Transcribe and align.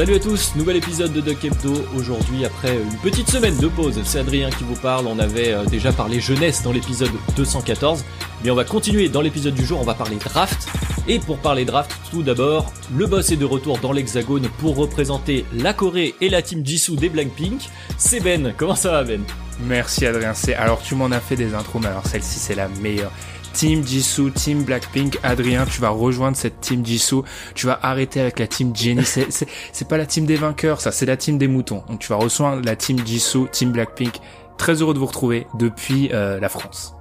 Salut 0.00 0.14
à 0.14 0.18
tous, 0.18 0.56
nouvel 0.56 0.76
épisode 0.76 1.12
de 1.12 1.20
Duck 1.20 1.44
Hebdo. 1.44 1.74
Aujourd'hui, 1.94 2.46
après 2.46 2.74
une 2.74 2.96
petite 3.02 3.28
semaine 3.28 3.58
de 3.58 3.68
pause, 3.68 4.00
c'est 4.02 4.20
Adrien 4.20 4.48
qui 4.48 4.64
vous 4.64 4.74
parle. 4.74 5.06
On 5.06 5.18
avait 5.18 5.52
euh, 5.52 5.66
déjà 5.66 5.92
parlé 5.92 6.20
jeunesse 6.20 6.62
dans 6.62 6.72
l'épisode 6.72 7.10
214, 7.36 8.02
mais 8.42 8.50
on 8.50 8.54
va 8.54 8.64
continuer 8.64 9.10
dans 9.10 9.20
l'épisode 9.20 9.52
du 9.52 9.62
jour. 9.62 9.78
On 9.78 9.84
va 9.84 9.92
parler 9.92 10.16
draft. 10.16 10.68
Et 11.06 11.18
pour 11.18 11.36
parler 11.36 11.66
draft, 11.66 11.94
tout 12.10 12.22
d'abord, 12.22 12.72
le 12.96 13.06
boss 13.06 13.30
est 13.30 13.36
de 13.36 13.44
retour 13.44 13.76
dans 13.76 13.92
l'Hexagone 13.92 14.48
pour 14.58 14.76
représenter 14.76 15.44
la 15.52 15.74
Corée 15.74 16.14
et 16.22 16.30
la 16.30 16.40
team 16.40 16.64
Jisoo 16.64 16.96
des 16.96 17.10
Blackpink. 17.10 17.68
C'est 17.98 18.20
Ben. 18.20 18.54
Comment 18.56 18.76
ça 18.76 18.92
va, 18.92 19.04
Ben? 19.04 19.22
Merci 19.66 20.06
Adrien. 20.06 20.32
C'est 20.32 20.54
alors 20.54 20.80
tu 20.80 20.94
m'en 20.94 21.10
as 21.10 21.20
fait 21.20 21.36
des 21.36 21.52
intros, 21.52 21.82
mais 21.82 21.88
alors 21.88 22.06
celle-ci 22.06 22.38
c'est 22.38 22.54
la 22.54 22.68
meilleure. 22.68 23.12
Team 23.52 23.86
Jisoo, 23.86 24.30
Team 24.30 24.64
Blackpink, 24.64 25.18
Adrien, 25.22 25.64
tu 25.66 25.80
vas 25.80 25.90
rejoindre 25.90 26.36
cette 26.36 26.60
Team 26.60 26.84
Jisoo, 26.84 27.24
tu 27.54 27.66
vas 27.66 27.78
arrêter 27.82 28.20
avec 28.20 28.38
la 28.38 28.46
Team 28.46 28.74
Jennie, 28.74 29.04
c'est 29.04 29.88
pas 29.88 29.96
la 29.96 30.06
team 30.06 30.26
des 30.26 30.36
vainqueurs, 30.36 30.80
ça, 30.80 30.92
c'est 30.92 31.06
la 31.06 31.16
team 31.16 31.38
des 31.38 31.48
moutons. 31.48 31.82
Donc 31.88 32.00
tu 32.00 32.08
vas 32.08 32.16
rejoindre 32.16 32.64
la 32.64 32.76
Team 32.76 32.98
Jisoo, 33.04 33.48
Team 33.50 33.72
Blackpink. 33.72 34.14
Très 34.58 34.82
heureux 34.82 34.92
de 34.92 34.98
vous 34.98 35.06
retrouver 35.06 35.46
depuis 35.58 36.10
euh, 36.12 36.38
la 36.38 36.50
France. 36.50 36.94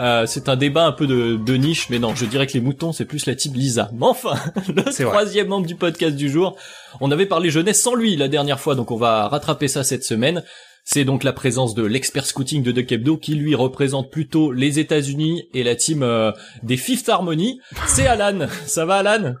Euh, 0.00 0.26
c'est 0.26 0.48
un 0.48 0.56
débat 0.56 0.86
un 0.86 0.92
peu 0.92 1.06
de, 1.06 1.36
de, 1.36 1.54
niche, 1.54 1.90
mais 1.90 1.98
non, 1.98 2.14
je 2.14 2.24
dirais 2.24 2.46
que 2.46 2.52
les 2.52 2.60
moutons, 2.60 2.92
c'est 2.92 3.04
plus 3.04 3.26
la 3.26 3.34
team 3.34 3.52
Lisa. 3.54 3.90
Mais 3.92 4.06
enfin, 4.06 4.34
le 4.68 4.82
troisième 4.82 5.48
membre 5.48 5.66
du 5.66 5.74
podcast 5.74 6.14
du 6.14 6.30
jour, 6.30 6.56
on 7.00 7.10
avait 7.10 7.26
parlé 7.26 7.50
jeunesse 7.50 7.82
sans 7.82 7.94
lui 7.94 8.16
la 8.16 8.28
dernière 8.28 8.60
fois, 8.60 8.76
donc 8.76 8.90
on 8.90 8.96
va 8.96 9.28
rattraper 9.28 9.66
ça 9.66 9.82
cette 9.82 10.04
semaine. 10.04 10.42
C'est 10.90 11.04
donc 11.04 11.22
la 11.22 11.34
présence 11.34 11.74
de 11.74 11.84
l'expert 11.84 12.24
scouting 12.24 12.62
de 12.62 12.72
Duck 12.72 12.90
Hebdo 12.90 13.18
qui 13.18 13.34
lui 13.34 13.54
représente 13.54 14.10
plutôt 14.10 14.52
les 14.52 14.78
États-Unis 14.78 15.46
et 15.52 15.62
la 15.62 15.76
team 15.76 16.02
euh, 16.02 16.32
des 16.62 16.78
Fifth 16.78 17.10
Harmony. 17.10 17.60
C'est 17.86 18.06
Alan. 18.06 18.46
Ça 18.64 18.86
va 18.86 18.94
Alan? 18.94 19.34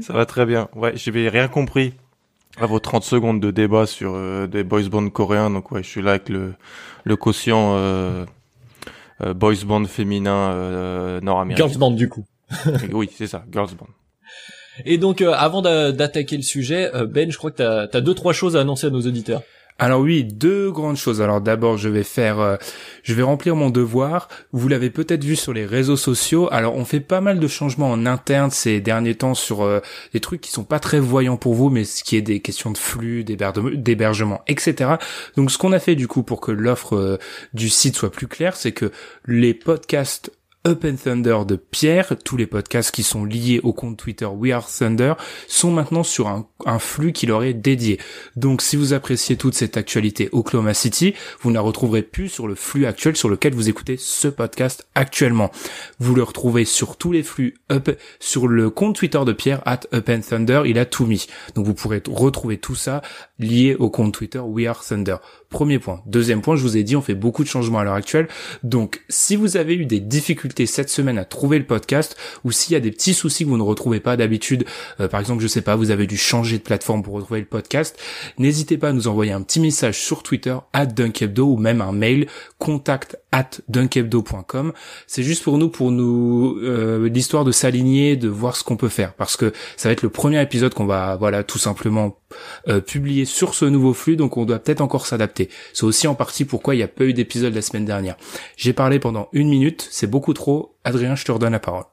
Ça 0.00 0.14
va 0.14 0.24
très 0.24 0.46
bien. 0.46 0.70
Ouais, 0.74 0.94
j'avais 0.96 1.28
rien 1.28 1.48
compris 1.48 1.92
à 2.56 2.64
vos 2.64 2.80
30 2.80 3.04
secondes 3.04 3.42
de 3.42 3.50
débat 3.50 3.84
sur 3.84 4.14
euh, 4.14 4.46
des 4.46 4.64
boys 4.64 4.88
band 4.88 5.10
coréens. 5.10 5.50
Donc 5.50 5.70
ouais, 5.70 5.82
je 5.82 5.88
suis 5.88 6.00
là 6.00 6.12
avec 6.12 6.30
le, 6.30 6.54
le 7.04 7.16
quotient 7.16 7.74
euh, 7.76 8.24
euh 9.20 9.34
boys 9.34 9.66
band 9.66 9.84
féminin 9.84 11.20
nord-américain. 11.20 11.66
Girls 11.66 11.78
band 11.78 11.90
du 11.90 12.08
coup. 12.08 12.24
oui, 12.92 13.10
c'est 13.14 13.26
ça, 13.26 13.44
girls 13.52 13.74
band. 13.78 13.88
Et 14.86 14.96
donc 14.96 15.20
avant 15.20 15.60
d'attaquer 15.60 16.38
le 16.38 16.42
sujet, 16.42 16.90
Ben, 17.04 17.30
je 17.30 17.36
crois 17.36 17.50
que 17.50 17.56
t'as 17.58 17.98
as 17.98 18.00
deux 18.00 18.14
trois 18.14 18.32
choses 18.32 18.56
à 18.56 18.60
annoncer 18.60 18.86
à 18.86 18.90
nos 18.90 19.02
auditeurs. 19.02 19.42
Alors 19.80 20.00
oui, 20.00 20.24
deux 20.24 20.72
grandes 20.72 20.96
choses. 20.96 21.22
Alors 21.22 21.40
d'abord, 21.40 21.76
je 21.76 21.88
vais 21.88 22.02
faire, 22.02 22.40
euh, 22.40 22.56
je 23.04 23.14
vais 23.14 23.22
remplir 23.22 23.54
mon 23.54 23.70
devoir. 23.70 24.28
Vous 24.50 24.66
l'avez 24.66 24.90
peut-être 24.90 25.22
vu 25.22 25.36
sur 25.36 25.52
les 25.52 25.64
réseaux 25.64 25.96
sociaux. 25.96 26.48
Alors 26.50 26.74
on 26.74 26.84
fait 26.84 26.98
pas 26.98 27.20
mal 27.20 27.38
de 27.38 27.46
changements 27.46 27.92
en 27.92 28.04
interne 28.04 28.50
ces 28.50 28.80
derniers 28.80 29.14
temps 29.14 29.34
sur 29.34 29.62
euh, 29.62 29.78
des 30.12 30.18
trucs 30.18 30.40
qui 30.40 30.50
sont 30.50 30.64
pas 30.64 30.80
très 30.80 30.98
voyants 30.98 31.36
pour 31.36 31.54
vous, 31.54 31.70
mais 31.70 31.84
ce 31.84 32.02
qui 32.02 32.16
est 32.16 32.22
des 32.22 32.40
questions 32.40 32.72
de 32.72 32.78
flux, 32.78 33.22
d'hébergement, 33.22 34.42
etc. 34.48 34.94
Donc 35.36 35.52
ce 35.52 35.58
qu'on 35.58 35.72
a 35.72 35.78
fait 35.78 35.94
du 35.94 36.08
coup 36.08 36.24
pour 36.24 36.40
que 36.40 36.50
l'offre 36.50 36.96
euh, 36.96 37.18
du 37.54 37.68
site 37.68 37.94
soit 37.94 38.10
plus 38.10 38.26
claire, 38.26 38.56
c'est 38.56 38.72
que 38.72 38.90
les 39.26 39.54
podcasts 39.54 40.32
Up 40.66 40.84
and 40.84 40.96
Thunder 40.96 41.38
de 41.46 41.54
Pierre, 41.54 42.14
tous 42.24 42.36
les 42.36 42.46
podcasts 42.46 42.90
qui 42.90 43.04
sont 43.04 43.24
liés 43.24 43.60
au 43.62 43.72
compte 43.72 43.96
Twitter 43.96 44.26
We 44.26 44.52
Are 44.52 44.66
Thunder 44.66 45.14
sont 45.46 45.70
maintenant 45.70 46.02
sur 46.02 46.26
un, 46.26 46.78
flux 46.80 47.12
qui 47.12 47.26
leur 47.26 47.44
est 47.44 47.54
dédié. 47.54 47.98
Donc 48.34 48.60
si 48.60 48.74
vous 48.74 48.92
appréciez 48.92 49.36
toute 49.36 49.54
cette 49.54 49.76
actualité 49.76 50.28
Oklahoma 50.32 50.74
City, 50.74 51.14
vous 51.40 51.50
ne 51.50 51.54
la 51.54 51.60
retrouverez 51.60 52.02
plus 52.02 52.28
sur 52.28 52.48
le 52.48 52.56
flux 52.56 52.86
actuel 52.86 53.16
sur 53.16 53.28
lequel 53.28 53.54
vous 53.54 53.68
écoutez 53.68 53.96
ce 53.96 54.26
podcast 54.26 54.88
actuellement. 54.96 55.52
Vous 56.00 56.16
le 56.16 56.24
retrouvez 56.24 56.64
sur 56.64 56.96
tous 56.96 57.12
les 57.12 57.22
flux 57.22 57.54
Up, 57.70 57.90
sur 58.18 58.48
le 58.48 58.68
compte 58.68 58.96
Twitter 58.96 59.20
de 59.24 59.32
Pierre 59.32 59.62
at 59.64 59.80
Up 59.94 60.08
and 60.08 60.20
Thunder, 60.28 60.62
il 60.66 60.78
a 60.78 60.86
tout 60.86 61.06
mis. 61.06 61.28
Donc 61.54 61.66
vous 61.66 61.74
pourrez 61.74 62.02
retrouver 62.08 62.58
tout 62.58 62.74
ça 62.74 63.00
lié 63.38 63.76
au 63.78 63.90
compte 63.90 64.12
Twitter 64.12 64.40
We 64.40 64.66
Are 64.66 64.84
Thunder. 64.84 65.16
Premier 65.50 65.78
point. 65.78 66.02
Deuxième 66.04 66.42
point, 66.42 66.56
je 66.56 66.62
vous 66.62 66.76
ai 66.76 66.82
dit, 66.82 66.94
on 66.94 67.00
fait 67.00 67.14
beaucoup 67.14 67.42
de 67.42 67.48
changements 67.48 67.78
à 67.78 67.84
l'heure 67.84 67.94
actuelle. 67.94 68.28
Donc, 68.64 69.02
si 69.08 69.34
vous 69.34 69.56
avez 69.56 69.74
eu 69.74 69.86
des 69.86 69.98
difficultés 69.98 70.47
cette 70.66 70.90
semaine 70.90 71.18
à 71.18 71.24
trouver 71.24 71.58
le 71.58 71.66
podcast, 71.66 72.16
ou 72.44 72.52
s'il 72.52 72.72
y 72.72 72.76
a 72.76 72.80
des 72.80 72.90
petits 72.90 73.14
soucis 73.14 73.44
que 73.44 73.48
vous 73.48 73.56
ne 73.56 73.62
retrouvez 73.62 74.00
pas 74.00 74.16
d'habitude, 74.16 74.64
euh, 75.00 75.08
par 75.08 75.20
exemple, 75.20 75.42
je 75.42 75.48
sais 75.48 75.62
pas, 75.62 75.76
vous 75.76 75.90
avez 75.90 76.06
dû 76.06 76.16
changer 76.16 76.58
de 76.58 76.62
plateforme 76.62 77.02
pour 77.02 77.14
retrouver 77.14 77.40
le 77.40 77.46
podcast, 77.46 77.98
n'hésitez 78.38 78.78
pas 78.78 78.88
à 78.88 78.92
nous 78.92 79.08
envoyer 79.08 79.32
un 79.32 79.42
petit 79.42 79.60
message 79.60 79.98
sur 79.98 80.22
Twitter, 80.22 80.56
at 80.72 80.86
Dunkebdo, 80.86 81.46
ou 81.46 81.56
même 81.56 81.80
un 81.80 81.92
mail, 81.92 82.26
contact 82.58 83.18
at 83.32 83.60
dunkebdo.com. 83.68 84.72
C'est 85.06 85.22
juste 85.22 85.42
pour 85.44 85.58
nous, 85.58 85.68
pour 85.68 85.90
nous, 85.90 86.58
euh, 86.62 87.08
l'histoire 87.08 87.44
de 87.44 87.52
s'aligner, 87.52 88.16
de 88.16 88.28
voir 88.28 88.56
ce 88.56 88.64
qu'on 88.64 88.76
peut 88.76 88.88
faire, 88.88 89.14
parce 89.14 89.36
que 89.36 89.52
ça 89.76 89.88
va 89.88 89.92
être 89.92 90.02
le 90.02 90.08
premier 90.08 90.40
épisode 90.42 90.74
qu'on 90.74 90.86
va, 90.86 91.16
voilà, 91.16 91.44
tout 91.44 91.58
simplement 91.58 92.18
euh, 92.68 92.80
publier 92.80 93.24
sur 93.24 93.54
ce 93.54 93.64
nouveau 93.64 93.94
flux, 93.94 94.16
donc 94.16 94.36
on 94.36 94.44
doit 94.44 94.58
peut-être 94.58 94.80
encore 94.80 95.06
s'adapter 95.06 95.48
c'est 95.72 95.84
aussi 95.84 96.06
en 96.06 96.14
partie 96.14 96.44
pourquoi 96.44 96.74
il 96.74 96.78
n'y 96.78 96.84
a 96.84 96.88
pas 96.88 97.04
eu 97.04 97.12
d'épisode 97.12 97.54
la 97.54 97.62
semaine 97.62 97.84
dernière. 97.84 98.16
J'ai 98.56 98.72
parlé 98.72 98.98
pendant 98.98 99.28
une 99.32 99.48
minute, 99.48 99.86
c'est 99.90 100.06
beaucoup 100.06 100.34
trop. 100.34 100.76
Adrien, 100.84 101.14
je 101.14 101.24
te 101.24 101.32
redonne 101.32 101.52
la 101.52 101.60
parole. 101.60 101.84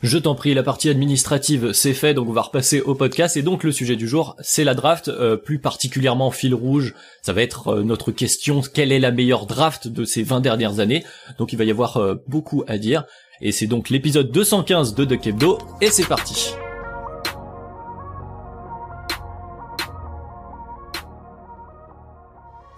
Je 0.00 0.16
t'en 0.16 0.36
prie, 0.36 0.54
la 0.54 0.62
partie 0.62 0.90
administrative 0.90 1.72
c'est 1.72 1.92
fait, 1.92 2.14
donc 2.14 2.28
on 2.28 2.32
va 2.32 2.42
repasser 2.42 2.80
au 2.80 2.94
podcast. 2.94 3.36
Et 3.36 3.42
donc 3.42 3.64
le 3.64 3.72
sujet 3.72 3.96
du 3.96 4.06
jour, 4.06 4.36
c'est 4.40 4.62
la 4.62 4.74
draft, 4.74 5.08
euh, 5.08 5.36
plus 5.36 5.58
particulièrement 5.58 6.30
fil 6.30 6.54
rouge. 6.54 6.94
Ça 7.20 7.32
va 7.32 7.42
être 7.42 7.68
euh, 7.68 7.82
notre 7.82 8.12
question, 8.12 8.60
quelle 8.60 8.92
est 8.92 9.00
la 9.00 9.10
meilleure 9.10 9.46
draft 9.46 9.88
de 9.88 10.04
ces 10.04 10.22
20 10.22 10.40
dernières 10.40 10.78
années? 10.78 11.04
Donc 11.38 11.52
il 11.52 11.56
va 11.56 11.64
y 11.64 11.72
avoir 11.72 11.96
euh, 11.96 12.14
beaucoup 12.28 12.62
à 12.68 12.78
dire. 12.78 13.06
Et 13.40 13.50
c'est 13.50 13.66
donc 13.66 13.90
l'épisode 13.90 14.30
215 14.30 14.94
de 14.94 15.04
Duck 15.04 15.26
Hebdo, 15.26 15.58
et 15.80 15.90
c'est 15.90 16.06
parti. 16.06 16.54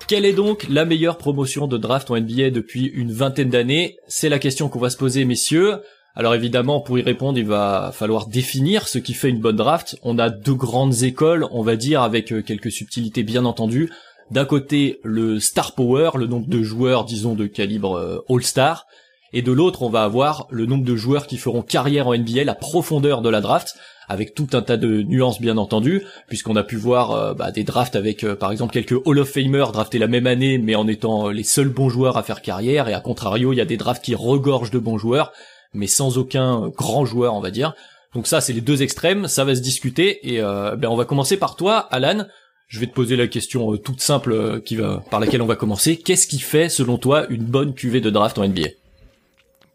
Quelle 0.08 0.24
est 0.24 0.32
donc 0.32 0.66
la 0.70 0.86
meilleure 0.86 1.18
promotion 1.18 1.66
de 1.66 1.76
draft 1.76 2.10
en 2.10 2.18
NBA 2.18 2.50
depuis 2.50 2.86
une 2.86 3.12
vingtaine 3.12 3.50
d'années? 3.50 3.98
C'est 4.08 4.30
la 4.30 4.38
question 4.38 4.70
qu'on 4.70 4.80
va 4.80 4.90
se 4.90 4.96
poser, 4.96 5.26
messieurs. 5.26 5.82
Alors 6.20 6.34
évidemment, 6.34 6.80
pour 6.80 6.98
y 6.98 7.02
répondre, 7.02 7.38
il 7.38 7.46
va 7.46 7.92
falloir 7.94 8.26
définir 8.26 8.88
ce 8.88 8.98
qui 8.98 9.14
fait 9.14 9.30
une 9.30 9.40
bonne 9.40 9.56
draft. 9.56 9.96
On 10.02 10.18
a 10.18 10.28
deux 10.28 10.52
grandes 10.52 11.02
écoles, 11.02 11.46
on 11.50 11.62
va 11.62 11.76
dire, 11.76 12.02
avec 12.02 12.30
euh, 12.30 12.42
quelques 12.42 12.70
subtilités 12.70 13.22
bien 13.22 13.46
entendu. 13.46 13.90
D'un 14.30 14.44
côté, 14.44 15.00
le 15.02 15.40
star 15.40 15.74
power, 15.74 16.10
le 16.16 16.26
nombre 16.26 16.46
de 16.46 16.62
joueurs, 16.62 17.06
disons, 17.06 17.32
de 17.32 17.46
calibre 17.46 17.94
euh, 17.94 18.18
all-star. 18.28 18.84
Et 19.32 19.40
de 19.40 19.50
l'autre, 19.50 19.80
on 19.80 19.88
va 19.88 20.02
avoir 20.04 20.46
le 20.50 20.66
nombre 20.66 20.84
de 20.84 20.94
joueurs 20.94 21.26
qui 21.26 21.38
feront 21.38 21.62
carrière 21.62 22.06
en 22.06 22.14
NBA, 22.14 22.44
la 22.44 22.54
profondeur 22.54 23.22
de 23.22 23.30
la 23.30 23.40
draft 23.40 23.76
avec 24.06 24.34
tout 24.34 24.48
un 24.52 24.60
tas 24.60 24.76
de 24.76 25.00
nuances 25.02 25.40
bien 25.40 25.56
entendu, 25.56 26.02
puisqu'on 26.28 26.56
a 26.56 26.64
pu 26.64 26.76
voir 26.76 27.12
euh, 27.12 27.32
bah, 27.32 27.50
des 27.50 27.64
drafts 27.64 27.96
avec 27.96 28.26
par 28.34 28.52
exemple 28.52 28.74
quelques 28.74 29.06
Hall 29.06 29.20
of 29.20 29.30
Famers 29.30 29.72
draftés 29.72 29.98
la 29.98 30.08
même 30.08 30.26
année, 30.26 30.58
mais 30.58 30.74
en 30.74 30.86
étant 30.86 31.30
les 31.30 31.44
seuls 31.44 31.70
bons 31.70 31.88
joueurs 31.88 32.18
à 32.18 32.22
faire 32.22 32.42
carrière, 32.42 32.88
et 32.88 32.92
à 32.92 33.00
contrario, 33.00 33.54
il 33.54 33.56
y 33.56 33.62
a 33.62 33.64
des 33.64 33.78
drafts 33.78 34.04
qui 34.04 34.14
regorgent 34.14 34.72
de 34.72 34.80
bons 34.80 34.98
joueurs, 34.98 35.32
mais 35.74 35.86
sans 35.86 36.18
aucun 36.18 36.68
grand 36.68 37.04
joueur, 37.04 37.34
on 37.34 37.40
va 37.40 37.50
dire. 37.50 37.74
Donc 38.14 38.26
ça, 38.26 38.40
c'est 38.40 38.52
les 38.52 38.60
deux 38.60 38.82
extrêmes, 38.82 39.28
ça 39.28 39.44
va 39.44 39.54
se 39.54 39.60
discuter, 39.60 40.34
et 40.34 40.40
ben 40.40 40.88
on 40.88 40.96
va 40.96 41.04
commencer 41.04 41.36
par 41.36 41.54
toi, 41.56 41.78
Alan. 41.78 42.26
Je 42.66 42.78
vais 42.78 42.86
te 42.86 42.92
poser 42.92 43.16
la 43.16 43.26
question 43.26 43.76
toute 43.76 44.00
simple 44.00 44.60
qui 44.62 44.76
va, 44.76 45.02
par 45.10 45.20
laquelle 45.20 45.42
on 45.42 45.46
va 45.46 45.56
commencer. 45.56 45.96
Qu'est-ce 45.96 46.26
qui 46.26 46.38
fait, 46.38 46.68
selon 46.68 46.98
toi, 46.98 47.26
une 47.28 47.44
bonne 47.44 47.74
cuvée 47.74 48.00
de 48.00 48.10
draft 48.10 48.38
en 48.38 48.46
NBA 48.46 48.68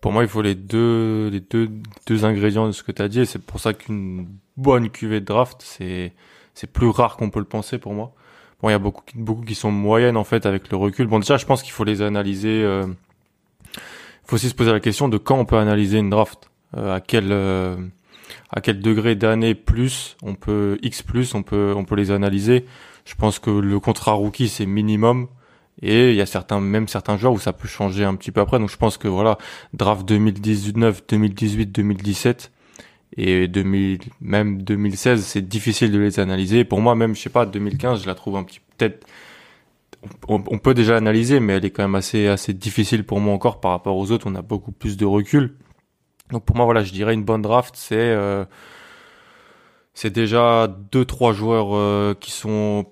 pour 0.05 0.11
moi, 0.11 0.21
il 0.21 0.29
faut 0.29 0.43
les 0.43 0.53
deux, 0.53 1.29
les 1.29 1.39
deux, 1.39 1.67
deux 2.05 2.25
ingrédients 2.25 2.67
de 2.67 2.73
ce 2.73 2.83
que 2.83 2.91
tu 2.91 3.09
dit. 3.09 3.25
C'est 3.25 3.41
pour 3.41 3.59
ça 3.59 3.73
qu'une 3.73 4.27
bonne 4.55 4.91
cuvée 4.91 5.19
de 5.19 5.25
draft, 5.25 5.63
c'est, 5.63 6.13
c'est 6.53 6.71
plus 6.71 6.89
rare 6.89 7.17
qu'on 7.17 7.31
peut 7.31 7.39
le 7.39 7.45
penser 7.45 7.79
pour 7.79 7.95
moi. 7.95 8.13
Bon, 8.61 8.69
il 8.69 8.73
y 8.73 8.75
a 8.75 8.77
beaucoup, 8.77 9.03
beaucoup 9.15 9.41
qui 9.41 9.55
sont 9.55 9.71
moyennes 9.71 10.15
en 10.15 10.23
fait 10.23 10.45
avec 10.45 10.69
le 10.69 10.77
recul. 10.77 11.07
Bon, 11.07 11.17
déjà, 11.17 11.37
je 11.37 11.47
pense 11.47 11.63
qu'il 11.63 11.71
faut 11.71 11.83
les 11.83 12.03
analyser. 12.03 12.61
Euh... 12.61 12.85
Faut 14.25 14.35
aussi 14.35 14.49
se 14.49 14.55
poser 14.55 14.71
la 14.71 14.79
question 14.79 15.07
de 15.07 15.17
quand 15.17 15.37
on 15.37 15.45
peut 15.45 15.57
analyser 15.57 15.97
une 15.99 16.09
draft. 16.09 16.49
à 16.75 16.99
quel 16.99 17.31
à 17.31 18.61
quel 18.61 18.79
degré 18.79 19.15
d'année 19.15 19.55
plus 19.55 20.17
on 20.23 20.35
peut 20.35 20.77
X 20.81 21.03
plus 21.03 21.33
on 21.33 21.43
peut 21.43 21.73
on 21.75 21.85
peut 21.85 21.95
les 21.95 22.11
analyser. 22.11 22.65
Je 23.05 23.15
pense 23.15 23.39
que 23.39 23.49
le 23.49 23.79
contrat 23.79 24.13
rookie 24.13 24.49
c'est 24.49 24.65
minimum 24.65 25.27
et 25.81 26.11
il 26.11 26.15
y 26.15 26.21
a 26.21 26.25
certains 26.25 26.59
même 26.59 26.87
certains 26.87 27.17
joueurs 27.17 27.33
où 27.33 27.39
ça 27.39 27.53
peut 27.53 27.67
changer 27.67 28.03
un 28.03 28.15
petit 28.15 28.31
peu 28.31 28.41
après. 28.41 28.59
Donc 28.59 28.69
je 28.69 28.77
pense 28.77 28.97
que 28.97 29.07
voilà 29.07 29.37
draft 29.73 30.07
2019, 30.07 31.03
2018, 31.07 31.67
2017 31.67 32.51
et 33.17 33.47
2000 33.47 33.99
même 34.21 34.61
2016 34.61 35.23
c'est 35.23 35.47
difficile 35.47 35.91
de 35.91 35.99
les 35.99 36.19
analyser. 36.19 36.63
Pour 36.63 36.81
moi 36.81 36.95
même 36.95 37.15
je 37.15 37.21
sais 37.21 37.29
pas 37.29 37.45
2015 37.45 38.01
je 38.01 38.07
la 38.07 38.15
trouve 38.15 38.37
un 38.37 38.43
petit 38.43 38.59
peut-être 38.77 39.05
on, 40.27 40.57
peut 40.59 40.73
déjà 40.73 40.97
analyser 40.97 41.39
mais 41.39 41.53
elle 41.53 41.65
est 41.65 41.71
quand 41.71 41.83
même 41.83 41.95
assez 41.95 42.53
difficile 42.53 43.05
pour 43.05 43.19
moi 43.19 43.33
encore 43.33 43.59
par 43.59 43.71
rapport 43.71 43.97
aux 43.97 44.11
autres. 44.11 44.27
On 44.29 44.35
a 44.35 44.41
beaucoup 44.41 44.71
plus 44.71 44.97
de 44.97 45.05
recul. 45.05 45.57
Donc 46.31 46.43
pour 46.45 46.55
moi, 46.55 46.83
je 46.83 46.91
dirais 46.91 47.13
une 47.13 47.23
bonne 47.23 47.41
draft, 47.41 47.75
c'est 47.77 47.95
euh, 47.97 48.45
déjà 50.05 50.67
deux 50.91 51.05
trois 51.05 51.33
joueurs 51.33 51.75
euh, 51.75 52.15
qui 52.19 52.31
sont. 52.31 52.85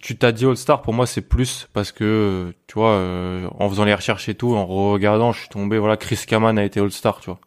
Tu 0.00 0.16
t'as 0.16 0.32
dit 0.32 0.46
All 0.46 0.56
Star, 0.56 0.82
pour 0.82 0.94
moi 0.94 1.06
c'est 1.06 1.22
plus 1.22 1.68
parce 1.72 1.92
que 1.92 2.54
tu 2.66 2.74
vois, 2.74 2.92
euh, 2.92 3.48
en 3.58 3.68
faisant 3.68 3.84
les 3.84 3.94
recherches 3.94 4.28
et 4.28 4.34
tout, 4.34 4.54
en 4.54 4.66
regardant, 4.66 5.32
je 5.32 5.40
suis 5.40 5.48
tombé. 5.48 5.78
Voilà, 5.78 5.96
Chris 5.96 6.20
Kaman 6.26 6.58
a 6.58 6.64
été 6.64 6.80
All 6.80 6.90
Star, 6.90 7.20
tu 7.20 7.30
vois. 7.30 7.40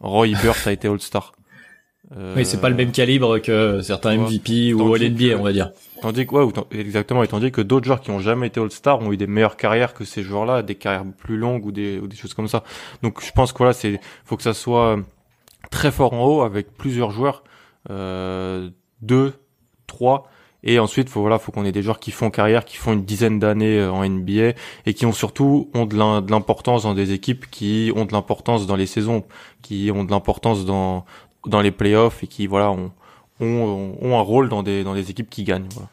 Roy 0.00 0.28
Burt 0.42 0.66
a 0.66 0.72
été 0.72 0.88
All 0.88 1.00
Star. 2.12 2.36
oui, 2.36 2.44
c'est 2.44 2.60
pas 2.60 2.68
le 2.68 2.74
même 2.74 2.92
calibre 2.92 3.38
que 3.38 3.80
certains 3.82 4.16
MVP 4.16 4.74
ou 4.74 4.94
All 4.94 5.10
NBA, 5.10 5.36
on 5.38 5.42
va 5.42 5.52
dire. 5.52 5.72
Tandis 6.00 6.26
que, 6.26 6.34
ouais, 6.34 6.52
exactement, 6.72 7.22
et 7.22 7.28
tandis 7.28 7.52
que 7.52 7.60
d'autres 7.60 7.86
joueurs 7.86 8.00
qui 8.00 8.10
ont 8.10 8.18
jamais 8.18 8.48
été 8.48 8.60
All-Star 8.60 9.00
ont 9.00 9.12
eu 9.12 9.16
des 9.16 9.28
meilleures 9.28 9.56
carrières 9.56 9.94
que 9.94 10.04
ces 10.04 10.22
joueurs-là, 10.22 10.62
des 10.62 10.74
carrières 10.74 11.04
plus 11.16 11.36
longues 11.36 11.64
ou 11.64 11.72
des, 11.72 11.98
ou 11.98 12.08
des 12.08 12.16
choses 12.16 12.34
comme 12.34 12.48
ça. 12.48 12.64
Donc, 13.02 13.24
je 13.24 13.30
pense 13.32 13.52
que 13.52 13.58
voilà, 13.58 13.72
c'est, 13.72 14.00
faut 14.24 14.36
que 14.36 14.42
ça 14.42 14.52
soit 14.52 14.98
très 15.70 15.92
fort 15.92 16.12
en 16.12 16.24
haut 16.24 16.42
avec 16.42 16.76
plusieurs 16.76 17.12
joueurs, 17.12 17.44
euh, 17.90 18.68
deux, 19.00 19.32
trois, 19.86 20.28
et 20.64 20.78
ensuite, 20.78 21.08
faut 21.08 21.20
voilà, 21.20 21.38
faut 21.38 21.50
qu'on 21.50 21.64
ait 21.64 21.72
des 21.72 21.82
joueurs 21.82 21.98
qui 21.98 22.12
font 22.12 22.30
carrière, 22.30 22.64
qui 22.64 22.76
font 22.76 22.92
une 22.92 23.04
dizaine 23.04 23.38
d'années 23.38 23.78
euh, 23.78 23.92
en 23.92 24.08
NBA 24.08 24.52
et 24.86 24.94
qui 24.94 25.06
ont 25.06 25.12
surtout 25.12 25.70
ont 25.74 25.86
de 25.86 25.96
l'importance 26.30 26.84
dans 26.84 26.94
des 26.94 27.12
équipes, 27.12 27.50
qui 27.50 27.92
ont 27.96 28.04
de 28.04 28.12
l'importance 28.12 28.66
dans 28.66 28.76
les 28.76 28.86
saisons, 28.86 29.24
qui 29.62 29.90
ont 29.92 30.04
de 30.04 30.10
l'importance 30.10 30.64
dans 30.64 31.04
dans 31.46 31.60
les 31.60 31.70
playoffs 31.70 32.22
et 32.22 32.26
qui 32.26 32.46
voilà 32.46 32.70
ont 32.70 32.92
ont, 33.40 33.96
ont, 34.00 34.18
un 34.18 34.20
rôle 34.20 34.48
dans 34.48 34.62
des 34.62 34.84
dans 34.84 34.94
des 34.94 35.10
équipes 35.10 35.30
qui 35.30 35.44
gagnent. 35.44 35.68
Voilà. 35.74 35.88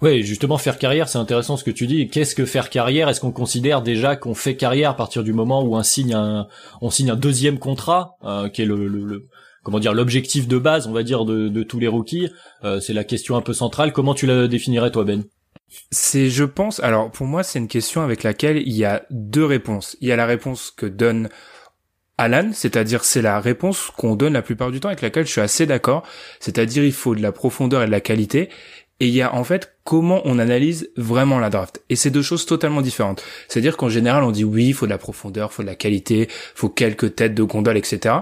Ouais, 0.00 0.22
justement 0.22 0.58
faire 0.58 0.78
carrière, 0.78 1.08
c'est 1.08 1.18
intéressant 1.18 1.56
ce 1.56 1.62
que 1.62 1.70
tu 1.70 1.86
dis. 1.86 2.08
Qu'est-ce 2.08 2.34
que 2.34 2.44
faire 2.44 2.70
carrière? 2.70 3.08
Est-ce 3.08 3.20
qu'on 3.20 3.30
considère 3.30 3.82
déjà 3.82 4.16
qu'on 4.16 4.34
fait 4.34 4.56
carrière 4.56 4.90
à 4.90 4.96
partir 4.96 5.22
du 5.22 5.32
moment 5.32 5.62
où 5.62 5.76
on 5.76 5.82
signe 5.82 6.14
un 6.14 6.48
on 6.80 6.90
signe 6.90 7.10
un 7.10 7.16
deuxième 7.16 7.58
contrat, 7.58 8.16
euh, 8.24 8.48
qui 8.48 8.62
est 8.62 8.64
le, 8.64 8.88
le, 8.88 9.28
comment 9.62 9.78
dire 9.78 9.94
l'objectif 9.94 10.48
de 10.48 10.58
base, 10.58 10.88
on 10.88 10.92
va 10.92 11.04
dire 11.04 11.24
de, 11.24 11.48
de 11.48 11.62
tous 11.62 11.78
les 11.78 11.88
rookies? 11.88 12.30
Euh, 12.64 12.80
C'est 12.80 12.94
la 12.94 13.04
question 13.04 13.36
un 13.36 13.42
peu 13.42 13.52
centrale. 13.52 13.92
Comment 13.92 14.14
tu 14.14 14.26
la 14.26 14.48
définirais 14.48 14.90
toi, 14.90 15.04
Ben? 15.04 15.24
C'est, 15.90 16.28
je 16.28 16.44
pense, 16.44 16.80
alors 16.80 17.10
pour 17.10 17.26
moi, 17.26 17.42
c'est 17.42 17.58
une 17.58 17.68
question 17.68 18.02
avec 18.02 18.24
laquelle 18.24 18.58
il 18.58 18.74
y 18.74 18.84
a 18.84 19.04
deux 19.10 19.44
réponses. 19.44 19.96
Il 20.00 20.08
y 20.08 20.12
a 20.12 20.16
la 20.16 20.26
réponse 20.26 20.70
que 20.70 20.86
donne 20.86 21.28
Alan, 22.18 22.50
c'est-à-dire 22.52 23.04
c'est 23.04 23.22
la 23.22 23.40
réponse 23.40 23.90
qu'on 23.96 24.14
donne 24.14 24.34
la 24.34 24.42
plupart 24.42 24.70
du 24.70 24.80
temps 24.80 24.88
avec 24.88 25.02
laquelle 25.02 25.26
je 25.26 25.32
suis 25.32 25.40
assez 25.40 25.66
d'accord, 25.66 26.02
c'est-à-dire 26.40 26.84
il 26.84 26.92
faut 26.92 27.14
de 27.14 27.22
la 27.22 27.32
profondeur 27.32 27.82
et 27.82 27.86
de 27.86 27.90
la 27.90 28.00
qualité, 28.00 28.48
et 29.02 29.08
il 29.08 29.14
y 29.14 29.22
a 29.22 29.34
en 29.34 29.42
fait 29.42 29.74
comment 29.82 30.22
on 30.24 30.38
analyse 30.38 30.90
vraiment 30.96 31.40
la 31.40 31.50
draft. 31.50 31.82
Et 31.88 31.96
c'est 31.96 32.10
deux 32.10 32.22
choses 32.22 32.46
totalement 32.46 32.82
différentes. 32.82 33.24
C'est-à-dire 33.48 33.76
qu'en 33.76 33.88
général 33.88 34.22
on 34.22 34.30
dit 34.30 34.44
oui, 34.44 34.66
il 34.66 34.74
faut 34.74 34.86
de 34.86 34.92
la 34.92 34.98
profondeur, 34.98 35.48
il 35.50 35.54
faut 35.54 35.62
de 35.62 35.66
la 35.66 35.74
qualité, 35.74 36.28
il 36.28 36.28
faut 36.54 36.68
quelques 36.68 37.16
têtes 37.16 37.34
de 37.34 37.42
gondole, 37.42 37.76
etc. 37.76 38.14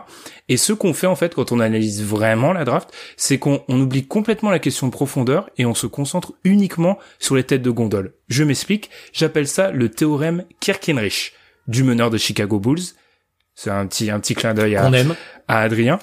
Et 0.49 0.57
ce 0.57 0.73
qu'on 0.73 0.95
fait 0.95 1.07
en 1.07 1.17
fait 1.17 1.35
quand 1.35 1.53
on 1.53 1.61
analyse 1.61 2.03
vraiment 2.03 2.55
la 2.55 2.65
draft, 2.65 2.91
c'est 3.19 3.39
qu'on 3.39 3.63
oublie 3.69 4.07
complètement 4.07 4.51
la 4.51 4.59
question 4.59 4.87
de 4.87 4.93
profondeur 4.93 5.51
et 5.59 5.67
on 5.67 5.75
se 5.75 5.87
concentre 5.87 6.33
uniquement 6.45 6.99
sur 7.19 7.37
les 7.37 7.45
têtes 7.45 7.61
de 7.61 7.71
gondole. 7.71 8.15
Je 8.29 8.43
m'explique, 8.43 8.89
j'appelle 9.13 9.49
ça 9.49 9.73
le 9.73 9.91
théorème 9.91 10.45
Kirkenrich 10.61 11.35
du 11.69 11.85
meneur 11.85 12.09
de 12.09 12.17
Chicago 12.17 12.59
Bulls 12.59 12.95
c'est 13.63 13.69
un 13.69 13.87
petit, 13.87 14.11
un 14.11 14.21
petit 14.21 14.35
clin 14.35 14.55
d'œil 14.55 14.77
à, 14.77 14.91
à 15.47 15.61
Adrien. 15.61 15.99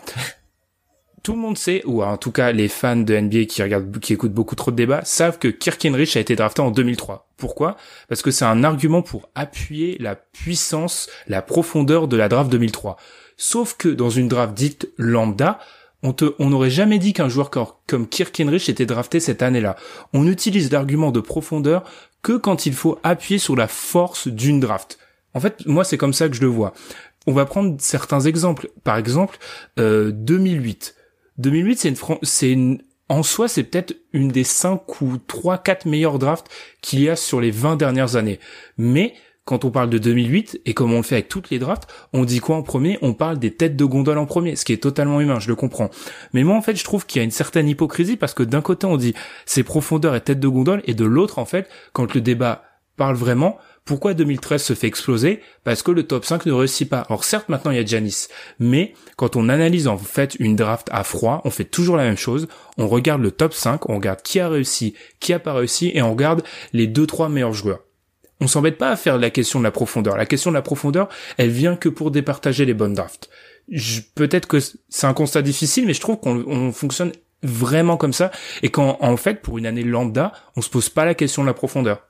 Tout 1.23 1.33
le 1.33 1.39
monde 1.39 1.57
sait, 1.57 1.81
ou 1.85 2.03
en 2.03 2.15
tout 2.15 2.31
cas 2.31 2.51
les 2.51 2.67
fans 2.67 2.95
de 2.95 3.17
NBA 3.17 3.45
qui 3.45 3.63
regardent, 3.63 3.99
qui 3.99 4.13
écoutent 4.13 4.31
beaucoup 4.31 4.53
trop 4.53 4.69
de 4.69 4.75
débats, 4.75 5.03
savent 5.03 5.39
que 5.39 5.47
Kirkenrich 5.47 6.15
a 6.15 6.19
été 6.19 6.35
drafté 6.35 6.61
en 6.61 6.69
2003. 6.69 7.27
Pourquoi? 7.35 7.75
Parce 8.09 8.21
que 8.21 8.29
c'est 8.29 8.45
un 8.45 8.63
argument 8.63 9.01
pour 9.01 9.31
appuyer 9.33 9.97
la 9.99 10.15
puissance, 10.15 11.09
la 11.27 11.41
profondeur 11.41 12.07
de 12.07 12.15
la 12.15 12.29
draft 12.29 12.51
2003. 12.51 12.95
Sauf 13.37 13.75
que 13.75 13.89
dans 13.89 14.11
une 14.11 14.27
draft 14.27 14.53
dite 14.53 14.89
lambda, 14.99 15.57
on 16.03 16.13
te, 16.13 16.35
on 16.37 16.51
n'aurait 16.51 16.69
jamais 16.69 16.99
dit 16.99 17.13
qu'un 17.13 17.27
joueur 17.27 17.49
comme 17.49 18.07
Kirkenrich 18.07 18.69
était 18.69 18.85
drafté 18.85 19.19
cette 19.19 19.41
année-là. 19.41 19.77
On 20.13 20.27
utilise 20.27 20.71
l'argument 20.71 21.09
de 21.11 21.21
profondeur 21.21 21.83
que 22.21 22.37
quand 22.37 22.67
il 22.67 22.75
faut 22.75 22.99
appuyer 23.01 23.39
sur 23.39 23.55
la 23.55 23.67
force 23.67 24.27
d'une 24.27 24.59
draft. 24.59 24.99
En 25.33 25.39
fait, 25.39 25.65
moi, 25.67 25.83
c'est 25.83 25.97
comme 25.97 26.13
ça 26.13 26.29
que 26.29 26.35
je 26.35 26.41
le 26.41 26.47
vois 26.47 26.73
on 27.27 27.33
va 27.33 27.45
prendre 27.45 27.75
certains 27.79 28.21
exemples. 28.21 28.69
Par 28.83 28.97
exemple, 28.97 29.37
euh, 29.79 30.11
2008. 30.11 30.95
2008, 31.37 31.93
c'est 32.23 32.57
en 33.09 33.23
soi, 33.23 33.47
c'est 33.47 33.63
peut-être 33.63 33.95
une 34.11 34.29
des 34.29 34.43
5 34.43 35.01
ou 35.01 35.17
3, 35.17 35.59
4 35.59 35.85
meilleures 35.85 36.19
drafts 36.19 36.47
qu'il 36.81 37.01
y 37.01 37.09
a 37.09 37.15
sur 37.15 37.39
les 37.39 37.51
20 37.51 37.75
dernières 37.75 38.15
années. 38.15 38.39
Mais, 38.77 39.13
quand 39.45 39.63
on 39.63 39.71
parle 39.71 39.89
de 39.89 39.97
2008, 39.97 40.61
et 40.65 40.73
comme 40.73 40.91
on 40.91 40.97
le 40.97 41.03
fait 41.03 41.15
avec 41.15 41.29
toutes 41.29 41.49
les 41.49 41.59
drafts, 41.59 41.87
on 42.11 42.25
dit 42.25 42.39
quoi 42.39 42.57
en 42.57 42.63
premier? 42.63 42.97
On 43.01 43.13
parle 43.13 43.39
des 43.39 43.53
têtes 43.53 43.77
de 43.77 43.85
gondole 43.85 44.17
en 44.17 44.25
premier, 44.25 44.57
ce 44.57 44.65
qui 44.65 44.73
est 44.73 44.83
totalement 44.83 45.21
humain, 45.21 45.39
je 45.39 45.47
le 45.47 45.55
comprends. 45.55 45.89
Mais 46.33 46.43
moi, 46.43 46.57
en 46.57 46.61
fait, 46.61 46.75
je 46.75 46.83
trouve 46.83 47.05
qu'il 47.05 47.19
y 47.19 47.21
a 47.21 47.23
une 47.23 47.31
certaine 47.31 47.69
hypocrisie 47.69 48.17
parce 48.17 48.33
que 48.33 48.43
d'un 48.43 48.61
côté, 48.61 48.87
on 48.87 48.97
dit 48.97 49.13
c'est 49.45 49.63
profondeur 49.63 50.15
et 50.15 50.21
tête 50.21 50.41
de 50.41 50.47
gondole, 50.49 50.81
et 50.85 50.93
de 50.93 51.05
l'autre, 51.05 51.39
en 51.39 51.45
fait, 51.45 51.69
quand 51.93 52.13
le 52.13 52.19
débat 52.19 52.63
parle 52.97 53.15
vraiment, 53.15 53.57
pourquoi 53.87 54.13
2013 54.13 54.61
se 54.61 54.73
fait 54.73 54.85
exploser? 54.87 55.41
Parce 55.63 55.81
que 55.81 55.91
le 55.91 56.03
top 56.03 56.25
5 56.25 56.45
ne 56.45 56.51
réussit 56.51 56.87
pas. 56.87 56.99
Alors 57.09 57.23
certes, 57.23 57.49
maintenant 57.49 57.71
il 57.71 57.77
y 57.77 57.79
a 57.79 57.85
Janis, 57.85 58.27
mais 58.59 58.93
quand 59.15 59.35
on 59.35 59.49
analyse 59.49 59.87
en 59.87 59.97
fait 59.97 60.35
une 60.39 60.55
draft 60.55 60.87
à 60.91 61.03
froid, 61.03 61.41
on 61.45 61.49
fait 61.49 61.63
toujours 61.63 61.97
la 61.97 62.03
même 62.03 62.17
chose. 62.17 62.47
On 62.77 62.87
regarde 62.87 63.21
le 63.21 63.31
top 63.31 63.53
5, 63.53 63.89
on 63.89 63.95
regarde 63.95 64.21
qui 64.21 64.39
a 64.39 64.49
réussi, 64.49 64.93
qui 65.19 65.33
a 65.33 65.39
pas 65.39 65.53
réussi, 65.53 65.91
et 65.95 66.01
on 66.01 66.11
regarde 66.11 66.43
les 66.73 66.87
2-3 66.87 67.31
meilleurs 67.31 67.53
joueurs. 67.53 67.79
On 68.39 68.47
s'embête 68.47 68.77
pas 68.77 68.91
à 68.91 68.95
faire 68.95 69.17
la 69.17 69.31
question 69.31 69.59
de 69.59 69.63
la 69.63 69.71
profondeur. 69.71 70.15
La 70.15 70.27
question 70.27 70.51
de 70.51 70.55
la 70.55 70.61
profondeur, 70.61 71.09
elle 71.37 71.49
vient 71.49 71.75
que 71.75 71.89
pour 71.89 72.11
départager 72.11 72.65
les 72.65 72.75
bonnes 72.75 72.93
drafts. 72.93 73.29
Peut-être 74.13 74.47
que 74.47 74.59
c'est 74.59 75.07
un 75.07 75.13
constat 75.13 75.41
difficile, 75.41 75.87
mais 75.87 75.93
je 75.93 76.01
trouve 76.01 76.19
qu'on 76.19 76.71
fonctionne 76.71 77.13
vraiment 77.41 77.97
comme 77.97 78.13
ça, 78.13 78.31
et 78.61 78.69
qu'en 78.69 78.97
en 79.01 79.17
fait, 79.17 79.41
pour 79.41 79.57
une 79.57 79.65
année 79.65 79.83
lambda, 79.83 80.33
on 80.55 80.61
se 80.61 80.69
pose 80.69 80.89
pas 80.89 81.05
la 81.05 81.15
question 81.15 81.41
de 81.41 81.47
la 81.47 81.53
profondeur. 81.53 82.06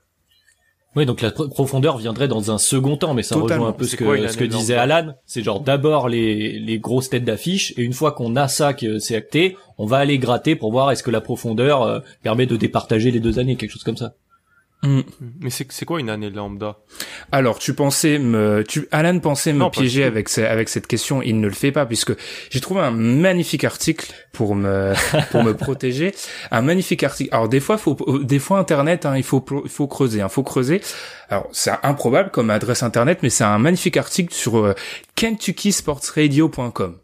Oui, 0.96 1.06
donc 1.06 1.20
la 1.20 1.30
profondeur 1.30 1.98
viendrait 1.98 2.28
dans 2.28 2.50
un 2.50 2.58
second 2.58 2.96
temps, 2.96 3.14
mais 3.14 3.22
ça 3.22 3.36
rejoint 3.36 3.68
un 3.68 3.72
peu 3.72 3.84
ce 3.84 3.94
que, 3.94 4.28
ce 4.28 4.36
que 4.36 4.44
disait 4.44 4.74
Alan. 4.74 5.14
C'est 5.26 5.42
genre 5.42 5.60
d'abord 5.60 6.08
les, 6.08 6.58
les 6.58 6.78
grosses 6.78 7.10
têtes 7.10 7.24
d'affiche, 7.24 7.74
et 7.76 7.82
une 7.82 7.92
fois 7.92 8.12
qu'on 8.12 8.36
a 8.36 8.48
ça, 8.48 8.72
que 8.72 8.98
c'est 8.98 9.14
acté, 9.14 9.56
on 9.76 9.86
va 9.86 9.98
aller 9.98 10.18
gratter 10.18 10.56
pour 10.56 10.72
voir 10.72 10.90
est-ce 10.90 11.02
que 11.02 11.10
la 11.10 11.20
profondeur 11.20 11.82
euh, 11.82 12.00
permet 12.22 12.46
de 12.46 12.56
départager 12.56 13.10
les 13.10 13.20
deux 13.20 13.38
années, 13.38 13.56
quelque 13.56 13.70
chose 13.70 13.84
comme 13.84 13.96
ça. 13.96 14.14
Mm. 14.82 15.00
Mais 15.40 15.50
c'est 15.50 15.84
quoi 15.84 15.98
une 15.98 16.08
année 16.08 16.30
lambda? 16.30 16.76
Alors 17.32 17.58
tu 17.58 17.74
pensais 17.74 18.18
me, 18.18 18.62
tu 18.66 18.86
Alan 18.92 19.18
pensait 19.18 19.52
me 19.52 19.68
piéger 19.70 20.04
avec 20.04 20.36
avec 20.38 20.68
cette 20.68 20.86
question, 20.86 21.20
il 21.20 21.40
ne 21.40 21.48
le 21.48 21.54
fait 21.54 21.72
pas 21.72 21.84
puisque 21.84 22.12
j'ai 22.50 22.60
trouvé 22.60 22.80
un 22.82 22.92
magnifique 22.92 23.64
article 23.64 24.12
pour 24.32 24.54
me 24.54 24.94
pour 25.32 25.42
me 25.42 25.56
protéger, 25.56 26.14
un 26.52 26.62
magnifique 26.62 27.02
article. 27.02 27.34
Alors 27.34 27.48
des 27.48 27.58
fois 27.58 27.76
faut 27.76 27.96
des 28.22 28.38
fois 28.38 28.58
internet 28.60 29.04
hein, 29.04 29.16
il 29.16 29.24
faut 29.24 29.44
il 29.64 29.70
faut 29.70 29.88
creuser, 29.88 30.20
hein, 30.20 30.28
faut 30.28 30.44
creuser. 30.44 30.80
Alors 31.28 31.48
c'est 31.52 31.72
improbable 31.82 32.30
comme 32.30 32.50
adresse 32.50 32.84
internet 32.84 33.18
mais 33.22 33.30
c'est 33.30 33.44
un 33.44 33.58
magnifique 33.58 33.96
article 33.96 34.32
sur 34.32 34.58
euh, 34.58 34.74
kentuckysportsradio.com. 35.16 36.98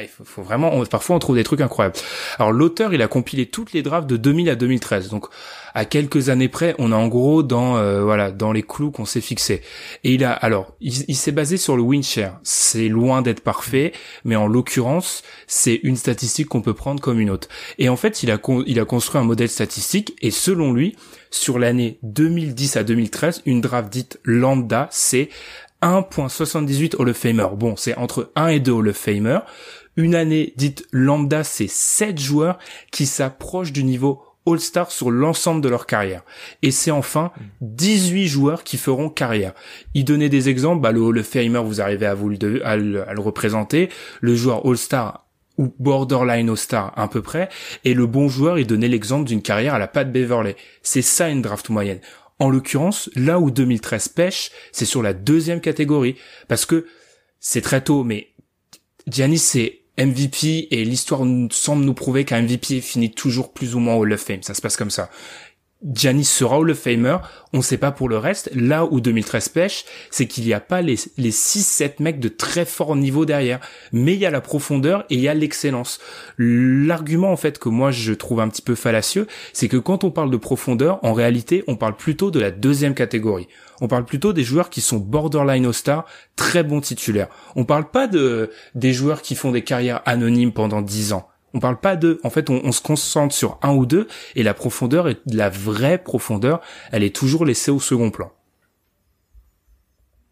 Il 0.00 0.08
faut, 0.08 0.42
vraiment, 0.42 0.84
parfois 0.86 1.16
on 1.16 1.18
trouve 1.18 1.36
des 1.36 1.44
trucs 1.44 1.60
incroyables. 1.60 1.96
Alors 2.38 2.52
l'auteur, 2.52 2.94
il 2.94 3.02
a 3.02 3.08
compilé 3.08 3.46
toutes 3.46 3.72
les 3.72 3.82
drafts 3.82 4.08
de 4.08 4.16
2000 4.16 4.50
à 4.50 4.56
2013. 4.56 5.08
Donc 5.08 5.26
à 5.72 5.84
quelques 5.84 6.28
années 6.28 6.48
près, 6.48 6.74
on 6.78 6.90
est 6.90 6.96
en 6.96 7.06
gros 7.06 7.42
dans 7.42 7.76
euh, 7.76 8.02
voilà 8.02 8.30
dans 8.30 8.52
les 8.52 8.62
clous 8.62 8.90
qu'on 8.90 9.04
s'est 9.04 9.20
fixés. 9.20 9.62
Et 10.02 10.14
il 10.14 10.24
a 10.24 10.32
alors 10.32 10.74
il, 10.80 11.14
s'est 11.14 11.32
basé 11.32 11.56
sur 11.56 11.76
le 11.76 11.82
win 11.82 12.02
share. 12.02 12.38
C'est 12.42 12.88
loin 12.88 13.22
d'être 13.22 13.40
parfait, 13.40 13.92
mais 14.24 14.36
en 14.36 14.48
l'occurrence, 14.48 15.22
c'est 15.46 15.80
une 15.82 15.96
statistique 15.96 16.48
qu'on 16.48 16.62
peut 16.62 16.74
prendre 16.74 17.00
comme 17.00 17.20
une 17.20 17.30
autre. 17.30 17.48
Et 17.78 17.88
en 17.88 17.96
fait, 17.96 18.22
il 18.22 18.30
a 18.30 18.38
il 18.66 18.80
a 18.80 18.84
construit 18.84 19.20
un 19.20 19.24
modèle 19.24 19.48
statistique 19.48 20.16
et 20.22 20.30
selon 20.30 20.72
lui, 20.72 20.96
sur 21.30 21.58
l'année 21.58 21.98
2010 22.02 22.76
à 22.76 22.84
2013, 22.84 23.42
une 23.46 23.60
draft 23.60 23.92
dite 23.92 24.20
lambda, 24.24 24.88
c'est 24.90 25.28
1.78 25.84 26.96
Hall 26.98 27.10
of 27.10 27.16
Famer. 27.16 27.48
Bon, 27.56 27.76
c'est 27.76 27.94
entre 27.96 28.30
1 28.36 28.48
et 28.48 28.60
2 28.60 28.72
Hall 28.72 28.88
of 28.88 28.96
Famer. 28.96 29.40
Une 29.96 30.14
année 30.14 30.52
dite 30.56 30.86
lambda, 30.92 31.44
c'est 31.44 31.68
7 31.68 32.18
joueurs 32.18 32.58
qui 32.90 33.06
s'approchent 33.06 33.72
du 33.72 33.84
niveau 33.84 34.22
All-Star 34.46 34.90
sur 34.90 35.10
l'ensemble 35.10 35.60
de 35.60 35.68
leur 35.68 35.86
carrière. 35.86 36.22
Et 36.62 36.70
c'est 36.70 36.90
enfin 36.90 37.32
18 37.60 38.28
joueurs 38.28 38.64
qui 38.64 38.76
feront 38.76 39.08
carrière. 39.08 39.54
Il 39.94 40.04
donnait 40.04 40.28
des 40.28 40.48
exemples, 40.48 40.82
bah, 40.82 40.92
le 40.92 41.22
Famer, 41.22 41.62
vous 41.64 41.80
arrivez 41.80 42.06
à 42.06 42.14
vous 42.14 42.28
le 42.28 43.20
représenter, 43.20 43.88
le 44.20 44.34
joueur 44.34 44.66
All-Star 44.66 45.26
ou 45.56 45.72
borderline 45.78 46.50
All-Star 46.50 46.92
à 46.96 47.06
peu 47.08 47.22
près, 47.22 47.48
et 47.84 47.94
le 47.94 48.06
bon 48.06 48.28
joueur, 48.28 48.58
il 48.58 48.66
donnait 48.66 48.88
l'exemple 48.88 49.24
d'une 49.24 49.42
carrière 49.42 49.74
à 49.74 49.78
la 49.78 49.86
Pat 49.86 50.10
Beverley. 50.10 50.56
C'est 50.82 51.02
ça 51.02 51.28
une 51.28 51.42
draft 51.42 51.68
moyenne. 51.70 52.00
En 52.40 52.50
l'occurrence, 52.50 53.08
là 53.14 53.38
où 53.38 53.52
2013 53.52 54.08
pêche, 54.08 54.50
c'est 54.72 54.84
sur 54.84 55.00
la 55.00 55.12
deuxième 55.12 55.60
catégorie, 55.60 56.16
parce 56.48 56.66
que 56.66 56.86
c'est 57.38 57.60
très 57.60 57.82
tôt, 57.82 58.02
mais 58.02 58.32
Giannis 59.06 59.38
c'est 59.38 59.83
MVP 59.98 60.68
et 60.70 60.84
l'histoire 60.84 61.22
semble 61.50 61.84
nous 61.84 61.94
prouver 61.94 62.24
qu'un 62.24 62.42
MVP 62.42 62.80
finit 62.80 63.10
toujours 63.10 63.52
plus 63.52 63.74
ou 63.74 63.78
moins 63.78 63.94
au 63.94 64.02
Hall 64.02 64.12
of 64.12 64.20
Fame. 64.20 64.42
Ça 64.42 64.54
se 64.54 64.60
passe 64.60 64.76
comme 64.76 64.90
ça. 64.90 65.10
Giannis 65.92 66.24
sera 66.24 66.58
Hall 66.58 66.70
of 66.70 66.78
Famer, 66.78 67.18
on 67.52 67.60
sait 67.60 67.76
pas 67.76 67.92
pour 67.92 68.08
le 68.08 68.16
reste. 68.16 68.50
Là 68.54 68.86
où 68.86 69.00
2013 69.00 69.50
pêche, 69.50 69.84
c'est 70.10 70.26
qu'il 70.26 70.44
n'y 70.44 70.54
a 70.54 70.60
pas 70.60 70.80
les, 70.80 70.96
les 71.18 71.30
6-7 71.30 72.02
mecs 72.02 72.20
de 72.20 72.28
très 72.28 72.64
fort 72.64 72.96
niveau 72.96 73.26
derrière. 73.26 73.60
Mais 73.92 74.14
il 74.14 74.18
y 74.18 74.26
a 74.26 74.30
la 74.30 74.40
profondeur 74.40 75.04
et 75.10 75.16
il 75.16 75.20
y 75.20 75.28
a 75.28 75.34
l'excellence. 75.34 76.00
L'argument, 76.38 77.32
en 77.32 77.36
fait, 77.36 77.58
que 77.58 77.68
moi 77.68 77.90
je 77.90 78.14
trouve 78.14 78.40
un 78.40 78.48
petit 78.48 78.62
peu 78.62 78.74
fallacieux, 78.74 79.26
c'est 79.52 79.68
que 79.68 79.76
quand 79.76 80.04
on 80.04 80.10
parle 80.10 80.30
de 80.30 80.38
profondeur, 80.38 81.04
en 81.04 81.12
réalité, 81.12 81.64
on 81.66 81.76
parle 81.76 81.96
plutôt 81.96 82.30
de 82.30 82.40
la 82.40 82.50
deuxième 82.50 82.94
catégorie. 82.94 83.48
On 83.80 83.88
parle 83.88 84.04
plutôt 84.04 84.32
des 84.32 84.44
joueurs 84.44 84.70
qui 84.70 84.80
sont 84.80 84.98
borderline 84.98 85.66
All-Star, 85.66 86.04
très 86.36 86.62
bons 86.62 86.80
titulaires. 86.80 87.28
On 87.56 87.64
parle 87.64 87.90
pas 87.90 88.06
de, 88.06 88.50
des 88.74 88.92
joueurs 88.92 89.22
qui 89.22 89.34
font 89.34 89.50
des 89.50 89.62
carrières 89.62 90.02
anonymes 90.06 90.52
pendant 90.52 90.82
10 90.82 91.12
ans. 91.12 91.28
On 91.52 91.60
parle 91.60 91.78
pas 91.78 91.96
de, 91.96 92.20
en 92.24 92.30
fait, 92.30 92.50
on, 92.50 92.60
on, 92.64 92.72
se 92.72 92.82
concentre 92.82 93.34
sur 93.34 93.58
un 93.62 93.72
ou 93.74 93.86
deux, 93.86 94.08
et 94.34 94.42
la 94.42 94.54
profondeur, 94.54 95.08
et 95.08 95.18
la 95.26 95.50
vraie 95.50 95.98
profondeur, 95.98 96.60
elle 96.90 97.04
est 97.04 97.14
toujours 97.14 97.44
laissée 97.44 97.70
au 97.70 97.78
second 97.78 98.10
plan. 98.10 98.32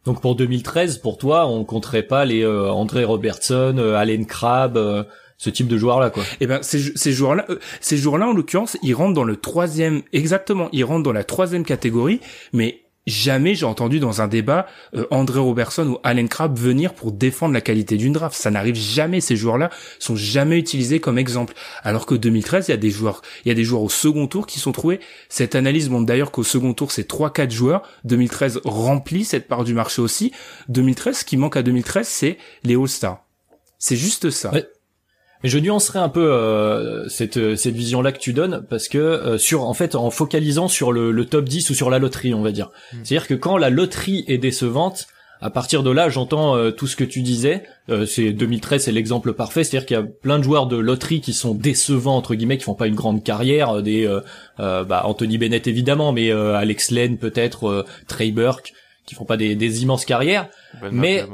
Donc 0.04 0.20
pour 0.20 0.34
2013, 0.34 0.98
pour 0.98 1.16
toi, 1.16 1.46
on 1.46 1.64
compterait 1.64 2.02
pas 2.02 2.24
les 2.24 2.42
euh, 2.42 2.70
André 2.70 3.04
Robertson, 3.04 3.76
euh, 3.78 3.94
Allen 3.94 4.26
Crabbe, 4.26 4.76
euh, 4.76 5.04
ce 5.42 5.50
type 5.50 5.68
de 5.68 5.76
joueurs-là, 5.76 6.10
quoi. 6.10 6.24
Eh 6.40 6.46
ben, 6.46 6.62
ces, 6.62 6.96
ces 6.96 7.12
joueurs-là, 7.12 7.44
euh, 7.50 7.58
ces 7.80 7.96
joueurs-là, 7.96 8.28
en 8.28 8.32
l'occurrence, 8.32 8.76
ils 8.82 8.94
rentrent 8.94 9.14
dans 9.14 9.24
le 9.24 9.36
troisième, 9.36 10.02
exactement, 10.12 10.68
ils 10.72 10.84
rentrent 10.84 11.02
dans 11.02 11.12
la 11.12 11.24
troisième 11.24 11.64
catégorie, 11.64 12.20
mais 12.52 12.81
jamais 13.06 13.54
j'ai 13.54 13.66
entendu 13.66 14.00
dans 14.00 14.20
un 14.20 14.28
débat 14.28 14.66
euh, 14.94 15.06
André 15.10 15.40
Robertson 15.40 15.86
ou 15.86 15.98
Allen 16.02 16.28
Crabbe 16.28 16.58
venir 16.58 16.94
pour 16.94 17.12
défendre 17.12 17.54
la 17.54 17.60
qualité 17.60 17.96
d'une 17.96 18.12
draft. 18.12 18.36
Ça 18.36 18.50
n'arrive 18.50 18.74
jamais. 18.74 19.20
Ces 19.20 19.36
joueurs-là 19.36 19.70
sont 19.98 20.16
jamais 20.16 20.58
utilisés 20.58 21.00
comme 21.00 21.18
exemple. 21.18 21.54
Alors 21.82 22.06
que 22.06 22.14
2013, 22.14 22.68
il 22.68 22.70
y 22.70 22.74
a 22.74 22.76
des 22.76 22.90
joueurs, 22.90 23.22
il 23.44 23.48
y 23.48 23.50
a 23.50 23.54
des 23.54 23.64
joueurs 23.64 23.82
au 23.82 23.88
second 23.88 24.26
tour 24.26 24.46
qui 24.46 24.60
sont 24.60 24.72
trouvés. 24.72 25.00
Cette 25.28 25.54
analyse 25.54 25.90
montre 25.90 26.06
d'ailleurs 26.06 26.30
qu'au 26.30 26.44
second 26.44 26.74
tour, 26.74 26.92
c'est 26.92 27.04
trois, 27.04 27.32
quatre 27.32 27.52
joueurs. 27.52 27.82
2013 28.04 28.60
remplit 28.64 29.24
cette 29.24 29.48
part 29.48 29.64
du 29.64 29.74
marché 29.74 30.02
aussi. 30.02 30.32
2013, 30.68 31.18
ce 31.18 31.24
qui 31.24 31.36
manque 31.36 31.56
à 31.56 31.62
2013, 31.62 32.06
c'est 32.06 32.38
les 32.64 32.76
All-Stars. 32.76 33.24
C'est 33.78 33.96
juste 33.96 34.30
ça. 34.30 34.52
Mais 35.42 35.48
je 35.48 35.58
nuancerais 35.58 35.98
un 35.98 36.08
peu 36.08 36.32
euh, 36.32 37.08
cette 37.08 37.56
cette 37.56 37.74
vision 37.74 38.02
là 38.02 38.12
que 38.12 38.18
tu 38.18 38.32
donnes 38.32 38.64
parce 38.68 38.88
que 38.88 38.98
euh, 38.98 39.38
sur 39.38 39.64
en 39.64 39.74
fait 39.74 39.94
en 39.94 40.10
focalisant 40.10 40.68
sur 40.68 40.92
le, 40.92 41.10
le, 41.10 41.24
top 41.24 41.46
10 41.46 41.70
ou 41.70 41.74
sur 41.74 41.90
la 41.90 41.98
loterie, 41.98 42.34
on 42.34 42.42
va 42.42 42.52
dire. 42.52 42.70
Mmh. 42.92 42.96
C'est-à-dire 43.04 43.26
que 43.26 43.34
quand 43.34 43.56
la 43.56 43.70
loterie 43.70 44.24
est 44.28 44.38
décevante, 44.38 45.06
à 45.40 45.50
partir 45.50 45.82
de 45.82 45.90
là, 45.90 46.08
j'entends 46.08 46.56
euh, 46.56 46.70
tout 46.70 46.86
ce 46.86 46.94
que 46.94 47.02
tu 47.02 47.22
disais. 47.22 47.64
Euh, 47.90 48.06
c'est 48.06 48.32
2013, 48.32 48.84
c'est 48.84 48.92
l'exemple 48.92 49.32
parfait. 49.32 49.64
C'est-à-dire 49.64 49.86
qu'il 49.86 49.96
y 49.96 50.00
a 50.00 50.04
plein 50.04 50.38
de 50.38 50.44
joueurs 50.44 50.66
de 50.66 50.76
loterie 50.76 51.20
qui 51.20 51.32
sont 51.32 51.54
décevants 51.54 52.16
entre 52.16 52.36
guillemets, 52.36 52.58
qui 52.58 52.64
font 52.64 52.74
pas 52.74 52.86
une 52.86 52.94
grande 52.94 53.24
carrière. 53.24 53.82
Des 53.82 54.08
bah, 54.58 55.02
Anthony 55.04 55.38
Bennett 55.38 55.66
évidemment, 55.66 56.12
mais 56.12 56.30
Alex 56.30 56.92
Len 56.92 57.18
peut-être, 57.18 57.84
Trey 58.06 58.30
Burke, 58.30 58.72
qui 59.04 59.16
font 59.16 59.24
pas 59.24 59.36
des, 59.36 59.56
des 59.56 59.82
immenses 59.82 60.04
carrières. 60.04 60.48
Ben 60.80 60.90
mais 60.92 61.24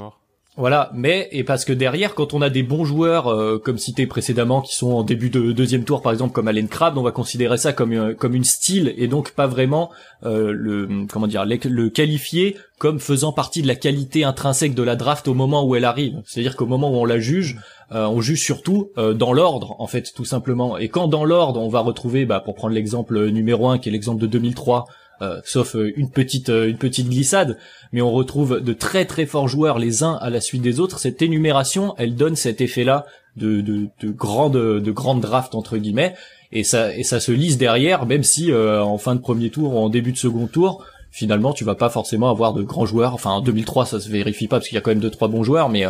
voilà, 0.58 0.90
mais 0.92 1.28
et 1.30 1.44
parce 1.44 1.64
que 1.64 1.72
derrière, 1.72 2.16
quand 2.16 2.34
on 2.34 2.42
a 2.42 2.50
des 2.50 2.64
bons 2.64 2.84
joueurs 2.84 3.28
euh, 3.28 3.60
comme 3.64 3.78
cité 3.78 4.08
précédemment, 4.08 4.60
qui 4.60 4.74
sont 4.74 4.90
en 4.90 5.04
début 5.04 5.30
de 5.30 5.52
deuxième 5.52 5.84
tour, 5.84 6.02
par 6.02 6.10
exemple 6.10 6.32
comme 6.32 6.48
Allen 6.48 6.66
Crabbe, 6.66 6.98
on 6.98 7.02
va 7.02 7.12
considérer 7.12 7.56
ça 7.56 7.72
comme 7.72 7.92
euh, 7.92 8.12
comme 8.12 8.34
une 8.34 8.42
style 8.42 8.92
et 8.96 9.06
donc 9.06 9.30
pas 9.30 9.46
vraiment 9.46 9.92
euh, 10.26 10.50
le 10.50 11.06
comment 11.08 11.28
dire 11.28 11.44
le 11.46 11.88
qualifier 11.90 12.56
comme 12.78 12.98
faisant 12.98 13.32
partie 13.32 13.62
de 13.62 13.68
la 13.68 13.76
qualité 13.76 14.24
intrinsèque 14.24 14.74
de 14.74 14.82
la 14.82 14.96
draft 14.96 15.28
au 15.28 15.34
moment 15.34 15.64
où 15.64 15.76
elle 15.76 15.84
arrive. 15.84 16.20
C'est-à-dire 16.26 16.56
qu'au 16.56 16.66
moment 16.66 16.90
où 16.90 16.96
on 16.96 17.04
la 17.04 17.20
juge, 17.20 17.56
euh, 17.92 18.06
on 18.06 18.20
juge 18.20 18.42
surtout 18.42 18.90
dans 18.96 19.32
l'ordre 19.32 19.76
en 19.78 19.86
fait 19.86 20.12
tout 20.12 20.24
simplement. 20.24 20.76
Et 20.76 20.88
quand 20.88 21.06
dans 21.06 21.24
l'ordre, 21.24 21.60
on 21.60 21.68
va 21.68 21.80
retrouver, 21.80 22.24
bah, 22.24 22.40
pour 22.40 22.56
prendre 22.56 22.74
l'exemple 22.74 23.30
numéro 23.30 23.68
un 23.68 23.78
qui 23.78 23.90
est 23.90 23.92
l'exemple 23.92 24.20
de 24.20 24.26
2003 24.26 24.86
euh, 25.20 25.40
sauf 25.44 25.74
euh, 25.74 25.92
une 25.96 26.10
petite 26.10 26.48
euh, 26.48 26.68
une 26.68 26.78
petite 26.78 27.08
glissade, 27.08 27.58
mais 27.92 28.00
on 28.02 28.12
retrouve 28.12 28.60
de 28.60 28.72
très 28.72 29.04
très 29.04 29.26
forts 29.26 29.48
joueurs 29.48 29.78
les 29.78 30.04
uns 30.04 30.14
à 30.20 30.30
la 30.30 30.40
suite 30.40 30.62
des 30.62 30.78
autres. 30.78 31.00
Cette 31.00 31.22
énumération, 31.22 31.94
elle 31.98 32.14
donne 32.14 32.36
cet 32.36 32.60
effet-là 32.60 33.04
de 33.36 33.60
de, 33.60 33.88
de 34.00 34.10
grande 34.10 34.52
de 34.54 34.92
grande 34.92 35.20
draft 35.20 35.56
entre 35.56 35.76
guillemets, 35.76 36.14
et 36.52 36.62
ça 36.62 36.94
et 36.94 37.02
ça 37.02 37.18
se 37.18 37.32
lise 37.32 37.58
derrière, 37.58 38.06
même 38.06 38.22
si 38.22 38.52
en 38.54 38.98
fin 38.98 39.16
de 39.16 39.20
premier 39.20 39.50
tour 39.50 39.74
ou 39.74 39.78
en 39.78 39.88
début 39.88 40.12
de 40.12 40.18
second 40.18 40.46
tour, 40.46 40.84
finalement 41.10 41.52
tu 41.52 41.64
vas 41.64 41.74
pas 41.74 41.90
forcément 41.90 42.30
avoir 42.30 42.52
de 42.52 42.62
grands 42.62 42.86
joueurs. 42.86 43.14
Enfin 43.14 43.30
en 43.30 43.40
2003 43.40 43.86
ça 43.86 44.00
se 44.00 44.08
vérifie 44.08 44.46
pas 44.46 44.58
parce 44.58 44.68
qu'il 44.68 44.76
y 44.76 44.78
a 44.78 44.82
quand 44.82 44.92
même 44.92 45.00
deux 45.00 45.10
trois 45.10 45.28
bons 45.28 45.42
joueurs, 45.42 45.68
mais 45.68 45.84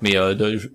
mais 0.00 0.14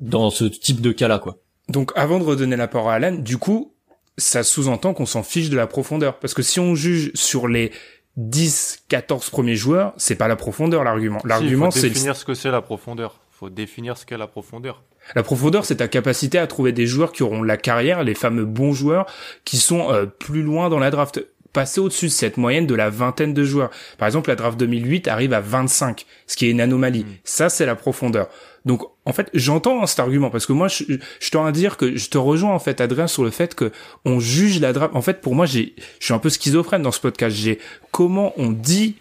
dans 0.01 0.30
ce 0.30 0.46
type 0.46 0.82
de 0.82 0.92
cas 0.92 1.08
là 1.08 1.18
quoi. 1.18 1.38
Donc 1.68 1.92
avant 1.96 2.20
de 2.20 2.24
redonner 2.24 2.56
la 2.56 2.68
parole 2.68 2.92
à 2.92 2.96
Alan, 3.08 3.18
du 3.18 3.38
coup 3.38 3.74
ça 4.18 4.44
sous-entend 4.44 4.94
qu'on 4.94 5.06
s'en 5.06 5.24
fiche 5.24 5.50
de 5.50 5.56
la 5.56 5.68
profondeur. 5.68 6.20
Parce 6.20 6.34
que 6.34 6.42
si 6.42 6.60
on 6.60 6.76
juge 6.76 7.12
sur 7.14 7.48
les 7.48 7.72
10, 8.18 8.84
14 8.90 9.30
premiers 9.30 9.56
joueurs, 9.56 9.94
c'est 9.98 10.16
pas 10.16 10.28
la 10.28 10.36
profondeur 10.36 10.84
l'argument. 10.84 11.20
L'argument 11.24 11.72
c'est 11.72 11.90
définir 11.90 12.16
ce 12.16 12.26
que 12.26 12.34
c'est 12.34 12.52
la 12.52 12.62
profondeur. 12.62 13.20
Faut 13.32 13.50
définir 13.50 13.98
ce 13.98 14.06
qu'est 14.06 14.18
la 14.18 14.26
profondeur. 14.26 14.82
La 15.16 15.24
profondeur, 15.24 15.64
c'est 15.64 15.78
ta 15.78 15.88
capacité 15.88 16.40
à 16.40 16.48
trouver 16.48 16.72
des 16.72 16.88
joueurs 16.88 17.12
qui 17.12 17.24
auront 17.24 17.44
la 17.44 17.56
carrière, 17.56 18.04
les 18.04 18.16
fameux 18.16 18.46
bons 18.46 18.74
joueurs, 18.74 19.06
qui 19.46 19.58
sont 19.58 19.92
euh, 19.92 20.06
plus 20.06 20.42
loin 20.42 20.70
dans 20.70 20.80
la 20.80 20.90
draft 20.90 21.22
passer 21.54 21.80
au-dessus 21.80 22.06
de 22.06 22.12
cette 22.12 22.38
moyenne 22.38 22.68
de 22.68 22.76
la 22.76 22.90
vingtaine 22.90 23.34
de 23.34 23.44
joueurs. 23.44 23.72
Par 23.98 24.08
exemple, 24.08 24.30
la 24.30 24.36
draft 24.36 24.60
2008 24.60 25.08
arrive 25.08 25.34
à 25.34 25.40
25, 25.40 26.06
ce 26.28 26.36
qui 26.36 26.46
est 26.46 26.52
une 26.52 26.62
anomalie. 26.62 27.04
Mm. 27.04 27.16
Ça, 27.24 27.50
c'est 27.50 27.66
la 27.66 27.76
profondeur. 27.76 28.30
Donc, 28.68 28.84
en 29.06 29.14
fait, 29.14 29.30
j'entends 29.34 29.86
cet 29.88 30.00
argument 30.00 30.30
parce 30.30 30.46
que 30.46 30.52
moi, 30.52 30.68
je, 30.68 30.84
je 31.20 31.30
tiens 31.32 31.46
à 31.46 31.54
dire 31.54 31.78
que 31.78 31.96
je 31.96 32.10
te 32.10 32.18
rejoins 32.18 32.54
en 32.54 32.60
fait, 32.60 32.82
Adrien, 32.82 33.08
sur 33.08 33.24
le 33.24 33.32
fait 33.32 33.56
que 33.56 33.72
on 34.04 34.20
juge 34.20 34.60
la 34.60 34.74
draft. 34.74 34.94
En 34.94 35.02
fait, 35.02 35.22
pour 35.22 35.36
moi, 35.36 35.46
j'ai, 35.46 35.74
je 36.00 36.06
suis 36.06 36.14
un 36.14 36.20
peu 36.20 36.30
schizophrène 36.30 36.82
dans 36.82 36.92
ce 36.92 37.00
podcast. 37.00 37.36
J'ai 37.36 37.60
comment 37.92 38.34
on 38.36 38.52
dit 38.52 38.98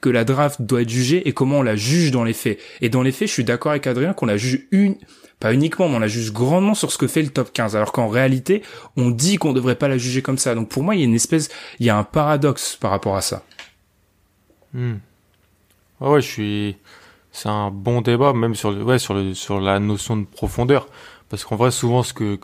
que 0.00 0.08
la 0.08 0.24
draft 0.24 0.62
doit 0.62 0.82
être 0.82 0.88
jugée 0.88 1.28
et 1.28 1.32
comment 1.32 1.58
on 1.58 1.62
la 1.62 1.74
juge 1.74 2.12
dans 2.12 2.22
les 2.22 2.32
faits. 2.32 2.60
Et 2.80 2.88
dans 2.88 3.02
les 3.02 3.10
faits, 3.10 3.26
je 3.26 3.32
suis 3.32 3.44
d'accord 3.44 3.72
avec 3.72 3.88
Adrien 3.88 4.12
qu'on 4.12 4.26
la 4.26 4.36
juge 4.36 4.66
une, 4.70 4.94
pas 5.40 5.52
uniquement, 5.52 5.88
mais 5.88 5.96
on 5.96 5.98
la 5.98 6.06
juge 6.06 6.32
grandement 6.32 6.74
sur 6.74 6.92
ce 6.92 6.96
que 6.96 7.08
fait 7.08 7.22
le 7.22 7.30
top 7.30 7.52
15, 7.52 7.74
alors 7.74 7.90
qu'en 7.90 8.08
réalité, 8.08 8.62
on 8.96 9.10
dit 9.10 9.38
qu'on 9.38 9.52
devrait 9.52 9.74
pas 9.74 9.88
la 9.88 9.98
juger 9.98 10.22
comme 10.22 10.38
ça. 10.38 10.54
Donc 10.54 10.68
pour 10.68 10.84
moi, 10.84 10.94
il 10.94 11.00
y 11.00 11.02
a 11.02 11.06
une 11.06 11.14
espèce, 11.14 11.50
il 11.80 11.86
y 11.86 11.90
a 11.90 11.98
un 11.98 12.04
paradoxe 12.04 12.76
par 12.76 12.92
rapport 12.92 13.16
à 13.16 13.22
ça. 13.22 13.42
Hmm. 14.72 14.98
Ouais, 16.00 16.20
je 16.22 16.26
suis, 16.26 16.76
c'est 17.32 17.48
un 17.48 17.70
bon 17.70 18.00
débat, 18.00 18.32
même 18.32 18.54
sur 18.54 18.70
le, 18.72 18.82
ouais, 18.82 18.98
sur 18.98 19.14
le, 19.14 19.34
sur 19.34 19.60
la 19.60 19.78
notion 19.78 20.16
de 20.16 20.24
profondeur. 20.24 20.86
Parce 21.28 21.44
qu'en 21.44 21.56
vrai, 21.56 21.70
souvent, 21.70 22.02
ce 22.02 22.12
que, 22.12 22.38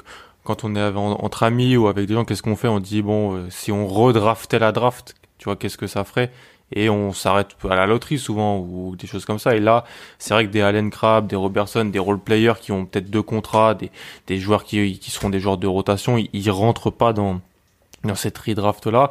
quand 0.44 0.64
on 0.64 0.76
est 0.76 0.82
entre 0.96 1.42
amis 1.42 1.76
ou 1.76 1.88
avec 1.88 2.06
des 2.06 2.14
gens, 2.14 2.24
qu'est-ce 2.24 2.42
qu'on 2.42 2.56
fait? 2.56 2.68
On 2.68 2.80
dit, 2.80 3.02
bon, 3.02 3.34
euh, 3.34 3.46
si 3.50 3.72
on 3.72 3.86
redraftait 3.86 4.58
la 4.58 4.72
draft, 4.72 5.14
tu 5.38 5.44
vois, 5.46 5.56
qu'est-ce 5.56 5.78
que 5.78 5.86
ça 5.86 6.04
ferait? 6.04 6.30
et 6.72 6.90
on 6.90 7.12
s'arrête 7.12 7.56
à 7.64 7.76
la 7.76 7.86
loterie 7.86 8.18
souvent 8.18 8.58
ou 8.58 8.96
des 8.96 9.06
choses 9.06 9.24
comme 9.24 9.38
ça. 9.38 9.54
Et 9.54 9.60
là, 9.60 9.84
c'est 10.18 10.34
vrai 10.34 10.46
que 10.46 10.50
des 10.50 10.62
Allen 10.62 10.90
Crabbe, 10.90 11.26
des 11.28 11.36
Robertson, 11.36 11.84
des 11.84 11.98
role 11.98 12.18
players 12.18 12.54
qui 12.60 12.72
ont 12.72 12.86
peut-être 12.86 13.10
deux 13.10 13.22
contrats, 13.22 13.74
des, 13.74 13.90
des 14.26 14.38
joueurs 14.38 14.64
qui, 14.64 14.98
qui 14.98 15.10
seront 15.10 15.30
des 15.30 15.40
joueurs 15.40 15.58
de 15.58 15.66
rotation, 15.66 16.18
ils, 16.18 16.28
ils 16.32 16.50
rentrent 16.50 16.90
pas 16.90 17.12
dans 17.12 17.40
dans 18.04 18.14
cette 18.14 18.38
redraft 18.38 18.86
là. 18.86 19.10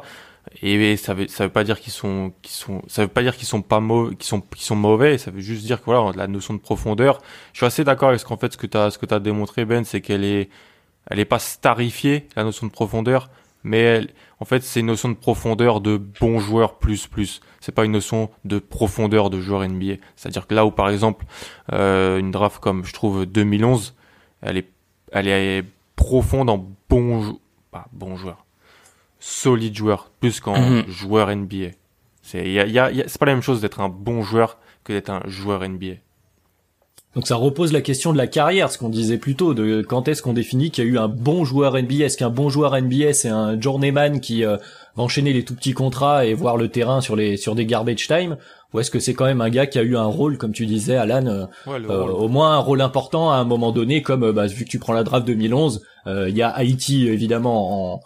Et 0.62 0.96
ça 0.96 1.14
veut 1.14 1.28
ça 1.28 1.44
veut 1.44 1.52
pas 1.52 1.64
dire 1.64 1.80
qu'ils 1.80 1.92
sont 1.92 2.32
qu'ils 2.42 2.54
sont 2.54 2.82
ça 2.86 3.02
veut 3.02 3.08
pas 3.08 3.22
dire 3.22 3.36
qu'ils 3.36 3.46
sont 3.48 3.62
pas 3.62 3.80
mauvais 3.80 4.14
qu'ils 4.16 4.26
sont 4.26 4.40
qu'ils 4.40 4.64
sont 4.64 4.76
mauvais, 4.76 5.18
ça 5.18 5.30
veut 5.30 5.40
juste 5.40 5.64
dire 5.64 5.80
que 5.80 5.86
voilà, 5.86 6.12
la 6.16 6.26
notion 6.26 6.54
de 6.54 6.60
profondeur. 6.60 7.20
Je 7.52 7.58
suis 7.58 7.66
assez 7.66 7.84
d'accord 7.84 8.08
avec 8.10 8.20
ce 8.20 8.24
qu'en 8.24 8.36
fait 8.36 8.52
ce 8.52 8.56
que 8.56 8.66
tu 8.66 8.76
as 8.76 8.90
ce 8.90 8.98
que 8.98 9.12
as 9.12 9.20
démontré 9.20 9.64
Ben, 9.64 9.84
c'est 9.84 10.00
qu'elle 10.00 10.24
est 10.24 10.48
elle 11.10 11.20
est 11.20 11.24
pas 11.24 11.38
starifiée 11.38 12.28
la 12.36 12.44
notion 12.44 12.66
de 12.66 12.72
profondeur, 12.72 13.28
mais 13.66 14.06
en 14.38 14.44
fait, 14.44 14.62
c'est 14.62 14.80
une 14.80 14.86
notion 14.86 15.08
de 15.08 15.14
profondeur 15.14 15.80
de 15.80 15.96
bon 15.96 16.38
joueur 16.38 16.78
plus 16.78 17.06
plus. 17.06 17.40
C'est 17.60 17.74
pas 17.74 17.84
une 17.84 17.92
notion 17.92 18.30
de 18.44 18.58
profondeur 18.58 19.30
de 19.30 19.40
joueur 19.40 19.66
NBA. 19.66 19.94
C'est-à-dire 20.14 20.46
que 20.46 20.54
là 20.54 20.66
où, 20.66 20.70
par 20.70 20.88
exemple, 20.88 21.26
euh, 21.72 22.18
une 22.18 22.30
draft 22.30 22.60
comme 22.60 22.84
je 22.84 22.92
trouve 22.92 23.26
2011, 23.26 23.94
elle 24.42 24.58
est, 24.58 24.68
elle 25.12 25.28
est 25.28 25.64
profonde 25.96 26.50
en 26.50 26.64
bon, 26.88 27.38
pas 27.70 27.86
bon 27.92 28.16
joueur, 28.16 28.45
solide 29.26 29.76
joueur, 29.76 30.10
plus 30.20 30.38
qu'en 30.38 30.58
mhm. 30.58 30.84
joueur 30.88 31.34
NBA. 31.34 31.72
C'est, 32.22 32.48
y 32.48 32.60
a, 32.60 32.66
y 32.66 32.78
a, 32.78 33.08
c'est 33.08 33.18
pas 33.18 33.26
la 33.26 33.34
même 33.34 33.42
chose 33.42 33.60
d'être 33.60 33.80
un 33.80 33.88
bon 33.88 34.22
joueur 34.22 34.58
que 34.84 34.92
d'être 34.92 35.10
un 35.10 35.22
joueur 35.26 35.68
NBA. 35.68 35.94
Donc 37.16 37.26
ça 37.26 37.34
repose 37.34 37.72
la 37.72 37.80
question 37.80 38.12
de 38.12 38.18
la 38.18 38.26
carrière, 38.26 38.70
ce 38.70 38.78
qu'on 38.78 38.88
disait 38.88 39.16
plus 39.16 39.34
tôt, 39.34 39.54
de 39.54 39.82
quand 39.82 40.06
est-ce 40.06 40.22
qu'on 40.22 40.34
définit 40.34 40.70
qu'il 40.70 40.84
y 40.84 40.86
a 40.86 40.90
eu 40.90 40.98
un 40.98 41.08
bon 41.08 41.44
joueur 41.44 41.74
NBA. 41.74 42.04
Est-ce 42.04 42.18
qu'un 42.18 42.30
bon 42.30 42.50
joueur 42.50 42.80
NBA 42.80 43.14
c'est 43.14 43.30
un 43.30 43.60
journeyman 43.60 44.20
qui 44.20 44.44
euh, 44.44 44.58
va 44.96 45.02
enchaîner 45.02 45.32
les 45.32 45.44
tout 45.44 45.54
petits 45.54 45.72
contrats 45.72 46.26
et 46.26 46.34
voir 46.34 46.56
le 46.56 46.68
terrain 46.68 47.00
sur 47.00 47.16
les 47.16 47.36
sur 47.36 47.54
des 47.54 47.66
garbage 47.66 48.06
time, 48.06 48.36
ou 48.74 48.80
est-ce 48.80 48.90
que 48.90 49.00
c'est 49.00 49.14
quand 49.14 49.24
même 49.24 49.40
un 49.40 49.50
gars 49.50 49.66
qui 49.66 49.78
a 49.78 49.82
eu 49.82 49.96
un 49.96 50.04
rôle, 50.04 50.38
comme 50.38 50.52
tu 50.52 50.66
disais, 50.66 50.96
Alan, 50.96 51.26
euh, 51.26 51.46
euh, 51.66 52.06
au 52.06 52.28
moins 52.28 52.52
un 52.52 52.58
rôle 52.58 52.80
important 52.80 53.32
à 53.32 53.36
un 53.36 53.44
moment 53.44 53.72
donné, 53.72 54.02
comme 54.02 54.30
bah, 54.30 54.46
vu 54.46 54.64
que 54.64 54.70
tu 54.70 54.78
prends 54.78 54.92
la 54.92 55.02
draft 55.02 55.26
2011, 55.26 55.82
il 56.06 56.36
y 56.36 56.42
a 56.42 56.48
Haïti 56.48 57.08
évidemment 57.08 57.94
en 57.94 58.00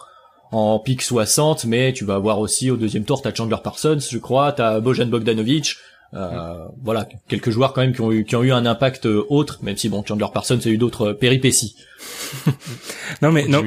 en 0.52 0.78
pick 0.78 1.02
60, 1.02 1.64
mais 1.64 1.92
tu 1.92 2.04
vas 2.04 2.14
avoir 2.14 2.38
aussi 2.38 2.70
au 2.70 2.76
deuxième 2.76 3.04
tour, 3.04 3.22
t'as 3.22 3.34
Chandler 3.34 3.56
Parsons, 3.62 3.98
je 4.00 4.18
crois, 4.18 4.52
t'as 4.52 4.80
Bojan 4.80 5.06
Bogdanovic, 5.06 5.76
euh, 6.14 6.66
voilà, 6.82 7.08
quelques 7.28 7.50
joueurs 7.50 7.72
quand 7.72 7.82
même 7.82 7.94
qui 7.94 8.00
ont 8.00 8.10
eu 8.10 8.24
qui 8.24 8.34
ont 8.34 8.42
eu 8.42 8.52
un 8.52 8.66
impact 8.66 9.06
euh, 9.06 9.24
autre, 9.28 9.60
même 9.62 9.76
si 9.76 9.88
bon 9.88 10.04
Chandler 10.04 10.26
Parsons 10.32 10.58
a 10.64 10.68
eu 10.68 10.78
d'autres 10.78 11.10
euh, 11.10 11.14
péripéties. 11.14 11.76
non 13.22 13.30
mais 13.30 13.46
non. 13.46 13.62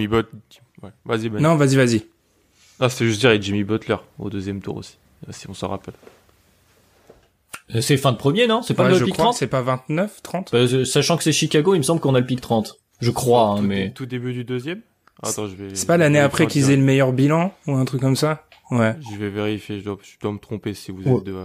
Vas-y. 1.06 1.30
Non, 1.30 1.56
vas-y, 1.56 1.78
vas-y. 1.78 2.06
Ah, 2.82 2.90
c'est 2.90 3.06
juste 3.06 3.22
dire 3.22 3.42
Jimmy 3.42 3.64
Butler 3.64 3.96
au 4.20 4.30
deuxième 4.30 4.62
tour 4.62 4.76
aussi, 4.78 4.98
si 5.30 5.50
on 5.50 5.54
s'en 5.54 5.70
rappelle. 5.70 5.94
C'est 7.80 7.96
fin 7.96 8.12
de 8.12 8.18
premier, 8.18 8.46
non? 8.46 8.62
C'est 8.62 8.74
pas 8.74 8.90
le 8.90 9.00
pick 9.00 9.14
30 9.16 9.34
C'est 9.34 9.48
pas 9.48 9.62
29, 9.62 10.22
30 10.22 10.84
Sachant 10.86 11.16
que 11.16 11.24
c'est 11.24 11.32
Chicago, 11.32 11.74
il 11.76 11.78
me 11.78 11.84
semble 11.84 12.02
qu'on 12.02 12.14
a 12.14 12.20
le 12.20 12.26
pick 12.26 12.42
30. 12.42 12.78
Je 13.00 13.12
crois, 13.12 13.48
hein, 13.48 13.62
mais 13.62 13.92
tout 13.92 14.06
début 14.06 14.34
du 14.34 14.44
deuxième? 14.44 14.82
Attends, 15.24 15.48
je 15.48 15.56
vais. 15.56 15.76
C'est 15.76 15.88
pas 15.88 15.98
l'année 15.98 16.20
après 16.20 16.48
qu'ils 16.48 16.72
aient 16.72 16.76
le 16.76 16.84
meilleur 16.84 17.14
bilan 17.14 17.54
ou 17.68 17.74
un 17.76 17.86
truc 17.86 18.02
comme 18.02 18.16
ça 18.16 18.44
Ouais. 18.72 18.96
Je 19.12 19.18
vais 19.18 19.30
vérifier. 19.30 19.80
Je 19.80 19.86
dois, 19.86 19.98
je 20.02 20.20
dois 20.20 20.32
me 20.32 20.40
tromper 20.40 20.74
si 20.74 20.92
vous 20.92 21.02
êtes 21.02 21.24
deux 21.24 21.36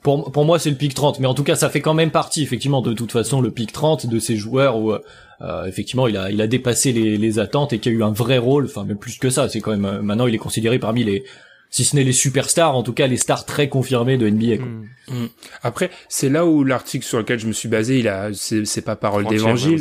pour, 0.00 0.32
pour 0.32 0.44
moi, 0.44 0.58
c'est 0.58 0.70
le 0.70 0.76
pic 0.76 0.94
30, 0.94 1.20
mais 1.20 1.26
en 1.26 1.34
tout 1.34 1.44
cas, 1.44 1.54
ça 1.54 1.68
fait 1.68 1.80
quand 1.80 1.94
même 1.94 2.10
partie, 2.10 2.42
effectivement, 2.42 2.80
de 2.80 2.94
toute 2.94 3.12
façon, 3.12 3.40
le 3.40 3.50
pic 3.50 3.72
30 3.72 4.06
de 4.06 4.18
ces 4.18 4.36
joueurs 4.36 4.78
où, 4.78 4.92
euh, 4.92 5.64
effectivement, 5.66 6.06
il 6.06 6.16
a, 6.16 6.30
il 6.30 6.40
a 6.40 6.46
dépassé 6.46 6.92
les, 6.92 7.18
les 7.18 7.38
attentes 7.38 7.72
et 7.72 7.78
qui 7.78 7.88
a 7.90 7.92
eu 7.92 8.02
un 8.02 8.12
vrai 8.12 8.38
rôle, 8.38 8.64
enfin, 8.64 8.84
même 8.84 8.96
plus 8.96 9.18
que 9.18 9.28
ça, 9.28 9.48
c'est 9.48 9.60
quand 9.60 9.72
même, 9.72 9.84
euh, 9.84 10.02
maintenant, 10.02 10.26
il 10.26 10.34
est 10.34 10.38
considéré 10.38 10.78
parmi 10.78 11.04
les, 11.04 11.24
si 11.72 11.84
ce 11.84 11.96
n'est 11.96 12.04
les 12.04 12.12
superstars, 12.12 12.76
en 12.76 12.82
tout 12.82 12.92
cas, 12.92 13.06
les 13.06 13.16
stars 13.16 13.46
très 13.46 13.70
confirmées 13.70 14.18
de 14.18 14.28
NBA, 14.28 14.58
quoi. 14.58 14.66
Mm. 14.66 15.24
Mm. 15.24 15.28
Après, 15.62 15.90
c'est 16.08 16.28
là 16.28 16.44
où 16.44 16.64
l'article 16.64 17.04
sur 17.04 17.18
lequel 17.18 17.38
je 17.38 17.46
me 17.46 17.52
suis 17.52 17.68
basé, 17.68 17.98
il 17.98 18.08
a, 18.08 18.28
c'est, 18.34 18.84
pas 18.84 18.94
parole 18.94 19.26
d'évangile. 19.26 19.80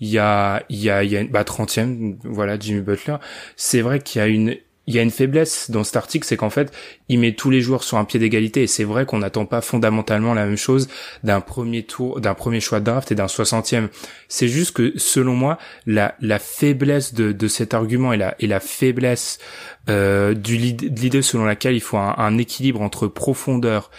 il 0.00 0.08
y 0.08 0.18
a, 0.18 0.62
il 0.68 0.78
y 0.78 0.90
a, 0.90 1.02
il 1.02 1.10
y 1.10 1.16
a, 1.16 1.24
bah, 1.24 1.42
30e, 1.42 2.16
voilà, 2.24 2.58
Jimmy 2.58 2.82
Butler. 2.82 3.16
C'est 3.56 3.80
vrai 3.80 4.00
qu'il 4.00 4.20
y 4.20 4.22
a 4.22 4.28
une, 4.28 4.54
il 4.90 4.96
y 4.96 4.98
a 4.98 5.02
une 5.02 5.12
faiblesse 5.12 5.70
dans 5.70 5.84
cet 5.84 5.94
article, 5.94 6.26
c'est 6.26 6.36
qu'en 6.36 6.50
fait, 6.50 6.72
il 7.08 7.20
met 7.20 7.32
tous 7.32 7.48
les 7.48 7.60
joueurs 7.60 7.84
sur 7.84 7.96
un 7.96 8.04
pied 8.04 8.18
d'égalité. 8.18 8.64
Et 8.64 8.66
c'est 8.66 8.82
vrai 8.82 9.06
qu'on 9.06 9.18
n'attend 9.18 9.46
pas 9.46 9.60
fondamentalement 9.60 10.34
la 10.34 10.46
même 10.46 10.56
chose 10.56 10.88
d'un 11.22 11.40
premier 11.40 11.84
tour, 11.84 12.20
d'un 12.20 12.34
premier 12.34 12.58
choix 12.58 12.80
de 12.80 12.86
draft 12.86 13.12
et 13.12 13.14
d'un 13.14 13.28
soixantième. 13.28 13.88
C'est 14.26 14.48
juste 14.48 14.72
que, 14.72 14.92
selon 14.96 15.34
moi, 15.34 15.58
la, 15.86 16.12
faiblesse 16.40 17.14
de, 17.14 17.46
cet 17.46 17.72
argument 17.72 18.12
et 18.12 18.16
la, 18.16 18.34
et 18.40 18.48
la 18.48 18.58
faiblesse 18.58 19.38
euh, 19.88 20.34
du 20.34 20.58
de 20.72 21.00
l'idée 21.00 21.22
selon 21.22 21.44
laquelle 21.44 21.74
il 21.74 21.80
faut 21.80 21.96
un, 21.96 22.16
un 22.18 22.36
équilibre 22.36 22.82
entre 22.82 23.06
profondeur 23.06 23.92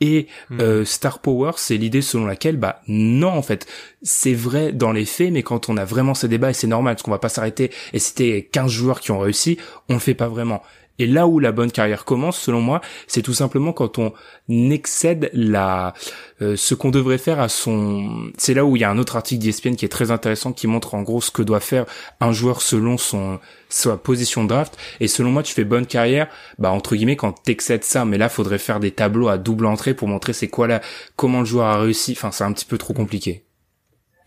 et 0.00 0.26
hmm. 0.50 0.60
euh, 0.60 0.84
Star 0.84 1.18
Power, 1.20 1.52
c'est 1.56 1.76
l'idée 1.76 2.02
selon 2.02 2.26
laquelle, 2.26 2.56
bah 2.56 2.82
non, 2.86 3.30
en 3.30 3.42
fait, 3.42 3.66
c'est 4.02 4.34
vrai 4.34 4.72
dans 4.72 4.92
les 4.92 5.04
faits, 5.04 5.32
mais 5.32 5.42
quand 5.42 5.68
on 5.68 5.76
a 5.76 5.84
vraiment 5.84 6.14
ces 6.14 6.28
débats, 6.28 6.50
et 6.50 6.54
c'est 6.54 6.66
normal, 6.66 6.94
parce 6.94 7.02
qu'on 7.02 7.10
va 7.10 7.18
pas 7.18 7.28
s'arrêter, 7.28 7.70
et 7.92 7.98
c'était 7.98 8.48
15 8.52 8.70
joueurs 8.70 9.00
qui 9.00 9.10
ont 9.10 9.18
réussi, 9.18 9.58
on 9.88 9.94
le 9.94 10.00
fait 10.00 10.14
pas 10.14 10.28
vraiment. 10.28 10.62
Et 10.98 11.06
là 11.06 11.26
où 11.26 11.38
la 11.38 11.52
bonne 11.52 11.70
carrière 11.70 12.04
commence, 12.04 12.38
selon 12.38 12.60
moi, 12.60 12.80
c'est 13.06 13.22
tout 13.22 13.34
simplement 13.34 13.72
quand 13.72 13.98
on 13.98 14.12
excède 14.48 15.30
la 15.32 15.94
euh, 16.40 16.56
ce 16.56 16.74
qu'on 16.74 16.90
devrait 16.90 17.18
faire 17.18 17.40
à 17.40 17.48
son. 17.48 18.30
C'est 18.36 18.54
là 18.54 18.64
où 18.64 18.76
il 18.76 18.80
y 18.80 18.84
a 18.84 18.90
un 18.90 18.98
autre 18.98 19.16
article 19.16 19.42
d'ESPN 19.42 19.74
qui 19.74 19.84
est 19.84 19.88
très 19.88 20.10
intéressant 20.10 20.52
qui 20.52 20.66
montre 20.66 20.94
en 20.94 21.02
gros 21.02 21.20
ce 21.20 21.30
que 21.30 21.42
doit 21.42 21.60
faire 21.60 21.84
un 22.20 22.32
joueur 22.32 22.62
selon 22.62 22.98
son 22.98 23.38
sa 23.68 23.96
position 23.96 24.44
de 24.44 24.48
draft. 24.48 24.76
Et 25.00 25.08
selon 25.08 25.30
moi, 25.30 25.42
tu 25.42 25.52
fais 25.52 25.64
bonne 25.64 25.86
carrière, 25.86 26.28
bah 26.58 26.70
entre 26.70 26.96
guillemets 26.96 27.16
quand 27.16 27.32
t'excèdes 27.32 27.84
ça. 27.84 28.04
Mais 28.04 28.18
là, 28.18 28.28
faudrait 28.28 28.58
faire 28.58 28.80
des 28.80 28.90
tableaux 28.90 29.28
à 29.28 29.38
double 29.38 29.66
entrée 29.66 29.94
pour 29.94 30.08
montrer 30.08 30.32
c'est 30.32 30.48
quoi 30.48 30.66
là, 30.66 30.80
comment 31.16 31.40
le 31.40 31.46
joueur 31.46 31.66
a 31.66 31.80
réussi. 31.80 32.12
Enfin, 32.12 32.30
c'est 32.30 32.44
un 32.44 32.52
petit 32.52 32.64
peu 32.64 32.78
trop 32.78 32.94
compliqué. 32.94 33.44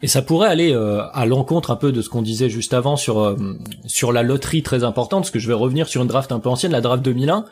Et 0.01 0.07
ça 0.07 0.21
pourrait 0.21 0.47
aller 0.49 0.73
euh, 0.73 1.03
à 1.13 1.25
l'encontre 1.25 1.71
un 1.71 1.75
peu 1.75 1.91
de 1.91 2.01
ce 2.01 2.09
qu'on 2.09 2.21
disait 2.21 2.49
juste 2.49 2.73
avant 2.73 2.95
sur 2.95 3.19
euh, 3.19 3.35
sur 3.85 4.11
la 4.11 4.23
loterie 4.23 4.63
très 4.63 4.83
importante, 4.83 5.23
parce 5.23 5.31
que 5.31 5.39
je 5.39 5.47
vais 5.47 5.53
revenir 5.53 5.87
sur 5.87 6.01
une 6.01 6.07
draft 6.07 6.31
un 6.31 6.39
peu 6.39 6.49
ancienne, 6.49 6.71
la 6.71 6.81
draft 6.81 7.03
2001. 7.03 7.45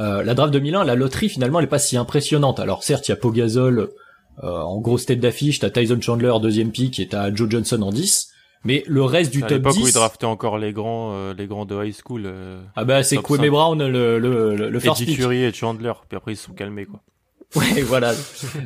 Euh, 0.00 0.22
la 0.22 0.34
draft 0.34 0.52
2001, 0.52 0.84
la 0.84 0.96
loterie 0.96 1.28
finalement, 1.28 1.60
elle 1.60 1.66
est 1.66 1.68
pas 1.68 1.78
si 1.78 1.96
impressionnante. 1.96 2.60
Alors 2.60 2.82
certes, 2.82 3.08
il 3.08 3.12
y 3.12 3.14
a 3.14 3.16
Pogazol 3.16 3.90
en 4.42 4.80
grosse 4.80 5.06
tête 5.06 5.20
d'affiche, 5.20 5.60
t'as 5.60 5.70
Tyson 5.70 6.00
Chandler 6.00 6.32
deuxième 6.42 6.72
pick 6.72 6.98
et 6.98 7.06
t'as 7.06 7.32
Joe 7.32 7.48
Johnson 7.48 7.80
en 7.82 7.92
10. 7.92 8.32
Mais 8.64 8.82
le 8.88 9.04
reste 9.04 9.30
du 9.30 9.42
top 9.42 9.68
10. 9.68 9.80
où 9.80 9.86
ils 9.86 9.92
draftaient 9.92 10.26
encore 10.26 10.58
les 10.58 10.72
grands, 10.72 11.32
les 11.32 11.46
grands 11.46 11.66
de 11.66 11.84
high 11.84 11.94
school. 11.94 12.28
ah 12.74 12.84
bah 12.84 13.04
c'est 13.04 13.18
Kwame 13.18 13.48
Brown 13.48 13.78
le 13.78 14.18
le 14.18 14.56
le, 14.56 14.80
first 14.80 15.02
Eddie 15.02 15.14
Fury 15.14 15.44
et 15.44 15.52
Chandler. 15.52 15.92
Puis 16.08 16.16
après 16.16 16.32
ils 16.32 16.36
se 16.36 16.46
sont 16.46 16.52
calmés 16.52 16.84
quoi. 16.84 17.00
Ouais, 17.74 17.82
voilà. 17.82 18.12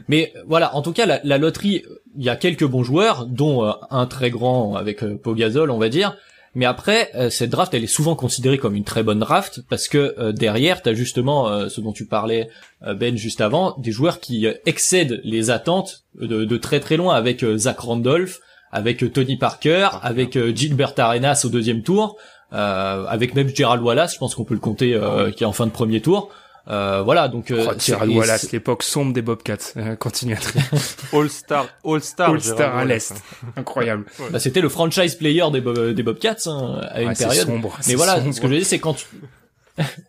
Mais 0.09 0.33
voilà, 0.47 0.75
en 0.75 0.83
tout 0.83 0.93
cas, 0.93 1.05
la, 1.07 1.21
la 1.23 1.39
loterie, 1.39 1.85
il 2.17 2.25
y 2.25 2.29
a 2.29 2.37
quelques 2.37 2.65
bons 2.65 2.83
joueurs, 2.83 3.27
dont 3.27 3.65
euh, 3.65 3.73
un 3.91 4.07
très 4.07 4.31
grand 4.31 4.77
avec 4.77 5.03
euh, 5.03 5.17
Pogazol, 5.17 5.71
on 5.71 5.79
va 5.79 5.89
dire. 5.89 6.17
Mais 6.55 6.65
après, 6.65 7.11
euh, 7.15 7.29
cette 7.29 7.51
draft, 7.51 7.75
elle 7.75 7.85
est 7.85 7.87
souvent 7.87 8.15
considérée 8.15 8.57
comme 8.57 8.75
une 8.75 8.85
très 8.85 9.03
bonne 9.03 9.19
draft 9.19 9.61
parce 9.69 9.89
que 9.89 10.33
derrière, 10.33 10.81
t'as 10.83 10.95
justement 10.95 11.69
ce 11.69 11.81
dont 11.81 11.93
tu 11.93 12.07
parlais, 12.07 12.49
Ben, 12.97 13.17
juste 13.17 13.41
avant, 13.41 13.77
des 13.79 13.93
joueurs 13.93 14.19
qui 14.19 14.47
excèdent 14.65 15.21
les 15.25 15.51
attentes 15.51 16.05
de, 16.19 16.45
de, 16.45 16.57
très 16.57 16.81
très 16.81 16.97
loin, 16.97 17.15
avec 17.15 17.45
Zach 17.57 17.81
Randolph, 17.81 18.41
avec 18.73 19.13
Tony 19.13 19.37
Parker, 19.37 19.89
avec 20.03 20.39
Gilbert 20.57 20.95
Arenas 20.97 21.43
au 21.45 21.51
deuxième 21.51 21.83
tour, 21.83 22.17
avec 22.51 23.35
même 23.35 23.55
Gerald 23.55 23.83
Wallace, 23.83 24.15
je 24.15 24.19
pense 24.19 24.35
qu'on 24.35 24.45
peut 24.45 24.55
le 24.55 24.61
compter, 24.61 24.99
qui 25.37 25.45
est 25.45 25.47
en 25.47 25.53
fin 25.53 25.67
de 25.67 25.71
premier 25.73 26.01
tour. 26.01 26.31
Euh, 26.69 27.03
voilà, 27.03 27.29
donc 27.29 27.51
euh, 27.51 27.67
oh, 27.67 28.05
Wallace, 28.11 28.53
l'époque 28.53 28.83
sombre 28.83 29.13
des 29.13 29.23
Bobcats. 29.23 29.57
Euh, 29.79 29.97
continue 29.97 30.35
à 30.35 30.39
All 31.17 31.31
Star, 31.31 31.69
All 31.85 32.03
Star, 32.03 32.31
All 32.31 32.41
Star 32.41 32.77
à 32.77 32.85
l'est, 32.85 33.15
incroyable. 33.57 34.07
Bah, 34.31 34.41
c'était 34.41 34.61
le 34.61 34.69
franchise 34.69 35.15
player 35.15 35.45
des, 35.53 35.95
des 35.95 36.03
Bobcats 36.03 36.37
hein, 36.47 36.81
à 36.91 37.03
une 37.03 37.15
période. 37.15 37.47
Sombre, 37.47 37.79
Mais 37.87 37.95
voilà, 37.95 38.21
ce 38.33 38.41
que 38.41 38.49
je 38.49 38.53
veux 38.53 38.59
dire, 38.59 38.67
c'est 38.67 38.81
quand 38.81 39.07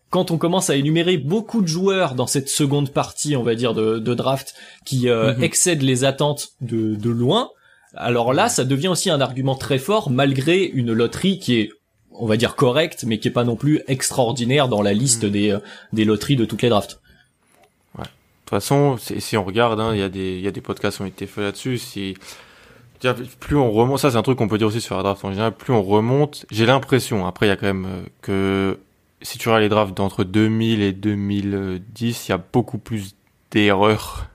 quand 0.10 0.32
on 0.32 0.38
commence 0.38 0.70
à 0.70 0.76
énumérer 0.76 1.18
beaucoup 1.18 1.62
de 1.62 1.68
joueurs 1.68 2.16
dans 2.16 2.28
cette 2.28 2.50
seconde 2.50 2.92
partie, 2.92 3.36
on 3.36 3.44
va 3.44 3.56
dire 3.56 3.74
de, 3.74 4.00
de 4.00 4.14
draft, 4.14 4.56
qui 4.86 5.10
euh, 5.10 5.36
mhm. 5.36 5.44
excèdent 5.44 5.84
les 5.84 6.04
attentes 6.04 6.50
de, 6.62 6.96
de 6.96 7.10
loin. 7.10 7.50
Alors 7.96 8.34
là, 8.34 8.50
ça 8.50 8.66
devient 8.66 8.88
aussi 8.88 9.10
un 9.10 9.22
argument 9.22 9.56
très 9.56 9.80
fort 9.80 10.10
malgré 10.10 10.64
une 10.64 10.94
loterie 10.94 11.40
qui 11.40 11.60
est 11.60 11.72
on 12.20 12.28
va 12.28 12.38
dire 12.38 12.56
correct, 12.56 13.06
mais 13.08 13.18
qui 13.18 13.30
est 13.30 13.32
pas 13.32 13.44
non 13.44 13.56
plus 13.56 13.82
extraordinaire 13.88 14.68
dans 14.68 14.82
la 14.82 14.94
liste 14.94 15.24
hmm. 15.24 15.30
des, 15.30 15.52
euh, 15.52 15.60
des 15.94 16.06
loteries 16.06 16.36
de 16.36 16.46
toutes 16.46 16.62
les 16.62 16.70
drafts. 16.70 17.00
Ouais. 17.98 18.04
De 18.04 18.10
toute 18.46 18.50
façon, 18.50 18.98
si 18.98 19.38
on 19.38 19.44
regarde, 19.44 19.80
hein, 19.80 19.92
il 19.94 20.00
y 20.00 20.04
a 20.04 20.10
des, 20.10 20.38
il 20.38 20.42
y 20.42 20.48
a 20.48 20.52
des 20.52 20.62
podcasts 20.62 20.98
qui 20.98 21.04
ont 21.04 21.08
été 21.08 21.26
faits 21.26 21.44
là-dessus. 21.44 21.78
Si, 21.78 22.16
plus 23.40 23.56
on 23.56 23.72
remonte, 23.72 24.00
ça 24.00 24.12
c'est 24.12 24.18
un 24.18 24.22
truc 24.22 24.38
qu'on 24.38 24.48
peut 24.48 24.58
dire 24.58 24.68
aussi 24.68 24.82
sur 24.82 24.98
la 24.98 25.04
draft 25.04 25.24
en 25.24 25.32
général, 25.32 25.54
plus 25.54 25.74
on 25.74 25.82
remonte, 25.82 26.46
j'ai 26.52 26.66
l'impression, 26.66 27.26
après 27.26 27.46
il 27.46 27.50
y 27.50 27.52
a 27.54 27.56
quand 27.56 27.68
même 27.68 27.86
euh, 27.86 28.04
que 28.22 28.80
si 29.22 29.38
tu 29.38 29.48
regardes 29.48 29.64
les 29.64 29.70
drafts 29.70 29.96
d'entre 29.96 30.24
2000 30.24 30.82
et 30.82 30.92
2010, 30.92 32.28
il 32.28 32.32
y 32.32 32.34
a 32.34 32.38
beaucoup 32.38 32.78
plus 32.78 33.16
d'erreurs 33.52 34.28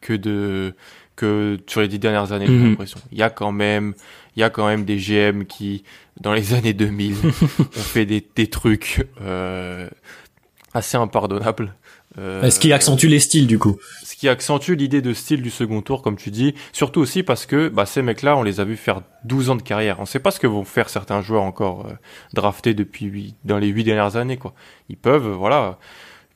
que 0.00 0.12
de 0.12 0.74
que 1.16 1.58
sur 1.66 1.80
les 1.80 1.88
dix 1.88 1.98
dernières 1.98 2.32
années, 2.32 2.46
j'ai 2.46 2.52
mhm. 2.52 2.70
l'impression. 2.70 3.00
Il 3.12 3.18
y 3.18 3.22
a 3.22 3.30
quand 3.30 3.52
même, 3.52 3.94
il 4.36 4.40
y 4.40 4.42
a 4.42 4.50
quand 4.50 4.66
même 4.66 4.84
des 4.84 4.96
GM 4.96 5.44
qui, 5.44 5.84
dans 6.20 6.32
les 6.32 6.54
années 6.54 6.72
2000, 6.72 7.16
ont 7.58 7.64
fait 7.72 8.06
des, 8.06 8.26
des 8.34 8.48
trucs 8.48 9.06
euh, 9.20 9.88
assez 10.72 10.96
impardonnables. 10.96 11.74
Euh, 12.16 12.48
ce 12.48 12.60
qui 12.60 12.72
accentue 12.72 13.06
les 13.06 13.18
styles 13.18 13.48
du 13.48 13.58
coup? 13.58 13.76
Ce 14.04 14.14
qui 14.14 14.28
accentue 14.28 14.74
l'idée 14.74 15.02
de 15.02 15.12
style 15.12 15.42
du 15.42 15.50
second 15.50 15.82
tour, 15.82 16.00
comme 16.00 16.16
tu 16.16 16.30
dis. 16.30 16.54
Surtout 16.72 17.00
aussi 17.00 17.24
parce 17.24 17.44
que 17.44 17.68
bah, 17.68 17.86
ces 17.86 18.02
mecs-là, 18.02 18.36
on 18.36 18.44
les 18.44 18.60
a 18.60 18.64
vus 18.64 18.76
faire 18.76 19.02
12 19.24 19.50
ans 19.50 19.56
de 19.56 19.62
carrière. 19.62 19.98
On 19.98 20.06
sait 20.06 20.20
pas 20.20 20.30
ce 20.30 20.38
que 20.38 20.46
vont 20.46 20.64
faire 20.64 20.88
certains 20.88 21.22
joueurs 21.22 21.42
encore 21.42 21.86
euh, 21.86 21.94
draftés 22.32 22.74
depuis 22.74 23.34
dans 23.44 23.58
les 23.58 23.66
huit 23.68 23.82
dernières 23.82 24.14
années. 24.14 24.36
quoi. 24.36 24.54
Ils 24.88 24.96
peuvent, 24.96 25.28
voilà 25.28 25.78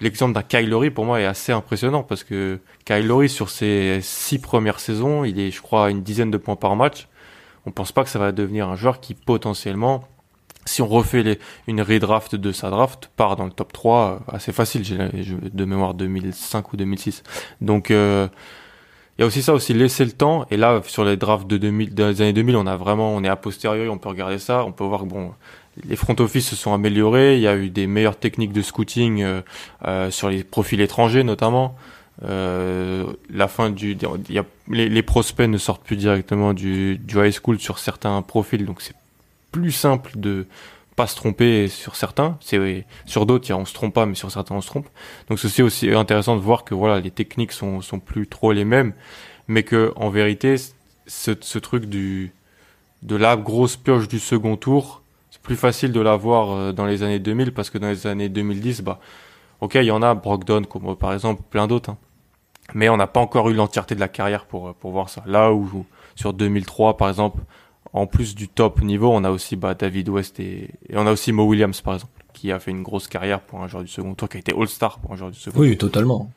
l'exemple 0.01 0.35
d'un 0.35 0.43
Kyle 0.43 0.91
pour 0.95 1.05
moi 1.05 1.21
est 1.21 1.27
assez 1.27 1.53
impressionnant 1.53 2.03
parce 2.03 2.25
que 2.25 2.61
Kyle 2.85 3.29
sur 3.29 3.51
ses 3.51 4.01
six 4.03 4.39
premières 4.39 4.81
saisons, 4.81 5.25
il 5.25 5.39
est 5.41 5.51
je 5.51 5.61
crois 5.61 5.87
à 5.87 5.91
une 5.91 6.03
dizaine 6.03 6.31
de 6.31 6.39
points 6.39 6.57
par 6.57 6.77
match. 6.77 7.09
On 7.67 7.71
pense 7.71 7.93
pas 7.93 8.05
que 8.05 8.11
ça 8.11 8.19
va 8.19 8.33
devenir 8.33 8.69
un 8.69 8.77
joueur 8.77 9.01
qui 9.01 9.15
potentiellement, 9.15 10.05
si 10.65 10.81
on 10.81 10.87
refait 10.87 11.39
une 11.67 11.83
redraft 11.83 12.35
de 12.35 12.53
sa 12.53 12.71
draft, 12.71 13.11
part 13.17 13.37
dans 13.37 13.45
le 13.45 13.51
top 13.51 13.73
3 13.73 14.23
euh, 14.29 14.33
assez 14.35 14.53
facile, 14.53 14.83
de 15.53 15.65
mémoire 15.65 15.95
2005 15.95 16.73
ou 16.73 16.77
2006. 16.77 17.23
Donc 17.61 17.91
euh, 17.91 18.29
il 19.19 19.23
y 19.23 19.25
a 19.25 19.27
aussi 19.27 19.43
ça 19.43 19.53
aussi 19.53 19.75
laisser 19.75 20.05
le 20.05 20.13
temps 20.13 20.47
et 20.51 20.57
là 20.57 20.81
sur 20.87 21.05
les 21.05 21.17
drafts 21.17 21.49
de 21.49 21.59
2000 21.59 21.93
des 21.93 22.23
années 22.23 22.33
2000 22.33 22.55
on 22.55 22.67
a 22.69 22.77
vraiment 22.77 23.17
on 23.17 23.25
est 23.25 23.29
a 23.29 23.35
posteriori 23.35 23.89
on 23.89 23.99
peut 23.99 24.09
regarder 24.09 24.39
ça 24.39 24.65
on 24.65 24.71
peut 24.71 24.85
voir 24.85 25.01
que 25.01 25.07
bon 25.07 25.33
les 25.85 25.97
front 25.97 26.17
office 26.19 26.49
se 26.49 26.57
sont 26.57 26.73
améliorés, 26.73 27.37
il 27.37 27.43
y 27.43 27.49
a 27.49 27.57
eu 27.57 27.71
des 27.71 27.87
meilleures 27.87 28.19
techniques 28.19 28.53
de 28.53 28.63
scouting 28.63 29.23
euh, 29.23 29.43
euh, 29.87 30.11
sur 30.11 30.29
les 30.29 30.45
profils 30.45 30.81
étrangers 30.81 31.25
notamment. 31.25 31.77
Euh, 32.25 33.05
la 33.31 33.47
fin 33.47 33.71
du, 33.71 33.97
y 34.29 34.39
a, 34.39 34.45
les, 34.69 34.89
les, 34.89 35.03
prospects 35.03 35.49
ne 35.49 35.59
sortent 35.59 35.85
plus 35.85 35.97
directement 35.97 36.53
du, 36.53 36.99
du 36.99 37.25
high 37.25 37.33
school 37.33 37.61
sur 37.61 37.79
certains 37.79 38.21
profils, 38.23 38.65
donc 38.65 38.83
c'est 38.83 38.97
plus 39.53 39.71
simple 39.71 40.11
de 40.17 40.47
pas 40.97 41.07
se 41.07 41.15
tromper 41.15 41.69
sur 41.69 41.95
certains. 41.95 42.37
C'est 42.41 42.85
sur 43.07 43.25
d'autres, 43.25 43.53
on 43.55 43.65
se 43.65 43.73
trompe 43.73 43.95
pas, 43.95 44.05
mais 44.05 44.17
sur 44.17 44.33
certains 44.33 44.57
on 44.57 44.61
se 44.61 44.67
trompe. 44.67 44.89
Donc 45.29 45.39
c'est 45.39 45.63
aussi 45.63 45.93
intéressant 45.93 46.35
de 46.35 46.41
voir 46.41 46.65
que 46.65 46.75
voilà, 46.75 46.99
les 46.99 47.13
techniques 47.13 47.53
sont 47.53 47.83
sont 47.83 48.01
plus 48.01 48.27
trop 48.27 48.51
les 48.51 48.65
mêmes, 48.65 48.95
mais 49.47 49.63
que 49.63 49.93
en 49.95 50.11
vérité, 50.11 50.57
ce, 51.07 51.31
ce 51.41 51.59
truc 51.61 51.87
du 51.87 52.33
de 53.03 53.15
la 53.15 53.37
grosse 53.37 53.77
pioche 53.77 54.09
du 54.09 54.19
second 54.19 54.57
tour, 54.57 55.03
plus 55.49 55.57
facile 55.57 55.93
de 55.93 56.01
l'avoir 56.01 56.51
euh, 56.51 56.73
dans 56.73 56.85
les 56.85 57.03
années 57.03 57.19
2000 57.19 57.55
parce 57.55 57.71
que 57.71 57.79
dans 57.79 57.89
les 57.89 58.07
années 58.07 58.29
2010, 58.29 58.83
bah, 58.83 59.01
ok, 59.63 59.77
il 59.77 59.85
y 59.85 59.91
en 59.91 60.03
a 60.03 60.15
Brogdon 60.15 60.63
comme 60.65 60.95
par 60.95 61.15
exemple 61.15 61.43
plein 61.49 61.67
d'autres, 61.67 61.89
hein. 61.89 61.97
mais 62.75 62.91
on 62.91 62.99
n'a 62.99 63.07
pas 63.07 63.21
encore 63.21 63.49
eu 63.49 63.55
l'entièreté 63.55 63.95
de 63.95 64.01
la 64.01 64.09
carrière 64.09 64.45
pour 64.45 64.75
pour 64.75 64.91
voir 64.91 65.09
ça. 65.09 65.23
Là 65.27 65.55
où 65.55 65.87
sur 66.17 66.35
2003 66.35 66.99
par 66.99 67.09
exemple, 67.09 67.41
en 67.95 68.07
plus 68.07 68.35
du 68.35 68.47
top 68.49 68.83
niveau, 68.83 69.11
on 69.11 69.25
a 69.25 69.31
aussi 69.31 69.57
bah, 69.57 69.73
David 69.73 70.11
West 70.11 70.39
et, 70.39 70.69
on 70.93 71.07
a 71.07 71.13
aussi 71.13 71.33
Mo 71.33 71.45
Williams 71.45 71.81
par 71.81 71.95
exemple, 71.95 72.13
qui 72.35 72.53
a 72.53 72.59
fait 72.59 72.71
une 72.71 72.83
grosse 72.83 73.09
carrière 73.09 73.41
pour 73.41 73.63
un 73.63 73.69
joueur 73.69 73.83
du 73.83 73.89
second 73.89 74.15
tour, 74.15 74.29
qui 74.29 74.37
a 74.37 74.41
été 74.41 74.53
All-Star 74.55 74.99
pour 74.99 75.13
un 75.13 75.17
joueur 75.17 75.31
du 75.31 75.39
second 75.39 75.61
oui, 75.61 75.79
totalement. 75.79 76.31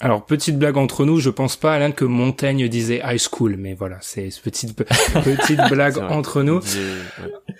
Alors 0.00 0.24
petite 0.24 0.58
blague 0.58 0.78
entre 0.78 1.04
nous, 1.04 1.20
je 1.20 1.28
pense 1.28 1.56
pas 1.56 1.74
Alain 1.74 1.90
que 1.90 2.06
Montaigne 2.06 2.68
disait 2.68 3.02
high 3.04 3.18
school, 3.20 3.56
mais 3.58 3.74
voilà, 3.74 3.98
c'est 4.00 4.30
petite 4.42 4.74
petite 5.24 5.60
blague 5.68 5.98
entre 5.98 6.42
nous. 6.42 6.60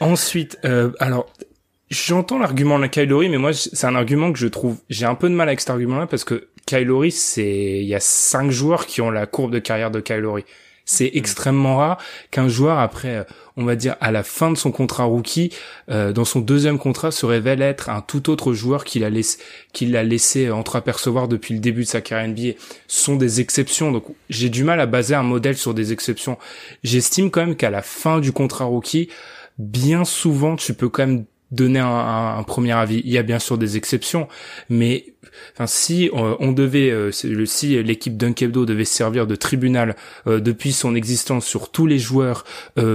Ensuite, 0.01 0.59
euh, 0.65 0.91
alors 1.01 1.27
j'entends 1.91 2.39
l'argument 2.39 2.79
de 2.79 2.87
Kylori, 2.87 3.29
mais 3.29 3.37
moi 3.37 3.53
c'est 3.53 3.87
un 3.87 3.95
argument 3.95 4.33
que 4.33 4.39
je 4.39 4.47
trouve 4.47 4.77
j'ai 4.89 5.05
un 5.05 5.15
peu 5.15 5.29
de 5.29 5.35
mal 5.35 5.49
avec 5.49 5.61
cet 5.61 5.69
argument-là 5.69 6.07
parce 6.07 6.25
que 6.25 6.49
Kylori 6.65 7.11
c'est 7.11 7.81
il 7.81 7.87
y 7.87 7.95
a 7.95 8.01
cinq 8.01 8.51
joueurs 8.51 8.87
qui 8.87 9.03
ont 9.03 9.11
la 9.11 9.27
courbe 9.27 9.53
de 9.53 9.59
carrière 9.59 9.91
de 9.91 10.01
Kylori. 10.01 10.45
C'est 10.91 11.05
mm. 11.05 11.19
extrêmement 11.19 11.77
rare 11.77 11.99
qu'un 12.33 12.49
joueur, 12.49 12.79
après, 12.79 13.17
euh, 13.17 13.25
on 13.57 13.65
va 13.65 13.77
dire, 13.77 13.95
à 14.01 14.11
la 14.11 14.25
fin 14.25 14.51
de 14.51 14.57
son 14.57 14.73
contrat 14.73 15.05
rookie, 15.05 15.53
euh, 15.89 16.13
dans 16.13 16.25
son 16.25 16.41
deuxième 16.41 16.79
contrat, 16.79 17.13
se 17.13 17.25
révèle 17.27 17.63
être 17.63 17.89
un 17.89 18.01
tout 18.01 18.29
autre 18.29 18.53
joueur 18.53 18.85
qu'il 18.85 19.05
a 19.05 19.11
laissé, 19.11 19.39
qu'il 19.73 19.97
a 19.97 20.03
laissé 20.03 20.51
entreapercevoir 20.51 21.29
depuis 21.29 21.55
le 21.55 21.61
début 21.61 21.83
de 21.83 21.89
sa 21.89 22.01
carrière 22.01 22.29
NBA. 22.29 22.59
Ce 22.89 23.05
sont 23.05 23.15
des 23.15 23.41
exceptions, 23.41 23.93
donc 23.93 24.05
j'ai 24.29 24.49
du 24.49 24.65
mal 24.65 24.81
à 24.81 24.87
baser 24.87 25.15
un 25.15 25.23
modèle 25.23 25.57
sur 25.57 25.75
des 25.75 25.93
exceptions. 25.93 26.39
J'estime 26.83 27.31
quand 27.31 27.47
même 27.47 27.57
qu'à 27.57 27.71
la 27.71 27.83
fin 27.83 28.19
du 28.19 28.33
contrat 28.33 28.65
rookie, 28.65 29.09
bien 29.59 30.05
souvent, 30.05 30.57
tu 30.57 30.75
peux 30.75 30.89
quand 30.89 31.07
même 31.07 31.25
donner 31.53 31.79
un, 31.79 32.37
un, 32.39 32.43
premier 32.43 32.73
avis. 32.73 33.03
Il 33.05 33.11
y 33.11 33.19
a 33.19 33.23
bien 33.23 33.39
sûr 33.39 33.59
des 33.59 33.77
exceptions, 33.77 34.29
mais 34.69 35.10
enfin 35.53 35.67
si 35.67 36.09
euh, 36.09 36.35
on, 36.39 36.53
devait, 36.53 36.91
euh, 36.91 37.11
si 37.13 37.83
l'équipe 37.83 38.17
Dunkebdo 38.17 38.67
devait 38.67 38.85
servir 38.85 39.27
de 39.27 39.35
tribunal 39.35 39.97
euh, 40.27 40.41
depuis 40.41 40.73
son 40.73 40.95
existence 40.95 41.47
sur 41.47 41.71
tous 41.71 41.87
les 41.87 41.99
joueurs 41.99 42.45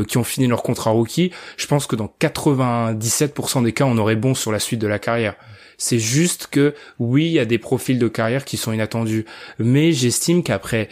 qui 0.08 0.18
ont 0.18 0.24
fini 0.24 0.48
leur 0.48 0.64
contrat 0.64 0.92
rookie, 0.92 1.32
je 1.58 1.68
pense 1.68 1.86
que 1.88 1.96
dans 1.96 2.14
97% 2.20 3.64
des 3.64 3.74
cas, 3.74 3.86
on 3.86 3.98
aurait 3.98 4.16
bon 4.16 4.34
sur 4.34 4.52
la 4.52 4.60
suite 4.60 4.80
de 4.80 4.88
la 4.88 5.00
carrière. 5.00 5.36
C'est 5.78 6.00
juste 6.00 6.48
que 6.48 6.74
oui, 7.00 7.26
il 7.26 7.32
y 7.32 7.40
a 7.40 7.46
des 7.46 7.58
profils 7.58 8.00
de 8.00 8.08
carrière 8.08 8.46
qui 8.46 8.58
sont 8.58 8.72
inattendus, 8.72 9.26
mais 9.60 9.92
j'estime 9.92 10.44
qu'après 10.44 10.90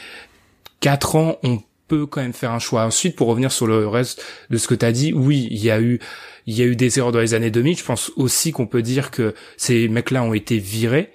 4 0.82 1.16
ans, 1.16 1.38
on 1.44 1.62
peut 1.88 2.06
quand 2.06 2.22
même 2.22 2.34
faire 2.34 2.52
un 2.52 2.60
choix. 2.60 2.84
Ensuite, 2.84 3.16
pour 3.16 3.28
revenir 3.28 3.52
sur 3.52 3.68
le 3.68 3.88
reste 3.88 4.24
de 4.50 4.58
ce 4.58 4.68
que 4.68 4.76
tu 4.76 4.86
as 4.86 4.92
dit, 4.92 5.14
oui, 5.14 5.48
il 5.52 5.64
y 5.64 5.72
a 5.72 5.80
eu 5.80 6.00
il 6.46 6.58
y 6.58 6.62
a 6.62 6.66
eu 6.66 6.76
des 6.76 7.00
erreurs 7.00 7.14
dans 7.14 7.20
les 7.20 7.34
années 7.34 7.52
2000. 7.52 7.78
Je 7.78 7.84
pense 7.84 8.12
aussi 8.18 8.52
qu'on 8.52 8.68
peut 8.68 8.82
dire 8.82 9.12
que 9.12 9.34
ces 9.58 9.88
mecs-là 9.88 10.24
ont 10.24 10.34
été 10.34 10.58
virés 10.58 11.12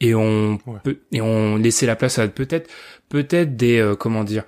et 0.00 0.14
on 0.14 0.58
peut, 0.84 0.98
et 1.12 1.20
on 1.20 1.56
laissé 1.56 1.86
la 1.86 1.96
place 1.96 2.18
à 2.18 2.28
peut-être 2.28 2.70
peut-être 3.08 3.56
des 3.56 3.78
euh, 3.78 3.96
comment 3.96 4.24
dire 4.24 4.44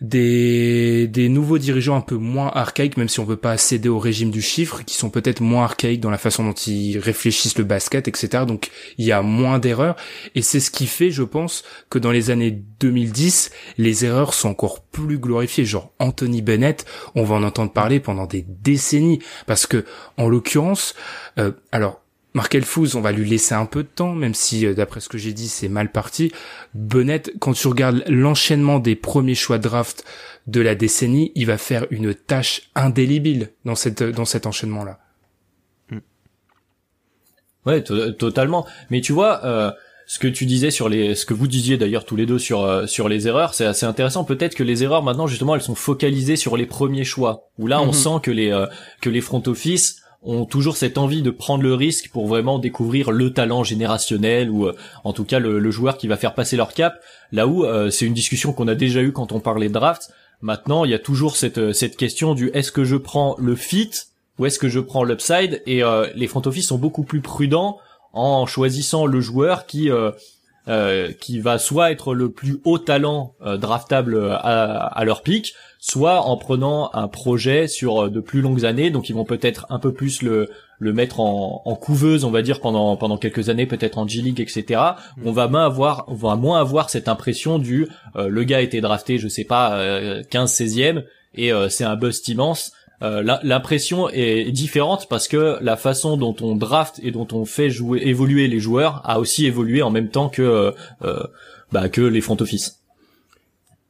des, 0.00 1.08
des 1.08 1.28
nouveaux 1.28 1.58
dirigeants 1.58 1.96
un 1.96 2.00
peu 2.00 2.14
moins 2.14 2.48
archaïques, 2.48 2.96
même 2.96 3.08
si 3.08 3.20
on 3.20 3.24
veut 3.24 3.36
pas 3.36 3.56
céder 3.56 3.88
au 3.88 3.98
régime 3.98 4.30
du 4.30 4.42
chiffre, 4.42 4.84
qui 4.84 4.94
sont 4.94 5.10
peut-être 5.10 5.40
moins 5.40 5.64
archaïques 5.64 6.00
dans 6.00 6.10
la 6.10 6.18
façon 6.18 6.44
dont 6.44 6.52
ils 6.52 6.98
réfléchissent 6.98 7.58
le 7.58 7.64
basket, 7.64 8.06
etc. 8.06 8.44
Donc 8.46 8.70
il 8.96 9.06
y 9.06 9.12
a 9.12 9.22
moins 9.22 9.58
d'erreurs. 9.58 9.96
Et 10.34 10.42
c'est 10.42 10.60
ce 10.60 10.70
qui 10.70 10.86
fait, 10.86 11.10
je 11.10 11.22
pense, 11.22 11.64
que 11.90 11.98
dans 11.98 12.12
les 12.12 12.30
années 12.30 12.62
2010, 12.80 13.50
les 13.78 14.04
erreurs 14.04 14.34
sont 14.34 14.50
encore 14.50 14.82
plus 14.82 15.18
glorifiées. 15.18 15.64
Genre 15.64 15.92
Anthony 15.98 16.42
Bennett, 16.42 16.86
on 17.14 17.24
va 17.24 17.34
en 17.34 17.42
entendre 17.42 17.72
parler 17.72 17.98
pendant 17.98 18.26
des 18.26 18.44
décennies. 18.46 19.20
Parce 19.46 19.66
que, 19.66 19.84
en 20.16 20.28
l'occurrence, 20.28 20.94
euh, 21.38 21.52
alors 21.72 22.00
Markel 22.38 22.62
Fouz, 22.62 22.94
on 22.94 23.00
va 23.00 23.10
lui 23.10 23.28
laisser 23.28 23.56
un 23.56 23.66
peu 23.66 23.82
de 23.82 23.88
temps, 23.88 24.14
même 24.14 24.32
si 24.32 24.64
euh, 24.64 24.72
d'après 24.72 25.00
ce 25.00 25.08
que 25.08 25.18
j'ai 25.18 25.32
dit, 25.32 25.48
c'est 25.48 25.68
mal 25.68 25.90
parti. 25.90 26.30
Bennett, 26.72 27.32
quand 27.40 27.52
tu 27.52 27.66
regardes 27.66 28.04
l'enchaînement 28.06 28.78
des 28.78 28.94
premiers 28.94 29.34
choix 29.34 29.58
de 29.58 29.64
draft 29.64 30.04
de 30.46 30.60
la 30.60 30.76
décennie, 30.76 31.32
il 31.34 31.46
va 31.46 31.58
faire 31.58 31.86
une 31.90 32.14
tâche 32.14 32.70
indélébile 32.76 33.50
dans 33.64 33.74
cette 33.74 34.04
dans 34.04 34.24
cet 34.24 34.46
enchaînement-là. 34.46 35.00
Hmm. 35.90 35.98
Ouais, 37.66 37.82
totalement. 37.82 38.68
Mais 38.90 39.00
tu 39.00 39.12
vois, 39.12 39.44
euh, 39.44 39.72
ce 40.06 40.20
que 40.20 40.28
tu 40.28 40.46
disais 40.46 40.70
sur 40.70 40.88
les, 40.88 41.16
ce 41.16 41.26
que 41.26 41.34
vous 41.34 41.48
disiez 41.48 41.76
d'ailleurs 41.76 42.04
tous 42.04 42.14
les 42.14 42.24
deux 42.24 42.38
sur 42.38 42.62
euh, 42.62 42.86
sur 42.86 43.08
les 43.08 43.26
erreurs, 43.26 43.52
c'est 43.52 43.66
assez 43.66 43.84
intéressant. 43.84 44.22
Peut-être 44.22 44.54
que 44.54 44.62
les 44.62 44.84
erreurs 44.84 45.02
maintenant 45.02 45.26
justement, 45.26 45.56
elles 45.56 45.60
sont 45.60 45.74
focalisées 45.74 46.36
sur 46.36 46.56
les 46.56 46.66
premiers 46.66 47.02
choix. 47.02 47.50
Où 47.58 47.66
là, 47.66 47.82
on 47.82 47.86
mhm. 47.86 47.92
sent 47.94 48.20
que 48.22 48.30
les 48.30 48.66
que 49.00 49.10
les 49.10 49.22
front 49.22 49.42
office 49.48 50.02
ont 50.22 50.44
toujours 50.44 50.76
cette 50.76 50.98
envie 50.98 51.22
de 51.22 51.30
prendre 51.30 51.62
le 51.62 51.74
risque 51.74 52.10
pour 52.10 52.26
vraiment 52.26 52.58
découvrir 52.58 53.12
le 53.12 53.32
talent 53.32 53.62
générationnel 53.62 54.50
ou 54.50 54.66
euh, 54.66 54.74
en 55.04 55.12
tout 55.12 55.24
cas 55.24 55.38
le, 55.38 55.70
joueur 55.70 55.96
qui 55.96 56.08
va 56.08 56.16
faire 56.16 56.34
passer 56.34 56.56
leur 56.56 56.74
cap. 56.74 57.00
Là 57.30 57.46
où 57.46 57.64
euh, 57.64 57.90
c'est 57.90 58.06
une 58.06 58.14
discussion 58.14 58.52
qu'on 58.52 58.68
a 58.68 58.74
déjà 58.74 59.00
eue 59.00 59.12
quand 59.12 59.32
on 59.32 59.40
parlait 59.40 59.68
de 59.68 59.74
draft. 59.74 60.10
Maintenant, 60.40 60.84
il 60.84 60.90
y 60.90 60.94
a 60.94 60.98
toujours 60.98 61.36
cette 61.36 61.58
euh, 61.58 61.72
cette 61.72 61.96
question 61.96 62.34
du 62.34 62.50
est-ce 62.52 62.72
que 62.72 62.84
je 62.84 62.96
prends 62.96 63.36
le 63.38 63.54
fit 63.54 63.90
ou 64.38 64.46
est-ce 64.46 64.58
que 64.58 64.68
je 64.68 64.80
prends 64.80 65.04
l'upside? 65.04 65.62
Et 65.66 65.82
les 66.14 66.26
front 66.28 66.42
office 66.46 66.68
sont 66.68 66.78
beaucoup 66.78 67.02
plus 67.02 67.20
prudents 67.20 67.78
en 68.12 68.46
choisissant 68.46 69.04
le 69.04 69.20
joueur 69.20 69.66
qui 69.66 69.90
qui 71.20 71.40
va 71.40 71.58
soit 71.58 71.90
être 71.90 72.14
le 72.14 72.30
plus 72.30 72.60
haut 72.64 72.78
talent 72.78 73.34
draftable 73.40 74.30
à, 74.30 74.86
à 74.86 75.04
leur 75.04 75.22
pic, 75.22 75.54
soit 75.78 76.22
en 76.22 76.36
prenant 76.36 76.90
un 76.92 77.08
projet 77.08 77.68
sur 77.68 78.04
euh, 78.04 78.10
de 78.10 78.20
plus 78.20 78.40
longues 78.40 78.64
années, 78.64 78.90
donc 78.90 79.08
ils 79.08 79.14
vont 79.14 79.24
peut-être 79.24 79.66
un 79.70 79.78
peu 79.78 79.92
plus 79.92 80.22
le 80.22 80.50
le 80.80 80.92
mettre 80.92 81.18
en, 81.18 81.62
en 81.64 81.74
couveuse, 81.74 82.24
on 82.24 82.30
va 82.30 82.42
dire 82.42 82.60
pendant 82.60 82.96
pendant 82.96 83.16
quelques 83.16 83.48
années, 83.48 83.66
peut-être 83.66 83.98
en 83.98 84.06
G 84.06 84.22
League, 84.22 84.40
etc. 84.40 84.80
Mm. 85.16 85.22
On 85.26 85.32
va 85.32 85.48
moins 85.48 85.64
avoir, 85.64 86.04
on 86.08 86.14
va 86.14 86.36
moins 86.36 86.60
avoir 86.60 86.90
cette 86.90 87.08
impression 87.08 87.58
du 87.58 87.88
euh, 88.16 88.28
le 88.28 88.44
gars 88.44 88.58
a 88.58 88.60
été 88.60 88.80
drafté, 88.80 89.18
je 89.18 89.28
sais 89.28 89.44
pas, 89.44 89.80
15 90.30 90.52
16e 90.52 91.04
et 91.34 91.52
euh, 91.52 91.68
c'est 91.68 91.84
un 91.84 91.96
bust 91.96 92.28
immense. 92.28 92.72
L'impression 93.00 94.08
est 94.08 94.50
différente 94.50 95.08
parce 95.08 95.28
que 95.28 95.58
la 95.60 95.76
façon 95.76 96.16
dont 96.16 96.34
on 96.40 96.56
draft 96.56 96.98
et 97.04 97.12
dont 97.12 97.28
on 97.30 97.44
fait 97.44 97.70
jouer 97.70 98.00
évoluer 98.02 98.48
les 98.48 98.58
joueurs 98.58 99.02
a 99.04 99.20
aussi 99.20 99.46
évolué 99.46 99.82
en 99.82 99.90
même 99.90 100.08
temps 100.08 100.28
que 100.28 100.74
bah, 101.70 101.88
que 101.88 102.00
les 102.00 102.20
front 102.20 102.36
office 102.40 102.77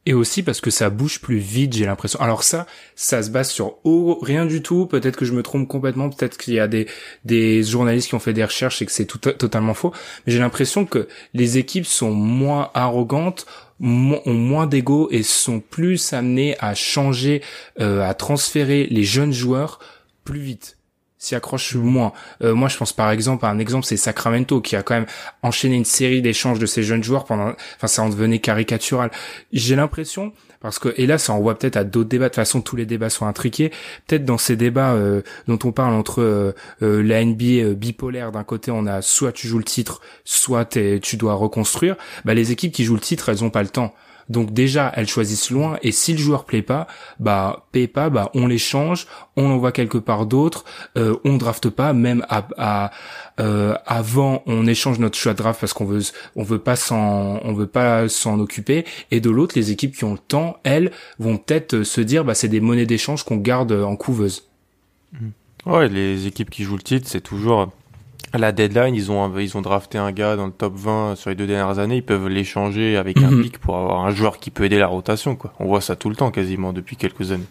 et 0.09 0.13
aussi 0.13 0.41
parce 0.41 0.59
que 0.59 0.71
ça 0.71 0.89
bouge 0.89 1.21
plus 1.21 1.37
vite, 1.37 1.73
j'ai 1.73 1.85
l'impression. 1.85 2.19
Alors 2.19 2.41
ça, 2.41 2.65
ça 2.95 3.21
se 3.21 3.29
base 3.29 3.51
sur 3.51 3.75
oh, 3.83 4.17
rien 4.23 4.47
du 4.47 4.63
tout. 4.63 4.87
Peut-être 4.87 5.15
que 5.15 5.23
je 5.23 5.33
me 5.33 5.43
trompe 5.43 5.67
complètement. 5.67 6.09
Peut-être 6.09 6.35
qu'il 6.35 6.55
y 6.55 6.59
a 6.59 6.67
des 6.67 6.87
des 7.25 7.61
journalistes 7.61 8.09
qui 8.09 8.15
ont 8.15 8.19
fait 8.19 8.33
des 8.33 8.43
recherches 8.43 8.81
et 8.81 8.87
que 8.87 8.91
c'est 8.91 9.05
tout, 9.05 9.19
totalement 9.19 9.75
faux. 9.75 9.93
Mais 10.25 10.33
j'ai 10.33 10.39
l'impression 10.39 10.87
que 10.87 11.07
les 11.35 11.59
équipes 11.59 11.85
sont 11.85 12.09
moins 12.09 12.71
arrogantes, 12.73 13.45
ont 13.79 14.33
moins 14.33 14.65
d'ego 14.65 15.09
et 15.11 15.21
sont 15.21 15.59
plus 15.59 16.11
amenées 16.11 16.55
à 16.59 16.73
changer, 16.73 17.43
euh, 17.79 18.01
à 18.01 18.15
transférer 18.15 18.87
les 18.89 19.03
jeunes 19.03 19.31
joueurs 19.31 19.77
plus 20.23 20.39
vite 20.39 20.78
s'y 21.19 21.35
accroche 21.35 21.75
moins. 21.75 22.13
Euh, 22.41 22.55
moi, 22.55 22.69
je 22.69 22.77
pense 22.77 22.93
par 22.93 23.11
exemple 23.11 23.45
à 23.45 23.49
un 23.49 23.59
exemple, 23.59 23.85
c'est 23.85 23.97
Sacramento 23.97 24.61
qui 24.61 24.75
a 24.75 24.81
quand 24.81 24.95
même 24.95 25.05
enchaîné 25.43 25.75
une 25.75 25.85
série 25.85 26.21
d'échanges 26.21 26.59
de 26.59 26.65
ces 26.65 26.81
jeunes 26.81 27.03
joueurs 27.03 27.25
pendant, 27.25 27.53
enfin, 27.75 27.87
ça 27.87 28.01
en 28.01 28.09
devenait 28.09 28.39
caricatural. 28.39 29.11
J'ai 29.51 29.75
l'impression, 29.75 30.31
parce 30.61 30.79
que 30.79 30.93
et 30.97 31.05
là, 31.05 31.17
ça 31.17 31.33
envoie 31.33 31.59
peut-être 31.59 31.77
à 31.77 31.83
d'autres 31.83 32.09
débats. 32.09 32.25
De 32.25 32.29
toute 32.29 32.35
façon, 32.35 32.61
tous 32.61 32.77
les 32.77 32.85
débats 32.85 33.09
sont 33.09 33.25
intriqués. 33.25 33.71
Peut-être 34.07 34.25
dans 34.25 34.37
ces 34.37 34.55
débats 34.55 34.93
euh, 34.93 35.21
dont 35.47 35.59
on 35.65 35.73
parle 35.73 35.93
entre 35.93 36.21
euh, 36.21 36.53
la 36.81 37.23
NBA 37.23 37.73
bipolaire, 37.75 38.31
d'un 38.31 38.45
côté, 38.45 38.71
on 38.71 38.87
a 38.87 39.01
soit 39.01 39.33
tu 39.33 39.47
joues 39.47 39.59
le 39.59 39.65
titre, 39.65 39.99
soit 40.23 40.65
tu 41.01 41.17
dois 41.17 41.33
reconstruire. 41.33 41.97
Bah, 42.23 42.33
les 42.33 42.51
équipes 42.53 42.71
qui 42.71 42.85
jouent 42.85 42.95
le 42.95 43.01
titre, 43.01 43.27
elles 43.29 43.43
ont 43.43 43.49
pas 43.49 43.63
le 43.63 43.69
temps. 43.69 43.93
Donc 44.29 44.53
déjà, 44.53 44.91
elles 44.95 45.07
choisissent 45.07 45.49
loin 45.49 45.77
et 45.81 45.91
si 45.91 46.13
le 46.13 46.19
joueur 46.19 46.45
plaît 46.45 46.61
pas, 46.61 46.87
bah 47.19 47.65
paie 47.71 47.87
pas, 47.87 48.09
bah 48.09 48.29
on 48.35 48.47
les 48.47 48.57
change, 48.57 49.07
on 49.35 49.49
envoie 49.49 49.71
quelque 49.71 49.97
part 49.97 50.25
d'autre, 50.25 50.65
euh, 50.97 51.15
on 51.25 51.37
drafte 51.37 51.69
pas, 51.69 51.93
même 51.93 52.25
à, 52.29 52.91
euh, 53.39 53.75
avant 53.85 54.43
on 54.45 54.67
échange 54.67 54.99
notre 54.99 55.17
choix 55.17 55.33
de 55.33 55.37
draft 55.37 55.59
parce 55.59 55.73
qu'on 55.73 55.85
veut 55.85 56.03
on 56.35 56.43
veut 56.43 56.59
pas 56.59 56.75
s'en 56.75 57.39
on 57.43 57.53
veut 57.53 57.67
pas 57.67 58.07
s'en 58.07 58.39
occuper 58.39 58.85
et 59.11 59.19
de 59.19 59.29
l'autre 59.29 59.53
les 59.55 59.71
équipes 59.71 59.95
qui 59.95 60.03
ont 60.03 60.13
le 60.13 60.19
temps, 60.19 60.57
elles 60.63 60.91
vont 61.17 61.37
peut-être 61.37 61.83
se 61.83 62.01
dire 62.01 62.23
bah 62.23 62.35
c'est 62.35 62.47
des 62.47 62.61
monnaies 62.61 62.85
d'échange 62.85 63.23
qu'on 63.23 63.37
garde 63.37 63.71
en 63.71 63.95
couveuse. 63.95 64.47
Ouais, 65.65 65.89
les 65.89 66.27
équipes 66.27 66.49
qui 66.49 66.63
jouent 66.63 66.77
le 66.77 66.83
titre, 66.83 67.07
c'est 67.09 67.21
toujours 67.21 67.71
à 68.33 68.37
la 68.37 68.51
deadline, 68.51 68.93
ils 68.95 69.11
ont 69.11 69.37
ils 69.39 69.57
ont 69.57 69.61
drafté 69.61 69.97
un 69.97 70.11
gars 70.11 70.35
dans 70.35 70.45
le 70.45 70.51
top 70.51 70.73
20 70.75 71.15
sur 71.15 71.29
les 71.31 71.35
deux 71.35 71.47
dernières 71.47 71.79
années, 71.79 71.97
ils 71.97 72.03
peuvent 72.05 72.27
l'échanger 72.27 72.95
avec 72.97 73.17
un 73.17 73.31
Mhm. 73.31 73.41
pic 73.43 73.57
pour 73.59 73.75
avoir 73.77 74.05
un 74.05 74.11
joueur 74.11 74.39
qui 74.39 74.51
peut 74.51 74.65
aider 74.65 74.77
la 74.77 74.87
rotation 74.87 75.35
quoi. 75.35 75.53
On 75.59 75.65
voit 75.65 75.81
ça 75.81 75.95
tout 75.95 76.09
le 76.09 76.15
temps 76.15 76.29
quasiment 76.31 76.71
depuis 76.73 76.95
quelques 76.95 77.31
années. 77.31 77.47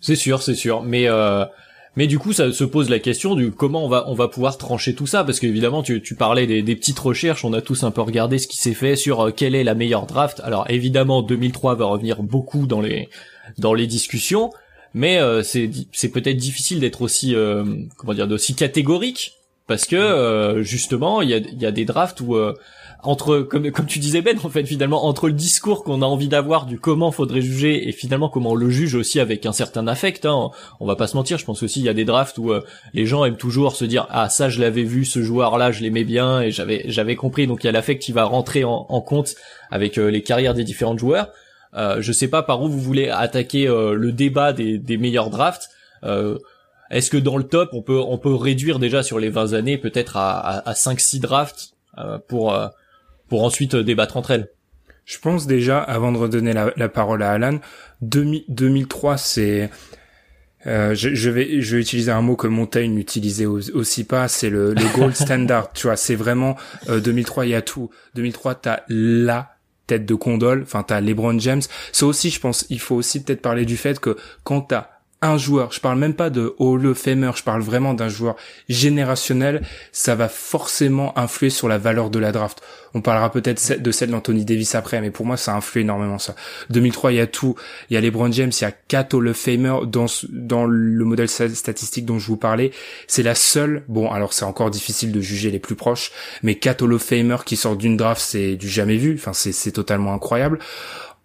C'est 0.00 0.16
sûr, 0.16 0.42
c'est 0.42 0.54
sûr. 0.54 0.82
Mais 0.82 1.08
euh, 1.08 1.44
mais 1.96 2.06
du 2.06 2.18
coup, 2.18 2.32
ça 2.32 2.52
se 2.52 2.64
pose 2.64 2.88
la 2.88 2.98
question 2.98 3.34
du 3.34 3.50
comment 3.50 3.84
on 3.84 3.88
va 3.88 4.04
on 4.08 4.14
va 4.14 4.28
pouvoir 4.28 4.56
trancher 4.56 4.94
tout 4.94 5.06
ça 5.06 5.24
parce 5.24 5.40
qu'évidemment, 5.40 5.82
tu 5.82 6.00
tu 6.02 6.14
parlais 6.14 6.46
des, 6.46 6.62
des 6.62 6.76
petites 6.76 6.98
recherches, 6.98 7.44
on 7.44 7.52
a 7.52 7.60
tous 7.60 7.82
un 7.82 7.90
peu 7.90 8.02
regardé 8.02 8.38
ce 8.38 8.46
qui 8.46 8.56
s'est 8.56 8.74
fait 8.74 8.94
sur 8.96 9.26
euh, 9.28 9.30
quelle 9.32 9.54
est 9.54 9.64
la 9.64 9.74
meilleure 9.74 10.06
draft. 10.06 10.40
Alors 10.44 10.66
évidemment, 10.70 11.22
2003 11.22 11.74
va 11.74 11.86
revenir 11.86 12.22
beaucoup 12.22 12.66
dans 12.66 12.80
les 12.80 13.08
dans 13.58 13.74
les 13.74 13.86
discussions, 13.86 14.50
mais 14.94 15.20
euh, 15.20 15.42
c'est 15.42 15.70
c'est 15.92 16.10
peut-être 16.10 16.36
difficile 16.36 16.80
d'être 16.80 17.02
aussi 17.02 17.34
euh, 17.34 17.64
comment 17.96 18.14
dire 18.14 18.28
d'aussi 18.28 18.54
catégorique 18.54 19.34
parce 19.68 19.84
que 19.84 19.96
euh, 19.96 20.62
justement, 20.62 21.20
il 21.20 21.28
y 21.28 21.34
a 21.34 21.36
il 21.36 21.60
y 21.60 21.66
a 21.66 21.70
des 21.70 21.84
drafts 21.84 22.20
où 22.22 22.34
euh, 22.34 22.54
entre 23.02 23.40
comme 23.40 23.70
comme 23.70 23.86
tu 23.86 23.98
disais 23.98 24.22
Ben 24.22 24.36
en 24.42 24.48
fait 24.48 24.64
finalement 24.64 25.04
entre 25.04 25.28
le 25.28 25.34
discours 25.34 25.84
qu'on 25.84 26.02
a 26.02 26.06
envie 26.06 26.28
d'avoir 26.28 26.66
du 26.66 26.80
comment 26.80 27.12
faudrait 27.12 27.42
juger 27.42 27.86
et 27.86 27.92
finalement 27.92 28.28
comment 28.28 28.52
on 28.52 28.54
le 28.54 28.70
juge 28.70 28.94
aussi 28.94 29.20
avec 29.20 29.46
un 29.46 29.52
certain 29.52 29.86
affect 29.86 30.24
hein, 30.24 30.50
on 30.80 30.86
va 30.86 30.96
pas 30.96 31.06
se 31.06 31.16
mentir 31.16 31.38
je 31.38 31.44
pense 31.44 31.62
aussi 31.62 31.80
il 31.80 31.84
y 31.84 31.88
a 31.88 31.94
des 31.94 32.06
drafts 32.06 32.38
où 32.38 32.50
euh, 32.50 32.64
les 32.94 33.06
gens 33.06 33.24
aiment 33.24 33.36
toujours 33.36 33.76
se 33.76 33.84
dire 33.84 34.06
ah 34.10 34.28
ça 34.28 34.48
je 34.48 34.60
l'avais 34.60 34.82
vu 34.82 35.04
ce 35.04 35.22
joueur 35.22 35.58
là 35.58 35.70
je 35.70 35.82
l'aimais 35.82 36.04
bien 36.04 36.40
et 36.40 36.50
j'avais 36.50 36.84
j'avais 36.86 37.14
compris. 37.14 37.46
Donc 37.46 37.62
il 37.62 37.66
y 37.66 37.70
a 37.70 37.72
l'affect 37.72 38.02
qui 38.02 38.12
va 38.12 38.24
rentrer 38.24 38.64
en, 38.64 38.86
en 38.88 39.00
compte 39.00 39.34
avec 39.70 39.98
euh, 39.98 40.10
les 40.10 40.22
carrières 40.22 40.54
des 40.54 40.64
différents 40.64 40.96
joueurs 40.96 41.28
euh, 41.74 42.00
je 42.00 42.12
sais 42.12 42.28
pas 42.28 42.42
par 42.42 42.62
où 42.62 42.68
vous 42.68 42.80
voulez 42.80 43.08
attaquer 43.10 43.68
euh, 43.68 43.94
le 43.94 44.12
débat 44.12 44.52
des, 44.52 44.78
des 44.78 44.96
meilleurs 44.96 45.30
drafts 45.30 45.68
euh, 46.04 46.38
est-ce 46.90 47.10
que 47.10 47.16
dans 47.18 47.36
le 47.36 47.44
top 47.44 47.70
on 47.72 47.82
peut 47.82 47.98
on 47.98 48.16
peut 48.18 48.34
réduire 48.34 48.78
déjà 48.78 49.02
sur 49.02 49.18
les 49.18 49.28
20 49.28 49.52
années 49.52 49.76
peut-être 49.78 50.16
à, 50.16 50.38
à, 50.38 50.70
à 50.70 50.74
5 50.74 50.98
6 51.00 51.20
drafts 51.20 51.72
euh, 51.98 52.18
pour 52.28 52.54
euh, 52.54 52.68
pour 53.28 53.44
ensuite 53.44 53.74
euh, 53.74 53.82
débattre 53.84 54.16
entre 54.16 54.30
elles? 54.30 54.48
Je 55.04 55.18
pense 55.18 55.46
déjà, 55.46 55.80
avant 55.80 56.12
de 56.12 56.18
redonner 56.18 56.52
la, 56.52 56.70
la 56.76 56.88
parole 56.90 57.22
à 57.22 57.30
Alan, 57.32 57.60
2000 58.02 58.44
2003, 58.48 59.16
c'est... 59.16 59.70
Euh, 60.66 60.94
je, 60.94 61.14
je 61.14 61.30
vais 61.30 61.60
je 61.62 61.76
vais 61.76 61.80
utiliser 61.82 62.10
un 62.10 62.20
mot 62.20 62.36
que 62.36 62.46
Montaigne 62.46 62.92
n'utilisait 62.92 63.46
au- 63.46 63.60
aussi 63.74 64.04
pas, 64.04 64.28
c'est 64.28 64.50
le, 64.50 64.74
le 64.74 64.94
gold 64.96 65.14
standard. 65.24 65.72
tu 65.72 65.86
vois, 65.86 65.96
c'est 65.96 66.14
vraiment 66.16 66.56
euh, 66.88 67.00
2003, 67.00 67.46
il 67.46 67.50
y 67.50 67.54
a 67.54 67.62
tout. 67.62 67.90
2003, 68.16 68.56
t'as 68.56 68.80
la 68.88 69.50
tête 69.88 70.06
de 70.06 70.14
condole, 70.14 70.62
enfin 70.62 70.84
t'as 70.84 71.00
LeBron 71.00 71.36
James. 71.40 71.62
Ça 71.90 72.06
aussi, 72.06 72.30
je 72.30 72.38
pense, 72.38 72.64
il 72.70 72.78
faut 72.78 72.94
aussi 72.94 73.24
peut-être 73.24 73.42
parler 73.42 73.64
du 73.64 73.76
fait 73.76 73.98
que 73.98 74.16
quand 74.44 74.60
t'as 74.60 74.97
un 75.20 75.36
joueur, 75.36 75.72
je 75.72 75.80
parle 75.80 75.98
même 75.98 76.14
pas 76.14 76.30
de 76.30 76.54
Hall 76.58 76.86
of 76.86 76.98
Famer, 76.98 77.32
je 77.34 77.42
parle 77.42 77.60
vraiment 77.60 77.92
d'un 77.92 78.08
joueur 78.08 78.36
générationnel, 78.68 79.62
ça 79.90 80.14
va 80.14 80.28
forcément 80.28 81.18
influer 81.18 81.50
sur 81.50 81.68
la 81.68 81.76
valeur 81.76 82.10
de 82.10 82.20
la 82.20 82.30
draft. 82.30 82.62
On 82.94 83.00
parlera 83.02 83.30
peut-être 83.30 83.82
de 83.82 83.90
celle 83.90 84.10
d'Anthony 84.10 84.44
Davis 84.44 84.74
après, 84.74 85.00
mais 85.00 85.10
pour 85.10 85.26
moi, 85.26 85.36
ça 85.36 85.54
influe 85.54 85.82
énormément 85.82 86.18
ça. 86.18 86.34
2003, 86.70 87.12
il 87.12 87.16
y 87.16 87.20
a 87.20 87.26
tout. 87.26 87.56
Il 87.90 87.94
y 87.94 87.96
a 87.96 88.00
LeBron 88.00 88.30
James, 88.32 88.52
il 88.60 88.62
y 88.62 88.66
a 88.66 88.70
quatre 88.70 89.14
Hall 89.14 89.28
of 89.28 89.36
Famer 89.36 89.80
dans, 89.86 90.66
le 90.66 91.04
modèle 91.04 91.26
sta- 91.26 91.52
statistique 91.52 92.06
dont 92.06 92.18
je 92.18 92.26
vous 92.28 92.36
parlais. 92.36 92.70
C'est 93.08 93.22
la 93.24 93.34
seule, 93.34 93.82
bon, 93.88 94.10
alors 94.10 94.32
c'est 94.32 94.44
encore 94.44 94.70
difficile 94.70 95.12
de 95.12 95.20
juger 95.20 95.50
les 95.50 95.58
plus 95.58 95.74
proches, 95.74 96.12
mais 96.42 96.54
quatre 96.54 96.82
Hall 96.82 96.92
of 96.92 97.02
Famer 97.02 97.38
qui 97.44 97.56
sortent 97.56 97.78
d'une 97.78 97.96
draft, 97.96 98.22
c'est 98.22 98.56
du 98.56 98.68
jamais 98.68 98.96
vu. 98.96 99.16
Enfin, 99.18 99.32
c'est 99.32 99.72
totalement 99.72 100.14
incroyable. 100.14 100.58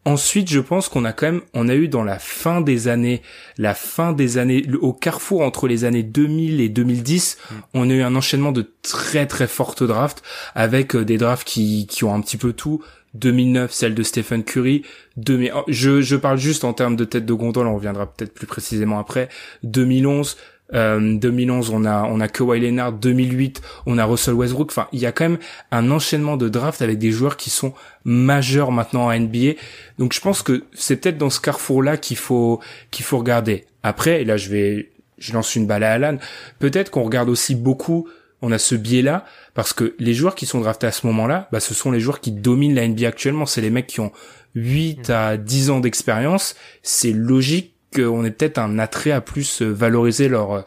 Ensuite, 0.06 0.50
je 0.50 0.60
pense 0.60 0.90
qu'on 0.90 1.06
a 1.06 1.14
quand 1.14 1.28
même, 1.28 1.42
on 1.54 1.70
a 1.70 1.76
eu 1.76 1.88
dans 1.88 2.04
la 2.04 2.20
fin 2.20 2.60
des 2.60 2.90
années, 2.90 3.22
la 3.58 3.74
fin 3.74 4.12
des 4.12 4.38
années, 4.38 4.66
au 4.82 4.92
carrefour 4.92 5.42
entre 5.42 5.68
les 5.68 5.86
années 5.86 6.04
2000 6.04 6.60
et 6.60 6.68
2010, 6.68 7.38
on 7.74 7.90
a 7.90 7.94
eu 7.94 8.02
un 8.02 8.16
enchaînement 8.16 8.52
de 8.52 8.70
très 8.82 9.28
très 9.28 9.48
fortes 9.48 9.84
drafts 9.84 10.22
avec 10.56 10.96
euh, 10.96 11.06
des 11.06 11.18
drafts 11.18 11.48
qui, 11.48 11.88
qui 11.88 12.04
ont 12.04 12.14
un 12.14 12.22
petit 12.22 12.38
peu 12.38 12.52
tout. 12.52 12.84
2009, 13.14 13.72
celle 13.72 13.94
de 13.94 14.04
Stephen 14.04 14.44
Curry. 14.44 14.84
2000, 15.18 15.54
je, 15.68 16.02
je 16.02 16.16
parle 16.16 16.38
juste 16.38 16.64
en 16.64 16.74
termes 16.74 16.96
de 16.96 17.06
tête 17.06 17.26
de 17.26 17.34
gondole, 17.34 17.68
on 17.68 17.76
reviendra 17.76 18.12
peut-être 18.12 18.34
plus 18.34 18.48
précisément 18.48 19.00
après. 19.00 19.30
2011, 19.64 20.36
euh, 20.74 21.18
2011, 21.18 21.70
on 21.70 21.86
a 21.86 22.04
on 22.04 22.20
a 22.20 22.28
Kawhi 22.28 22.60
Leonard. 22.60 22.94
2008, 22.94 23.62
on 23.86 23.98
a 23.98 24.06
Russell 24.06 24.34
Westbrook. 24.34 24.72
Enfin, 24.72 24.88
il 24.92 25.00
y 25.00 25.06
a 25.06 25.12
quand 25.12 25.30
même 25.30 25.40
un 25.72 25.92
enchaînement 25.92 26.38
de 26.38 26.50
drafts 26.50 26.82
avec 26.82 26.98
des 26.98 27.12
joueurs 27.12 27.38
qui 27.38 27.50
sont 27.50 27.74
majeurs 28.06 28.72
maintenant 28.72 29.08
en 29.08 29.18
NBA. 29.18 29.54
Donc, 30.00 30.14
je 30.14 30.22
pense 30.22 30.42
que 30.42 30.64
c'est 30.74 30.98
peut-être 30.98 31.18
dans 31.18 31.30
ce 31.30 31.40
carrefour-là 31.40 31.98
qu'il 31.98 32.18
faut 32.18 32.60
qu'il 32.92 33.06
faut 33.06 33.18
regarder. 33.18 33.66
Après, 33.84 34.22
et 34.22 34.26
là, 34.26 34.38
je 34.38 34.50
vais 34.50 34.90
je 35.18 35.34
lance 35.34 35.56
une 35.56 35.68
balle 35.68 35.84
à 35.84 35.94
Alan. 35.94 36.18
Peut-être 36.60 36.92
qu'on 36.92 37.04
regarde 37.04 37.30
aussi 37.30 37.56
beaucoup. 37.56 38.08
On 38.42 38.52
a 38.52 38.58
ce 38.58 38.76
biais-là 38.76 39.24
parce 39.54 39.72
que 39.72 39.96
les 40.00 40.14
joueurs 40.14 40.36
qui 40.36 40.46
sont 40.46 40.60
draftés 40.60 40.88
à 40.88 40.92
ce 40.92 41.08
moment-là, 41.08 41.48
bah, 41.54 41.62
ce 41.62 41.74
sont 41.74 41.92
les 41.92 42.02
joueurs 42.02 42.20
qui 42.20 42.32
dominent 42.32 42.76
la 42.76 42.86
NBA 42.86 43.08
actuellement. 43.08 43.46
C'est 43.46 43.62
les 43.62 43.70
mecs 43.70 43.88
qui 43.88 44.02
ont 44.02 44.12
8 44.56 45.10
à 45.10 45.38
10 45.38 45.70
ans 45.70 45.80
d'expérience. 45.80 46.56
C'est 46.82 47.14
logique 47.14 47.73
qu'on 47.94 48.24
ait 48.26 48.32
peut-être 48.32 48.58
un 48.58 48.80
attrait 48.80 49.12
à 49.12 49.22
plus 49.22 49.62
euh, 49.62 49.72
valoriser 49.72 50.28
leur, 50.28 50.52
euh, 50.52 50.62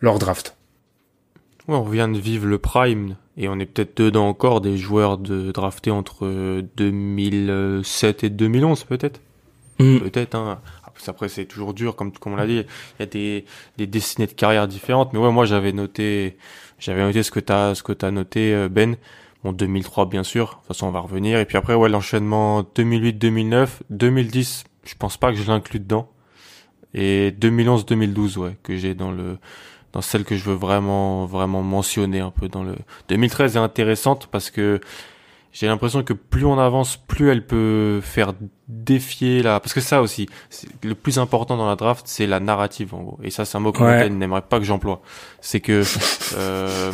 leur 0.00 0.18
draft. 0.18 0.56
Ouais, 1.68 1.76
on 1.76 1.82
vient 1.82 2.08
de 2.08 2.18
vivre 2.18 2.46
le 2.46 2.58
prime 2.58 3.16
et 3.36 3.48
on 3.48 3.58
est 3.58 3.66
peut-être 3.66 3.96
dedans 3.96 4.28
encore 4.28 4.60
des 4.60 4.76
joueurs 4.76 5.18
de 5.18 5.52
draftés 5.52 5.90
entre 5.90 6.26
euh, 6.26 6.62
2007 6.76 8.24
et 8.24 8.30
2011 8.30 8.84
peut-être. 8.84 9.20
Mm. 9.78 9.98
Peut-être. 10.00 10.34
Hein. 10.34 10.60
Après 11.06 11.28
c'est 11.28 11.46
toujours 11.46 11.72
dur 11.72 11.96
comme 11.96 12.12
comme 12.12 12.34
on 12.34 12.36
l'a 12.36 12.46
dit. 12.46 12.64
Il 12.98 13.00
y 13.00 13.02
a 13.02 13.06
des 13.06 13.44
des 13.78 13.86
destinées 13.86 14.26
de 14.26 14.32
carrière 14.32 14.68
différentes. 14.68 15.12
Mais 15.12 15.18
ouais, 15.18 15.32
moi 15.32 15.46
j'avais 15.46 15.72
noté 15.72 16.36
j'avais 16.78 17.02
noté 17.02 17.22
ce 17.22 17.30
que 17.30 17.40
t'as 17.40 17.74
ce 17.74 17.82
que 17.82 17.92
t'as 17.92 18.10
noté 18.10 18.54
euh, 18.54 18.68
Ben. 18.68 18.96
Bon 19.42 19.52
2003 19.52 20.06
bien 20.06 20.22
sûr. 20.22 20.46
De 20.46 20.52
toute 20.54 20.66
façon 20.66 20.88
on 20.88 20.90
va 20.90 21.00
revenir. 21.00 21.38
Et 21.38 21.46
puis 21.46 21.56
après 21.56 21.74
ouais 21.74 21.88
l'enchaînement 21.88 22.62
2008 22.74 23.14
2009 23.14 23.82
2010. 23.90 24.64
Je 24.84 24.94
pense 24.96 25.16
pas 25.16 25.30
que 25.30 25.38
je 25.38 25.46
l'inclus 25.46 25.80
dedans. 25.80 26.10
Et 26.94 27.30
2011 27.30 27.86
2012 27.86 28.38
ouais 28.38 28.56
que 28.62 28.76
j'ai 28.76 28.94
dans 28.94 29.12
le 29.12 29.38
dans 29.92 30.00
celle 30.02 30.24
que 30.24 30.36
je 30.36 30.44
veux 30.44 30.54
vraiment 30.54 31.26
vraiment 31.26 31.62
mentionner 31.62 32.20
un 32.20 32.30
peu 32.30 32.48
dans 32.48 32.62
le 32.62 32.74
2013 33.08 33.56
est 33.56 33.58
intéressante 33.58 34.28
parce 34.30 34.50
que 34.50 34.80
j'ai 35.52 35.66
l'impression 35.66 36.04
que 36.04 36.12
plus 36.12 36.44
on 36.44 36.58
avance, 36.58 36.96
plus 36.96 37.28
elle 37.30 37.44
peut 37.44 38.00
faire 38.02 38.34
défier 38.68 39.42
la. 39.42 39.58
Parce 39.58 39.74
que 39.74 39.80
ça 39.80 40.00
aussi, 40.00 40.28
le 40.84 40.94
plus 40.94 41.18
important 41.18 41.56
dans 41.56 41.66
la 41.66 41.74
draft, 41.74 42.06
c'est 42.06 42.26
la 42.26 42.38
narrative 42.38 42.94
en 42.94 43.02
gros. 43.02 43.18
Et 43.24 43.30
ça, 43.30 43.44
c'est 43.44 43.56
un 43.56 43.60
mot 43.60 43.72
que 43.72 43.82
Ouais. 43.82 44.08
N'aimerait 44.08 44.42
pas 44.42 44.58
que 44.58 44.64
j'emploie. 44.64 45.00
C'est 45.40 45.60
que 45.60 45.82
euh, 46.36 46.92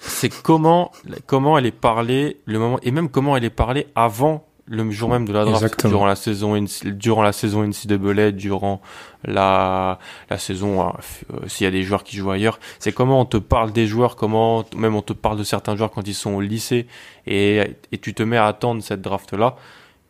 c'est 0.00 0.30
comment 0.42 0.90
comment 1.26 1.58
elle 1.58 1.66
est 1.66 1.70
parlée 1.70 2.38
le 2.46 2.58
moment 2.58 2.78
et 2.82 2.92
même 2.92 3.10
comment 3.10 3.36
elle 3.36 3.44
est 3.44 3.50
parlée 3.50 3.88
avant 3.94 4.46
le 4.74 4.90
jour 4.90 5.08
même 5.10 5.26
de 5.26 5.32
la 5.32 5.44
draft, 5.44 5.62
Exactement. 5.62 5.90
durant 5.90 6.06
la 6.06 6.16
saison 6.16 6.64
durant 6.84 7.22
la 7.22 7.32
saison 7.32 7.62
NCAA, 7.64 8.30
durant 8.32 8.80
la 9.24 9.98
la 10.30 10.38
saison 10.38 10.80
euh, 10.80 10.90
euh, 11.34 11.46
s'il 11.46 11.64
y 11.64 11.68
a 11.68 11.70
des 11.70 11.82
joueurs 11.82 12.04
qui 12.04 12.16
jouent 12.16 12.30
ailleurs, 12.30 12.58
c'est 12.78 12.92
comment 12.92 13.20
on 13.20 13.24
te 13.26 13.36
parle 13.36 13.72
des 13.72 13.86
joueurs, 13.86 14.16
comment 14.16 14.64
même 14.76 14.94
on 14.96 15.02
te 15.02 15.12
parle 15.12 15.36
de 15.38 15.44
certains 15.44 15.76
joueurs 15.76 15.90
quand 15.90 16.06
ils 16.08 16.14
sont 16.14 16.32
au 16.32 16.40
lycée 16.40 16.86
et, 17.26 17.60
et 17.92 17.98
tu 17.98 18.14
te 18.14 18.22
mets 18.22 18.38
à 18.38 18.46
attendre 18.46 18.82
cette 18.82 19.02
draft 19.02 19.32
là 19.34 19.56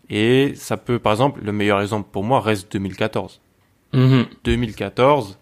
et 0.09 0.53
ça 0.57 0.77
peut 0.77 0.99
par 0.99 1.13
exemple 1.13 1.41
le 1.43 1.53
meilleur 1.53 1.81
exemple 1.81 2.09
pour 2.13 2.23
moi 2.25 2.41
reste 2.41 2.71
2014 2.73 3.41
Mhm. 3.95 4.25
2014 4.45 5.39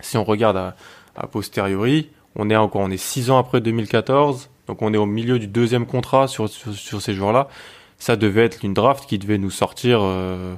si 0.00 0.16
on 0.18 0.24
regarde 0.24 0.56
à, 0.56 0.76
à 1.16 1.26
posteriori 1.26 2.10
on 2.36 2.50
est 2.50 2.56
encore 2.56 2.82
on 2.82 2.90
est 2.90 2.96
six 2.96 3.30
ans 3.30 3.38
après 3.38 3.60
2014 3.60 4.50
donc 4.66 4.82
on 4.82 4.92
est 4.94 4.98
au 4.98 5.06
milieu 5.06 5.38
du 5.38 5.46
deuxième 5.46 5.86
contrat 5.86 6.28
sur 6.28 6.48
sur, 6.48 6.72
sur 6.74 7.00
ces 7.02 7.14
joueurs 7.14 7.32
là 7.32 7.48
ça 8.00 8.16
devait 8.16 8.44
être 8.44 8.64
une 8.64 8.74
draft 8.74 9.08
qui 9.08 9.18
devait 9.18 9.38
nous 9.38 9.50
sortir 9.50 10.00
euh, 10.02 10.56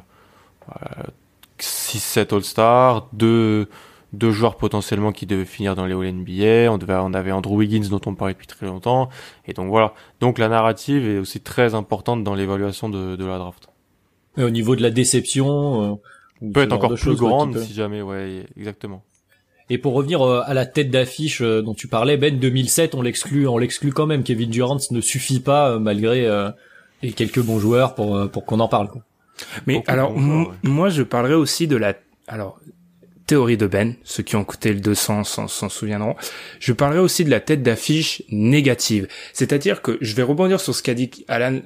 6-7 1.61 2.35
All-Stars, 2.35 3.09
deux, 3.13 3.69
deux 4.15 4.31
joueurs 4.31 4.57
potentiellement 4.57 5.13
qui 5.13 5.27
devaient 5.27 5.45
finir 5.45 5.75
dans 5.75 5.85
les 5.85 5.93
All-NBA, 5.93 6.73
on, 6.73 6.79
devait, 6.79 6.95
on 6.95 7.13
avait 7.13 7.33
Andrew 7.33 7.57
Wiggins 7.57 7.89
dont 7.91 8.01
on 8.07 8.15
parlait 8.15 8.33
depuis 8.33 8.47
très 8.47 8.65
longtemps, 8.65 9.11
et 9.47 9.53
donc 9.53 9.69
voilà. 9.69 9.93
Donc 10.21 10.39
la 10.39 10.49
narrative 10.49 11.07
est 11.07 11.19
aussi 11.19 11.41
très 11.41 11.75
importante 11.75 12.25
dans 12.25 12.35
l'évaluation 12.35 12.89
de, 12.89 13.17
de 13.17 13.25
la 13.27 13.37
draft. 13.37 13.69
Et 14.39 14.43
au 14.43 14.51
niveau 14.51 14.75
de 14.75 14.83
la 14.83 14.91
déception, 14.91 15.93
euh, 15.93 15.95
Peut 16.53 16.63
être 16.63 16.73
encore 16.73 16.95
plus 16.95 17.11
qui 17.13 17.17
grande 17.17 17.59
si 17.59 17.73
jamais, 17.73 18.03
ouais, 18.03 18.47
exactement. 18.57 19.05
Et 19.71 19.79
pour 19.79 19.95
revenir 19.95 20.23
euh, 20.23 20.43
à 20.45 20.55
la 20.55 20.67
tête 20.67 20.91
d'affiche 20.91 21.41
euh, 21.41 21.63
dont 21.63 21.75
tu 21.75 21.87
parlais, 21.87 22.17
Ben 22.17 22.39
2007, 22.39 22.95
on 22.95 23.03
l'exclut, 23.03 23.47
on 23.47 23.59
l'exclut 23.59 23.93
quand 23.93 24.07
même. 24.07 24.25
Kevin 24.25 24.51
Durant 24.51 24.79
ne 24.91 25.01
suffit 25.01 25.41
pas 25.41 25.71
euh, 25.71 25.79
malgré 25.79 26.27
euh, 26.27 26.51
les 27.03 27.13
quelques 27.13 27.41
bons 27.41 27.59
joueurs 27.59 27.95
pour 27.95 28.17
euh, 28.17 28.29
pour 28.29 28.45
qu'on 28.45 28.61
en 28.61 28.69
parle. 28.69 28.89
Quoi. 28.89 29.03
Mais 29.67 29.75
Beaucoup 29.75 29.91
alors, 29.91 30.19
joueurs, 30.19 30.49
ouais. 30.49 30.55
moi, 30.63 30.89
je 30.89 31.03
parlerai 31.03 31.35
aussi 31.35 31.67
de 31.67 31.77
la, 31.77 31.95
alors, 32.29 32.61
théorie 33.27 33.57
de 33.57 33.67
Ben, 33.67 33.95
ceux 34.05 34.23
qui 34.23 34.37
ont 34.37 34.43
écouté 34.43 34.73
le 34.73 34.81
200 34.81 35.25
s'en 35.25 35.49
s'en 35.49 35.69
souviendront. 35.69 36.17
Je 36.61 36.73
parlerai 36.73 37.01
aussi 37.01 37.25
de 37.25 37.31
la 37.31 37.41
tête 37.41 37.63
d'affiche 37.63 38.23
négative. 38.31 39.09
C'est-à-dire 39.33 39.83
que 39.83 39.99
je 40.01 40.15
vais 40.15 40.23
rebondir 40.23 40.61
sur 40.61 40.75
ce 40.75 40.83
qu'a 40.83 40.95
dit 40.95 41.11
Alan. 41.29 41.61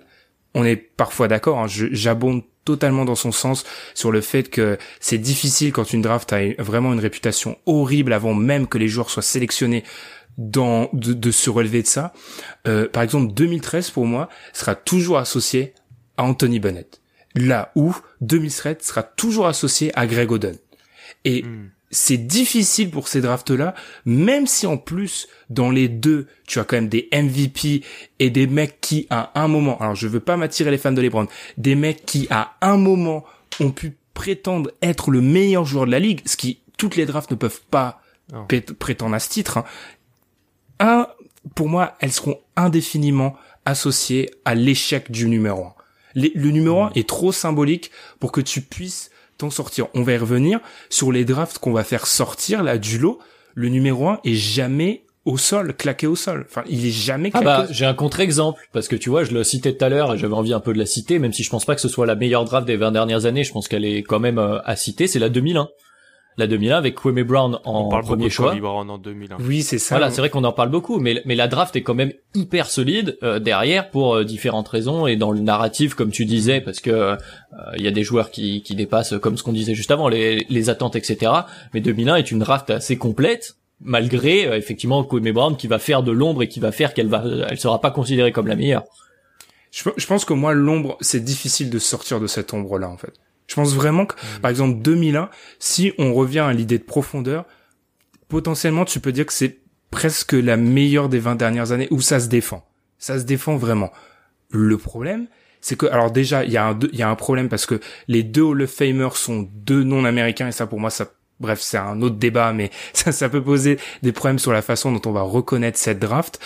On 0.54 0.64
est 0.64 0.76
parfois 0.76 1.28
d'accord, 1.28 1.58
hein, 1.58 1.66
j'abonde 1.68 2.42
totalement 2.64 3.04
dans 3.04 3.14
son 3.14 3.30
sens 3.30 3.64
sur 3.94 4.10
le 4.10 4.20
fait 4.20 4.50
que 4.50 4.78
c'est 5.00 5.18
difficile 5.18 5.70
quand 5.72 5.92
une 5.92 6.02
draft 6.02 6.32
a 6.32 6.40
vraiment 6.58 6.92
une 6.92 6.98
réputation 7.00 7.58
horrible 7.66 8.12
avant 8.12 8.34
même 8.34 8.66
que 8.66 8.78
les 8.78 8.88
joueurs 8.88 9.10
soient 9.10 9.22
sélectionnés 9.22 9.84
dans 10.38 10.90
de, 10.92 11.12
de 11.12 11.30
se 11.30 11.50
relever 11.50 11.82
de 11.82 11.86
ça. 11.86 12.12
Euh, 12.66 12.88
par 12.88 13.02
exemple, 13.02 13.32
2013 13.32 13.90
pour 13.90 14.06
moi 14.06 14.28
sera 14.52 14.74
toujours 14.74 15.18
associé 15.18 15.74
à 16.16 16.24
Anthony 16.24 16.60
Bennett, 16.60 17.00
là 17.34 17.72
où 17.74 17.94
2013 18.20 18.76
sera 18.80 19.02
toujours 19.02 19.46
associé 19.46 19.92
à 19.98 20.06
Greg 20.06 20.30
Oden. 20.30 20.56
Et 21.24 21.42
hmm. 21.42 21.70
c'est 21.90 22.16
difficile 22.16 22.90
pour 22.90 23.08
ces 23.08 23.20
drafts-là, 23.20 23.74
même 24.04 24.46
si 24.46 24.66
en 24.66 24.76
plus 24.76 25.28
dans 25.50 25.70
les 25.70 25.88
deux 25.88 26.26
tu 26.46 26.58
as 26.58 26.64
quand 26.64 26.76
même 26.76 26.88
des 26.88 27.08
MVP 27.12 27.82
et 28.18 28.30
des 28.30 28.46
mecs 28.46 28.80
qui 28.80 29.06
à 29.10 29.38
un 29.40 29.48
moment, 29.48 29.78
alors 29.78 29.94
je 29.94 30.08
veux 30.08 30.20
pas 30.20 30.36
m'attirer 30.36 30.70
les 30.70 30.78
fans 30.78 30.92
de 30.92 31.02
LeBron, 31.02 31.26
des 31.56 31.74
mecs 31.74 32.04
qui 32.06 32.26
à 32.30 32.56
un 32.60 32.76
moment 32.76 33.24
ont 33.60 33.70
pu 33.70 33.96
prétendre 34.14 34.70
être 34.82 35.10
le 35.10 35.20
meilleur 35.20 35.64
joueur 35.64 35.86
de 35.86 35.90
la 35.90 35.98
ligue, 35.98 36.20
ce 36.26 36.36
qui 36.36 36.60
toutes 36.78 36.96
les 36.96 37.06
drafts 37.06 37.30
ne 37.30 37.36
peuvent 37.36 37.62
pas 37.70 38.00
prétendre 38.78 39.14
à 39.14 39.18
ce 39.18 39.28
titre. 39.28 39.58
Hein 39.58 39.64
un, 40.80 41.08
pour 41.54 41.68
moi, 41.68 41.96
elles 42.00 42.12
seront 42.12 42.38
indéfiniment 42.56 43.36
associées 43.64 44.30
à 44.44 44.54
l'échec 44.54 45.10
du 45.10 45.28
numéro 45.28 45.64
1. 45.64 45.74
le 46.14 46.50
numéro 46.50 46.82
1 46.82 46.92
est 46.94 47.08
trop 47.08 47.32
symbolique 47.32 47.90
pour 48.20 48.32
que 48.32 48.40
tu 48.40 48.60
puisses 48.60 49.10
t'en 49.38 49.50
sortir. 49.50 49.88
On 49.94 50.02
va 50.02 50.12
y 50.12 50.16
revenir 50.16 50.60
sur 50.88 51.12
les 51.12 51.24
drafts 51.24 51.58
qu'on 51.58 51.72
va 51.72 51.84
faire 51.84 52.06
sortir 52.06 52.62
là 52.62 52.78
du 52.78 52.98
lot. 52.98 53.18
Le 53.54 53.68
numéro 53.68 54.08
1 54.08 54.20
est 54.24 54.34
jamais 54.34 55.04
au 55.24 55.38
sol, 55.38 55.74
claqué 55.74 56.06
au 56.06 56.14
sol. 56.14 56.46
Enfin, 56.48 56.62
il 56.68 56.86
est 56.86 56.90
jamais 56.90 57.30
claqué. 57.30 57.46
Ah 57.46 57.62
bah, 57.62 57.66
j'ai 57.70 57.84
un 57.84 57.94
contre-exemple 57.94 58.60
parce 58.72 58.86
que 58.86 58.96
tu 58.96 59.10
vois, 59.10 59.24
je 59.24 59.32
le 59.32 59.42
citais 59.44 59.76
tout 59.76 59.84
à 59.84 59.88
l'heure 59.88 60.14
et 60.14 60.18
j'avais 60.18 60.34
envie 60.34 60.52
un 60.52 60.60
peu 60.60 60.72
de 60.72 60.78
la 60.78 60.86
citer, 60.86 61.18
même 61.18 61.32
si 61.32 61.42
je 61.42 61.50
pense 61.50 61.64
pas 61.64 61.74
que 61.74 61.80
ce 61.80 61.88
soit 61.88 62.06
la 62.06 62.14
meilleure 62.14 62.44
draft 62.44 62.66
des 62.66 62.76
20 62.76 62.92
dernières 62.92 63.26
années. 63.26 63.42
Je 63.42 63.52
pense 63.52 63.66
qu'elle 63.66 63.84
est 63.84 64.02
quand 64.02 64.20
même 64.20 64.38
euh, 64.38 64.60
à 64.64 64.76
citer. 64.76 65.08
C'est 65.08 65.18
la 65.18 65.28
2001 65.28 65.68
la 66.38 66.46
2001 66.46 66.76
avec 66.76 66.94
Kwame 66.96 67.22
Brown 67.22 67.58
en 67.64 67.86
on 67.86 67.88
parle 67.88 68.04
premier 68.04 68.28
choix. 68.28 68.54
Brown 68.54 68.88
en 68.90 68.98
2001. 68.98 69.36
Oui, 69.40 69.62
c'est 69.62 69.78
ça. 69.78 69.96
Voilà, 69.96 70.10
c'est 70.10 70.20
vrai 70.20 70.30
qu'on 70.30 70.44
en 70.44 70.52
parle 70.52 70.68
beaucoup, 70.68 70.98
mais 70.98 71.22
mais 71.24 71.34
la 71.34 71.48
draft 71.48 71.74
est 71.76 71.82
quand 71.82 71.94
même 71.94 72.12
hyper 72.34 72.68
solide 72.68 73.16
euh, 73.22 73.38
derrière 73.38 73.90
pour 73.90 74.14
euh, 74.14 74.24
différentes 74.24 74.68
raisons 74.68 75.06
et 75.06 75.16
dans 75.16 75.32
le 75.32 75.40
narratif 75.40 75.94
comme 75.94 76.10
tu 76.10 76.24
disais 76.24 76.60
parce 76.60 76.80
que 76.80 76.90
euh, 76.90 77.16
il 77.76 77.82
y 77.82 77.88
a 77.88 77.90
des 77.90 78.04
joueurs 78.04 78.30
qui 78.30 78.62
qui 78.62 78.74
dépassent 78.74 79.14
comme 79.20 79.38
ce 79.38 79.42
qu'on 79.42 79.52
disait 79.52 79.74
juste 79.74 79.90
avant 79.90 80.08
les 80.08 80.46
les 80.48 80.70
attentes 80.70 80.96
etc. 80.96 81.32
Mais 81.72 81.80
2001 81.80 82.16
est 82.16 82.30
une 82.30 82.40
draft 82.40 82.70
assez 82.70 82.98
complète 82.98 83.56
malgré 83.80 84.56
effectivement 84.56 85.04
Kwame 85.04 85.32
Brown 85.32 85.56
qui 85.56 85.66
va 85.66 85.78
faire 85.78 86.02
de 86.02 86.12
l'ombre 86.12 86.42
et 86.42 86.48
qui 86.48 86.60
va 86.60 86.72
faire 86.72 86.92
qu'elle 86.92 87.08
va 87.08 87.24
elle 87.48 87.58
sera 87.58 87.80
pas 87.80 87.90
considérée 87.90 88.32
comme 88.32 88.46
la 88.46 88.56
meilleure. 88.56 88.84
Je, 89.70 89.88
je 89.96 90.06
pense 90.06 90.24
que 90.24 90.32
moi 90.32 90.52
l'ombre 90.52 90.96
c'est 91.00 91.24
difficile 91.24 91.70
de 91.70 91.78
sortir 91.78 92.20
de 92.20 92.26
cette 92.26 92.52
ombre 92.52 92.78
là 92.78 92.88
en 92.88 92.96
fait. 92.96 93.12
Je 93.46 93.54
pense 93.54 93.74
vraiment 93.74 94.06
que, 94.06 94.14
mm. 94.14 94.40
par 94.40 94.50
exemple, 94.50 94.80
2001, 94.80 95.30
si 95.58 95.92
on 95.98 96.14
revient 96.14 96.40
à 96.40 96.52
l'idée 96.52 96.78
de 96.78 96.84
profondeur, 96.84 97.44
potentiellement, 98.28 98.84
tu 98.84 99.00
peux 99.00 99.12
dire 99.12 99.26
que 99.26 99.32
c'est 99.32 99.60
presque 99.90 100.32
la 100.32 100.56
meilleure 100.56 101.08
des 101.08 101.18
20 101.18 101.36
dernières 101.36 101.72
années 101.72 101.88
où 101.90 102.00
ça 102.00 102.20
se 102.20 102.28
défend. 102.28 102.66
Ça 102.98 103.18
se 103.18 103.24
défend 103.24 103.56
vraiment. 103.56 103.92
Le 104.50 104.76
problème, 104.78 105.26
c'est 105.60 105.76
que, 105.76 105.86
alors 105.86 106.10
déjà, 106.10 106.44
il 106.44 106.52
y 106.52 106.56
a 106.56 106.66
un, 106.66 106.78
il 106.92 106.98
y 106.98 107.02
a 107.02 107.08
un 107.08 107.14
problème 107.14 107.48
parce 107.48 107.66
que 107.66 107.80
les 108.08 108.22
deux 108.22 108.42
Hall 108.42 108.62
of 108.62 108.70
Famers 108.70 109.16
sont 109.16 109.48
deux 109.52 109.82
non-américains 109.82 110.48
et 110.48 110.52
ça, 110.52 110.66
pour 110.66 110.80
moi, 110.80 110.90
ça, 110.90 111.10
bref, 111.40 111.60
c'est 111.60 111.78
un 111.78 112.00
autre 112.02 112.16
débat, 112.16 112.52
mais 112.52 112.70
ça, 112.92 113.12
ça 113.12 113.28
peut 113.28 113.42
poser 113.42 113.78
des 114.02 114.12
problèmes 114.12 114.38
sur 114.38 114.52
la 114.52 114.62
façon 114.62 114.92
dont 114.92 115.02
on 115.06 115.12
va 115.12 115.22
reconnaître 115.22 115.78
cette 115.78 115.98
draft. 115.98 116.40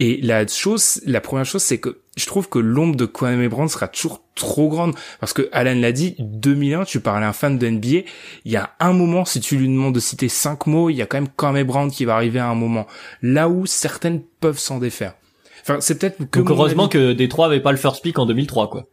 Et 0.00 0.20
la 0.20 0.46
chose, 0.46 1.00
la 1.06 1.20
première 1.20 1.46
chose, 1.46 1.62
c'est 1.62 1.78
que 1.78 2.00
je 2.16 2.26
trouve 2.26 2.48
que 2.48 2.58
l'ombre 2.58 2.96
de 2.96 3.06
Kwame 3.06 3.46
Brown 3.46 3.68
sera 3.68 3.88
toujours 3.88 4.20
trop 4.34 4.68
grande. 4.68 4.94
Parce 5.20 5.32
que 5.32 5.48
Alan 5.52 5.78
l'a 5.78 5.92
dit 5.92 6.16
2001 6.18 6.84
tu 6.84 7.00
parlais 7.00 7.24
à 7.24 7.28
un 7.28 7.32
fan 7.32 7.58
de 7.58 7.68
NBA 7.68 8.08
il 8.44 8.52
y 8.52 8.56
a 8.56 8.70
un 8.80 8.92
moment 8.92 9.24
si 9.24 9.40
tu 9.40 9.56
lui 9.56 9.68
demandes 9.68 9.94
de 9.94 10.00
citer 10.00 10.28
cinq 10.28 10.66
mots 10.66 10.90
il 10.90 10.96
y 10.96 11.02
a 11.02 11.06
quand 11.06 11.18
même 11.18 11.28
Kwame 11.28 11.62
Brown 11.62 11.90
qui 11.90 12.04
va 12.04 12.16
arriver 12.16 12.40
à 12.40 12.48
un 12.48 12.54
moment. 12.54 12.86
Là 13.22 13.48
où 13.48 13.66
certaines 13.66 14.22
peuvent 14.40 14.58
s'en 14.58 14.78
défaire. 14.78 15.14
Enfin 15.62 15.80
c'est 15.80 15.98
peut-être 15.98 16.18
que 16.30 16.40
donc 16.40 16.50
heureusement 16.50 16.88
que 16.88 17.12
Détroit 17.12 17.46
avait 17.46 17.60
pas 17.60 17.70
le 17.70 17.78
first 17.78 18.02
pick 18.02 18.18
en 18.18 18.26
2003 18.26 18.70
quoi. 18.70 18.88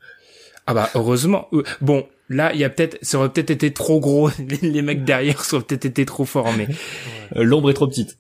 Ah 0.68 0.76
bah 0.76 0.90
heureusement. 0.94 1.48
Euh, 1.54 1.64
bon 1.82 2.06
là 2.30 2.54
il 2.54 2.60
y 2.60 2.64
a 2.64 2.70
peut-être 2.70 2.98
ça 3.02 3.18
aurait 3.18 3.30
peut-être 3.30 3.50
été 3.50 3.74
trop 3.74 4.00
gros 4.00 4.30
les 4.62 4.82
mecs 4.82 5.04
derrière 5.04 5.44
ça 5.44 5.58
aurait 5.58 5.66
peut-être 5.66 5.86
été 5.86 6.06
trop 6.06 6.26
fort 6.26 6.50
mais 6.58 6.68
euh, 7.36 7.44
l'ombre 7.44 7.70
est 7.70 7.74
trop 7.74 7.88
petite 7.88 8.18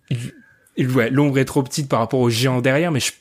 ouais 0.77 1.09
l'ombre 1.09 1.37
est 1.39 1.45
trop 1.45 1.63
petite 1.63 1.87
par 1.87 1.99
rapport 1.99 2.19
aux 2.19 2.29
géants 2.29 2.61
derrière 2.61 2.91
mais 2.91 2.99
je 2.99 3.11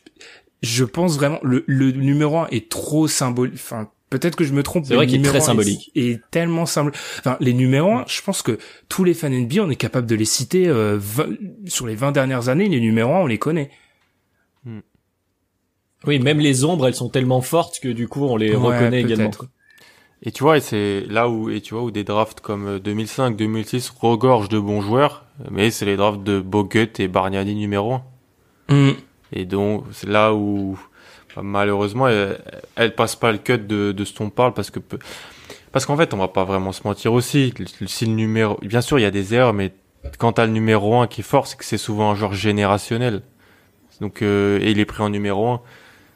je 0.62 0.84
pense 0.84 1.16
vraiment 1.16 1.38
le, 1.42 1.64
le 1.66 1.92
numéro 1.92 2.38
1 2.38 2.48
est 2.50 2.68
trop 2.68 3.06
symbolique. 3.06 3.54
Enfin, 3.54 3.90
peut-être 4.10 4.36
que 4.36 4.44
je 4.44 4.52
me 4.52 4.62
trompe. 4.62 4.86
C'est 4.86 4.94
vrai 4.94 5.06
qu'il 5.06 5.24
est 5.24 5.28
très 5.28 5.40
symbolique. 5.40 5.90
Et 5.94 6.18
tellement 6.30 6.66
symbolique. 6.66 6.98
Enfin, 7.20 7.36
les 7.40 7.52
numéros 7.52 7.92
1, 7.92 8.04
je 8.08 8.22
pense 8.22 8.42
que 8.42 8.58
tous 8.88 9.04
les 9.04 9.14
fans 9.14 9.30
NBA, 9.30 9.62
on 9.62 9.70
est 9.70 9.76
capable 9.76 10.06
de 10.06 10.14
les 10.14 10.24
citer 10.24 10.68
euh, 10.68 10.98
sur 11.66 11.86
les 11.86 11.94
20 11.94 12.12
dernières 12.12 12.48
années. 12.48 12.68
Les 12.68 12.80
numéros 12.80 13.14
1, 13.14 13.20
on 13.20 13.26
les 13.26 13.38
connaît. 13.38 13.70
Hmm. 14.64 14.80
Oui, 16.06 16.18
même 16.18 16.40
les 16.40 16.64
ombres, 16.64 16.86
elles 16.86 16.94
sont 16.94 17.08
tellement 17.08 17.40
fortes 17.40 17.80
que 17.80 17.88
du 17.88 18.08
coup, 18.08 18.24
on 18.24 18.36
les 18.36 18.54
reconnaît 18.54 19.00
également. 19.00 19.30
Et 20.22 20.32
tu 20.32 20.42
vois, 20.42 20.56
et 20.56 20.60
c'est 20.60 21.04
là 21.08 21.28
où 21.28 21.48
et 21.48 21.60
tu 21.60 21.74
vois 21.74 21.84
où 21.84 21.90
des 21.90 22.04
drafts 22.04 22.40
comme 22.40 22.78
2005, 22.80 23.32
euh, 23.32 23.36
2006 23.36 23.92
regorgent 24.00 24.48
de 24.48 24.58
bons 24.58 24.80
joueurs, 24.80 25.24
mais 25.50 25.70
c'est 25.70 25.84
les 25.84 25.96
drafts 25.96 26.22
de 26.22 26.40
Bogut 26.40 26.98
et 26.98 27.08
Bargnani 27.08 27.54
numéro 27.54 27.94
1. 27.94 28.02
Et 29.32 29.44
donc, 29.44 29.84
c'est 29.92 30.08
là 30.08 30.34
où, 30.34 30.78
bah, 31.36 31.42
malheureusement, 31.44 32.08
elle, 32.08 32.40
elle, 32.74 32.94
passe 32.94 33.14
pas 33.14 33.30
le 33.30 33.38
cut 33.38 33.58
de, 33.58 33.92
de 33.92 34.04
ce 34.04 34.14
dont 34.18 34.24
on 34.26 34.30
parle 34.30 34.54
parce 34.54 34.70
que, 34.70 34.80
parce 35.70 35.86
qu'en 35.86 35.96
fait, 35.96 36.12
on 36.14 36.16
va 36.16 36.28
pas 36.28 36.44
vraiment 36.44 36.72
se 36.72 36.82
mentir 36.84 37.12
aussi. 37.12 37.54
Si 37.86 38.06
le 38.06 38.12
numéro, 38.12 38.58
bien 38.62 38.80
sûr, 38.80 38.98
il 38.98 39.02
y 39.02 39.06
a 39.06 39.10
des 39.10 39.34
erreurs, 39.34 39.52
mais 39.52 39.72
quand 40.18 40.32
t'as 40.32 40.46
le 40.46 40.52
numéro 40.52 40.96
1 40.96 41.06
qui 41.06 41.20
est 41.20 41.24
fort, 41.24 41.46
c'est 41.46 41.56
que 41.56 41.64
c'est 41.64 41.78
souvent 41.78 42.10
un 42.10 42.14
joueur 42.14 42.32
générationnel. 42.32 43.22
Donc, 44.00 44.22
euh, 44.22 44.58
et 44.60 44.70
il 44.70 44.80
est 44.80 44.84
pris 44.84 45.02
en 45.02 45.10
numéro 45.10 45.48
1. 45.48 45.60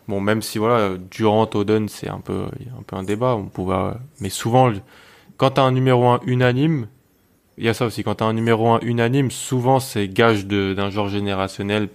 Bon, 0.08 0.20
même 0.20 0.42
si 0.42 0.58
voilà, 0.58 0.96
Durant, 1.10 1.48
Oden, 1.54 1.88
c'est 1.88 2.08
un 2.08 2.20
peu, 2.20 2.46
un 2.78 2.82
peu 2.86 2.96
un 2.96 3.02
débat. 3.02 3.34
On 3.36 3.44
pouvait, 3.44 3.92
mais 4.20 4.30
souvent, 4.30 4.72
quand 5.36 5.50
t'as 5.52 5.62
un 5.62 5.72
numéro 5.72 6.08
1 6.08 6.20
unanime, 6.26 6.88
il 7.58 7.64
y 7.64 7.68
a 7.68 7.74
ça 7.74 7.86
aussi. 7.86 8.02
Quand 8.02 8.16
t'as 8.16 8.24
un 8.24 8.32
numéro 8.32 8.68
1 8.68 8.80
unanime, 8.80 9.30
souvent 9.30 9.80
c'est 9.80 10.08
gage 10.08 10.46
d'un 10.46 10.90
joueur 10.90 11.08
générationnel 11.08 11.88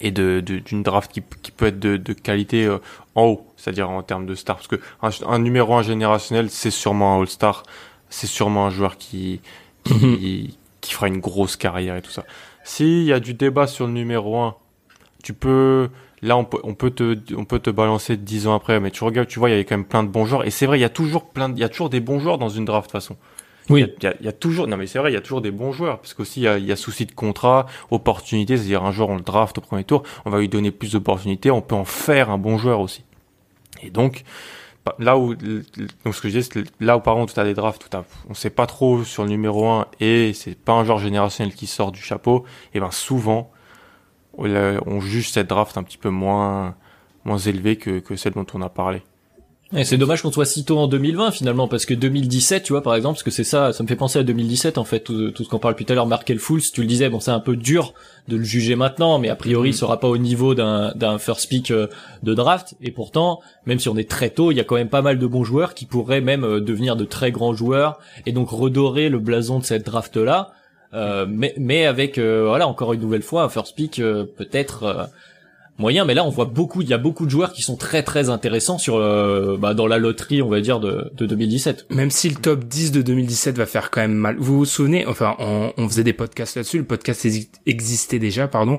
et 0.00 0.10
de 0.10 0.40
d'une 0.40 0.82
draft 0.82 1.12
qui, 1.12 1.22
qui 1.42 1.50
peut 1.50 1.66
être 1.66 1.78
de, 1.78 1.96
de 1.96 2.12
qualité 2.12 2.64
euh, 2.64 2.78
en 3.14 3.24
haut, 3.26 3.46
c'est-à-dire 3.56 3.90
en 3.90 4.02
termes 4.02 4.26
de 4.26 4.34
star, 4.34 4.56
parce 4.56 4.68
que 4.68 4.80
un, 5.26 5.38
numéro 5.38 5.74
un 5.74 5.82
générationnel, 5.82 6.48
c'est 6.50 6.70
sûrement 6.70 7.16
un 7.16 7.20
All-Star, 7.20 7.62
c'est 8.08 8.26
sûrement 8.26 8.66
un 8.66 8.70
joueur 8.70 8.96
qui 8.96 9.40
qui, 9.84 9.92
mhm. 9.94 10.48
qui 10.80 10.94
fera 10.94 11.08
une 11.08 11.20
grosse 11.20 11.56
carrière 11.56 11.96
et 11.96 12.02
tout 12.02 12.10
ça. 12.10 12.24
S'il 12.64 13.02
y 13.02 13.12
a 13.12 13.20
du 13.20 13.34
débat 13.34 13.66
sur 13.66 13.86
le 13.86 13.92
numéro 13.92 14.40
1, 14.40 14.54
tu 15.22 15.34
peux 15.34 15.90
là 16.22 16.36
on 16.36 16.44
peut 16.44 16.58
on 16.62 16.74
peut 16.74 16.90
te 16.90 17.18
on 17.36 17.44
peut 17.44 17.58
te 17.58 17.70
balancer 17.70 18.16
dix 18.16 18.46
ans 18.46 18.54
après, 18.54 18.80
mais 18.80 18.90
tu 18.90 19.04
regardes, 19.04 19.28
tu 19.28 19.38
vois, 19.38 19.50
il 19.50 19.52
y 19.52 19.54
avait 19.54 19.64
quand 19.64 19.76
même 19.76 19.84
plein 19.84 20.02
de 20.02 20.08
bons 20.08 20.24
joueurs 20.24 20.46
et 20.46 20.50
c'est 20.50 20.66
vrai, 20.66 20.78
il 20.78 20.82
y 20.82 20.84
a 20.84 20.88
toujours 20.88 21.30
plein 21.30 21.52
il 21.52 21.58
y 21.58 21.64
a 21.64 21.68
toujours 21.68 21.90
des 21.90 22.00
bons 22.00 22.20
joueurs 22.20 22.38
dans 22.38 22.48
une 22.48 22.64
draft 22.64 22.88
de 22.88 22.92
toute 22.92 23.02
façon. 23.02 23.16
Oui. 23.68 23.86
Il 24.02 24.24
y, 24.24 24.28
a, 24.28 24.32
toujours, 24.32 24.66
non 24.66 24.76
mais 24.76 24.88
c'est 24.88 24.98
vrai, 24.98 25.12
il 25.12 25.14
y 25.14 25.16
a 25.16 25.20
toujours 25.20 25.40
des 25.40 25.52
bons 25.52 25.70
joueurs, 25.70 26.00
parce 26.00 26.14
qu'aussi 26.14 26.40
il 26.40 26.42
y 26.42 26.48
a, 26.48 26.58
il 26.58 26.66
y 26.66 26.72
a 26.72 26.76
souci 26.76 27.06
de 27.06 27.12
contrat, 27.12 27.66
opportunité, 27.92 28.56
c'est-à-dire 28.56 28.82
un 28.84 28.90
joueur 28.90 29.10
on 29.10 29.14
le 29.14 29.22
draft 29.22 29.56
au 29.58 29.60
premier 29.60 29.84
tour, 29.84 30.02
on 30.24 30.30
va 30.30 30.40
lui 30.40 30.48
donner 30.48 30.72
plus 30.72 30.92
d'opportunités, 30.92 31.50
on 31.50 31.62
peut 31.62 31.76
en 31.76 31.84
faire 31.84 32.28
un 32.30 32.38
bon 32.38 32.58
joueur 32.58 32.80
aussi. 32.80 33.04
Et 33.80 33.90
donc 33.90 34.24
là 34.98 35.16
où, 35.16 35.34
donc 35.34 36.12
ce 36.12 36.20
que 36.20 36.28
je 36.28 36.38
dis, 36.40 36.64
là 36.80 36.96
où 36.96 37.00
par 37.00 37.14
contre 37.14 37.34
tu 37.34 37.40
as 37.40 37.44
des 37.44 37.54
drafts, 37.54 37.88
tout 37.88 37.96
à, 37.96 38.04
on 38.28 38.34
sait 38.34 38.50
pas 38.50 38.66
trop 38.66 39.04
sur 39.04 39.22
le 39.22 39.28
numéro 39.28 39.68
1 39.68 39.86
et 40.00 40.32
c'est 40.34 40.58
pas 40.58 40.72
un 40.72 40.84
joueur 40.84 40.98
générationnel 40.98 41.54
qui 41.54 41.68
sort 41.68 41.92
du 41.92 42.00
chapeau, 42.00 42.44
et 42.74 42.80
ben 42.80 42.90
souvent 42.90 43.51
on 44.36 45.00
juge 45.00 45.30
cette 45.30 45.48
draft 45.48 45.76
un 45.76 45.82
petit 45.82 45.98
peu 45.98 46.10
moins 46.10 46.74
moins 47.24 47.38
élevée 47.38 47.76
que, 47.76 48.00
que 48.00 48.16
celle 48.16 48.32
dont 48.32 48.46
on 48.54 48.62
a 48.62 48.68
parlé. 48.68 49.02
Et 49.74 49.84
c'est 49.84 49.96
dommage 49.96 50.20
qu'on 50.20 50.30
soit 50.30 50.44
si 50.44 50.66
tôt 50.66 50.78
en 50.78 50.86
2020 50.86 51.30
finalement 51.30 51.66
parce 51.66 51.86
que 51.86 51.94
2017 51.94 52.62
tu 52.62 52.74
vois 52.74 52.82
par 52.82 52.94
exemple 52.94 53.14
parce 53.14 53.22
que 53.22 53.30
c'est 53.30 53.42
ça 53.42 53.72
ça 53.72 53.82
me 53.82 53.88
fait 53.88 53.96
penser 53.96 54.18
à 54.18 54.22
2017 54.22 54.76
en 54.76 54.84
fait 54.84 55.00
tout, 55.00 55.30
tout 55.30 55.44
ce 55.44 55.48
qu'on 55.48 55.58
parle 55.58 55.72
depuis 55.72 55.86
tout 55.86 55.94
à 55.94 55.96
l'heure 55.96 56.06
Markel 56.06 56.38
Fools 56.38 56.60
tu 56.60 56.82
le 56.82 56.86
disais 56.86 57.08
bon 57.08 57.20
c'est 57.20 57.30
un 57.30 57.40
peu 57.40 57.56
dur 57.56 57.94
de 58.28 58.36
le 58.36 58.44
juger 58.44 58.76
maintenant 58.76 59.18
mais 59.18 59.30
a 59.30 59.34
priori 59.34 59.70
il 59.70 59.72
mm. 59.72 59.76
sera 59.76 59.98
pas 59.98 60.08
au 60.08 60.18
niveau 60.18 60.54
d'un 60.54 60.92
d'un 60.94 61.16
first 61.16 61.48
pick 61.48 61.70
euh, 61.70 61.86
de 62.22 62.34
draft 62.34 62.74
et 62.82 62.90
pourtant 62.90 63.40
même 63.64 63.78
si 63.78 63.88
on 63.88 63.96
est 63.96 64.10
très 64.10 64.28
tôt 64.28 64.50
il 64.50 64.58
y 64.58 64.60
a 64.60 64.64
quand 64.64 64.74
même 64.74 64.90
pas 64.90 65.00
mal 65.00 65.18
de 65.18 65.26
bons 65.26 65.42
joueurs 65.42 65.72
qui 65.72 65.86
pourraient 65.86 66.20
même 66.20 66.44
euh, 66.44 66.60
devenir 66.60 66.94
de 66.94 67.06
très 67.06 67.32
grands 67.32 67.54
joueurs 67.54 67.98
et 68.26 68.32
donc 68.32 68.50
redorer 68.50 69.08
le 69.08 69.20
blason 69.20 69.58
de 69.58 69.64
cette 69.64 69.86
draft 69.86 70.18
là 70.18 70.52
euh, 70.94 71.26
mais 71.28 71.54
mais 71.58 71.86
avec 71.86 72.18
voilà 72.18 72.66
encore 72.68 72.92
une 72.92 73.00
nouvelle 73.00 73.22
fois 73.22 73.44
un 73.44 73.48
first 73.48 73.74
pick 73.74 73.96
peut-être 73.96 75.08
moyen. 75.78 76.04
Mais 76.04 76.14
là, 76.14 76.24
on 76.24 76.30
voit 76.30 76.46
beaucoup, 76.46 76.82
il 76.82 76.88
y 76.88 76.94
a 76.94 76.98
beaucoup 76.98 77.26
de 77.26 77.30
joueurs 77.30 77.52
qui 77.52 77.62
sont 77.62 77.76
très 77.76 78.02
très 78.02 78.30
intéressants 78.30 78.78
sur 78.78 78.96
euh, 78.96 79.56
bah, 79.58 79.74
dans 79.74 79.86
la 79.86 79.98
loterie, 79.98 80.42
on 80.42 80.48
va 80.48 80.60
dire 80.60 80.80
de, 80.80 81.10
de 81.14 81.26
2017. 81.26 81.86
Même 81.90 82.10
si 82.10 82.28
le 82.28 82.36
top 82.36 82.64
10 82.64 82.92
de 82.92 83.02
2017 83.02 83.56
va 83.56 83.66
faire 83.66 83.90
quand 83.90 84.00
même 84.00 84.14
mal. 84.14 84.36
Vous 84.38 84.58
vous 84.58 84.64
souvenez 84.64 85.06
Enfin, 85.06 85.34
on, 85.38 85.72
on 85.76 85.88
faisait 85.88 86.04
des 86.04 86.12
podcasts 86.12 86.56
là-dessus. 86.56 86.78
Le 86.78 86.84
podcast 86.84 87.26
existait 87.66 88.18
déjà, 88.18 88.48
pardon. 88.48 88.78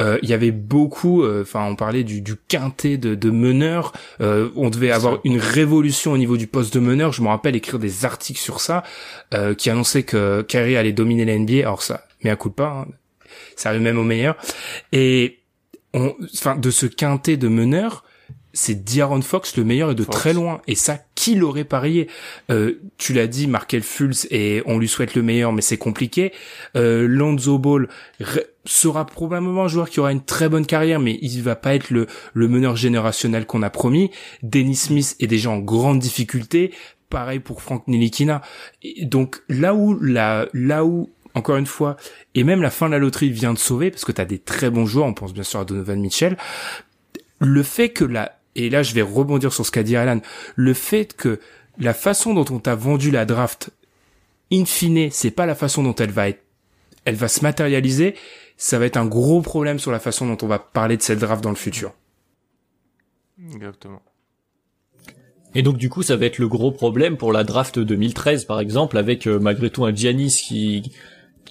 Euh, 0.00 0.18
il 0.22 0.28
y 0.28 0.32
avait 0.32 0.50
beaucoup, 0.50 1.22
euh, 1.22 1.42
enfin 1.42 1.64
on 1.64 1.76
parlait 1.76 2.04
du, 2.04 2.20
du 2.20 2.34
quintet 2.36 2.96
de, 2.96 3.14
de 3.14 3.30
meneurs, 3.30 3.92
euh, 4.20 4.50
on 4.56 4.70
devait 4.70 4.90
avoir 4.90 5.20
une 5.24 5.38
révolution 5.38 6.12
au 6.12 6.18
niveau 6.18 6.36
du 6.36 6.46
poste 6.46 6.74
de 6.74 6.80
meneur, 6.80 7.12
je 7.12 7.22
me 7.22 7.28
rappelle 7.28 7.54
écrire 7.56 7.78
des 7.78 8.04
articles 8.04 8.40
sur 8.40 8.60
ça, 8.60 8.82
euh, 9.32 9.54
qui 9.54 9.70
annonçaient 9.70 10.02
que 10.02 10.42
Kyrie 10.42 10.76
allait 10.76 10.92
dominer 10.92 11.24
la 11.24 11.38
NBA, 11.38 11.60
alors 11.60 11.82
ça, 11.82 12.06
mais 12.22 12.30
à 12.30 12.36
coup 12.36 12.48
de 12.48 12.54
pas, 12.54 12.86
hein, 12.86 12.92
ça 13.56 13.68
arrive 13.70 13.82
même 13.82 13.98
au 13.98 14.04
meilleur, 14.04 14.36
et 14.92 15.38
on, 15.92 16.14
enfin 16.34 16.56
de 16.56 16.70
ce 16.70 16.86
quintet 16.86 17.36
de 17.36 17.48
meneurs, 17.48 18.04
c'est 18.54 18.84
D'Aaron 18.84 19.20
Fox 19.20 19.56
le 19.56 19.64
meilleur 19.64 19.90
et 19.90 19.94
de 19.94 20.04
très 20.04 20.32
loin. 20.32 20.62
Et 20.68 20.76
ça, 20.76 21.00
qui 21.16 21.34
l'aurait 21.34 21.64
parié? 21.64 22.08
Euh, 22.50 22.80
Tu 22.98 23.12
l'as 23.12 23.26
dit, 23.26 23.48
Markel 23.48 23.82
Fultz, 23.82 24.28
et 24.30 24.62
on 24.64 24.78
lui 24.78 24.88
souhaite 24.88 25.16
le 25.16 25.22
meilleur, 25.22 25.52
mais 25.52 25.60
c'est 25.60 25.76
compliqué. 25.76 26.32
Euh, 26.76 27.06
Lonzo 27.08 27.58
Ball 27.58 27.88
sera 28.64 29.06
probablement 29.06 29.64
un 29.64 29.68
joueur 29.68 29.90
qui 29.90 30.00
aura 30.00 30.12
une 30.12 30.24
très 30.24 30.48
bonne 30.48 30.66
carrière, 30.66 31.00
mais 31.00 31.18
il 31.20 31.42
va 31.42 31.56
pas 31.56 31.74
être 31.74 31.90
le, 31.90 32.06
le 32.32 32.48
meneur 32.48 32.76
générationnel 32.76 33.46
qu'on 33.46 33.62
a 33.62 33.70
promis. 33.70 34.10
Dennis 34.42 34.76
Smith 34.76 35.16
est 35.20 35.26
déjà 35.26 35.50
en 35.50 35.58
grande 35.58 35.98
difficulté. 35.98 36.72
Pareil 37.10 37.40
pour 37.40 37.62
Frank 37.62 37.86
Nilikina. 37.86 38.42
donc 39.02 39.42
là 39.48 39.74
où 39.74 39.98
la, 40.00 40.48
là 40.52 40.84
où 40.84 41.10
encore 41.34 41.56
une 41.56 41.66
fois, 41.66 41.96
et 42.34 42.44
même 42.44 42.62
la 42.62 42.70
fin 42.70 42.86
de 42.86 42.92
la 42.92 42.98
loterie 42.98 43.30
vient 43.30 43.52
de 43.52 43.58
sauver, 43.58 43.90
parce 43.90 44.04
que 44.04 44.12
tu 44.12 44.20
as 44.20 44.24
des 44.24 44.38
très 44.38 44.70
bons 44.70 44.86
joueurs, 44.86 45.06
on 45.06 45.14
pense 45.14 45.34
bien 45.34 45.42
sûr 45.42 45.60
à 45.60 45.64
Donovan 45.64 46.00
Mitchell, 46.00 46.36
le 47.40 47.62
fait 47.62 47.90
que 47.90 48.04
la 48.04 48.38
et 48.54 48.70
là 48.70 48.84
je 48.84 48.94
vais 48.94 49.02
rebondir 49.02 49.52
sur 49.52 49.66
ce 49.66 49.72
qu'a 49.72 49.82
dit 49.82 49.96
Alan, 49.96 50.20
le 50.54 50.74
fait 50.74 51.14
que 51.16 51.40
la 51.78 51.92
façon 51.92 52.34
dont 52.34 52.44
on 52.54 52.60
t'a 52.60 52.76
vendu 52.76 53.10
la 53.10 53.24
draft, 53.24 53.70
in 54.52 54.64
fine, 54.64 55.10
c'est 55.10 55.32
pas 55.32 55.46
la 55.46 55.56
façon 55.56 55.82
dont 55.82 55.94
elle 55.94 56.12
va 56.12 56.28
être, 56.28 56.42
elle 57.04 57.16
va 57.16 57.26
se 57.26 57.42
matérialiser, 57.42 58.14
ça 58.56 58.78
va 58.78 58.86
être 58.86 58.96
un 58.96 59.06
gros 59.06 59.40
problème 59.40 59.78
sur 59.78 59.90
la 59.92 59.98
façon 60.00 60.26
dont 60.26 60.38
on 60.42 60.48
va 60.48 60.58
parler 60.58 60.96
de 60.96 61.02
cette 61.02 61.18
draft 61.18 61.42
dans 61.42 61.50
le 61.50 61.56
futur. 61.56 61.92
Exactement. 63.52 64.02
Et 65.54 65.62
donc 65.62 65.76
du 65.76 65.88
coup, 65.88 66.02
ça 66.02 66.16
va 66.16 66.26
être 66.26 66.38
le 66.38 66.48
gros 66.48 66.72
problème 66.72 67.16
pour 67.16 67.32
la 67.32 67.44
draft 67.44 67.78
2013, 67.78 68.44
par 68.44 68.60
exemple, 68.60 68.98
avec 68.98 69.26
euh, 69.26 69.38
malgré 69.38 69.70
tout 69.70 69.84
un 69.84 69.94
Giannis 69.94 70.42
qui 70.44 70.92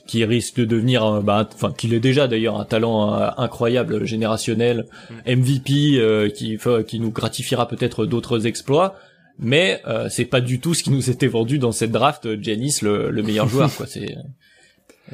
qui 0.06 0.26
risque 0.26 0.58
de 0.58 0.66
devenir, 0.66 1.22
bah, 1.22 1.48
enfin, 1.54 1.72
qu'il 1.72 1.94
est 1.94 2.00
déjà 2.00 2.28
d'ailleurs 2.28 2.60
un 2.60 2.66
talent 2.66 3.14
euh, 3.14 3.30
incroyable, 3.38 4.06
générationnel, 4.06 4.86
MVP, 5.26 5.98
euh, 5.98 6.30
qui, 6.30 6.58
qui 6.88 7.00
nous 7.00 7.12
gratifiera 7.12 7.68
peut-être 7.68 8.06
d'autres 8.06 8.46
exploits. 8.46 8.96
Mais 9.40 9.82
euh, 9.88 10.10
c'est 10.10 10.26
pas 10.26 10.42
du 10.42 10.60
tout 10.60 10.74
ce 10.74 10.84
qui 10.84 10.92
nous 10.92 11.10
était 11.10 11.28
vendu 11.28 11.58
dans 11.58 11.72
cette 11.72 11.92
draft. 11.92 12.42
Janis, 12.42 12.80
le, 12.82 13.10
le 13.10 13.24
meilleur 13.24 13.48
joueur, 13.48 13.74
quoi. 13.76 13.88
C'est 13.88 14.16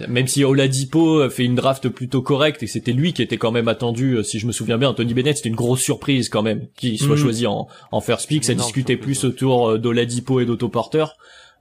même 0.08 0.28
si 0.28 0.44
Oladipo 0.44 1.30
fait 1.30 1.44
une 1.44 1.56
draft 1.56 1.90
plutôt 1.90 2.22
correcte 2.22 2.62
et 2.62 2.68
c'était 2.68 2.94
lui 2.94 3.12
qui 3.12 3.24
était 3.24 3.38
quand 3.38 3.52
même 3.52 3.68
attendu, 3.68 4.24
si 4.24 4.38
je 4.38 4.46
me 4.46 4.52
souviens 4.52 4.78
bien, 4.78 4.90
Anthony 4.90 5.14
Bennett, 5.14 5.38
c'était 5.38 5.50
une 5.50 5.56
grosse 5.56 5.82
surprise 5.82 6.30
quand 6.30 6.44
même 6.44 6.68
qu'il 6.78 7.00
soit 7.00 7.16
mm. 7.16 7.20
choisi 7.20 7.48
en, 7.48 7.68
en 7.92 8.00
first 8.00 8.28
pick. 8.28 8.46
Ça 8.46 8.54
discutait 8.54 8.98
plus 8.98 9.24
autour 9.24 9.80
d'Oladipo 9.80 10.40
et 10.40 10.46
d'Otto 10.46 10.70
Porter. 10.70 11.06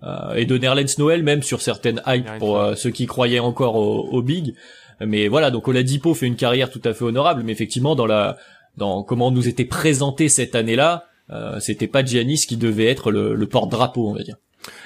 Euh, 0.04 0.34
et 0.34 0.44
de 0.44 0.56
Nerlens 0.56 0.96
Noël 0.98 1.24
même 1.24 1.42
sur 1.42 1.60
certaines 1.60 2.00
hypes 2.06 2.38
pour 2.38 2.60
euh, 2.60 2.76
ceux 2.76 2.90
qui 2.90 3.06
croyaient 3.06 3.40
encore 3.40 3.74
au, 3.74 4.22
big. 4.22 4.54
Mais 5.00 5.26
voilà, 5.26 5.50
donc 5.50 5.66
Oladipo 5.66 6.14
fait 6.14 6.26
une 6.26 6.36
carrière 6.36 6.70
tout 6.70 6.80
à 6.84 6.94
fait 6.94 7.04
honorable, 7.04 7.42
mais 7.44 7.52
effectivement 7.52 7.96
dans 7.96 8.06
la 8.06 8.36
dans 8.76 9.02
comment 9.02 9.32
nous 9.32 9.48
était 9.48 9.64
présenté 9.64 10.28
cette 10.28 10.54
année-là, 10.54 11.06
euh, 11.30 11.58
c'était 11.58 11.88
pas 11.88 12.04
Giannis 12.04 12.44
qui 12.46 12.56
devait 12.56 12.86
être 12.86 13.10
le, 13.10 13.34
le 13.34 13.46
porte-drapeau, 13.48 14.08
on 14.08 14.14
va 14.14 14.22
dire. 14.22 14.36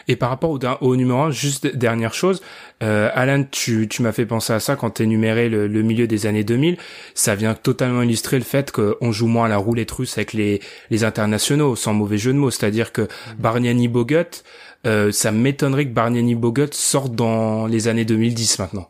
Et 0.09 0.17
par 0.17 0.31
rapport 0.31 0.51
au, 0.51 0.59
au, 0.81 0.97
numéro 0.97 1.21
1, 1.21 1.31
juste 1.31 1.67
dernière 1.77 2.15
chose, 2.15 2.43
euh, 2.83 3.11
Alan, 3.15 3.45
tu, 3.51 3.89
tu 3.89 4.03
m'as 4.03 4.13
fait 4.13 4.27
penser 4.27 4.53
à 4.53 4.61
ça 4.61 4.77
quand 4.77 4.91
tu 4.91 5.03
énuméré 5.05 5.49
le, 5.49 5.67
le, 5.67 5.83
milieu 5.83 6.07
des 6.07 6.27
années 6.27 6.45
2000. 6.45 6.77
Ça 7.15 7.35
vient 7.35 7.55
totalement 7.55 8.03
illustrer 8.03 8.39
le 8.39 8.45
fait 8.45 8.73
qu'on 8.73 9.13
joue 9.13 9.27
moins 9.27 9.47
à 9.47 9.49
la 9.49 9.57
roulette 9.57 9.91
russe 9.91 10.17
avec 10.19 10.33
les, 10.33 10.61
les 10.91 11.05
internationaux, 11.05 11.77
sans 11.77 11.95
mauvais 11.95 12.19
jeu 12.19 12.33
de 12.33 12.39
mots. 12.39 12.51
C'est-à-dire 12.51 12.93
que 12.93 13.03
mm. 13.03 13.09
Bargnani 13.39 13.89
Bogut, 13.89 14.43
euh, 14.87 15.13
ça 15.13 15.33
m'étonnerait 15.33 15.87
que 15.87 15.93
Bargnani 15.93 16.35
Bogut 16.35 16.73
sorte 16.73 17.15
dans 17.15 17.67
les 17.67 17.89
années 17.89 18.05
2010 18.05 18.59
maintenant. 18.59 18.89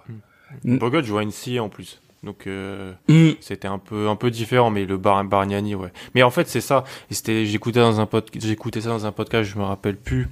Mm. 0.64 0.78
Bogut 0.78 1.02
joue 1.02 1.18
à 1.18 1.24
NC 1.24 1.60
en 1.60 1.68
plus. 1.68 2.00
Donc 2.22 2.46
euh, 2.46 2.92
mm. 3.08 3.30
c'était 3.40 3.68
un 3.68 3.78
peu 3.78 4.08
un 4.08 4.14
peu 4.14 4.30
différent 4.30 4.70
mais 4.70 4.84
le 4.84 4.96
Bar 4.96 5.24
Bargnani 5.24 5.74
ouais. 5.74 5.92
Mais 6.14 6.22
en 6.22 6.30
fait 6.30 6.48
c'est 6.48 6.60
ça, 6.60 6.84
j'écoutais 7.10 7.80
dans 7.80 8.00
un 8.00 8.06
pod 8.06 8.24
j'écoutais 8.34 8.82
ça 8.82 8.90
dans 8.90 9.06
un 9.06 9.12
podcast, 9.12 9.50
je 9.52 9.58
me 9.58 9.64
rappelle 9.64 9.96
plus. 9.96 10.28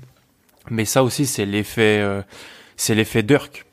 Mais 0.69 0.85
ça 0.85 1.03
aussi 1.03 1.27
c'est 1.27 1.47
l'effet 1.47 2.01
euh, 2.01 2.23
c'est 2.77 2.95
l'effet 2.95 3.23
Dirk. 3.23 3.67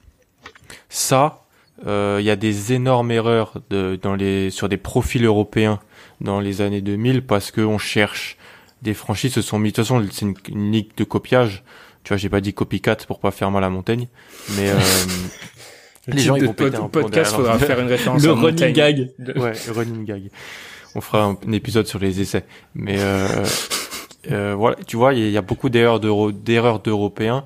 Ça 0.89 1.43
il 1.85 2.23
y 2.23 2.31
a 2.31 2.35
des 2.35 2.73
énormes 2.73 3.11
erreurs 3.11 3.61
de, 3.69 3.99
dans 4.01 4.15
les 4.15 4.49
sur 4.49 4.67
des 4.67 4.77
profils 4.77 5.23
européens 5.23 5.79
dans 6.21 6.39
les 6.39 6.61
années 6.61 6.81
2000 6.81 7.21
parce 7.21 7.51
que 7.51 7.61
on 7.61 7.77
cherche 7.77 8.38
des 8.81 8.93
franchises 8.93 9.33
se 9.33 9.41
sont 9.41 9.59
mis. 9.59 9.69
De 9.69 9.75
toute 9.75 9.85
façon, 9.85 10.05
c'est 10.11 10.25
une, 10.49 10.71
ligue 10.71 10.89
de 10.95 11.03
copiage. 11.03 11.63
Tu 12.03 12.09
vois, 12.09 12.17
j'ai 12.17 12.29
pas 12.29 12.41
dit 12.41 12.53
copycat 12.53 12.95
pour 13.07 13.19
pas 13.19 13.31
faire 13.31 13.51
mal 13.51 13.63
à 13.63 13.69
Montaigne, 13.69 14.07
mais 14.55 14.69
euh, 14.69 14.79
les 16.07 16.21
gens 16.21 16.35
ils 16.35 16.45
vont 16.45 16.53
péter 16.53 16.77
un 16.77 16.88
podcast. 16.88 17.35
Faudra 17.35 17.59
faire 17.59 17.79
une 17.79 17.88
référence 17.89 18.23
le 18.23 18.31
running 18.31 18.73
gag. 18.73 19.11
Ouais, 19.35 19.53
le 19.67 19.71
running 19.73 20.05
gag. 20.05 20.29
On 20.95 21.01
fera 21.01 21.23
un, 21.23 21.51
épisode 21.51 21.85
sur 21.85 21.99
les 21.99 22.21
essais, 22.21 22.45
mais 22.73 22.95
euh, 22.97 23.45
euh, 24.32 24.55
voilà, 24.55 24.75
tu 24.88 24.97
vois, 24.97 25.13
il 25.13 25.30
y, 25.30 25.38
a 25.38 25.41
beaucoup 25.41 25.69
d'erreurs 25.69 25.99
d'Européens 25.99 27.45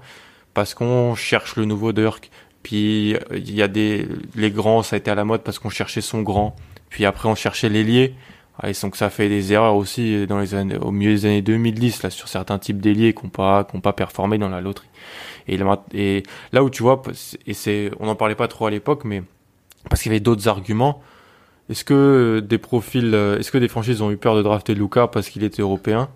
parce 0.53 0.73
qu'on 0.73 1.15
cherche 1.15 1.55
le 1.55 1.65
nouveau 1.65 1.91
Dirk. 1.91 2.29
Puis 2.63 3.15
il 3.31 3.55
y 3.55 3.63
a 3.63 3.67
des 3.67 4.07
les 4.35 4.51
grands, 4.51 4.83
ça 4.83 4.95
a 4.95 4.99
été 4.99 5.09
à 5.09 5.15
la 5.15 5.25
mode 5.25 5.41
parce 5.41 5.59
qu'on 5.59 5.69
cherchait 5.69 6.01
son 6.01 6.21
grand. 6.21 6.55
Puis 6.89 7.05
après 7.05 7.27
on 7.27 7.35
cherchait 7.35 7.69
l'ailier 7.69 8.13
ah, 8.59 8.69
et 8.69 8.73
donc 8.79 8.95
ça 8.95 9.09
fait 9.09 9.29
des 9.29 9.53
erreurs 9.53 9.75
aussi 9.75 10.27
dans 10.27 10.39
les 10.39 10.53
années, 10.53 10.77
au 10.77 10.91
milieu 10.91 11.11
des 11.13 11.25
années 11.25 11.41
2010 11.41 12.03
là 12.03 12.09
sur 12.11 12.27
certains 12.27 12.59
types 12.59 12.79
d'ailiers 12.79 13.13
qui 13.13 13.23
n'ont 13.23 13.29
pas 13.29 13.63
qui 13.63 13.79
pas 13.79 13.93
performé 13.93 14.37
dans 14.37 14.49
la 14.49 14.61
loterie. 14.61 14.87
Et, 15.47 15.57
là 15.57 16.63
où 16.63 16.69
tu 16.69 16.83
vois 16.83 17.01
et 17.47 17.53
c'est 17.53 17.91
on 17.99 18.05
n'en 18.05 18.15
parlait 18.15 18.35
pas 18.35 18.47
trop 18.47 18.67
à 18.67 18.71
l'époque 18.71 19.03
mais 19.05 19.23
parce 19.89 20.03
qu'il 20.03 20.11
y 20.11 20.13
avait 20.15 20.19
d'autres 20.19 20.47
arguments. 20.47 21.01
Est-ce 21.69 21.83
que 21.83 22.43
des 22.47 22.57
profils 22.59 23.13
est-ce 23.39 23.51
que 23.51 23.57
des 23.57 23.69
franchises 23.69 24.01
ont 24.01 24.11
eu 24.11 24.17
peur 24.17 24.35
de 24.35 24.43
drafter 24.43 24.75
Luca 24.75 25.07
parce 25.07 25.29
qu'il 25.29 25.43
était 25.43 25.63
européen? 25.63 26.09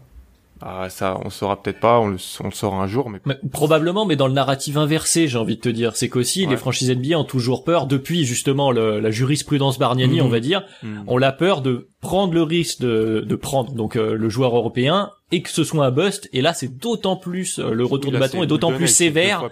Ah, 0.62 0.90
ça, 0.90 1.20
on 1.26 1.30
saura 1.30 1.62
peut-être 1.62 1.82
pas, 1.82 2.00
on 2.00 2.08
le, 2.08 2.18
on 2.40 2.46
le 2.46 2.54
saura 2.54 2.82
un 2.82 2.88
jour, 2.88 3.10
mais... 3.10 3.20
probablement, 3.52 4.06
mais 4.06 4.16
dans 4.16 4.28
le 4.28 4.34
narratif 4.34 4.78
inversé, 4.78 5.28
j'ai 5.28 5.38
envie 5.38 5.58
de 5.58 5.62
te 5.62 5.70
dire, 5.70 5.96
c'est 5.96 6.08
qu'aussi 6.08 6.46
les 6.46 6.56
franchises 6.56 6.90
NBA 6.90 7.18
ont 7.18 7.26
toujours 7.26 7.66
peur 7.66 7.88
depuis 7.88 8.24
justement 8.24 8.72
le, 8.72 9.00
la 9.00 9.12
jurisprudence 9.12 9.78
Bargnani, 9.78 10.22
on 10.22 10.26
mhm. 10.26 10.32
va 10.32 10.40
dire, 10.40 10.66
mhm. 10.82 11.04
on 11.08 11.22
a 11.22 11.32
peur 11.34 11.62
de 11.62 11.90
prendre 12.00 12.34
le 12.34 12.42
risque 12.42 12.80
de, 12.80 13.26
de 13.28 13.36
prendre 13.36 13.74
donc 13.74 13.98
euh, 13.98 14.16
le 14.16 14.30
joueur 14.30 14.56
européen 14.56 15.12
et 15.32 15.42
que 15.42 15.50
ce 15.50 15.64
soit 15.64 15.86
un 15.86 15.92
bust. 15.92 16.30
Et 16.32 16.42
là, 16.42 16.54
c'est 16.54 16.78
d'autant 16.78 17.18
plus 17.18 17.60
euh, 17.60 17.72
le 17.72 17.84
retour 17.84 18.12
de 18.12 18.18
bâton 18.18 18.44
est 18.44 18.48
d'autant 18.48 18.72
plus 18.72 18.88
sévère. 18.88 19.50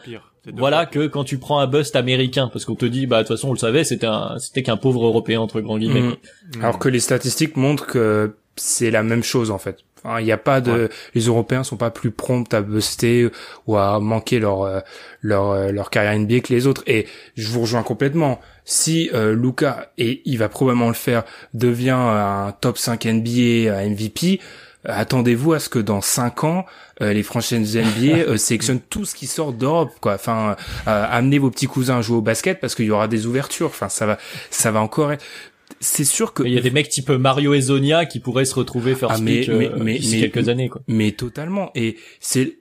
Voilà 0.55 0.85
que 0.85 1.07
quand 1.07 1.23
tu 1.23 1.37
prends 1.37 1.59
un 1.59 1.67
bust 1.67 1.95
américain, 1.95 2.49
parce 2.51 2.65
qu'on 2.65 2.75
te 2.75 2.85
dit, 2.85 3.07
bah 3.07 3.23
de 3.23 3.27
toute 3.27 3.37
façon 3.37 3.49
on 3.49 3.53
le 3.53 3.57
savait, 3.57 3.83
c'était 3.83 4.07
un, 4.07 4.37
c'était 4.39 4.61
qu'un 4.61 4.75
pauvre 4.77 5.05
européen 5.05 5.39
entre 5.39 5.61
grands 5.61 5.77
guillemets. 5.77 6.01
Mhm. 6.01 6.15
Alors 6.61 6.79
que 6.79 6.89
les 6.89 6.99
statistiques 6.99 7.55
montrent 7.55 7.87
que 7.87 8.35
c'est 8.55 8.91
la 8.91 9.03
même 9.03 9.23
chose 9.23 9.51
en 9.51 9.57
fait. 9.57 9.79
Il 10.19 10.25
n'y 10.25 10.31
a 10.31 10.37
pas 10.37 10.59
de, 10.61 10.89
les 11.13 11.21
Européens 11.21 11.63
sont 11.63 11.77
pas 11.77 11.91
plus 11.91 12.11
prompts 12.11 12.53
à 12.53 12.61
buster 12.61 13.29
ou 13.67 13.77
à 13.77 13.99
manquer 13.99 14.39
leur 14.39 14.63
euh, 14.63 14.79
leur 15.21 15.51
euh, 15.51 15.71
leur 15.71 15.89
carrière 15.89 16.17
NBA 16.17 16.41
que 16.41 16.53
les 16.53 16.67
autres. 16.67 16.83
Et 16.87 17.07
je 17.35 17.47
vous 17.47 17.61
rejoins 17.61 17.83
complètement. 17.83 18.39
Si 18.65 19.09
euh, 19.13 19.33
Luca 19.33 19.91
et 19.97 20.21
il 20.25 20.37
va 20.37 20.49
probablement 20.49 20.89
le 20.89 20.93
faire 20.93 21.23
devient 21.53 21.91
un 21.91 22.53
top 22.59 22.77
5 22.77 23.05
NBA, 23.05 23.73
un 23.73 23.89
MVP, 23.89 24.41
attendez-vous 24.85 25.53
à 25.53 25.59
ce 25.59 25.69
que 25.69 25.79
dans 25.79 26.01
5 26.01 26.43
ans 26.43 26.65
les 26.99 27.23
franchises 27.23 27.77
NBA 27.77 28.37
sélectionnent 28.37 28.79
tout 28.79 29.03
ce 29.03 29.15
qui 29.15 29.27
sort 29.27 29.51
d'Europe 29.51 29.91
quoi. 29.99 30.13
Enfin, 30.15 30.55
amenez 30.85 31.39
vos 31.39 31.49
petits 31.49 31.67
cousins 31.67 31.97
à 31.97 32.01
jouer 32.01 32.17
au 32.17 32.21
basket 32.21 32.59
parce 32.59 32.75
qu'il 32.75 32.85
y 32.85 32.91
aura 32.91 33.07
des 33.07 33.25
ouvertures. 33.25 33.67
Enfin, 33.67 33.89
ça 33.89 34.05
va 34.05 34.17
ça 34.49 34.71
va 34.71 34.81
encore 34.81 35.11
être 35.11 35.23
c'est 35.83 36.05
sûr 36.05 36.33
que 36.33 36.43
il 36.43 36.53
y 36.53 36.57
a 36.57 36.61
des 36.61 36.71
mecs 36.71 36.89
type 36.89 37.09
Mario 37.09 37.53
et 37.53 37.61
Zonia 37.61 38.05
qui 38.05 38.19
pourraient 38.19 38.45
se 38.45 38.55
retrouver 38.55 38.95
faire 38.95 39.09
ah, 39.11 39.17
mais, 39.21 39.45
mais, 39.47 39.69
euh, 39.69 39.77
mais, 39.79 39.99
quelques 39.99 40.49
années 40.49 40.69
quoi. 40.69 40.81
Mais 40.87 41.11
totalement 41.11 41.71
et 41.75 41.97
c'est 42.19 42.57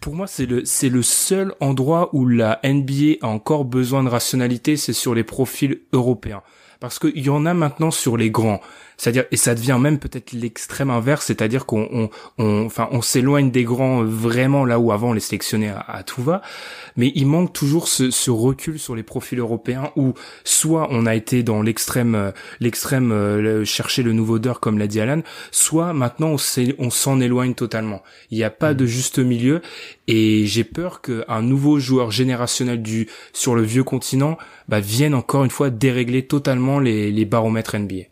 pour 0.00 0.14
moi 0.14 0.26
c'est 0.26 0.46
le 0.46 0.64
c'est 0.64 0.88
le 0.88 1.02
seul 1.02 1.52
endroit 1.60 2.10
où 2.14 2.26
la 2.26 2.60
NBA 2.64 3.18
a 3.22 3.26
encore 3.26 3.64
besoin 3.64 4.02
de 4.04 4.08
rationalité, 4.08 4.76
c'est 4.76 4.92
sur 4.92 5.14
les 5.14 5.24
profils 5.24 5.80
européens 5.92 6.42
parce 6.80 6.98
qu'il 6.98 7.18
y 7.18 7.28
en 7.28 7.46
a 7.46 7.54
maintenant 7.54 7.90
sur 7.90 8.16
les 8.16 8.30
grands. 8.30 8.60
C'est-à-dire, 9.00 9.24
et 9.30 9.38
ça 9.38 9.54
devient 9.54 9.78
même 9.80 9.98
peut-être 9.98 10.32
l'extrême 10.32 10.90
inverse, 10.90 11.24
c'est-à-dire 11.24 11.64
qu'on, 11.64 11.88
on, 11.90 12.10
on- 12.36 12.66
enfin, 12.66 12.86
on 12.92 13.00
s'éloigne 13.00 13.50
des 13.50 13.64
grands 13.64 14.04
vraiment 14.04 14.66
là 14.66 14.78
où 14.78 14.92
avant 14.92 15.10
on 15.10 15.12
les 15.14 15.20
sélectionnait 15.20 15.70
à, 15.70 15.80
à 15.80 16.02
tout 16.02 16.22
va, 16.22 16.42
mais 16.96 17.10
il 17.14 17.26
manque 17.26 17.54
toujours 17.54 17.88
ce, 17.88 18.10
ce 18.10 18.30
recul 18.30 18.78
sur 18.78 18.94
les 18.94 19.02
profils 19.02 19.38
européens 19.38 19.90
où 19.96 20.12
soit 20.44 20.88
on 20.90 21.06
a 21.06 21.14
été 21.14 21.42
dans 21.42 21.62
l'extrême, 21.62 22.14
euh, 22.14 22.30
l'extrême 22.60 23.10
euh, 23.10 23.64
chercher 23.64 24.02
le 24.02 24.12
nouveau 24.12 24.38
d'heure 24.38 24.60
comme 24.60 24.76
l'a 24.78 24.86
dit 24.86 25.00
Alan, 25.00 25.22
soit 25.50 25.94
maintenant 25.94 26.36
on 26.78 26.90
s'en 26.90 27.20
éloigne 27.20 27.54
totalement. 27.54 28.02
Il 28.30 28.36
n'y 28.36 28.44
a 28.44 28.50
pas 28.50 28.74
de 28.74 28.84
juste 28.84 29.18
milieu 29.18 29.62
et 30.08 30.44
j'ai 30.46 30.64
peur 30.64 31.00
qu'un 31.00 31.40
nouveau 31.40 31.78
joueur 31.78 32.10
générationnel 32.10 32.82
du 32.82 33.08
sur 33.32 33.54
le 33.54 33.62
vieux 33.62 33.84
continent 33.84 34.36
bah, 34.68 34.80
vienne 34.80 35.14
encore 35.14 35.44
une 35.44 35.50
fois 35.50 35.70
dérégler 35.70 36.26
totalement 36.26 36.80
les, 36.80 37.10
les 37.10 37.24
baromètres 37.24 37.78
NBA. 37.78 38.09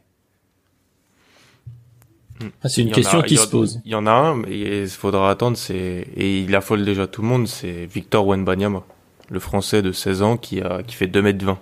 Ah, 2.63 2.69
c'est 2.69 2.83
une 2.83 2.93
question 2.93 3.21
a- 3.21 3.23
qui 3.23 3.37
se 3.37 3.47
pose. 3.49 3.81
Il 3.85 3.91
y 3.93 3.95
en 3.95 4.07
a 4.07 4.11
un, 4.13 4.35
mais 4.37 4.83
il 4.83 4.89
faudra 4.89 5.31
attendre, 5.31 5.57
c'est, 5.57 6.07
et 6.17 6.41
il 6.41 6.55
affole 6.55 6.85
déjà 6.85 7.07
tout 7.07 7.23
le 7.23 7.29
monde, 7.29 7.49
c'est 7.49 7.87
Victor 7.87 8.27
Wenbanyama, 8.27 8.83
le 9.31 9.41
français 9.41 9.83
de 9.83 9.93
16 9.93 10.23
ans 10.23 10.37
qui 10.37 10.61
a, 10.61 10.83
qui 10.83 10.95
fait 10.95 11.07
2 11.09 11.23
mètres 11.23 11.45
20. 11.45 11.59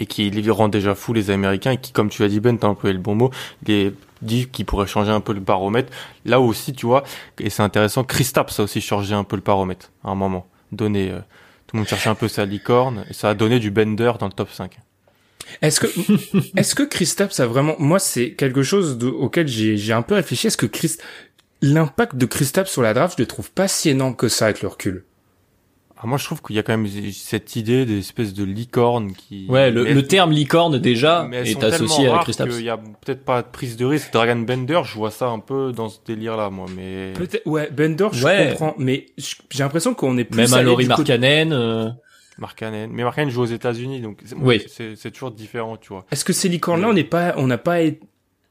Et 0.00 0.06
qui 0.06 0.30
lui 0.30 0.48
rend 0.52 0.68
déjà 0.68 0.94
fou 0.94 1.12
les 1.12 1.30
Américains 1.30 1.72
et 1.72 1.76
qui, 1.78 1.90
comme 1.90 2.08
tu 2.08 2.22
as 2.22 2.28
dit 2.28 2.38
Ben, 2.38 2.56
t'as 2.56 2.68
employé 2.68 2.92
le 2.94 3.00
bon 3.00 3.16
mot, 3.16 3.30
il 3.66 3.74
est 3.74 3.94
dit 4.22 4.46
qu'il 4.46 4.64
pourrait 4.64 4.86
changer 4.86 5.10
un 5.10 5.20
peu 5.20 5.32
le 5.32 5.40
baromètre. 5.40 5.92
Là 6.24 6.38
aussi, 6.38 6.72
tu 6.72 6.86
vois, 6.86 7.02
et 7.40 7.50
c'est 7.50 7.62
intéressant, 7.64 8.04
Kristaps 8.04 8.60
a 8.60 8.62
aussi 8.62 8.80
changé 8.80 9.14
un 9.14 9.24
peu 9.24 9.34
le 9.34 9.42
baromètre, 9.42 9.90
à 10.04 10.10
un 10.10 10.14
moment. 10.14 10.46
Donné, 10.70 11.10
euh, 11.10 11.18
tout 11.66 11.74
le 11.74 11.78
monde 11.78 11.88
cherchait 11.88 12.10
un 12.10 12.14
peu 12.14 12.28
sa 12.28 12.44
licorne, 12.44 13.04
et 13.10 13.12
ça 13.12 13.30
a 13.30 13.34
donné 13.34 13.58
du 13.58 13.72
Bender 13.72 14.12
dans 14.20 14.26
le 14.26 14.32
top 14.32 14.50
5. 14.52 14.78
Est-ce 15.62 15.80
que 15.80 15.86
est-ce 16.56 16.74
que 16.74 16.82
Kristaps 16.82 17.40
a 17.40 17.46
vraiment 17.46 17.76
moi 17.78 17.98
c'est 17.98 18.32
quelque 18.32 18.62
chose 18.62 18.98
de- 18.98 19.06
auquel 19.08 19.48
j'ai 19.48 19.76
j'ai 19.76 19.92
un 19.92 20.02
peu 20.02 20.14
réfléchi 20.14 20.46
est-ce 20.48 20.56
que 20.56 20.66
Christ 20.66 21.02
l'impact 21.62 22.16
de 22.16 22.26
Kristaps 22.26 22.70
sur 22.70 22.82
la 22.82 22.94
draft 22.94 23.14
je 23.18 23.22
le 23.22 23.26
trouve 23.26 23.50
pas 23.50 23.66
si 23.68 23.90
énorme 23.90 24.14
que 24.16 24.28
ça 24.28 24.46
avec 24.46 24.62
le 24.62 24.68
recul? 24.68 25.04
Ah, 26.00 26.06
moi, 26.06 26.16
je 26.16 26.24
trouve 26.26 26.40
qu'il 26.42 26.54
y 26.54 26.60
a 26.60 26.62
quand 26.62 26.78
même 26.78 26.86
cette 27.12 27.56
idée 27.56 27.84
d'espèce 27.84 28.32
de 28.32 28.44
licorne 28.44 29.14
qui... 29.14 29.46
Ouais, 29.48 29.72
le, 29.72 29.82
le 29.82 30.06
terme 30.06 30.30
licorne 30.30 30.78
déjà 30.78 31.26
Mais 31.28 31.38
elles 31.38 31.48
est 31.48 31.52
sont 31.54 31.64
associé 31.64 32.06
à 32.08 32.18
Kristaps. 32.18 32.54
qu'il 32.54 32.64
y 32.64 32.70
a 32.70 32.76
peut-être 32.76 33.24
pas 33.24 33.42
de 33.42 33.48
prise 33.48 33.76
de 33.76 33.84
risque. 33.84 34.12
Dragon 34.12 34.36
Bender, 34.36 34.82
je 34.84 34.94
vois 34.94 35.10
ça 35.10 35.26
un 35.26 35.40
peu 35.40 35.72
dans 35.72 35.88
ce 35.88 35.98
délire-là, 36.06 36.50
moi, 36.50 36.66
mais... 36.76 37.14
Peut-être 37.16 37.44
ouais 37.46 37.68
Bender 37.72 38.06
je 38.12 38.24
Ouais. 38.24 38.50
comprends 38.50 38.76
mais 38.78 39.06
j'ai 39.50 39.64
l'impression 39.64 39.92
qu'on 39.92 40.16
est 40.18 40.24
plus 40.24 40.36
Même 40.38 40.54
à 40.54 40.62
Laurie 40.62 40.86
Markkanen. 40.86 41.52
euh, 41.52 41.88
Markkanen. 42.38 42.90
Mais 42.92 43.02
Markkanen 43.02 43.30
joue 43.30 43.42
aux 43.42 43.46
États-Unis, 43.46 44.00
donc 44.00 44.20
c'est 44.24 44.34
Oui. 44.36 44.62
c'est- 44.68 44.96
c'est 44.96 45.10
toujours 45.10 45.30
différent, 45.30 45.76
tu 45.76 45.88
vois. 45.88 46.06
Est-ce 46.10 46.24
que 46.24 46.32
ces 46.32 46.48
licornes 46.48 46.80
là 46.80 46.88
on 46.88 46.92
n'est 46.94 47.04
pas 47.04 47.34
on 47.36 47.46
n'a 47.46 47.58
pas 47.58 47.78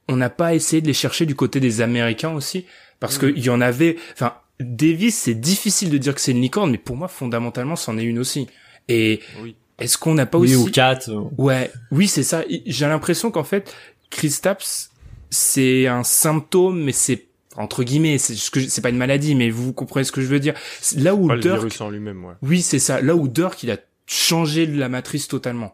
on 0.10 0.16
n'a 0.16 0.30
pas 0.30 0.54
essayé 0.56 0.82
de 0.82 0.88
les 0.88 0.94
chercher 0.94 1.26
du 1.26 1.36
côté 1.36 1.60
des 1.60 1.82
Américains 1.82 2.34
aussi? 2.34 2.66
Parce 3.00 3.18
que 3.18 3.26
il 3.28 3.44
y 3.44 3.50
en 3.50 3.62
avait 3.62 3.98
enfin 4.14 4.34
Davis 4.60 5.16
c'est 5.16 5.36
difficile 5.36 5.90
de 5.90 5.98
dire 5.98 6.16
que 6.16 6.22
c'est 6.22 6.32
une 6.32 6.42
licorne 6.42 6.72
mais 6.72 6.78
pour 6.80 6.96
moi 6.96 7.08
fondamentalement 7.08 7.76
c'en 7.76 7.98
est 7.98 8.04
une 8.04 8.20
aussi. 8.20 8.48
Et 8.90 9.20
Oui. 9.44 9.56
est-ce 9.80 9.98
qu'on 9.98 10.14
n'a 10.16 10.26
pas 10.26 10.38
oui, 10.40 10.56
aussi 10.56 10.70
ou 10.70 10.72
4. 10.72 11.10
Ouais, 11.38 11.70
oui, 11.92 12.08
c'est 12.08 12.24
ça. 12.24 12.44
J'ai 12.66 12.88
l'impression 12.88 13.32
qu'en 13.32 13.44
fait, 13.44 13.76
Kristaps, 14.10 14.90
c'est 15.30 15.88
un 15.88 16.04
symptôme, 16.04 16.82
mais 16.84 16.94
c'est 16.94 17.27
entre 17.58 17.84
guillemets, 17.84 18.18
c'est 18.18 18.36
ce 18.36 18.49
que 18.51 18.60
je- 18.60 18.68
c'est 18.68 18.82
pas 18.82 18.89
une 18.89 18.97
maladie, 18.97 19.36
mais 19.36 19.49
vous 19.49 19.74
comprenez 19.74 20.03
ce 20.03 20.12
que 20.12 20.22
je 20.22 20.28
veux 20.28 20.39
dire. 20.39 20.53
C'est 20.82 20.99
Là 20.99 21.14
où 21.16 21.28
Pas 21.28 21.36
le 21.36 21.41
Dirk, 21.41 21.55
virus 21.58 21.82
en 21.82 21.89
lui-même, 21.89 22.24
ouais. 22.24 22.34
oui, 22.43 22.62
c'est 22.62 22.80
ça. 22.80 23.01
Là 23.01 23.16
où 23.16 23.28
Dirk, 23.28 23.62
il 23.64 23.72
a 23.72 23.78
changé 24.05 24.66
la 24.66 24.89
matrice 24.89 25.28
totalement. 25.28 25.74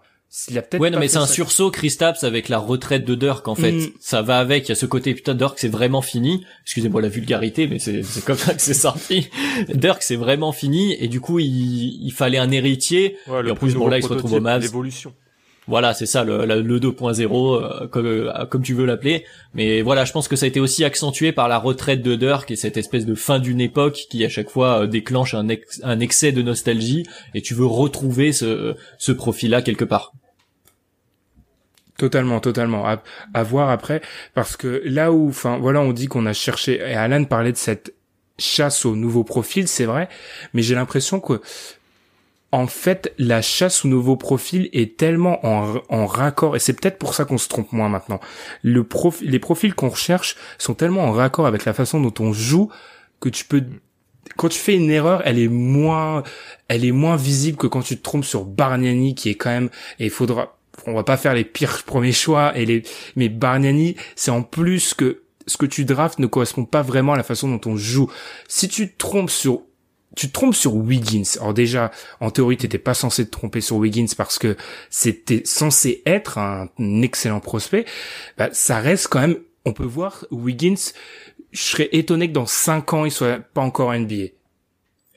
Il 0.49 0.57
a 0.57 0.63
peut-être 0.63 0.81
Ouais, 0.81 0.89
non, 0.89 0.97
mais 0.97 1.07
c'est 1.07 1.17
un 1.19 1.27
sursaut 1.27 1.69
Kristaps 1.69 2.23
avec 2.23 2.49
la 2.49 2.57
retraite 2.57 3.05
de 3.05 3.13
Dirk 3.13 3.47
en 3.47 3.53
fait. 3.53 3.71
Mm. 3.73 3.87
Ça 3.99 4.23
va 4.23 4.39
avec. 4.39 4.67
Il 4.67 4.69
y 4.69 4.71
a 4.71 4.75
ce 4.75 4.87
côté 4.87 5.13
putain 5.13 5.35
Dirk 5.35 5.59
c'est 5.59 5.67
vraiment 5.67 6.01
fini. 6.01 6.43
Excusez-moi 6.63 7.03
la 7.03 7.07
vulgarité, 7.07 7.67
mais 7.67 7.77
c'est 7.77 8.01
c'est 8.01 8.25
comme 8.25 8.37
ça 8.37 8.55
que 8.55 8.61
c'est 8.61 8.73
sorti. 8.73 9.29
Dirk 9.75 10.01
c'est 10.01 10.15
vraiment 10.15 10.51
fini 10.51 10.95
et 10.99 11.07
du 11.07 11.21
coup 11.21 11.37
il, 11.37 12.03
il 12.03 12.11
fallait 12.11 12.39
un 12.39 12.49
héritier. 12.49 13.17
Ouais, 13.27 13.47
Et 13.47 13.51
en 13.51 13.55
plus, 13.55 13.75
bon, 13.75 13.87
là, 13.87 13.99
il 13.99 14.03
se 14.03 14.07
retrouve 14.07 14.33
au 14.33 14.39
Mavs. 14.41 14.63
L'évolution. 14.63 15.13
Voilà, 15.67 15.93
c'est 15.93 16.05
ça 16.05 16.25
le, 16.25 16.45
le 16.45 16.79
2.0 16.79 17.23
euh, 17.83 17.87
comme, 17.87 18.05
euh, 18.05 18.45
comme 18.49 18.63
tu 18.63 18.73
veux 18.73 18.85
l'appeler. 18.85 19.25
Mais 19.53 19.81
voilà, 19.81 20.03
je 20.03 20.11
pense 20.11 20.27
que 20.27 20.35
ça 20.35 20.45
a 20.45 20.47
été 20.49 20.59
aussi 20.59 20.83
accentué 20.83 21.31
par 21.31 21.47
la 21.47 21.57
retraite 21.57 22.01
de 22.01 22.15
Dirk 22.15 22.51
et 22.51 22.55
cette 22.57 22.75
espèce 22.75 23.05
de 23.05 23.15
fin 23.15 23.39
d'une 23.39 23.61
époque 23.61 24.05
qui 24.09 24.25
à 24.25 24.29
chaque 24.29 24.49
fois 24.49 24.81
euh, 24.81 24.87
déclenche 24.87 25.33
un, 25.33 25.47
ex- 25.47 25.79
un 25.83 25.99
excès 26.01 26.33
de 26.33 26.41
nostalgie 26.41 27.05
et 27.33 27.41
tu 27.41 27.53
veux 27.53 27.65
retrouver 27.65 28.33
ce, 28.33 28.75
profil-là 29.13 29.61
quelque 29.61 29.85
part. 29.85 30.11
Totalement, 31.97 32.39
totalement. 32.39 32.85
À, 32.85 33.01
à 33.33 33.43
voir 33.43 33.69
après, 33.69 34.01
parce 34.33 34.57
que 34.57 34.81
là 34.83 35.11
où, 35.11 35.29
enfin, 35.29 35.57
voilà, 35.59 35.79
on 35.79 35.93
dit 35.93 36.07
qu'on 36.07 36.25
a 36.25 36.33
cherché, 36.33 36.77
et 36.77 36.95
Alan 36.95 37.23
parlait 37.23 37.51
de 37.51 37.57
cette 37.57 37.93
chasse 38.39 38.83
au 38.85 38.95
nouveau 38.95 39.23
profil, 39.23 39.67
c'est 39.67 39.85
vrai, 39.85 40.09
mais 40.53 40.63
j'ai 40.63 40.73
l'impression 40.73 41.19
que, 41.19 41.39
en 42.53 42.67
fait, 42.67 43.15
la 43.17 43.41
chasse 43.41 43.83
au 43.83 43.87
nouveau 43.87 44.15
profil 44.15 44.69
est 44.73 44.95
tellement 44.95 45.43
en, 45.43 46.05
raccord, 46.05 46.55
et 46.55 46.59
c'est 46.59 46.73
peut-être 46.73 46.99
pour 46.99 47.15
ça 47.15 47.25
qu'on 47.25 47.39
se 47.39 47.47
trompe 47.47 47.71
moins 47.71 47.89
maintenant. 47.89 48.19
Les 48.63 49.39
profils 49.39 49.73
qu'on 49.73 49.89
recherche 49.89 50.35
sont 50.59 50.75
tellement 50.75 51.01
en 51.01 51.11
raccord 51.11 51.47
avec 51.47 51.65
la 51.65 51.73
façon 51.73 51.99
dont 51.99 52.13
on 52.23 52.31
joue 52.31 52.69
que 53.19 53.29
tu 53.29 53.45
peux, 53.45 53.63
quand 54.37 54.49
tu 54.49 54.59
fais 54.59 54.75
une 54.75 54.91
erreur, 54.91 55.23
elle 55.25 55.39
est 55.39 55.47
moins, 55.47 56.21
elle 56.67 56.85
est 56.85 56.91
moins 56.91 57.15
visible 57.15 57.57
que 57.57 57.65
quand 57.65 57.81
tu 57.81 57.97
te 57.97 58.03
trompes 58.03 58.23
sur 58.23 58.45
Bargnani, 58.45 59.15
qui 59.15 59.29
est 59.29 59.35
quand 59.35 59.49
même, 59.49 59.71
et 59.97 60.05
il 60.05 60.11
faudra, 60.11 60.55
on 60.85 60.93
va 60.93 61.03
pas 61.03 61.17
faire 61.17 61.33
les 61.33 61.45
pires 61.45 61.81
premiers 61.83 62.11
choix 62.11 62.55
et 62.55 62.67
les 62.67 62.83
mais 63.15 63.29
Bargnani 63.29 63.95
c'est 64.15 64.31
en 64.31 64.43
plus 64.43 64.93
que 64.93 65.23
ce 65.47 65.57
que 65.57 65.65
tu 65.65 65.85
draftes 65.85 66.19
ne 66.19 66.27
correspond 66.27 66.65
pas 66.65 66.83
vraiment 66.83 67.13
à 67.13 67.17
la 67.17 67.23
façon 67.23 67.49
dont 67.49 67.69
on 67.69 67.77
joue. 67.77 68.11
Si 68.47 68.67
tu 68.67 68.91
te 68.91 68.97
trompes 68.97 69.31
sur 69.31 69.63
tu 70.15 70.27
te 70.27 70.33
trompes 70.33 70.55
sur 70.55 70.75
Wiggins. 70.75 71.37
Alors 71.39 71.53
déjà, 71.53 71.91
en 72.19 72.29
théorie, 72.29 72.57
t'étais 72.57 72.77
pas 72.77 72.93
censé 72.93 73.25
te 73.25 73.31
tromper 73.31 73.61
sur 73.61 73.77
Wiggins 73.77 74.07
parce 74.15 74.37
que 74.37 74.55
c'était 74.89 75.41
censé 75.45 76.01
être 76.05 76.37
un 76.37 76.69
excellent 77.01 77.39
prospect. 77.39 77.85
Bah, 78.37 78.49
ça 78.51 78.79
reste 78.79 79.07
quand 79.07 79.21
même, 79.21 79.37
on 79.65 79.73
peut 79.73 79.85
voir 79.85 80.25
Wiggins, 80.31 80.91
je 81.51 81.61
serais 81.61 81.89
étonné 81.91 82.27
que 82.27 82.33
dans 82.33 82.45
5 82.45 82.93
ans, 82.93 83.05
il 83.05 83.11
soit 83.11 83.39
pas 83.39 83.61
encore 83.61 83.93
NBA. 83.93 84.33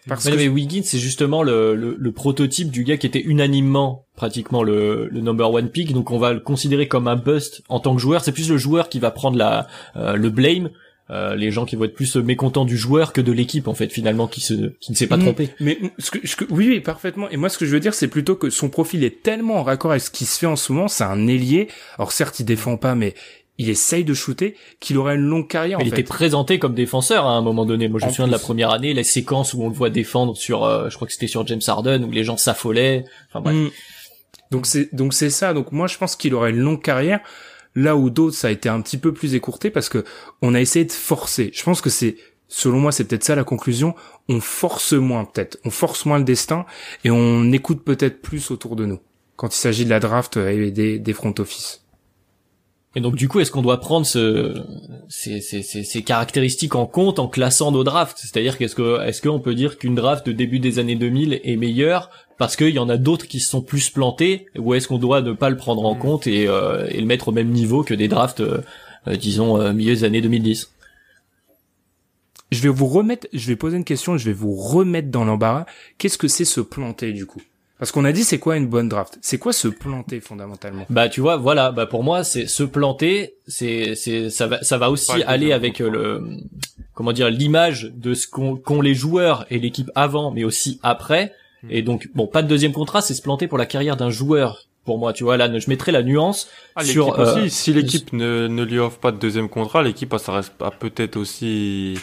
Parce 0.08 0.24
Mais, 0.24 0.32
que 0.32 0.36
mais 0.36 0.48
Wiggins, 0.48 0.82
c'est 0.84 0.98
justement 0.98 1.42
le, 1.42 1.74
le, 1.74 1.96
le 1.98 2.12
prototype 2.12 2.70
du 2.70 2.84
gars 2.84 2.96
qui 2.96 3.06
était 3.06 3.20
unanimement 3.20 4.06
pratiquement 4.14 4.62
le, 4.62 5.08
le 5.10 5.20
number 5.20 5.50
one 5.50 5.68
pick, 5.68 5.92
donc 5.92 6.12
on 6.12 6.18
va 6.18 6.32
le 6.32 6.40
considérer 6.40 6.86
comme 6.86 7.08
un 7.08 7.16
bust 7.16 7.62
en 7.68 7.80
tant 7.80 7.94
que 7.94 8.00
joueur. 8.00 8.22
C'est 8.22 8.32
plus 8.32 8.48
le 8.48 8.56
joueur 8.56 8.88
qui 8.88 9.00
va 9.00 9.10
prendre 9.10 9.36
la 9.36 9.66
euh, 9.96 10.14
le 10.14 10.30
blame. 10.30 10.70
Euh, 11.08 11.36
les 11.36 11.52
gens 11.52 11.64
qui 11.66 11.76
vont 11.76 11.84
être 11.84 11.94
plus 11.94 12.16
mécontents 12.16 12.64
du 12.64 12.76
joueur 12.76 13.12
que 13.12 13.20
de 13.20 13.30
l'équipe 13.30 13.68
en 13.68 13.74
fait 13.74 13.88
finalement 13.92 14.26
qui 14.26 14.40
se 14.40 14.72
qui 14.80 14.90
ne 14.90 14.96
s'est 14.96 15.06
pas 15.06 15.16
Mm. 15.16 15.20
trompé. 15.22 15.50
Mais 15.60 15.78
ce 16.00 16.10
que, 16.10 16.26
ce 16.26 16.34
que- 16.34 16.46
oui, 16.50 16.66
oui, 16.68 16.80
parfaitement. 16.80 17.30
Et 17.30 17.36
moi, 17.36 17.48
ce 17.48 17.58
que 17.58 17.64
je 17.64 17.70
veux 17.70 17.78
dire, 17.78 17.94
c'est 17.94 18.08
plutôt 18.08 18.34
que 18.34 18.50
son 18.50 18.68
profil 18.70 19.04
est 19.04 19.22
tellement 19.22 19.58
en 19.58 19.62
raccord 19.62 19.92
avec 19.92 20.02
ce 20.02 20.10
qui 20.10 20.24
se 20.24 20.36
fait 20.36 20.46
en 20.46 20.56
ce 20.56 20.72
moment. 20.72 20.88
C'est 20.88 21.04
un 21.04 21.28
ailier. 21.28 21.68
Alors 21.96 22.10
certes, 22.10 22.40
il 22.40 22.44
défend 22.44 22.76
pas, 22.76 22.96
mais 22.96 23.14
il 23.58 23.70
essaye 23.70 24.02
de 24.04 24.14
shooter. 24.14 24.56
Qu'il 24.80 24.98
aurait 24.98 25.14
une 25.14 25.20
longue 25.22 25.46
carrière. 25.48 25.78
Mais 25.78 25.84
en 25.84 25.86
il 25.86 25.90
fait. 25.94 26.00
était 26.00 26.08
présenté 26.08 26.58
comme 26.58 26.74
défenseur 26.74 27.24
hein, 27.24 27.36
à 27.36 27.38
un 27.38 27.42
moment 27.42 27.66
donné. 27.66 27.86
Moi, 27.86 28.00
je 28.00 28.06
me 28.06 28.10
En 28.10 28.12
souviens 28.12 28.26
de 28.26 28.32
la 28.32 28.40
première 28.40 28.70
année, 28.70 28.92
la 28.92 29.04
séquence 29.04 29.54
où 29.54 29.62
on 29.62 29.68
le 29.68 29.74
voit 29.74 29.90
défendre 29.90 30.36
sur, 30.36 30.64
euh, 30.64 30.88
je 30.90 30.96
crois 30.96 31.06
que 31.06 31.12
c'était 31.12 31.28
sur 31.28 31.46
James 31.46 31.60
Harden, 31.64 32.02
où 32.02 32.10
les 32.10 32.24
gens 32.24 32.36
s'affolaient. 32.36 33.04
Enfin 33.28 33.40
bref. 33.42 33.54
Mm. 33.54 33.70
Donc 34.50 34.66
c'est 34.66 34.92
donc 34.94 35.14
c'est 35.14 35.30
ça. 35.30 35.54
Donc 35.54 35.70
moi, 35.70 35.86
je 35.86 35.98
pense 35.98 36.16
qu'il 36.16 36.34
aurait 36.34 36.50
une 36.50 36.58
longue 36.58 36.82
carrière. 36.82 37.20
Là 37.76 37.94
où 37.94 38.08
d'autres, 38.08 38.34
ça 38.34 38.48
a 38.48 38.50
été 38.50 38.70
un 38.70 38.80
petit 38.80 38.96
peu 38.96 39.12
plus 39.12 39.34
écourté 39.34 39.70
parce 39.70 39.90
que 39.90 40.02
on 40.40 40.54
a 40.54 40.60
essayé 40.60 40.86
de 40.86 40.92
forcer. 40.92 41.50
Je 41.54 41.62
pense 41.62 41.82
que 41.82 41.90
c'est, 41.90 42.16
selon 42.48 42.80
moi, 42.80 42.90
c'est 42.90 43.04
peut-être 43.04 43.22
ça 43.22 43.34
la 43.34 43.44
conclusion. 43.44 43.94
On 44.30 44.40
force 44.40 44.94
moins 44.94 45.26
peut-être. 45.26 45.58
On 45.64 45.70
force 45.70 46.06
moins 46.06 46.18
le 46.18 46.24
destin 46.24 46.64
et 47.04 47.10
on 47.10 47.52
écoute 47.52 47.84
peut-être 47.84 48.22
plus 48.22 48.50
autour 48.50 48.76
de 48.76 48.86
nous 48.86 48.98
quand 49.36 49.54
il 49.54 49.58
s'agit 49.58 49.84
de 49.84 49.90
la 49.90 50.00
draft 50.00 50.38
et 50.38 50.70
des, 50.70 51.12
front 51.12 51.34
office. 51.38 51.82
Et 52.94 53.00
donc 53.00 53.14
du 53.14 53.28
coup, 53.28 53.40
est-ce 53.40 53.50
qu'on 53.50 53.60
doit 53.60 53.78
prendre 53.78 54.06
ce, 54.06 54.54
ces, 55.10 55.42
ces, 55.42 55.60
ces, 55.60 55.84
ces 55.84 56.02
caractéristiques 56.02 56.74
en 56.74 56.86
compte 56.86 57.18
en 57.18 57.28
classant 57.28 57.70
nos 57.70 57.84
drafts? 57.84 58.16
C'est-à-dire 58.16 58.56
qu'est-ce 58.56 58.74
que 58.74 59.02
est-ce 59.02 59.20
qu'on 59.20 59.38
peut 59.38 59.54
dire 59.54 59.76
qu'une 59.76 59.94
draft 59.94 60.26
de 60.26 60.32
début 60.32 60.60
des 60.60 60.78
années 60.78 60.96
2000 60.96 61.42
est 61.44 61.56
meilleure 61.56 62.08
parce 62.38 62.56
qu'il 62.56 62.70
y 62.70 62.78
en 62.78 62.88
a 62.88 62.96
d'autres 62.96 63.26
qui 63.26 63.40
se 63.40 63.48
sont 63.50 63.62
plus 63.62 63.90
plantés 63.90 64.46
ou 64.58 64.74
est-ce 64.74 64.88
qu'on 64.88 64.98
doit 64.98 65.22
ne 65.22 65.32
pas 65.32 65.50
le 65.50 65.56
prendre 65.56 65.84
en 65.84 65.94
Mm. 65.94 65.98
compte 65.98 66.26
et, 66.26 66.46
euh, 66.48 66.86
et 66.90 67.00
le 67.00 67.06
mettre 67.06 67.28
au 67.28 67.32
même 67.32 67.48
niveau 67.48 67.82
que 67.82 67.94
des 67.94 68.08
drafts, 68.08 68.40
euh, 68.40 68.60
euh, 69.08 69.16
disons 69.16 69.60
euh, 69.60 69.72
milieu 69.72 69.94
des 69.94 70.04
années 70.04 70.20
2010 70.20 70.70
Je 72.52 72.60
vais 72.62 72.68
vous 72.68 72.86
remettre, 72.86 73.26
je 73.32 73.46
vais 73.48 73.56
poser 73.56 73.76
une 73.76 73.84
question, 73.84 74.16
je 74.18 74.24
vais 74.24 74.32
vous 74.32 74.54
remettre 74.54 75.08
dans 75.10 75.24
l'embarras. 75.24 75.66
Qu'est-ce 75.98 76.18
que 76.18 76.28
c'est 76.28 76.44
se 76.44 76.60
planter 76.60 77.12
du 77.12 77.26
coup? 77.26 77.42
Parce 77.78 77.92
qu'on 77.92 78.04
a 78.06 78.12
dit 78.12 78.24
c'est 78.24 78.38
quoi 78.38 78.56
une 78.56 78.68
bonne 78.68 78.88
draft? 78.88 79.18
C'est 79.20 79.36
quoi 79.38 79.52
se 79.52 79.68
planter 79.68 80.20
fondamentalement? 80.20 80.86
Bah 80.88 81.08
tu 81.10 81.20
vois, 81.20 81.36
voilà, 81.36 81.72
bah 81.72 81.84
pour 81.86 82.04
moi 82.04 82.24
c'est 82.24 82.46
se 82.46 82.62
planter, 82.62 83.34
c'est 83.46 83.94
c'est 83.94 84.30
ça 84.30 84.46
va 84.46 84.62
ça 84.62 84.78
va 84.78 84.90
aussi 84.90 85.22
aller 85.24 85.52
avec 85.52 85.80
euh, 85.82 85.90
le 85.90 86.26
comment 86.94 87.12
dire 87.12 87.28
l'image 87.28 87.92
de 87.94 88.14
ce 88.14 88.26
qu'ont 88.28 88.56
qu'ont 88.56 88.80
les 88.80 88.94
joueurs 88.94 89.44
et 89.50 89.58
l'équipe 89.58 89.90
avant, 89.94 90.30
mais 90.30 90.44
aussi 90.44 90.78
après. 90.82 91.32
Hmm. 91.62 91.68
Et 91.70 91.82
donc 91.82 92.08
bon, 92.14 92.26
pas 92.26 92.42
de 92.42 92.48
deuxième 92.48 92.72
contrat, 92.72 93.00
c'est 93.00 93.14
se 93.14 93.22
planter 93.22 93.46
pour 93.48 93.58
la 93.58 93.66
carrière 93.66 93.96
d'un 93.96 94.10
joueur 94.10 94.66
pour 94.84 94.98
moi. 94.98 95.12
Tu 95.12 95.24
vois, 95.24 95.36
là, 95.36 95.50
je 95.58 95.68
mettrais 95.70 95.90
la 95.92 96.02
nuance 96.02 96.48
Ah, 96.76 96.84
sur. 96.84 97.06
l'équipe 97.06 97.18
aussi, 97.20 97.38
euh, 97.40 97.48
si 97.48 97.72
l'équipe 97.72 98.12
ne, 98.12 98.46
ne 98.46 98.62
lui 98.62 98.78
offre 98.78 98.98
pas 98.98 99.10
de 99.12 99.18
deuxième 99.18 99.48
contrat, 99.48 99.82
l'équipe, 99.82 100.14
ça 100.18 100.32
reste 100.32 100.52
pas 100.54 100.70
peut-être 100.70 101.16
aussi. 101.16 101.98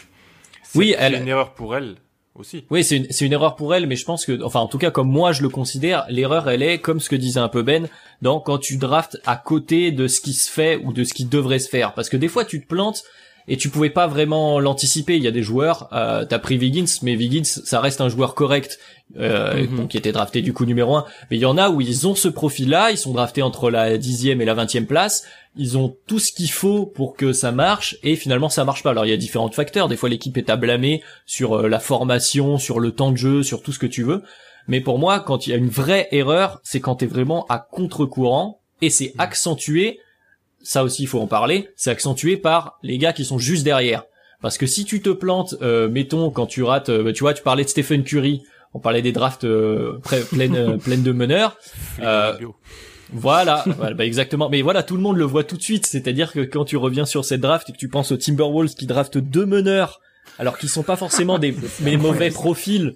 Oui, 0.75 0.93
c'est 0.97 1.03
elle- 1.03 1.21
une 1.21 1.27
erreur 1.27 1.53
pour 1.53 1.75
elle 1.75 1.95
aussi. 2.35 2.65
Oui, 2.71 2.83
c'est 2.83 2.97
une, 2.97 3.07
c'est 3.11 3.25
une 3.25 3.33
erreur 3.33 3.55
pour 3.55 3.75
elle, 3.75 3.85
mais 3.85 3.95
je 3.95 4.05
pense 4.05 4.25
que, 4.25 4.41
enfin, 4.43 4.59
en 4.59 4.67
tout 4.67 4.79
cas, 4.79 4.89
comme 4.89 5.07
moi 5.09 5.31
je 5.33 5.43
le 5.43 5.49
considère, 5.49 6.05
l'erreur, 6.09 6.49
elle 6.49 6.63
est, 6.63 6.79
comme 6.79 6.99
ce 6.99 7.09
que 7.09 7.15
disait 7.15 7.39
un 7.39 7.47
peu 7.47 7.61
Ben, 7.61 7.87
dans 8.23 8.39
quand 8.39 8.57
tu 8.57 8.77
draftes 8.77 9.17
à 9.25 9.35
côté 9.35 9.91
de 9.91 10.07
ce 10.07 10.19
qui 10.19 10.33
se 10.33 10.49
fait 10.49 10.77
ou 10.83 10.93
de 10.93 11.03
ce 11.03 11.13
qui 11.13 11.25
devrait 11.25 11.59
se 11.59 11.69
faire. 11.69 11.93
Parce 11.93 12.09
que 12.09 12.17
des 12.17 12.27
fois, 12.27 12.43
tu 12.43 12.59
te 12.59 12.67
plantes 12.67 13.03
et 13.47 13.55
tu 13.57 13.69
pouvais 13.69 13.89
pas 13.91 14.07
vraiment 14.07 14.59
l'anticiper. 14.59 15.15
Il 15.17 15.23
y 15.23 15.27
a 15.27 15.31
des 15.31 15.43
joueurs, 15.43 15.89
euh, 15.93 16.25
t'as 16.25 16.39
pris 16.39 16.57
Wiggins, 16.57 16.85
mais 17.03 17.15
Wiggins, 17.15 17.43
ça 17.43 17.79
reste 17.81 18.01
un 18.01 18.09
joueur 18.09 18.33
correct, 18.35 18.79
euh, 19.19 19.67
Mhm. 19.67 19.77
donc 19.77 19.89
qui 19.89 19.97
était 19.97 20.11
drafté 20.11 20.41
du 20.41 20.53
coup 20.53 20.65
numéro 20.65 20.95
un. 20.95 21.05
Mais 21.29 21.37
il 21.37 21.41
y 21.41 21.45
en 21.45 21.57
a 21.57 21.69
où 21.69 21.81
ils 21.81 22.07
ont 22.07 22.15
ce 22.15 22.27
profil-là, 22.27 22.91
ils 22.91 22.97
sont 22.97 23.13
draftés 23.13 23.41
entre 23.41 23.69
la 23.69 23.97
dixième 23.97 24.41
et 24.41 24.45
la 24.45 24.53
vingtième 24.53 24.87
place. 24.87 25.23
Ils 25.55 25.77
ont 25.77 25.95
tout 26.07 26.17
ce 26.17 26.31
qu'il 26.31 26.49
faut 26.49 26.87
pour 26.87 27.15
que 27.15 27.31
ça 27.31 27.51
marche 27.51 27.97
et 28.01 28.15
finalement 28.15 28.49
ça 28.49 28.65
marche 28.65 28.81
pas. 28.81 28.89
Alors 28.89 29.05
il 29.05 29.09
y 29.09 29.13
a 29.13 29.17
différents 29.17 29.51
facteurs. 29.51 29.87
Des 29.87 29.97
fois 29.97 30.09
l'équipe 30.09 30.35
est 30.37 30.49
à 30.49 30.55
blâmer 30.55 31.03
sur 31.27 31.59
euh, 31.59 31.67
la 31.67 31.79
formation, 31.79 32.57
sur 32.57 32.79
le 32.79 32.91
temps 32.91 33.11
de 33.11 33.17
jeu, 33.17 33.43
sur 33.43 33.61
tout 33.61 33.71
ce 33.71 33.79
que 33.79 33.85
tu 33.85 34.01
veux. 34.03 34.23
Mais 34.67 34.81
pour 34.81 34.97
moi, 34.97 35.19
quand 35.19 35.45
il 35.45 35.51
y 35.51 35.53
a 35.53 35.57
une 35.57 35.69
vraie 35.69 36.07
erreur, 36.11 36.59
c'est 36.63 36.79
quand 36.79 36.95
t'es 36.95 37.05
vraiment 37.05 37.45
à 37.49 37.59
contre-courant 37.59 38.61
et 38.81 38.89
c'est 38.89 39.13
accentué. 39.17 39.99
Ça 40.63 40.83
aussi, 40.83 41.03
il 41.03 41.07
faut 41.07 41.19
en 41.19 41.27
parler. 41.27 41.69
C'est 41.75 41.91
accentué 41.91 42.37
par 42.37 42.79
les 42.81 42.97
gars 42.97 43.11
qui 43.13 43.25
sont 43.25 43.37
juste 43.37 43.63
derrière. 43.63 44.05
Parce 44.41 44.57
que 44.57 44.65
si 44.65 44.85
tu 44.85 45.01
te 45.01 45.09
plantes, 45.09 45.55
euh, 45.61 45.87
mettons 45.89 46.29
quand 46.31 46.45
tu 46.45 46.63
rates, 46.63 46.89
euh, 46.89 47.11
tu 47.13 47.19
vois, 47.19 47.33
tu 47.33 47.43
parlais 47.43 47.63
de 47.63 47.69
Stephen 47.69 48.03
Curry, 48.03 48.43
on 48.73 48.79
parlait 48.79 49.01
des 49.01 49.11
drafts 49.11 49.43
euh, 49.43 49.99
pleines 50.31 50.55
euh, 50.55 50.77
pleines 50.83 51.03
de 51.03 51.11
meneurs. 51.11 51.57
Euh. 52.01 52.37
Voilà, 53.11 53.63
voilà, 53.77 53.93
bah 53.93 54.05
exactement. 54.05 54.49
Mais 54.49 54.61
voilà, 54.61 54.83
tout 54.83 54.95
le 54.95 55.01
monde 55.01 55.17
le 55.17 55.25
voit 55.25 55.43
tout 55.43 55.57
de 55.57 55.61
suite. 55.61 55.85
C'est-à-dire 55.85 56.31
que 56.31 56.39
quand 56.39 56.65
tu 56.65 56.77
reviens 56.77 57.05
sur 57.05 57.25
cette 57.25 57.41
draft 57.41 57.69
et 57.69 57.73
que 57.73 57.77
tu 57.77 57.87
penses 57.87 58.11
aux 58.11 58.17
Timberwolves 58.17 58.73
qui 58.73 58.87
draftent 58.87 59.19
deux 59.19 59.45
meneurs, 59.45 59.99
alors 60.39 60.57
qu'ils 60.57 60.69
sont 60.69 60.83
pas 60.83 60.95
forcément 60.95 61.37
des, 61.37 61.53
mauvais 61.97 62.31
profils. 62.31 62.95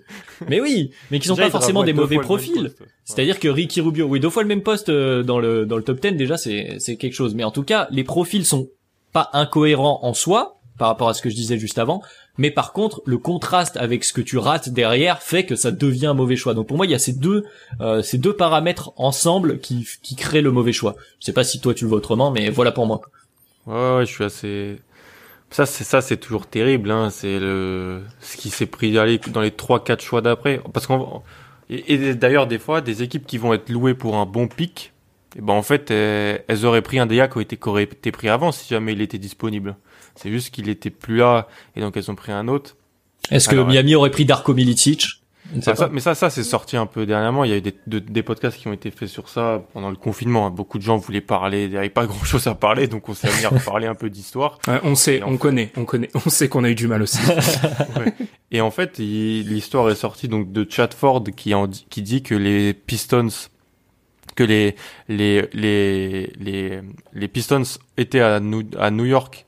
Mais 0.50 0.60
oui, 0.60 0.92
mais 1.12 1.20
qui 1.20 1.28
sont 1.28 1.36
Déjà, 1.36 1.48
pas 1.48 1.52
forcément 1.52 1.84
des 1.84 1.94
mauvais 1.94 2.18
profils. 2.18 2.64
ouais. 2.64 2.88
C'est-à-dire 3.06 3.40
que 3.40 3.48
Ricky 3.48 3.80
Rubio, 3.80 4.08
oui, 4.08 4.20
deux 4.20 4.30
fois 4.30 4.42
le 4.42 4.50
même 4.50 4.64
poste 4.64 4.90
euh, 4.90 5.24
dans 5.24 5.40
le 5.40 5.66
dans 5.66 5.78
le 5.78 5.84
top 5.84 6.02
10 6.02 6.14
déjà, 6.14 6.38
c'est 6.38 6.78
c'est 6.80 6.96
quelque 6.96 7.14
chose. 7.14 7.36
Mais 7.36 7.44
en 7.44 7.52
tout 7.52 7.64
cas, 7.64 7.88
les 7.92 8.04
profils 8.04 8.46
sont 8.46 8.70
pas 9.14 9.30
incohérents 9.34 10.00
en 10.04 10.14
soi 10.14 10.57
par 10.78 10.88
rapport 10.90 11.10
à 11.10 11.14
ce 11.14 11.22
que 11.22 11.30
je 11.30 11.36
disais 11.36 11.58
juste 11.58 11.78
avant. 11.78 12.02
Mais 12.38 12.52
par 12.52 12.74
contre, 12.74 13.02
le 13.06 13.18
contraste 13.18 13.78
avec 13.78 14.04
ce 14.04 14.14
que 14.14 14.22
tu 14.22 14.38
rates 14.38 14.70
derrière 14.70 15.22
fait 15.22 15.46
que 15.46 15.56
ça 15.56 15.72
devient 15.72 16.08
un 16.08 16.14
mauvais 16.14 16.36
choix. 16.36 16.54
Donc 16.54 16.68
pour 16.68 16.78
moi, 16.78 16.86
il 16.86 16.92
y 16.92 16.96
a 16.96 17.00
ces 17.00 17.14
deux 17.14 17.44
euh, 17.82 18.02
ces 18.02 18.18
deux 18.18 18.34
paramètres 18.34 18.92
ensemble 18.98 19.60
qui 19.60 19.88
qui 20.04 20.16
créent 20.16 20.42
le 20.42 20.52
mauvais 20.52 20.74
choix. 20.74 20.96
Je 21.20 21.26
sais 21.26 21.34
pas 21.34 21.44
si 21.44 21.60
toi 21.60 21.74
tu 21.74 21.86
le 21.86 21.90
vois 21.90 21.98
autrement, 21.98 22.32
mais 22.32 22.50
voilà 22.50 22.72
pour 22.72 22.86
moi. 22.86 23.02
Ouais, 23.66 23.98
ouais, 23.98 24.06
je 24.06 24.12
suis 24.12 24.24
assez. 24.24 24.78
Ça, 25.50 25.66
c'est 25.66 25.84
ça, 25.84 26.02
c'est 26.02 26.18
toujours 26.18 26.46
terrible. 26.46 26.92
Hein. 26.92 27.10
C'est 27.10 27.40
le 27.40 28.02
ce 28.22 28.38
qui 28.38 28.50
s'est 28.50 28.66
pris 28.66 28.98
aller 28.98 29.18
dans 29.18 29.42
les 29.42 29.52
trois, 29.52 29.84
quatre 29.84 30.04
choix 30.04 30.22
d'après. 30.22 30.62
Parce 30.74 30.88
qu'on 30.88 31.22
et, 31.70 32.14
d'ailleurs 32.16 32.48
des 32.48 32.60
fois, 32.60 32.82
des 32.82 33.04
équipes 33.04 33.26
qui 33.26 33.38
vont 33.38 33.54
être 33.54 33.70
louées 33.70 33.94
pour 33.94 34.16
un 34.16 34.26
bon 34.26 34.48
pic, 34.48 34.94
et 35.36 35.42
ben 35.42 35.54
en 35.54 35.64
fait, 35.64 35.92
elles, 35.92 36.66
auraient 36.66 36.82
pris 36.82 37.00
un 37.00 37.08
été, 37.10 37.58
qui 37.58 37.70
aurait 37.70 37.84
été 37.84 38.12
pris 38.12 38.30
avant 38.30 38.52
si 38.52 38.70
jamais 38.70 38.94
il 38.94 39.02
était 39.02 39.18
disponible. 39.18 39.76
C'est 40.18 40.30
juste 40.32 40.52
qu'il 40.54 40.68
était 40.70 40.90
plus 40.90 41.18
là 41.18 41.48
et 41.76 41.82
donc 41.82 41.96
elles 41.98 42.10
ont 42.12 42.16
pris 42.16 42.32
un 42.32 42.48
autre. 42.48 42.76
Est-ce 43.32 43.50
que 43.50 43.56
Miami 43.56 43.96
aurait 43.96 44.12
pris 44.12 44.26
Darko 44.26 44.54
Milicic? 44.54 45.06
Ah, 45.66 45.76
ça, 45.76 45.88
mais 45.90 46.02
ça, 46.02 46.14
ça 46.14 46.30
c'est 46.30 46.44
sorti 46.44 46.76
un 46.76 46.86
peu 46.86 47.06
dernièrement. 47.06 47.46
Il 47.46 47.52
y 47.52 47.54
a 47.54 47.58
eu 47.58 47.62
des, 47.62 47.74
de- 47.88 48.00
des 48.00 48.22
podcasts 48.22 48.58
qui 48.58 48.68
ont 48.68 48.74
été 48.74 48.92
faits 48.92 49.08
sur 49.08 49.30
ça 49.30 49.64
pendant 49.72 49.90
le 49.90 49.96
confinement. 49.96 50.50
Beaucoup 50.52 50.78
de 50.78 50.84
gens 50.84 50.98
voulaient 50.98 51.22
parler. 51.22 51.64
Il 51.66 51.70
n'y 51.70 51.78
avait 51.78 51.90
pas 51.90 52.06
grand 52.08 52.24
chose 52.26 52.48
à 52.48 52.56
parler, 52.56 52.88
donc 52.88 53.08
on 53.08 53.14
s'est 53.14 53.30
mis 53.40 53.46
à 53.46 53.52
parler 53.52 53.88
un 53.88 53.96
peu 53.96 54.10
d'histoire. 54.10 54.60
Ouais, 54.68 54.80
on 54.84 54.96
sait, 54.96 55.24
on 55.24 55.32
fait- 55.32 55.38
connaît, 55.38 55.72
on 55.78 55.86
connaît, 55.86 56.10
on 56.16 56.30
sait 56.30 56.50
qu'on 56.50 56.66
a 56.66 56.70
eu 56.70 56.76
du 56.76 56.88
mal 56.88 57.02
aussi. 57.02 57.20
Et 58.52 58.60
en 58.62 58.72
fait, 58.72 58.98
l'histoire 58.98 59.90
est 59.90 59.96
sortie 59.96 60.28
donc 60.28 60.52
de 60.52 60.66
Chatford 60.70 61.24
qui 61.36 61.54
en 61.54 61.68
qui 61.68 62.02
dit 62.02 62.24
que 62.24 62.36
les 62.36 62.74
Pistons 62.74 63.28
que 64.36 64.44
les 64.44 64.76
les 65.08 65.48
les 65.54 66.32
les, 66.40 66.82
les 67.14 67.28
Pistons 67.28 67.64
étaient 67.98 68.20
à 68.20 68.40
New, 68.40 68.64
à 68.78 68.92
New 68.92 69.06
York 69.06 69.46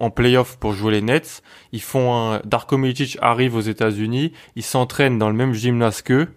en 0.00 0.10
playoff 0.10 0.56
pour 0.58 0.72
jouer 0.72 0.92
les 0.92 1.02
Nets. 1.02 1.42
Ils 1.72 1.82
font 1.82 2.14
un 2.14 2.40
Darko 2.44 2.76
Milicic 2.76 3.18
arrive 3.20 3.54
aux 3.54 3.60
États-Unis, 3.60 4.32
il 4.56 4.62
s'entraîne 4.62 5.18
dans 5.18 5.28
le 5.28 5.34
même 5.34 5.54
gymnase 5.54 6.02
qu'eux. 6.02 6.28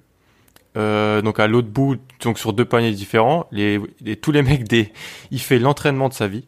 Euh, 0.77 1.21
donc 1.21 1.39
à 1.39 1.47
l'autre 1.47 1.67
bout, 1.67 1.97
donc 2.21 2.39
sur 2.39 2.53
deux 2.53 2.63
paniers 2.63 2.91
différents, 2.91 3.47
les, 3.51 3.77
tous 4.21 4.31
les 4.31 4.41
mecs 4.41 4.63
des, 4.63 4.93
il 5.29 5.41
fait 5.41 5.59
l'entraînement 5.59 6.07
de 6.07 6.13
sa 6.13 6.29
vie, 6.29 6.47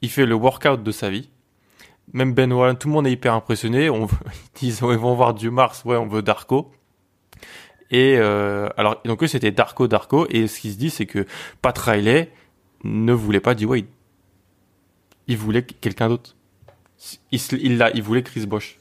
il 0.00 0.10
fait 0.10 0.26
le 0.26 0.34
workout 0.34 0.82
de 0.82 0.90
sa 0.90 1.10
vie. 1.10 1.30
Même 2.12 2.34
Ben 2.34 2.52
Warren, 2.52 2.76
tout 2.76 2.88
le 2.88 2.94
monde 2.94 3.06
est 3.06 3.12
hyper 3.12 3.32
impressionné. 3.34 3.88
On, 3.88 4.08
ils 4.62 4.68
ils 4.68 4.74
vont 4.74 5.14
voir 5.14 5.34
Dieu 5.34 5.50
Mars, 5.50 5.84
ouais, 5.84 5.96
on 5.96 6.08
veut 6.08 6.22
Darko. 6.22 6.72
Et 7.92 8.16
euh, 8.18 8.68
alors, 8.76 9.00
donc 9.04 9.22
eux, 9.22 9.26
c'était 9.26 9.50
Darko, 9.52 9.86
Darko. 9.86 10.26
Et 10.30 10.48
ce 10.48 10.60
qui 10.60 10.72
se 10.72 10.78
dit, 10.78 10.90
c'est 10.90 11.06
que 11.06 11.26
Pat 11.60 11.76
Riley 11.76 12.32
ne 12.84 13.12
voulait 13.12 13.40
pas 13.40 13.54
D-Wade. 13.54 13.84
Il 15.28 15.36
voulait 15.36 15.62
quelqu'un 15.62 16.08
d'autre. 16.08 16.34
Il, 17.30 17.78
l'a- 17.78 17.90
il 17.94 18.02
voulait 18.02 18.22
Chris 18.22 18.46
Bosh. 18.46 18.76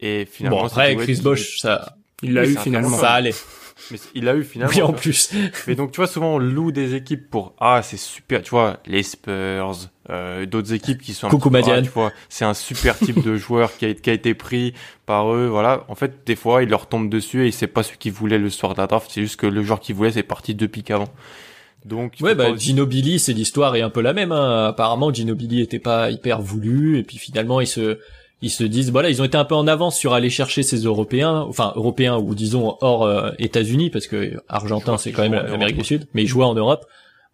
Et 0.00 0.26
finalement, 0.30 0.60
Bon 0.60 0.66
après 0.66 0.96
Chris 0.96 1.20
Bosh, 1.22 1.58
ça, 1.60 1.96
Il 2.22 2.34
l'a 2.34 2.42
Oui, 2.42 2.52
eu 2.54 2.56
un 2.56 2.60
finalement. 2.60 2.96
ça 2.98 3.10
allait. 3.12 3.34
Mais 3.90 3.98
il 4.14 4.28
a 4.28 4.34
eu 4.36 4.44
finalement. 4.44 4.72
Oui 4.74 4.82
en 4.82 4.92
plus. 4.92 5.32
Mais 5.66 5.74
donc 5.74 5.90
tu 5.92 5.96
vois 5.96 6.06
souvent 6.06 6.34
on 6.34 6.38
loue 6.38 6.70
des 6.70 6.94
équipes 6.94 7.28
pour 7.30 7.54
ah 7.58 7.80
c'est 7.82 7.96
super 7.96 8.42
tu 8.42 8.50
vois 8.50 8.78
les 8.86 9.02
Spurs 9.02 9.72
euh, 10.10 10.46
d'autres 10.46 10.72
équipes 10.72 11.02
qui 11.02 11.14
sont 11.14 11.26
un 11.26 11.30
Coucou 11.30 11.50
petit 11.50 11.52
peu, 11.52 11.58
ah, 11.58 11.60
Madiane. 11.68 11.84
tu 11.84 11.90
vois 11.90 12.12
c'est 12.28 12.44
un 12.44 12.54
super 12.54 12.96
type 12.96 13.22
de 13.24 13.36
joueur 13.36 13.76
qui 13.76 13.86
a, 13.86 13.94
qui 13.94 14.08
a 14.08 14.12
été 14.12 14.34
pris 14.34 14.72
par 15.04 15.32
eux 15.34 15.48
voilà 15.48 15.84
en 15.88 15.96
fait 15.96 16.24
des 16.26 16.36
fois 16.36 16.62
il 16.62 16.68
leur 16.68 16.88
tombe 16.88 17.08
dessus 17.08 17.46
et 17.46 17.50
c'est 17.50 17.66
pas 17.66 17.82
ce 17.82 17.92
qu'ils 17.94 18.12
voulaient 18.12 18.38
le 18.38 18.50
soir 18.50 18.74
de 18.74 18.80
la 18.80 18.86
draft 18.86 19.10
c'est 19.12 19.22
juste 19.22 19.36
que 19.36 19.46
le 19.46 19.62
joueur 19.64 19.80
qu'ils 19.80 19.96
voulaient 19.96 20.12
c'est 20.12 20.22
parti 20.22 20.54
deux 20.54 20.68
pics 20.68 20.90
avant 20.92 21.08
donc 21.84 22.16
Ouais, 22.20 22.34
bah, 22.34 22.50
pas- 22.50 22.56
Ginobili, 22.56 23.18
c'est 23.18 23.32
l'histoire 23.32 23.74
est 23.76 23.82
un 23.82 23.90
peu 23.90 24.00
la 24.00 24.12
même. 24.12 24.32
Hein. 24.32 24.66
Apparemment, 24.68 25.12
Ginobili 25.12 25.60
était 25.60 25.78
pas 25.78 26.10
hyper 26.10 26.40
voulu, 26.40 26.98
et 26.98 27.02
puis 27.02 27.18
finalement, 27.18 27.60
ils 27.60 27.66
se, 27.66 27.98
ils 28.40 28.50
se 28.50 28.64
disent, 28.64 28.90
voilà, 28.90 29.10
ils 29.10 29.20
ont 29.22 29.24
été 29.24 29.36
un 29.36 29.44
peu 29.44 29.54
en 29.54 29.66
avance 29.66 29.96
sur 29.98 30.14
aller 30.14 30.30
chercher 30.30 30.62
ces 30.62 30.78
Européens, 30.78 31.40
enfin 31.48 31.72
Européens 31.76 32.16
ou 32.18 32.34
disons 32.34 32.76
hors 32.80 33.04
euh, 33.04 33.30
États-Unis, 33.38 33.90
parce 33.90 34.06
que 34.06 34.34
Argentin, 34.48 34.98
c'est 34.98 35.12
quand 35.12 35.22
même 35.22 35.32
l'Amérique 35.34 35.74
du 35.76 35.80
Europe, 35.80 35.86
Sud, 35.86 36.06
mais 36.14 36.22
ils 36.22 36.28
jouaient 36.28 36.44
en 36.44 36.54
Europe, 36.54 36.84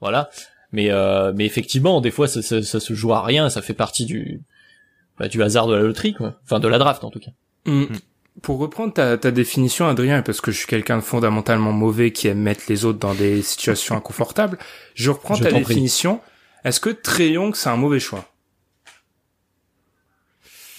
voilà. 0.00 0.30
Mais, 0.70 0.90
euh, 0.90 1.32
mais 1.34 1.46
effectivement, 1.46 2.00
des 2.02 2.10
fois, 2.10 2.28
ça, 2.28 2.42
ça, 2.42 2.62
ça 2.62 2.78
se 2.78 2.92
joue 2.92 3.12
à 3.14 3.22
rien, 3.22 3.48
ça 3.48 3.62
fait 3.62 3.72
partie 3.74 4.04
du, 4.04 4.42
bah, 5.18 5.28
du 5.28 5.42
hasard 5.42 5.66
de 5.66 5.74
la 5.74 5.80
loterie, 5.82 6.12
quoi. 6.12 6.34
Enfin, 6.44 6.60
de 6.60 6.68
la 6.68 6.78
draft 6.78 7.04
en 7.04 7.10
tout 7.10 7.20
cas. 7.20 7.30
Mm. 7.64 7.84
Pour 8.42 8.58
reprendre 8.58 8.92
ta, 8.92 9.18
ta 9.18 9.30
définition, 9.30 9.88
Adrien, 9.88 10.22
parce 10.22 10.40
que 10.40 10.50
je 10.52 10.58
suis 10.58 10.66
quelqu'un 10.66 10.98
de 10.98 11.02
fondamentalement 11.02 11.72
mauvais 11.72 12.12
qui 12.12 12.28
aime 12.28 12.40
mettre 12.40 12.64
les 12.68 12.84
autres 12.84 12.98
dans 12.98 13.14
des 13.14 13.42
situations 13.42 13.96
inconfortables, 13.96 14.58
je 14.94 15.10
reprends 15.10 15.34
Je 15.34 15.44
ta 15.44 15.50
définition. 15.52 16.20
Est-ce 16.64 16.80
que 16.80 16.90
Trey 16.90 17.30
Young, 17.30 17.54
c'est 17.54 17.68
un 17.68 17.76
mauvais 17.76 18.00
choix? 18.00 18.24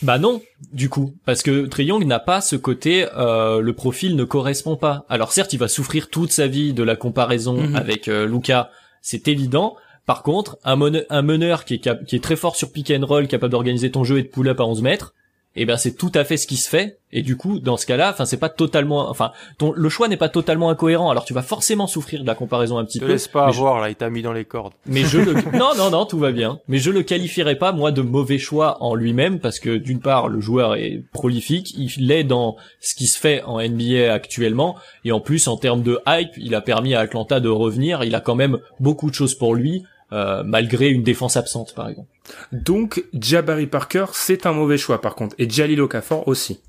Bah 0.01 0.17
non, 0.17 0.41
du 0.71 0.87
coup, 0.87 1.13
parce 1.25 1.43
que 1.43 1.65
Trey 1.65 1.83
Young 1.85 2.05
n'a 2.05 2.19
pas 2.19 2.39
ce 2.39 2.55
côté, 2.55 3.05
euh, 3.17 3.59
le 3.59 3.73
profil 3.73 4.15
ne 4.15 4.23
correspond 4.23 4.77
pas. 4.77 5.05
Alors 5.09 5.33
certes, 5.33 5.51
il 5.51 5.59
va 5.59 5.67
souffrir 5.67 6.09
toute 6.09 6.31
sa 6.31 6.47
vie 6.47 6.73
de 6.73 6.83
la 6.83 6.95
comparaison 6.95 7.57
Mhm. 7.57 7.75
avec 7.75 8.07
euh, 8.07 8.25
Luca, 8.25 8.71
c'est 9.01 9.27
évident. 9.27 9.75
Par 10.05 10.23
contre, 10.23 10.57
un, 10.63 10.77
meneur 10.77 11.65
qui 11.65 11.75
est, 11.75 12.05
qui 12.05 12.15
est 12.15 12.23
très 12.23 12.37
fort 12.37 12.55
sur 12.55 12.71
pick 12.71 12.91
and 12.91 13.05
roll, 13.05 13.27
capable 13.27 13.51
d'organiser 13.51 13.91
ton 13.91 14.03
jeu 14.05 14.19
et 14.19 14.23
de 14.23 14.27
pull-up 14.27 14.59
à 14.59 14.63
11 14.65 14.81
mètres, 14.81 15.13
eh 15.61 15.65
ben 15.65 15.77
c'est 15.77 15.93
tout 15.95 16.11
à 16.15 16.23
fait 16.23 16.37
ce 16.37 16.47
qui 16.47 16.57
se 16.57 16.69
fait. 16.69 16.97
Et 17.11 17.23
du 17.23 17.35
coup, 17.37 17.59
dans 17.59 17.75
ce 17.75 17.87
cas-là, 17.87 18.11
enfin 18.11 18.25
c'est 18.25 18.37
pas 18.37 18.49
totalement, 18.49 19.09
enfin 19.09 19.31
ton 19.57 19.73
le 19.75 19.89
choix 19.89 20.07
n'est 20.07 20.15
pas 20.17 20.29
totalement 20.29 20.69
incohérent. 20.69 21.09
Alors 21.09 21.25
tu 21.25 21.33
vas 21.33 21.41
forcément 21.41 21.87
souffrir 21.87 22.21
de 22.21 22.27
la 22.27 22.35
comparaison 22.35 22.77
un 22.77 22.85
petit 22.85 22.99
te 22.99 23.05
peu. 23.05 23.11
laisse 23.11 23.27
pas 23.27 23.51
je- 23.51 23.57
avoir 23.57 23.79
là 23.81 23.89
il 23.89 23.95
t'a 23.95 24.09
mis 24.11 24.21
dans 24.21 24.31
les 24.31 24.45
cordes 24.45 24.73
mais 24.85 25.03
je 25.03 25.17
le 25.17 25.33
non 25.57 25.71
non 25.75 25.89
non 25.89 26.05
tout 26.05 26.19
va 26.19 26.31
bien. 26.31 26.59
Mais 26.67 26.77
je 26.77 26.91
le 26.91 27.01
qualifierais 27.01 27.55
pas 27.55 27.71
moi 27.71 27.91
de 27.91 28.01
mauvais 28.03 28.37
choix 28.37 28.77
en 28.83 28.93
lui-même 28.93 29.39
parce 29.39 29.59
que 29.59 29.75
d'une 29.77 29.99
part 30.01 30.27
le 30.29 30.39
joueur 30.39 30.75
est 30.75 31.01
prolifique, 31.11 31.73
il 31.77 32.11
est 32.11 32.23
dans 32.23 32.57
ce 32.79 32.93
qui 32.93 33.07
se 33.07 33.17
fait 33.19 33.41
en 33.43 33.59
NBA 33.59 34.13
actuellement 34.13 34.75
et 35.03 35.11
en 35.11 35.19
plus 35.19 35.47
en 35.47 35.57
termes 35.57 35.81
de 35.81 35.99
hype, 36.07 36.31
il 36.37 36.53
a 36.53 36.61
permis 36.61 36.93
à 36.93 36.99
Atlanta 36.99 37.39
de 37.39 37.49
revenir. 37.49 38.03
Il 38.03 38.13
a 38.15 38.21
quand 38.21 38.35
même 38.35 38.59
beaucoup 38.79 39.09
de 39.09 39.15
choses 39.15 39.33
pour 39.35 39.55
lui 39.55 39.83
euh, 40.11 40.43
malgré 40.43 40.89
une 40.89 41.03
défense 41.03 41.37
absente 41.37 41.73
par 41.75 41.87
exemple. 41.89 42.07
Donc, 42.51 43.03
Jabari 43.13 43.67
Parker, 43.67 44.05
c'est 44.13 44.45
un 44.45 44.53
mauvais 44.53 44.77
choix, 44.77 45.01
par 45.01 45.15
contre. 45.15 45.35
Et 45.39 45.49
Jalil 45.49 45.81
Okafor 45.81 46.27
aussi. 46.27 46.59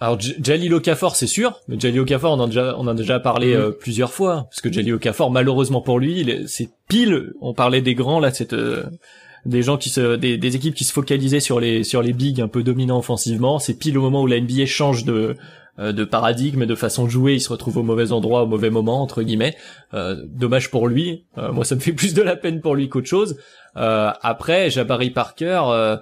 Alors 0.00 0.18
J- 0.20 0.34
Jalil 0.42 0.74
Okafor 0.74 1.14
c'est 1.16 1.26
sûr, 1.28 1.60
mais 1.68 1.78
Jalil 1.78 2.00
Okafor 2.00 2.32
on 2.32 2.40
en 2.40 2.44
a 2.44 2.46
déjà 2.46 2.74
on 2.76 2.80
en 2.82 2.88
a 2.88 2.94
déjà 2.94 3.20
parlé 3.20 3.54
Mhm. 3.54 3.60
euh, 3.62 3.70
plusieurs 3.70 4.12
fois 4.12 4.46
parce 4.50 4.60
que 4.60 4.70
Jalil 4.72 4.92
Okafor 4.94 5.30
malheureusement 5.30 5.80
pour 5.80 5.98
lui, 6.00 6.44
c'est 6.48 6.68
pile 6.88 7.32
on 7.40 7.54
parlait 7.54 7.80
des 7.80 7.94
grands 7.94 8.18
là 8.20 8.32
cette 8.32 8.54
euh, 8.54 8.84
des 9.46 9.62
gens 9.62 9.76
qui 9.78 9.90
se 9.90 10.16
des, 10.16 10.36
des 10.36 10.56
équipes 10.56 10.74
qui 10.74 10.84
se 10.84 10.92
focalisaient 10.92 11.38
sur 11.40 11.60
les 11.60 11.84
sur 11.84 12.02
les 12.02 12.12
bigs 12.12 12.40
un 12.40 12.48
peu 12.48 12.62
dominants 12.64 12.98
offensivement, 12.98 13.58
c'est 13.60 13.74
pile 13.78 13.96
au 13.96 14.02
moment 14.02 14.22
où 14.22 14.26
la 14.26 14.40
NBA 14.40 14.66
change 14.66 15.04
de 15.04 15.36
de 15.78 16.04
paradigme, 16.04 16.66
de 16.66 16.74
façon 16.74 17.04
de 17.04 17.10
jouer. 17.10 17.34
Il 17.34 17.40
se 17.40 17.48
retrouve 17.48 17.78
au 17.78 17.82
mauvais 17.82 18.12
endroit, 18.12 18.42
au 18.42 18.46
mauvais 18.46 18.70
moment, 18.70 19.02
entre 19.02 19.22
guillemets. 19.22 19.56
Euh, 19.92 20.16
dommage 20.26 20.70
pour 20.70 20.88
lui. 20.88 21.24
moi, 21.36 21.64
ça 21.64 21.74
me 21.74 21.80
fait 21.80 21.92
plus 21.94 22.14
de 22.14 22.22
la 22.22 22.36
peine 22.36 22.60
pour 22.60 22.74
lui 22.74 22.88
qu'autre 22.88 23.08
chose. 23.08 23.36
après, 23.74 24.70
Jabari 24.70 25.10
Parker 25.10 25.98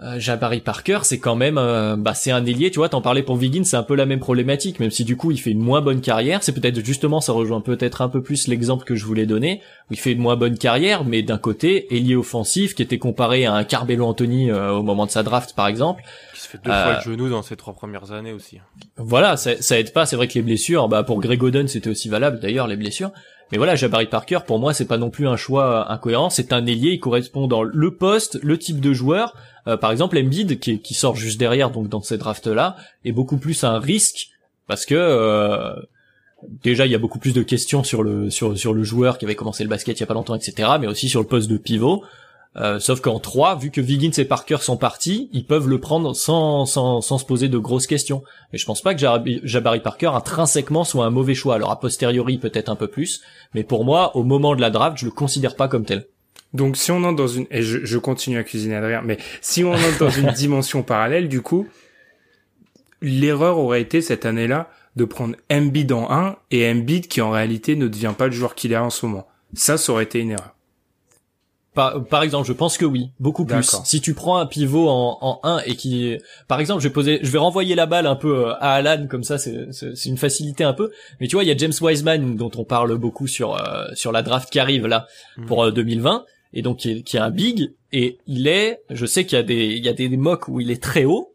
euh, 0.00 0.18
Jabari 0.18 0.60
Parker, 0.60 1.00
c'est 1.04 1.20
quand 1.20 1.36
même, 1.36 1.56
euh, 1.56 1.94
bah, 1.96 2.14
c'est 2.14 2.32
un 2.32 2.44
ailier, 2.44 2.72
tu 2.72 2.80
vois. 2.80 2.88
T'en 2.88 3.00
parlais 3.00 3.22
pour 3.22 3.36
Wiggins, 3.36 3.62
c'est 3.62 3.76
un 3.76 3.84
peu 3.84 3.94
la 3.94 4.06
même 4.06 4.18
problématique, 4.18 4.80
même 4.80 4.90
si 4.90 5.04
du 5.04 5.16
coup 5.16 5.30
il 5.30 5.38
fait 5.38 5.52
une 5.52 5.60
moins 5.60 5.82
bonne 5.82 6.00
carrière. 6.00 6.42
C'est 6.42 6.52
peut-être 6.52 6.84
justement, 6.84 7.20
ça 7.20 7.32
rejoint 7.32 7.60
peut-être 7.60 8.02
un 8.02 8.08
peu 8.08 8.20
plus 8.20 8.48
l'exemple 8.48 8.84
que 8.84 8.96
je 8.96 9.04
voulais 9.04 9.24
donner, 9.24 9.60
où 9.88 9.94
il 9.94 10.00
fait 10.00 10.10
une 10.12 10.18
moins 10.18 10.34
bonne 10.34 10.58
carrière, 10.58 11.04
mais 11.04 11.22
d'un 11.22 11.38
côté 11.38 11.94
ailier 11.94 12.16
offensif 12.16 12.74
qui 12.74 12.82
était 12.82 12.98
comparé 12.98 13.46
à 13.46 13.54
un 13.54 13.62
Carmelo 13.62 14.04
Anthony 14.04 14.50
euh, 14.50 14.72
au 14.72 14.82
moment 14.82 15.06
de 15.06 15.12
sa 15.12 15.22
draft, 15.22 15.54
par 15.54 15.68
exemple. 15.68 16.02
Qui 16.34 16.40
se 16.40 16.48
fait 16.48 16.58
deux 16.58 16.72
fois 16.72 16.96
le 16.96 17.00
genou 17.12 17.28
dans 17.28 17.42
ses 17.42 17.54
trois 17.54 17.74
premières 17.74 18.10
années 18.10 18.32
aussi. 18.32 18.58
Voilà, 18.96 19.36
ça, 19.36 19.62
ça 19.62 19.78
aide 19.78 19.92
pas. 19.92 20.06
C'est 20.06 20.16
vrai 20.16 20.26
que 20.26 20.34
les 20.34 20.42
blessures, 20.42 20.88
bah 20.88 21.04
pour 21.04 21.20
Greg 21.20 21.40
Oden 21.40 21.68
c'était 21.68 21.90
aussi 21.90 22.08
valable 22.08 22.40
d'ailleurs 22.40 22.66
les 22.66 22.76
blessures. 22.76 23.12
Mais 23.52 23.58
voilà, 23.58 23.76
Jabari 23.76 24.06
Parker, 24.06 24.40
pour 24.46 24.58
moi, 24.58 24.72
c'est 24.74 24.86
pas 24.86 24.98
non 24.98 25.10
plus 25.10 25.28
un 25.28 25.36
choix 25.36 25.90
incohérent. 25.92 26.30
C'est 26.30 26.52
un 26.52 26.64
ailier, 26.66 26.92
il 26.92 27.00
correspond 27.00 27.46
dans 27.46 27.62
le 27.62 27.94
poste, 27.94 28.38
le 28.42 28.58
type 28.58 28.80
de 28.80 28.92
joueur. 28.92 29.34
Euh, 29.66 29.76
par 29.76 29.92
exemple, 29.92 30.18
Embiid, 30.18 30.58
qui, 30.58 30.94
sort 30.94 31.16
juste 31.16 31.38
derrière, 31.38 31.70
donc 31.70 31.88
dans 31.88 32.02
ces 32.02 32.18
drafts-là, 32.18 32.76
est 33.04 33.12
beaucoup 33.12 33.36
plus 33.36 33.64
un 33.64 33.78
risque 33.78 34.28
parce 34.66 34.86
que 34.86 34.94
euh, 34.94 35.74
déjà 36.62 36.86
il 36.86 36.92
y 36.92 36.94
a 36.94 36.98
beaucoup 36.98 37.18
plus 37.18 37.34
de 37.34 37.42
questions 37.42 37.84
sur 37.84 38.02
le 38.02 38.30
sur 38.30 38.72
le 38.72 38.82
joueur 38.82 39.18
qui 39.18 39.26
avait 39.26 39.34
commencé 39.34 39.62
le 39.62 39.68
basket 39.68 39.98
il 39.98 40.00
y 40.00 40.04
a 40.04 40.06
pas 40.06 40.14
longtemps, 40.14 40.34
etc. 40.34 40.70
Mais 40.80 40.86
aussi 40.86 41.08
sur 41.08 41.20
le 41.20 41.26
poste 41.26 41.50
de 41.50 41.56
pivot. 41.56 42.02
Euh, 42.56 42.78
sauf 42.78 43.00
qu'en 43.00 43.18
3, 43.18 43.56
vu 43.56 43.70
que 43.70 43.80
Wiggins 43.80 44.12
et 44.16 44.24
Parker 44.24 44.58
sont 44.60 44.76
partis, 44.76 45.28
ils 45.32 45.44
peuvent 45.44 45.68
le 45.68 45.80
prendre 45.80 46.14
sans, 46.14 46.66
sans, 46.66 47.00
sans 47.00 47.18
se 47.18 47.24
poser 47.24 47.48
de 47.48 47.58
grosses 47.58 47.88
questions. 47.88 48.22
Mais 48.52 48.58
je 48.58 48.66
pense 48.66 48.80
pas 48.80 48.94
que 48.94 49.00
Jabari 49.42 49.80
Parker 49.80 50.10
intrinsèquement 50.14 50.84
soit 50.84 51.04
un 51.04 51.10
mauvais 51.10 51.34
choix. 51.34 51.56
Alors 51.56 51.72
a 51.72 51.80
posteriori 51.80 52.38
peut-être 52.38 52.68
un 52.68 52.76
peu 52.76 52.86
plus, 52.86 53.22
mais 53.54 53.64
pour 53.64 53.84
moi, 53.84 54.16
au 54.16 54.22
moment 54.22 54.54
de 54.54 54.60
la 54.60 54.70
draft, 54.70 54.98
je 54.98 55.04
le 55.04 55.10
considère 55.10 55.56
pas 55.56 55.66
comme 55.66 55.84
tel. 55.84 56.06
Donc 56.52 56.76
si 56.76 56.92
on 56.92 57.02
entre 57.02 57.16
dans 57.16 57.26
une, 57.26 57.46
et 57.50 57.62
je, 57.62 57.84
je 57.84 57.98
continue 57.98 58.38
à 58.38 58.44
cuisiner 58.44 58.76
Adrien, 58.76 59.02
mais 59.02 59.18
si 59.40 59.64
on 59.64 59.72
entre 59.72 59.98
dans 59.98 60.10
une 60.10 60.30
dimension 60.32 60.84
parallèle, 60.84 61.28
du 61.28 61.42
coup, 61.42 61.66
l'erreur 63.02 63.58
aurait 63.58 63.82
été 63.82 64.00
cette 64.00 64.24
année-là 64.24 64.70
de 64.94 65.04
prendre 65.04 65.34
Embiid 65.50 65.90
en 65.90 66.10
1 66.12 66.36
et 66.52 66.70
Embiid 66.70 67.08
qui 67.08 67.20
en 67.20 67.30
réalité 67.30 67.74
ne 67.74 67.88
devient 67.88 68.14
pas 68.16 68.26
le 68.26 68.32
joueur 68.32 68.54
qu'il 68.54 68.72
est 68.72 68.76
en 68.76 68.90
ce 68.90 69.06
moment. 69.06 69.26
Ça, 69.54 69.76
ça 69.76 69.92
aurait 69.92 70.04
été 70.04 70.20
une 70.20 70.30
erreur. 70.30 70.53
Par, 71.74 72.04
par, 72.04 72.22
exemple, 72.22 72.46
je 72.46 72.52
pense 72.52 72.78
que 72.78 72.84
oui, 72.84 73.10
beaucoup 73.18 73.44
plus. 73.44 73.76
Si 73.84 74.00
tu 74.00 74.14
prends 74.14 74.38
un 74.38 74.46
pivot 74.46 74.88
en, 74.88 75.18
en 75.20 75.40
1 75.42 75.62
et 75.66 75.74
qui, 75.74 76.16
par 76.46 76.60
exemple, 76.60 76.80
je 76.82 76.88
vais 76.88 76.92
poser, 76.92 77.18
je 77.22 77.30
vais 77.30 77.38
renvoyer 77.38 77.74
la 77.74 77.86
balle 77.86 78.06
un 78.06 78.14
peu 78.14 78.46
euh, 78.46 78.54
à 78.60 78.74
Alan 78.74 79.06
comme 79.08 79.24
ça, 79.24 79.38
c'est 79.38 80.06
une 80.06 80.16
facilité 80.16 80.62
un 80.62 80.72
peu. 80.72 80.92
Mais 81.20 81.26
tu 81.26 81.34
vois, 81.34 81.42
il 81.42 81.48
y 81.48 81.50
a 81.50 81.56
James 81.56 81.72
Wiseman 81.80 82.36
dont 82.36 82.50
on 82.56 82.64
parle 82.64 82.96
beaucoup 82.96 83.26
sur 83.26 83.56
euh, 83.56 83.86
sur 83.94 84.12
la 84.12 84.22
draft 84.22 84.50
qui 84.50 84.60
arrive 84.60 84.86
là 84.86 85.06
mm. 85.36 85.46
pour 85.46 85.72
2020 85.72 86.14
euh, 86.14 86.18
et 86.52 86.62
donc 86.62 86.78
qui 86.78 86.90
est, 86.90 87.02
qui 87.02 87.16
est, 87.16 87.20
un 87.20 87.30
big 87.30 87.72
et 87.92 88.18
il 88.26 88.46
est, 88.46 88.80
je 88.90 89.06
sais 89.06 89.24
qu'il 89.24 89.36
y 89.36 89.40
a 89.40 89.42
des 89.42 89.66
il 89.66 89.84
y 89.84 89.88
a 89.88 89.92
des, 89.92 90.08
des 90.08 90.16
mocks 90.16 90.46
où 90.46 90.60
il 90.60 90.70
est 90.70 90.82
très 90.82 91.04
haut. 91.04 91.34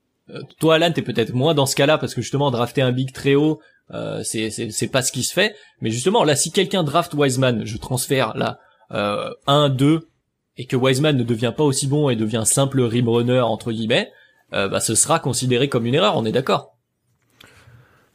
toi, 0.59 0.75
Alan, 0.75 0.91
t'es 0.93 1.01
peut-être 1.01 1.33
moins 1.33 1.53
dans 1.53 1.65
ce 1.65 1.75
cas-là 1.75 1.97
parce 1.97 2.13
que 2.13 2.21
justement 2.21 2.49
drafter 2.49 2.81
un 2.81 2.93
big 2.93 3.11
très 3.11 3.35
haut, 3.35 3.59
euh, 3.91 4.21
c'est 4.23 4.49
c'est 4.49 4.87
pas 4.87 5.01
ce 5.01 5.11
qui 5.11 5.23
se 5.23 5.33
fait. 5.33 5.55
Mais 5.81 5.89
justement, 5.89 6.23
là, 6.23 6.35
si 6.35 6.51
quelqu'un 6.51 6.83
draft 6.83 7.13
Wiseman, 7.13 7.65
je 7.65 7.77
transfère 7.77 8.37
là. 8.37 8.59
Euh, 8.91 9.29
1, 9.45 9.69
2, 9.69 10.07
et 10.59 10.65
que 10.65 10.75
Wiseman 10.75 11.15
ne 11.15 11.23
devient 11.23 11.53
pas 11.55 11.63
aussi 11.63 11.87
bon 11.87 12.09
et 12.09 12.17
devient 12.17 12.43
simple 12.45 12.81
rim 12.81 13.07
runner 13.07 13.39
entre 13.39 13.71
guillemets, 13.71 14.11
euh, 14.53 14.67
bah 14.67 14.81
ce 14.81 14.93
sera 14.93 15.17
considéré 15.19 15.69
comme 15.69 15.85
une 15.85 15.95
erreur. 15.95 16.17
On 16.17 16.25
est 16.25 16.33
d'accord 16.33 16.75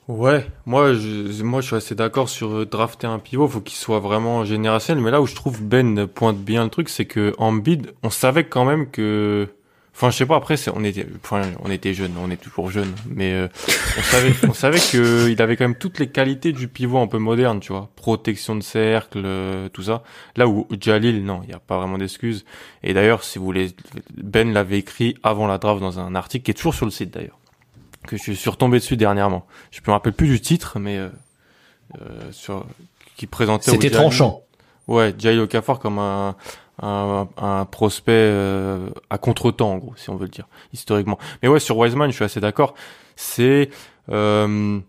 Ouais, 0.08 0.46
moi 0.66 0.92
je, 0.92 1.42
moi 1.42 1.62
je 1.62 1.68
suis 1.68 1.76
assez 1.76 1.94
d'accord 1.94 2.28
sur 2.28 2.52
euh, 2.52 2.66
drafter 2.66 3.06
un 3.06 3.18
pivot, 3.18 3.48
faut 3.48 3.62
qu'il 3.62 3.78
soit 3.78 3.98
vraiment 3.98 4.44
générationnel. 4.44 5.02
Mais 5.02 5.10
là 5.10 5.22
où 5.22 5.26
je 5.26 5.34
trouve 5.34 5.62
Ben 5.62 6.06
pointe 6.06 6.36
bien 6.36 6.64
le 6.64 6.70
truc, 6.70 6.90
c'est 6.90 7.06
que 7.06 7.32
bid, 7.60 7.92
on 8.02 8.10
savait 8.10 8.44
quand 8.44 8.66
même 8.66 8.90
que 8.90 9.48
Enfin, 9.94 10.10
je 10.10 10.16
sais 10.16 10.26
pas. 10.26 10.34
Après, 10.34 10.56
on 10.74 10.82
était, 10.82 11.06
enfin, 11.22 11.42
on 11.62 11.70
était 11.70 11.94
jeunes, 11.94 12.14
on 12.18 12.28
est 12.28 12.36
toujours 12.36 12.68
jeunes, 12.68 12.92
mais 13.08 13.32
euh, 13.32 13.48
on 13.96 14.02
savait, 14.02 14.32
on 14.48 14.52
savait 14.52 14.80
que 14.80 15.30
il 15.30 15.40
avait 15.40 15.56
quand 15.56 15.64
même 15.64 15.76
toutes 15.76 16.00
les 16.00 16.08
qualités 16.08 16.52
du 16.52 16.66
pivot 16.66 16.98
un 16.98 17.06
peu 17.06 17.18
moderne, 17.18 17.60
tu 17.60 17.72
vois, 17.72 17.90
protection 17.94 18.56
de 18.56 18.62
cercle, 18.62 19.22
euh, 19.24 19.68
tout 19.68 19.84
ça. 19.84 20.02
Là 20.34 20.48
où 20.48 20.66
Jalil, 20.80 21.24
non, 21.24 21.42
il 21.44 21.48
n'y 21.48 21.54
a 21.54 21.60
pas 21.60 21.78
vraiment 21.78 21.96
d'excuses. 21.96 22.44
Et 22.82 22.92
d'ailleurs, 22.92 23.22
si 23.22 23.38
vous 23.38 23.44
voulez, 23.44 23.70
Ben 24.16 24.52
l'avait 24.52 24.78
écrit 24.78 25.16
avant 25.22 25.46
la 25.46 25.58
draft 25.58 25.80
dans 25.80 26.00
un 26.00 26.16
article 26.16 26.44
qui 26.44 26.50
est 26.50 26.54
toujours 26.54 26.74
sur 26.74 26.86
le 26.86 26.92
site 26.92 27.12
d'ailleurs, 27.12 27.38
que 28.08 28.16
je 28.16 28.32
suis 28.32 28.50
retombé 28.50 28.78
dessus 28.78 28.96
dernièrement. 28.96 29.46
Je 29.70 29.80
me 29.86 29.92
rappelle 29.92 30.12
plus 30.12 30.28
du 30.28 30.40
titre, 30.40 30.80
mais 30.80 30.98
euh, 30.98 31.10
sur 32.32 32.66
qui 33.16 33.28
présentait. 33.28 33.70
C'était 33.70 33.90
tranchant. 33.90 34.42
Ouais, 34.88 35.14
Jalil 35.16 35.40
Okafor 35.40 35.78
comme 35.78 35.98
un 35.98 36.34
un, 36.82 37.28
un 37.36 37.64
prospect 37.64 38.12
euh, 38.12 38.90
à 39.10 39.18
contre-temps, 39.18 39.72
en 39.72 39.78
gros, 39.78 39.94
si 39.96 40.10
on 40.10 40.16
veut 40.16 40.24
le 40.24 40.30
dire, 40.30 40.48
historiquement. 40.72 41.18
Mais 41.42 41.48
ouais, 41.48 41.60
sur 41.60 41.78
Wiseman, 41.78 42.10
je 42.10 42.16
suis 42.16 42.24
assez 42.24 42.40
d'accord. 42.40 42.74
C'est 43.16 43.70
euh, 44.10 44.80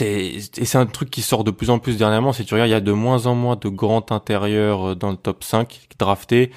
et 0.00 0.40
c'est 0.40 0.78
un 0.78 0.86
truc 0.86 1.10
qui 1.10 1.22
sort 1.22 1.44
de 1.44 1.50
plus 1.50 1.70
en 1.70 1.78
plus 1.78 1.96
dernièrement. 1.98 2.32
Si 2.32 2.44
tu 2.44 2.54
regardes, 2.54 2.70
il 2.70 2.72
y 2.72 2.76
a 2.76 2.80
de 2.80 2.92
moins 2.92 3.26
en 3.26 3.34
moins 3.34 3.56
de 3.56 3.68
grands 3.68 4.06
intérieurs 4.10 4.90
euh, 4.90 4.94
dans 4.94 5.10
le 5.10 5.16
top 5.16 5.44
5 5.44 5.88
draftés, 5.98 6.50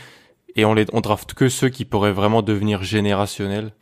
et 0.55 0.65
on 0.65 0.73
les 0.73 0.85
on 0.93 1.01
draft 1.01 1.33
que 1.33 1.49
ceux 1.49 1.69
qui 1.69 1.85
pourraient 1.85 2.11
vraiment 2.11 2.41
devenir 2.41 2.83
générationnels. 2.83 3.73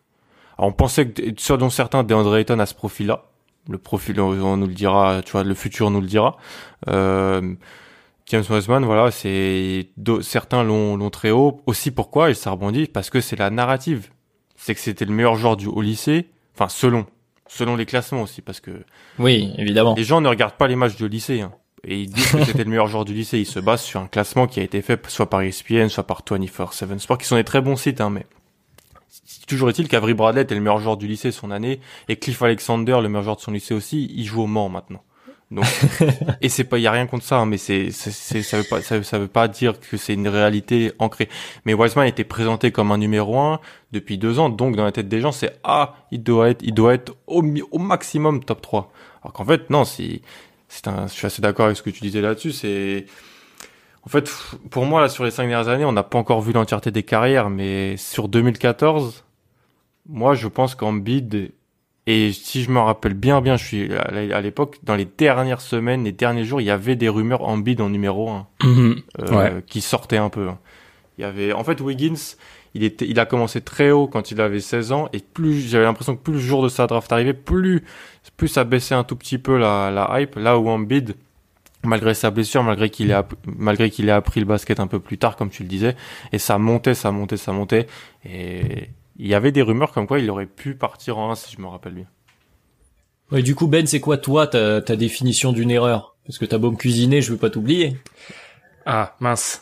Alors 0.57 0.69
on 0.69 0.73
pensait 0.73 1.09
que, 1.09 1.21
sur 1.37 1.57
dont 1.57 1.69
certains, 1.69 2.03
DeAndre 2.03 2.35
Ayton 2.37 2.59
a 2.59 2.65
ce 2.65 2.73
profil-là. 2.73 3.25
Le 3.69 3.77
profil, 3.77 4.19
on 4.21 4.57
nous 4.57 4.67
le 4.67 4.73
dira, 4.73 5.21
tu 5.23 5.33
vois, 5.33 5.43
le 5.43 5.53
futur 5.53 5.91
nous 5.91 5.99
le 6.01 6.07
dira. 6.07 6.37
Euh, 6.87 7.53
James 8.27 8.43
Wiseman, 8.49 8.83
voilà, 8.83 9.09
c'est 9.09 9.89
certains 10.21 10.63
l'ont 10.63 11.09
très 11.09 11.31
haut. 11.31 11.61
Aussi 11.65 11.91
pourquoi 11.91 12.29
Et 12.29 12.33
ça 12.33 12.51
rebondit 12.51 12.87
parce 12.87 13.09
que 13.09 13.21
c'est 13.21 13.37
la 13.37 13.49
narrative. 13.49 14.09
C'est 14.55 14.75
que 14.75 14.81
c'était 14.81 15.05
le 15.05 15.13
meilleur 15.13 15.35
joueur 15.35 15.55
du 15.55 15.67
au 15.67 15.81
lycée. 15.81 16.27
Enfin, 16.53 16.67
selon 16.67 17.05
selon 17.47 17.77
les 17.77 17.85
classements 17.85 18.23
aussi, 18.23 18.41
parce 18.41 18.59
que 18.59 18.83
oui, 19.19 19.53
évidemment. 19.57 19.95
Les 19.95 20.03
gens 20.03 20.19
ne 20.19 20.27
regardent 20.27 20.57
pas 20.57 20.67
les 20.67 20.75
matchs 20.75 20.95
du 20.95 21.07
lycée. 21.07 21.41
Hein, 21.41 21.53
et 21.85 22.01
ils 22.01 22.09
disent 22.09 22.31
que 22.31 22.43
c'était 22.45 22.63
le 22.63 22.69
meilleur 22.69 22.87
joueur 22.87 23.05
du 23.05 23.13
lycée. 23.13 23.39
Ils 23.39 23.45
se 23.45 23.59
basent 23.59 23.83
sur 23.83 24.01
un 24.01 24.07
classement 24.07 24.47
qui 24.47 24.59
a 24.59 24.63
été 24.63 24.81
fait 24.81 24.99
soit 25.09 25.29
par 25.29 25.41
ESPN, 25.41 25.87
soit 25.87 26.05
par 26.05 26.23
24/7 26.23 26.99
Sports, 26.99 27.17
qui 27.17 27.25
sont 27.25 27.37
des 27.37 27.43
très 27.45 27.61
bons 27.61 27.77
sites. 27.77 28.01
Hein, 28.01 28.09
mais 28.09 28.25
toujours 29.47 29.69
est-il 29.69 29.87
qu'Avry 29.87 30.13
Bradley 30.13 30.41
était 30.41 30.55
le 30.55 30.61
meilleur 30.61 30.79
joueur 30.79 30.97
du 30.97 31.07
lycée 31.07 31.31
son 31.31 31.51
année 31.51 31.79
et 32.09 32.17
Cliff 32.17 32.41
Alexander, 32.41 32.99
le 33.01 33.07
meilleur 33.07 33.23
joueur 33.23 33.35
de 33.37 33.41
son 33.41 33.51
lycée 33.51 33.73
aussi, 33.73 34.11
il 34.13 34.25
joue 34.25 34.41
au 34.41 34.47
Mans 34.47 34.69
maintenant. 34.69 35.03
Donc, 35.49 35.65
et 36.41 36.49
c'est 36.49 36.65
pas, 36.65 36.77
il 36.77 36.81
y 36.81 36.87
a 36.87 36.91
rien 36.91 37.07
contre 37.07 37.23
ça, 37.23 37.37
hein, 37.37 37.45
mais 37.45 37.57
c'est, 37.57 37.91
c'est, 37.91 38.41
ça 38.41 38.57
veut 38.57 38.65
pas, 38.69 38.81
ça, 38.81 39.17
veut 39.17 39.27
pas 39.27 39.47
dire 39.47 39.79
que 39.79 39.95
c'est 39.95 40.13
une 40.13 40.27
réalité 40.27 40.91
ancrée. 40.99 41.29
Mais 41.65 41.73
Wiseman 41.73 42.05
était 42.05 42.25
présenté 42.25 42.71
comme 42.71 42.91
un 42.91 42.97
numéro 42.97 43.39
un 43.39 43.61
depuis 43.93 44.17
deux 44.17 44.39
ans, 44.39 44.49
donc 44.49 44.75
dans 44.75 44.83
la 44.83 44.91
tête 44.91 45.07
des 45.07 45.21
gens, 45.21 45.31
c'est 45.31 45.57
ah, 45.63 45.95
il 46.11 46.21
doit 46.21 46.49
être, 46.49 46.61
il 46.63 46.73
doit 46.73 46.93
être 46.93 47.15
au, 47.27 47.43
au 47.71 47.79
maximum 47.79 48.43
top 48.43 48.61
3. 48.61 48.91
Alors 49.23 49.33
qu'en 49.33 49.45
fait, 49.45 49.69
non, 49.69 49.85
c'est, 49.85 50.21
c'est 50.67 50.87
un, 50.89 51.07
je 51.07 51.13
suis 51.13 51.25
assez 51.25 51.41
d'accord 51.41 51.65
avec 51.67 51.77
ce 51.77 51.83
que 51.83 51.89
tu 51.91 52.01
disais 52.01 52.19
là-dessus. 52.21 52.51
C'est, 52.51 53.05
en 54.03 54.09
fait, 54.09 54.29
pour 54.69 54.85
moi 54.85 54.99
là, 54.99 55.07
sur 55.07 55.23
les 55.23 55.31
cinq 55.31 55.47
dernières 55.47 55.69
années, 55.69 55.85
on 55.85 55.93
n'a 55.93 56.03
pas 56.03 56.17
encore 56.17 56.41
vu 56.41 56.51
l'entièreté 56.51 56.91
des 56.91 57.03
carrières, 57.03 57.49
mais 57.49 57.95
sur 57.95 58.27
2014, 58.27 59.23
moi, 60.09 60.35
je 60.35 60.47
pense 60.47 60.75
qu'en 60.75 60.93
bid 60.93 61.51
et 62.09 62.31
si 62.31 62.63
je 62.63 62.71
me 62.71 62.79
rappelle 62.79 63.13
bien, 63.13 63.41
bien, 63.41 63.57
je 63.57 63.65
suis 63.65 63.93
à 63.93 64.41
l'époque, 64.41 64.77
dans 64.81 64.95
les 64.95 65.03
dernières 65.05 65.59
semaines, 65.59 66.05
les 66.05 66.13
derniers 66.13 66.45
jours, 66.45 66.61
il 66.61 66.63
y 66.63 66.71
avait 66.71 66.95
des 66.95 67.09
rumeurs 67.09 67.43
en 67.43 67.57
bid 67.57 67.81
en 67.81 67.89
numéro 67.89 68.29
1 68.29 68.47
mhm. 68.63 68.95
euh, 69.19 69.61
qui 69.67 69.81
sortaient 69.81 70.17
un 70.17 70.29
peu. 70.29 70.47
Hein. 70.47 70.57
Il 71.17 71.23
y 71.23 71.25
avait, 71.25 71.51
en 71.51 71.65
fait, 71.65 71.81
Wiggins, 71.81 72.37
il 72.75 72.85
était, 72.85 73.05
il 73.05 73.19
a 73.19 73.25
commencé 73.25 73.59
très 73.59 73.91
haut 73.91 74.07
quand 74.07 74.31
il 74.31 74.39
avait 74.39 74.61
16 74.61 74.93
ans, 74.93 75.09
et 75.11 75.19
plus, 75.19 75.59
j'avais 75.67 75.83
l'impression 75.83 76.15
que 76.15 76.21
plus 76.21 76.33
le 76.33 76.39
jour 76.39 76.63
de 76.63 76.69
sa 76.69 76.87
draft 76.87 77.11
arrivait, 77.11 77.33
plus, 77.33 77.83
plus 78.37 78.47
ça 78.47 78.63
baissait 78.63 78.95
un 78.95 79.03
tout 79.03 79.17
petit 79.17 79.37
peu 79.37 79.57
la, 79.57 79.91
la 79.91 80.21
hype. 80.21 80.37
Là 80.37 80.57
où 80.57 80.69
en 80.69 80.79
bid, 80.79 81.13
malgré 81.83 82.13
sa 82.13 82.31
blessure, 82.31 82.63
malgré 82.63 82.89
qu'il 82.89 83.11
ait, 83.11 83.21
malgré 83.45 83.89
qu'il 83.89 84.07
ait 84.07 84.13
appris 84.13 84.39
le 84.39 84.45
basket 84.45 84.79
un 84.79 84.87
peu 84.87 85.01
plus 85.01 85.17
tard, 85.17 85.35
comme 85.35 85.49
tu 85.49 85.63
le 85.63 85.69
disais, 85.69 85.97
et 86.31 86.37
ça 86.37 86.57
montait, 86.57 86.93
ça 86.93 87.11
montait, 87.11 87.35
ça 87.35 87.51
montait, 87.51 87.87
et 88.23 88.91
il 89.17 89.27
y 89.27 89.33
avait 89.33 89.51
des 89.51 89.61
rumeurs 89.61 89.91
comme 89.91 90.07
quoi 90.07 90.19
il 90.19 90.29
aurait 90.29 90.45
pu 90.45 90.75
partir 90.75 91.17
en 91.17 91.31
1 91.31 91.35
si 91.35 91.55
je 91.55 91.61
me 91.61 91.67
rappelle 91.67 91.93
bien. 91.93 92.07
Ouais, 93.31 93.41
du 93.41 93.55
coup 93.55 93.67
Ben, 93.67 93.85
c'est 93.85 93.99
quoi 93.99 94.17
toi 94.17 94.47
ta, 94.47 94.81
ta 94.81 94.95
définition 94.95 95.51
d'une 95.51 95.71
erreur? 95.71 96.15
Parce 96.25 96.37
que 96.37 96.45
t'as 96.45 96.57
beau 96.57 96.71
me 96.71 96.77
cuisiner, 96.77 97.21
je 97.21 97.31
veux 97.31 97.37
pas 97.37 97.49
t'oublier. 97.49 97.97
Ah 98.85 99.15
mince. 99.19 99.61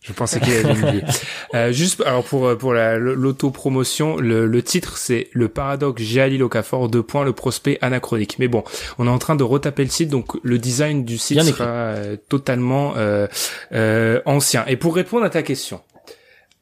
Je 0.00 0.12
pensais 0.12 0.38
qu'il 0.38 0.52
allait 0.52 0.70
oublier. 0.70 1.02
Euh, 1.54 1.70
juste 1.70 2.02
alors 2.04 2.24
pour 2.24 2.58
pour 2.58 2.72
l'autopromotion, 2.72 4.16
le, 4.16 4.48
le 4.48 4.62
titre 4.62 4.96
c'est 4.96 5.28
le 5.32 5.46
paradoxe 5.46 6.02
Jalil 6.02 6.42
Okafor 6.42 6.88
deux 6.88 7.04
points 7.04 7.22
le 7.22 7.32
prospect 7.32 7.78
anachronique. 7.80 8.40
Mais 8.40 8.48
bon, 8.48 8.64
on 8.98 9.06
est 9.06 9.10
en 9.10 9.18
train 9.18 9.36
de 9.36 9.44
retaper 9.44 9.84
le 9.84 9.90
site 9.90 10.08
donc 10.08 10.32
le 10.42 10.58
design 10.58 11.04
du 11.04 11.16
site 11.16 11.42
sera 11.42 11.64
euh, 11.66 12.16
totalement 12.28 12.94
euh, 12.96 13.28
euh, 13.72 14.20
ancien. 14.26 14.64
Et 14.66 14.76
pour 14.76 14.96
répondre 14.96 15.24
à 15.24 15.30
ta 15.30 15.44
question, 15.44 15.80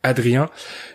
Adrien. 0.03 0.48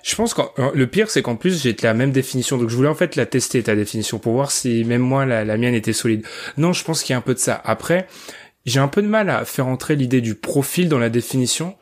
Je 0.04 0.16
pense 0.16 0.34
que 0.34 0.42
le 0.74 0.88
pire, 0.88 1.10
c'est 1.10 1.22
qu'en 1.22 1.36
plus, 1.36 1.62
j'ai 1.62 1.76
la 1.82 1.94
même 1.94 2.12
définition. 2.12 2.58
Donc, 2.58 2.70
je 2.70 2.76
voulais 2.76 2.90
en 2.90 2.96
fait 2.96 3.16
la 3.16 3.26
tester, 3.26 3.64
ta 3.64 3.76
définition, 3.76 4.20
pour 4.20 4.34
voir 4.34 4.52
si 4.52 4.84
même 4.84 5.02
moi, 5.02 5.26
la, 5.26 5.46
la 5.46 5.58
mienne 5.58 5.76
était 5.76 5.94
solide. 5.94 6.26
Non, 6.58 6.74
je 6.74 6.84
pense 6.84 7.04
qu'il 7.04 7.14
y 7.14 7.16
a 7.16 7.18
un 7.18 7.22
peu 7.22 7.34
de 7.34 7.40
ça. 7.40 7.62
Après, 7.64 8.08
j'ai 8.66 8.80
un 8.80 8.90
peu 8.90 9.02
de 9.02 9.08
mal 9.08 9.30
à 9.30 9.46
faire 9.46 9.68
entrer 9.68 9.96
l'idée 9.96 10.22
du 10.22 10.36
profil 10.36 10.90
dans 10.90 11.00
la 11.00 11.10
définition. 11.10 11.78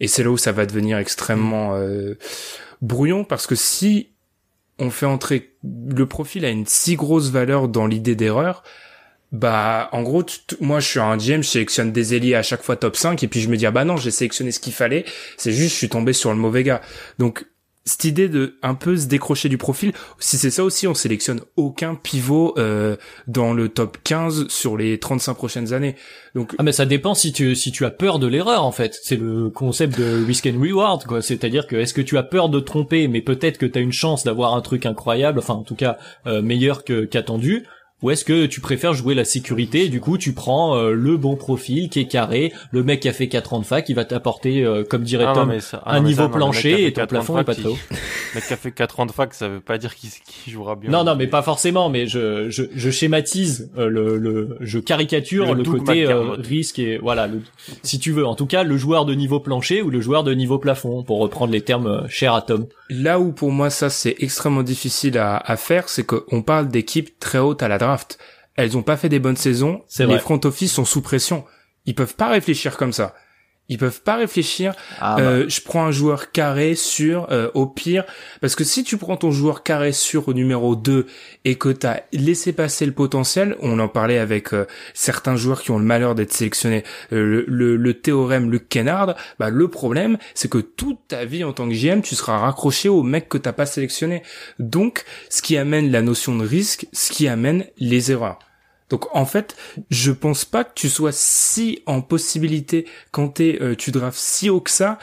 Et 0.00 0.08
c'est 0.08 0.24
là 0.24 0.30
où 0.30 0.38
ça 0.38 0.52
va 0.52 0.66
devenir 0.66 0.98
extrêmement 0.98 1.76
euh, 1.76 2.18
brouillon, 2.80 3.24
parce 3.24 3.46
que 3.46 3.54
si 3.54 4.08
on 4.78 4.90
fait 4.90 5.06
entrer 5.06 5.52
le 5.62 6.06
profil 6.06 6.44
à 6.44 6.50
une 6.50 6.66
si 6.66 6.96
grosse 6.96 7.30
valeur 7.30 7.68
dans 7.68 7.86
l'idée 7.86 8.16
d'erreur, 8.16 8.64
bah 9.32 9.88
en 9.92 10.02
gros 10.02 10.24
moi 10.60 10.78
je 10.80 10.88
suis 10.88 11.00
un 11.00 11.16
GM 11.16 11.42
je 11.42 11.48
sélectionne 11.48 11.90
des 11.90 12.14
ailiers 12.14 12.34
à 12.34 12.42
chaque 12.42 12.62
fois 12.62 12.76
top 12.76 12.96
5 12.96 13.22
et 13.22 13.28
puis 13.28 13.40
je 13.40 13.48
me 13.48 13.56
dis 13.56 13.64
ah 13.64 13.70
bah 13.70 13.86
non 13.86 13.96
j'ai 13.96 14.10
sélectionné 14.10 14.52
ce 14.52 14.60
qu'il 14.60 14.74
fallait. 14.74 15.06
C'est 15.38 15.52
juste 15.52 15.72
je 15.72 15.78
suis 15.78 15.88
tombé 15.88 16.12
sur 16.12 16.30
le 16.30 16.36
mauvais 16.36 16.62
gars. 16.62 16.82
Donc 17.18 17.46
cette 17.84 18.04
idée 18.04 18.28
de 18.28 18.58
un 18.62 18.74
peu 18.74 18.96
se 18.96 19.06
décrocher 19.06 19.48
du 19.48 19.58
profil 19.58 19.92
si 20.20 20.36
c'est 20.36 20.50
ça 20.50 20.62
aussi 20.62 20.86
on 20.86 20.94
sélectionne 20.94 21.40
aucun 21.56 21.96
pivot 21.96 22.54
euh, 22.56 22.96
dans 23.26 23.54
le 23.54 23.70
top 23.70 23.96
15 24.04 24.48
sur 24.48 24.76
les 24.76 25.00
35 25.00 25.34
prochaines 25.34 25.72
années. 25.72 25.96
Donc 26.34 26.54
ah 26.58 26.62
mais 26.62 26.72
ça 26.72 26.84
dépend 26.84 27.14
si 27.14 27.32
tu 27.32 27.56
si 27.56 27.72
tu 27.72 27.86
as 27.86 27.90
peur 27.90 28.18
de 28.18 28.26
l'erreur 28.26 28.66
en 28.66 28.72
fait. 28.72 28.98
C'est 29.02 29.16
le 29.16 29.48
concept 29.48 29.98
de 29.98 30.24
risk 30.26 30.46
and 30.46 30.60
reward 30.60 31.04
quoi. 31.06 31.22
C'est-à-dire 31.22 31.66
que 31.66 31.76
est-ce 31.76 31.94
que 31.94 32.02
tu 32.02 32.18
as 32.18 32.22
peur 32.22 32.50
de 32.50 32.60
tromper 32.60 33.08
mais 33.08 33.22
peut-être 33.22 33.56
que 33.56 33.66
tu 33.66 33.78
as 33.78 33.82
une 33.82 33.92
chance 33.92 34.24
d'avoir 34.24 34.54
un 34.54 34.60
truc 34.60 34.84
incroyable 34.84 35.38
enfin 35.38 35.54
en 35.54 35.64
tout 35.64 35.74
cas 35.74 35.96
euh, 36.26 36.42
meilleur 36.42 36.84
que 36.84 37.06
qu'attendu 37.06 37.66
ou 38.02 38.10
est-ce 38.10 38.24
que 38.24 38.46
tu 38.46 38.60
préfères 38.60 38.94
jouer 38.94 39.14
la 39.14 39.24
sécurité 39.24 39.84
et 39.84 39.88
du 39.88 40.00
coup 40.00 40.18
tu 40.18 40.32
prends 40.32 40.76
euh, 40.76 40.92
le 40.92 41.16
bon 41.16 41.36
profil 41.36 41.88
qui 41.88 42.00
est 42.00 42.06
carré, 42.06 42.52
le 42.70 42.82
mec 42.82 43.00
qui 43.00 43.08
a 43.08 43.12
fait 43.12 43.28
4 43.28 43.54
ans 43.54 43.60
de 43.60 43.64
fac, 43.64 43.84
qui 43.84 43.94
va 43.94 44.04
t'apporter, 44.04 44.64
euh, 44.64 44.84
comme 44.84 45.02
dirait 45.02 45.26
ah 45.28 45.34
Tom, 45.34 45.52
ah 45.72 45.82
un 45.86 46.00
niveau 46.00 46.28
plancher 46.28 46.86
et 46.86 46.92
ton 46.92 47.06
plafond 47.06 47.38
est 47.38 47.44
pas 47.44 47.54
trop 47.54 47.70
haut. 47.70 47.78
Le 47.90 48.36
mec 48.36 48.46
qui 48.46 48.52
a 48.52 48.56
fait 48.56 48.72
4 48.72 49.00
ans 49.00 49.06
de 49.06 49.12
fac, 49.12 49.34
ça 49.34 49.48
veut 49.48 49.60
pas 49.60 49.78
dire 49.78 49.94
qu'il 49.94 50.52
jouera 50.52 50.74
bien. 50.74 50.90
Non, 50.90 51.04
non, 51.04 51.16
mais 51.16 51.26
pas 51.26 51.42
forcément, 51.42 51.90
mais 51.90 52.06
je, 52.06 52.48
je, 52.48 52.62
je 52.74 52.90
schématise 52.90 53.70
euh, 53.76 53.88
le, 53.88 54.16
le, 54.16 54.56
je 54.60 54.78
caricature 54.78 55.54
le, 55.54 55.62
côté 55.62 56.06
risque 56.38 56.78
et 56.78 56.98
voilà, 56.98 57.26
le, 57.26 57.42
si 57.82 57.98
tu 57.98 58.10
veux, 58.10 58.26
en 58.26 58.34
tout 58.34 58.46
cas, 58.46 58.62
le 58.64 58.76
joueur 58.76 59.04
de 59.04 59.14
niveau 59.14 59.38
plancher 59.38 59.82
ou 59.82 59.90
le 59.90 60.00
joueur 60.00 60.24
de 60.24 60.32
niveau 60.32 60.58
plafond, 60.58 61.02
pour 61.02 61.18
reprendre 61.18 61.52
les 61.52 61.60
termes 61.60 62.08
chers 62.08 62.34
à 62.34 62.42
Tom. 62.42 62.66
Là 62.92 63.18
où 63.18 63.32
pour 63.32 63.50
moi 63.52 63.70
ça 63.70 63.90
c'est 63.90 64.16
extrêmement 64.18 64.62
difficile 64.62 65.18
à, 65.18 65.36
à 65.36 65.56
faire, 65.56 65.88
c'est 65.88 66.04
qu'on 66.04 66.42
parle 66.42 66.68
d'équipes 66.68 67.18
très 67.18 67.38
hautes 67.38 67.62
à 67.62 67.68
la 67.68 67.78
draft 67.78 68.18
elles 68.54 68.76
ont 68.76 68.82
pas 68.82 68.96
fait 68.96 69.08
des 69.08 69.18
bonnes 69.18 69.36
saisons. 69.36 69.82
Les 69.98 70.18
front 70.18 70.40
office 70.44 70.72
sont 70.72 70.84
sous 70.84 71.02
pression. 71.02 71.44
Ils 71.86 71.94
peuvent 71.94 72.14
pas 72.14 72.28
réfléchir 72.28 72.76
comme 72.76 72.92
ça. 72.92 73.14
Ils 73.72 73.78
peuvent 73.78 74.02
pas 74.02 74.16
réfléchir. 74.16 74.74
Ah, 75.00 75.16
bah. 75.16 75.22
euh, 75.22 75.48
je 75.48 75.62
prends 75.62 75.86
un 75.86 75.90
joueur 75.90 76.30
carré 76.30 76.74
sur 76.74 77.26
euh, 77.32 77.48
au 77.54 77.66
pire 77.66 78.04
parce 78.42 78.54
que 78.54 78.64
si 78.64 78.84
tu 78.84 78.98
prends 78.98 79.16
ton 79.16 79.30
joueur 79.30 79.62
carré 79.62 79.92
sur 79.92 80.28
au 80.28 80.34
numéro 80.34 80.76
2 80.76 81.06
et 81.46 81.54
que 81.54 81.70
tu 81.70 81.86
as 81.86 82.02
laissé 82.12 82.52
passer 82.52 82.84
le 82.84 82.92
potentiel, 82.92 83.56
on 83.60 83.78
en 83.78 83.88
parlait 83.88 84.18
avec 84.18 84.52
euh, 84.52 84.66
certains 84.92 85.36
joueurs 85.36 85.62
qui 85.62 85.70
ont 85.70 85.78
le 85.78 85.86
malheur 85.86 86.14
d'être 86.14 86.34
sélectionnés, 86.34 86.84
le, 87.10 87.46
le, 87.46 87.94
théorème 87.94 88.50
Luc 88.50 88.68
Kennard, 88.68 89.14
bah 89.38 89.48
le 89.48 89.68
problème 89.68 90.18
c'est 90.34 90.50
que 90.50 90.58
toute 90.58 90.98
ta 91.08 91.24
vie 91.24 91.42
en 91.42 91.54
tant 91.54 91.66
que 91.66 91.74
GM, 91.74 92.02
tu 92.02 92.14
seras 92.14 92.36
raccroché 92.36 92.90
au 92.90 93.02
mec 93.02 93.30
que 93.30 93.38
t'as 93.38 93.52
pas 93.52 93.64
sélectionné. 93.64 94.22
Donc 94.58 95.04
ce 95.30 95.40
qui 95.40 95.56
amène 95.56 95.90
la 95.90 96.02
notion 96.02 96.36
de 96.36 96.46
risque, 96.46 96.86
ce 96.92 97.10
qui 97.10 97.26
amène 97.26 97.64
les 97.78 98.12
erreurs. 98.12 98.38
Donc 98.92 99.06
en 99.16 99.24
fait, 99.24 99.56
je 99.88 100.12
pense 100.12 100.44
pas 100.44 100.64
que 100.64 100.72
tu 100.74 100.90
sois 100.90 101.12
si 101.12 101.82
en 101.86 102.02
possibilité 102.02 102.86
quand 103.10 103.28
t'es, 103.28 103.56
euh, 103.62 103.74
tu 103.74 103.90
drafts 103.90 104.18
si 104.18 104.50
haut 104.50 104.60
que 104.60 104.70
ça, 104.70 104.98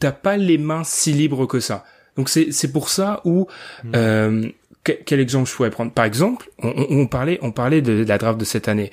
t'as 0.00 0.10
pas 0.10 0.36
les 0.36 0.58
mains 0.58 0.82
si 0.82 1.12
libres 1.12 1.46
que 1.46 1.60
ça. 1.60 1.84
Donc 2.16 2.28
c'est 2.28 2.50
c'est 2.50 2.72
pour 2.72 2.88
ça 2.88 3.20
où 3.24 3.46
hmm. 3.84 3.92
euh, 3.94 4.48
quel 4.82 5.20
exemple 5.20 5.48
je 5.48 5.54
pourrais 5.54 5.70
prendre? 5.70 5.92
Par 5.92 6.06
exemple, 6.06 6.50
on, 6.58 7.06
parlait 7.06 7.38
on 7.40 7.52
parlait 7.52 7.82
de, 7.82 8.04
la 8.04 8.18
draft 8.18 8.40
de 8.40 8.44
cette 8.44 8.66
année. 8.66 8.90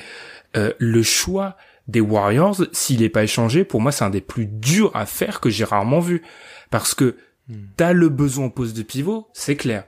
Euh, 0.55 0.71
le 0.77 1.01
choix 1.01 1.57
des 1.87 2.01
Warriors, 2.01 2.57
s'il 2.73 3.01
est 3.01 3.09
pas 3.09 3.23
échangé, 3.23 3.63
pour 3.63 3.81
moi 3.81 3.91
c'est 3.91 4.03
un 4.03 4.11
des 4.11 4.21
plus 4.21 4.45
durs 4.45 4.91
à 4.93 5.07
faire 5.07 5.39
que 5.39 5.49
j'ai 5.49 5.63
rarement 5.63 5.99
vu 5.99 6.21
parce 6.69 6.93
que 6.93 7.15
hmm. 7.49 7.55
t'as 7.75 7.91
le 7.91 8.09
besoin 8.09 8.45
en 8.45 8.49
poste 8.51 8.77
de 8.77 8.83
pivot, 8.83 9.29
c'est 9.33 9.55
clair. 9.55 9.85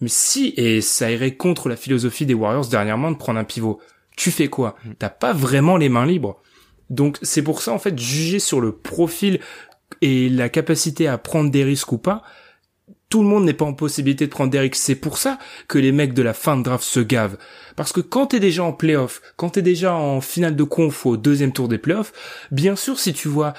Mais 0.00 0.08
si, 0.08 0.54
et 0.56 0.80
ça 0.80 1.10
irait 1.10 1.36
contre 1.36 1.68
la 1.68 1.76
philosophie 1.76 2.26
des 2.26 2.34
Warriors 2.34 2.68
dernièrement 2.68 3.10
de 3.10 3.16
prendre 3.16 3.38
un 3.38 3.44
pivot, 3.44 3.80
tu 4.16 4.30
fais 4.30 4.48
quoi 4.48 4.76
mm. 4.84 4.90
T'as 4.98 5.10
pas 5.10 5.32
vraiment 5.32 5.76
les 5.76 5.88
mains 5.88 6.06
libres. 6.06 6.40
Donc 6.88 7.18
c'est 7.22 7.42
pour 7.42 7.62
ça 7.62 7.72
en 7.72 7.78
fait 7.78 7.98
juger 7.98 8.38
sur 8.38 8.60
le 8.60 8.72
profil 8.72 9.40
et 10.02 10.28
la 10.28 10.48
capacité 10.48 11.06
à 11.06 11.18
prendre 11.18 11.50
des 11.50 11.64
risques 11.64 11.92
ou 11.92 11.98
pas, 11.98 12.22
tout 13.08 13.22
le 13.22 13.28
monde 13.28 13.44
n'est 13.44 13.54
pas 13.54 13.64
en 13.64 13.74
possibilité 13.74 14.26
de 14.26 14.30
prendre 14.30 14.50
des 14.50 14.60
risques. 14.60 14.76
C'est 14.76 14.94
pour 14.94 15.18
ça 15.18 15.38
que 15.68 15.78
les 15.78 15.92
mecs 15.92 16.14
de 16.14 16.22
la 16.22 16.32
fin 16.32 16.56
de 16.56 16.62
draft 16.62 16.84
se 16.84 17.00
gavent. 17.00 17.38
Parce 17.76 17.92
que 17.92 18.00
quand 18.00 18.28
t'es 18.28 18.40
déjà 18.40 18.62
en 18.64 18.72
playoff, 18.72 19.20
quand 19.36 19.50
t'es 19.50 19.62
déjà 19.62 19.94
en 19.94 20.20
finale 20.20 20.56
de 20.56 20.64
conf 20.64 21.06
au 21.06 21.16
deuxième 21.16 21.52
tour 21.52 21.68
des 21.68 21.78
playoffs, 21.78 22.12
bien 22.50 22.76
sûr 22.76 22.98
si 22.98 23.12
tu 23.12 23.28
vois 23.28 23.54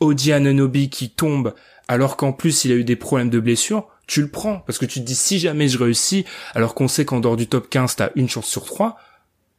Odi 0.00 0.32
Ananobi 0.32 0.90
qui 0.90 1.10
tombe 1.10 1.54
alors 1.88 2.16
qu'en 2.16 2.32
plus 2.32 2.64
il 2.64 2.72
a 2.72 2.74
eu 2.74 2.84
des 2.84 2.96
problèmes 2.96 3.30
de 3.30 3.40
blessure, 3.40 3.88
tu 4.06 4.22
le 4.22 4.28
prends. 4.28 4.60
Parce 4.60 4.78
que 4.78 4.86
tu 4.86 5.00
te 5.00 5.04
dis 5.04 5.14
si 5.14 5.38
jamais 5.38 5.68
je 5.68 5.78
réussis 5.78 6.24
alors 6.54 6.74
qu'on 6.74 6.88
sait 6.88 7.04
qu'en 7.04 7.20
dehors 7.20 7.36
du 7.36 7.46
top 7.46 7.68
15 7.68 7.96
t'as 7.96 8.10
une 8.14 8.28
chance 8.28 8.46
sur 8.46 8.64
trois 8.64 8.96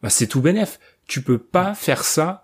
bah 0.04 0.10
c'est 0.10 0.28
tout 0.28 0.42
bénef. 0.42 0.80
Tu 1.08 1.22
peux 1.22 1.40
pas 1.40 1.74
faire 1.74 2.04
ça 2.04 2.44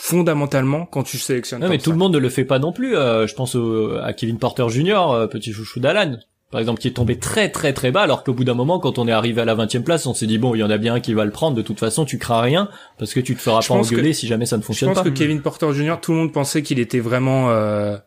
fondamentalement 0.00 0.86
quand 0.86 1.02
tu 1.02 1.18
sélectionnes 1.18 1.60
non 1.60 1.68
mais 1.68 1.76
tout 1.76 1.92
le 1.92 1.98
monde 1.98 2.14
ne 2.14 2.18
le 2.18 2.30
fait 2.30 2.46
pas 2.46 2.58
non 2.58 2.72
plus 2.72 2.96
euh, 2.96 3.26
je 3.26 3.34
pense 3.34 3.54
à 4.02 4.12
Kevin 4.14 4.38
Porter 4.38 4.66
Jr 4.70 5.12
euh, 5.12 5.26
petit 5.26 5.52
chouchou 5.52 5.78
d'Alan 5.78 6.16
par 6.50 6.58
exemple 6.58 6.80
qui 6.80 6.88
est 6.88 6.92
tombé 6.92 7.18
très 7.18 7.50
très 7.50 7.74
très 7.74 7.90
bas 7.90 8.00
alors 8.00 8.24
qu'au 8.24 8.32
bout 8.32 8.44
d'un 8.44 8.54
moment 8.54 8.78
quand 8.78 8.98
on 8.98 9.06
est 9.06 9.12
arrivé 9.12 9.42
à 9.42 9.44
la 9.44 9.54
20 9.54 9.84
place 9.84 10.06
on 10.06 10.14
s'est 10.14 10.26
dit 10.26 10.38
bon 10.38 10.54
il 10.54 10.58
y 10.58 10.62
en 10.62 10.70
a 10.70 10.78
bien 10.78 10.94
un 10.94 11.00
qui 11.00 11.12
va 11.12 11.26
le 11.26 11.30
prendre 11.30 11.54
de 11.54 11.60
toute 11.60 11.78
façon 11.78 12.06
tu 12.06 12.16
crains 12.16 12.40
rien 12.40 12.70
parce 12.98 13.12
que 13.12 13.20
tu 13.20 13.36
te 13.36 13.42
feras 13.42 13.60
pas 13.60 13.74
engueuler 13.74 14.14
si 14.14 14.26
jamais 14.26 14.46
ça 14.46 14.56
ne 14.56 14.62
fonctionne 14.62 14.94
pas. 14.94 15.00
je 15.00 15.08
pense 15.08 15.12
que 15.12 15.18
Kevin 15.18 15.42
Porter 15.42 15.70
Jr 15.74 15.96
tout 16.00 16.12
le 16.12 16.18
monde 16.18 16.32
pensait 16.32 16.62
qu'il 16.62 16.78
était 16.78 17.00
vraiment 17.00 17.50
euh, 17.50 17.98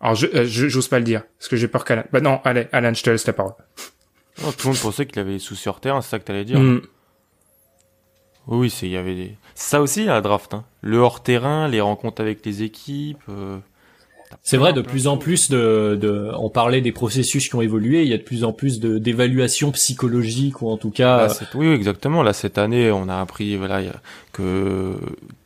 alors, 0.00 0.14
je, 0.14 0.26
euh, 0.26 0.44
j'ose 0.46 0.88
pas 0.88 0.98
le 0.98 1.04
dire, 1.04 1.22
parce 1.38 1.48
que 1.48 1.56
j'ai 1.56 1.68
peur 1.68 1.84
qu'Alan... 1.84 2.04
Bah 2.12 2.20
non, 2.20 2.40
allez, 2.44 2.68
Alan, 2.72 2.92
je 2.92 3.02
te 3.02 3.10
laisse 3.10 3.26
la 3.26 3.32
parole. 3.32 3.54
Oh, 4.44 4.52
tout 4.52 4.68
le 4.68 4.74
monde 4.74 4.82
pensait 4.82 5.06
qu'il 5.06 5.18
avait 5.18 5.32
des 5.32 5.38
soucis 5.38 5.68
hors 5.68 5.80
terrain, 5.80 6.02
c'est 6.02 6.10
ça 6.10 6.18
que 6.18 6.24
t'allais 6.24 6.44
dire 6.44 6.60
mm. 6.60 6.82
Oui, 8.48 8.70
c'est, 8.70 8.86
il 8.86 8.92
y 8.92 8.96
avait 8.96 9.14
des... 9.14 9.36
Ça 9.54 9.80
aussi, 9.80 10.04
la 10.04 10.20
draft, 10.20 10.54
hein. 10.54 10.64
Le 10.82 10.98
hors 10.98 11.22
terrain, 11.22 11.68
les 11.68 11.80
rencontres 11.80 12.20
avec 12.20 12.44
les 12.44 12.62
équipes... 12.62 13.22
Euh, 13.28 13.58
c'est 14.42 14.56
vrai, 14.56 14.72
de 14.72 14.80
plus 14.80 15.08
en 15.08 15.16
plus 15.16 15.50
de, 15.50 15.98
de, 16.00 16.30
on 16.38 16.50
parlait 16.50 16.80
des 16.80 16.92
processus 16.92 17.48
qui 17.48 17.54
ont 17.56 17.62
évolué, 17.62 18.02
il 18.02 18.08
y 18.08 18.14
a 18.14 18.16
de 18.16 18.22
plus 18.22 18.44
en 18.44 18.52
plus 18.52 18.78
de, 18.78 18.98
d'évaluation 18.98 19.72
psychologique 19.72 20.62
ou 20.62 20.68
en 20.68 20.76
tout 20.76 20.90
cas. 20.90 21.28
oui, 21.54 21.68
exactement. 21.68 22.22
Là, 22.22 22.32
cette 22.32 22.58
année, 22.58 22.90
on 22.90 23.08
a 23.08 23.20
appris, 23.20 23.56
voilà, 23.56 23.82
que, 24.32 24.94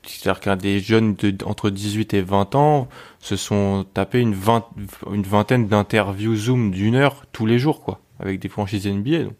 c'est-à-dire 0.06 0.40
qu'un 0.40 0.56
des 0.56 0.80
jeunes 0.80 1.14
de, 1.14 1.34
entre 1.44 1.70
18 1.70 2.14
et 2.14 2.20
20 2.20 2.54
ans 2.54 2.88
se 3.20 3.36
sont 3.36 3.86
tapés 3.94 4.20
une, 4.20 4.34
vingt, 4.34 4.66
une 5.10 5.22
vingtaine 5.22 5.66
d'interviews 5.66 6.36
Zoom 6.36 6.70
d'une 6.70 6.94
heure 6.94 7.24
tous 7.32 7.46
les 7.46 7.58
jours, 7.58 7.80
quoi, 7.82 8.00
avec 8.18 8.40
des 8.40 8.48
franchises 8.48 8.86
NBA. 8.86 9.24
Donc. 9.24 9.36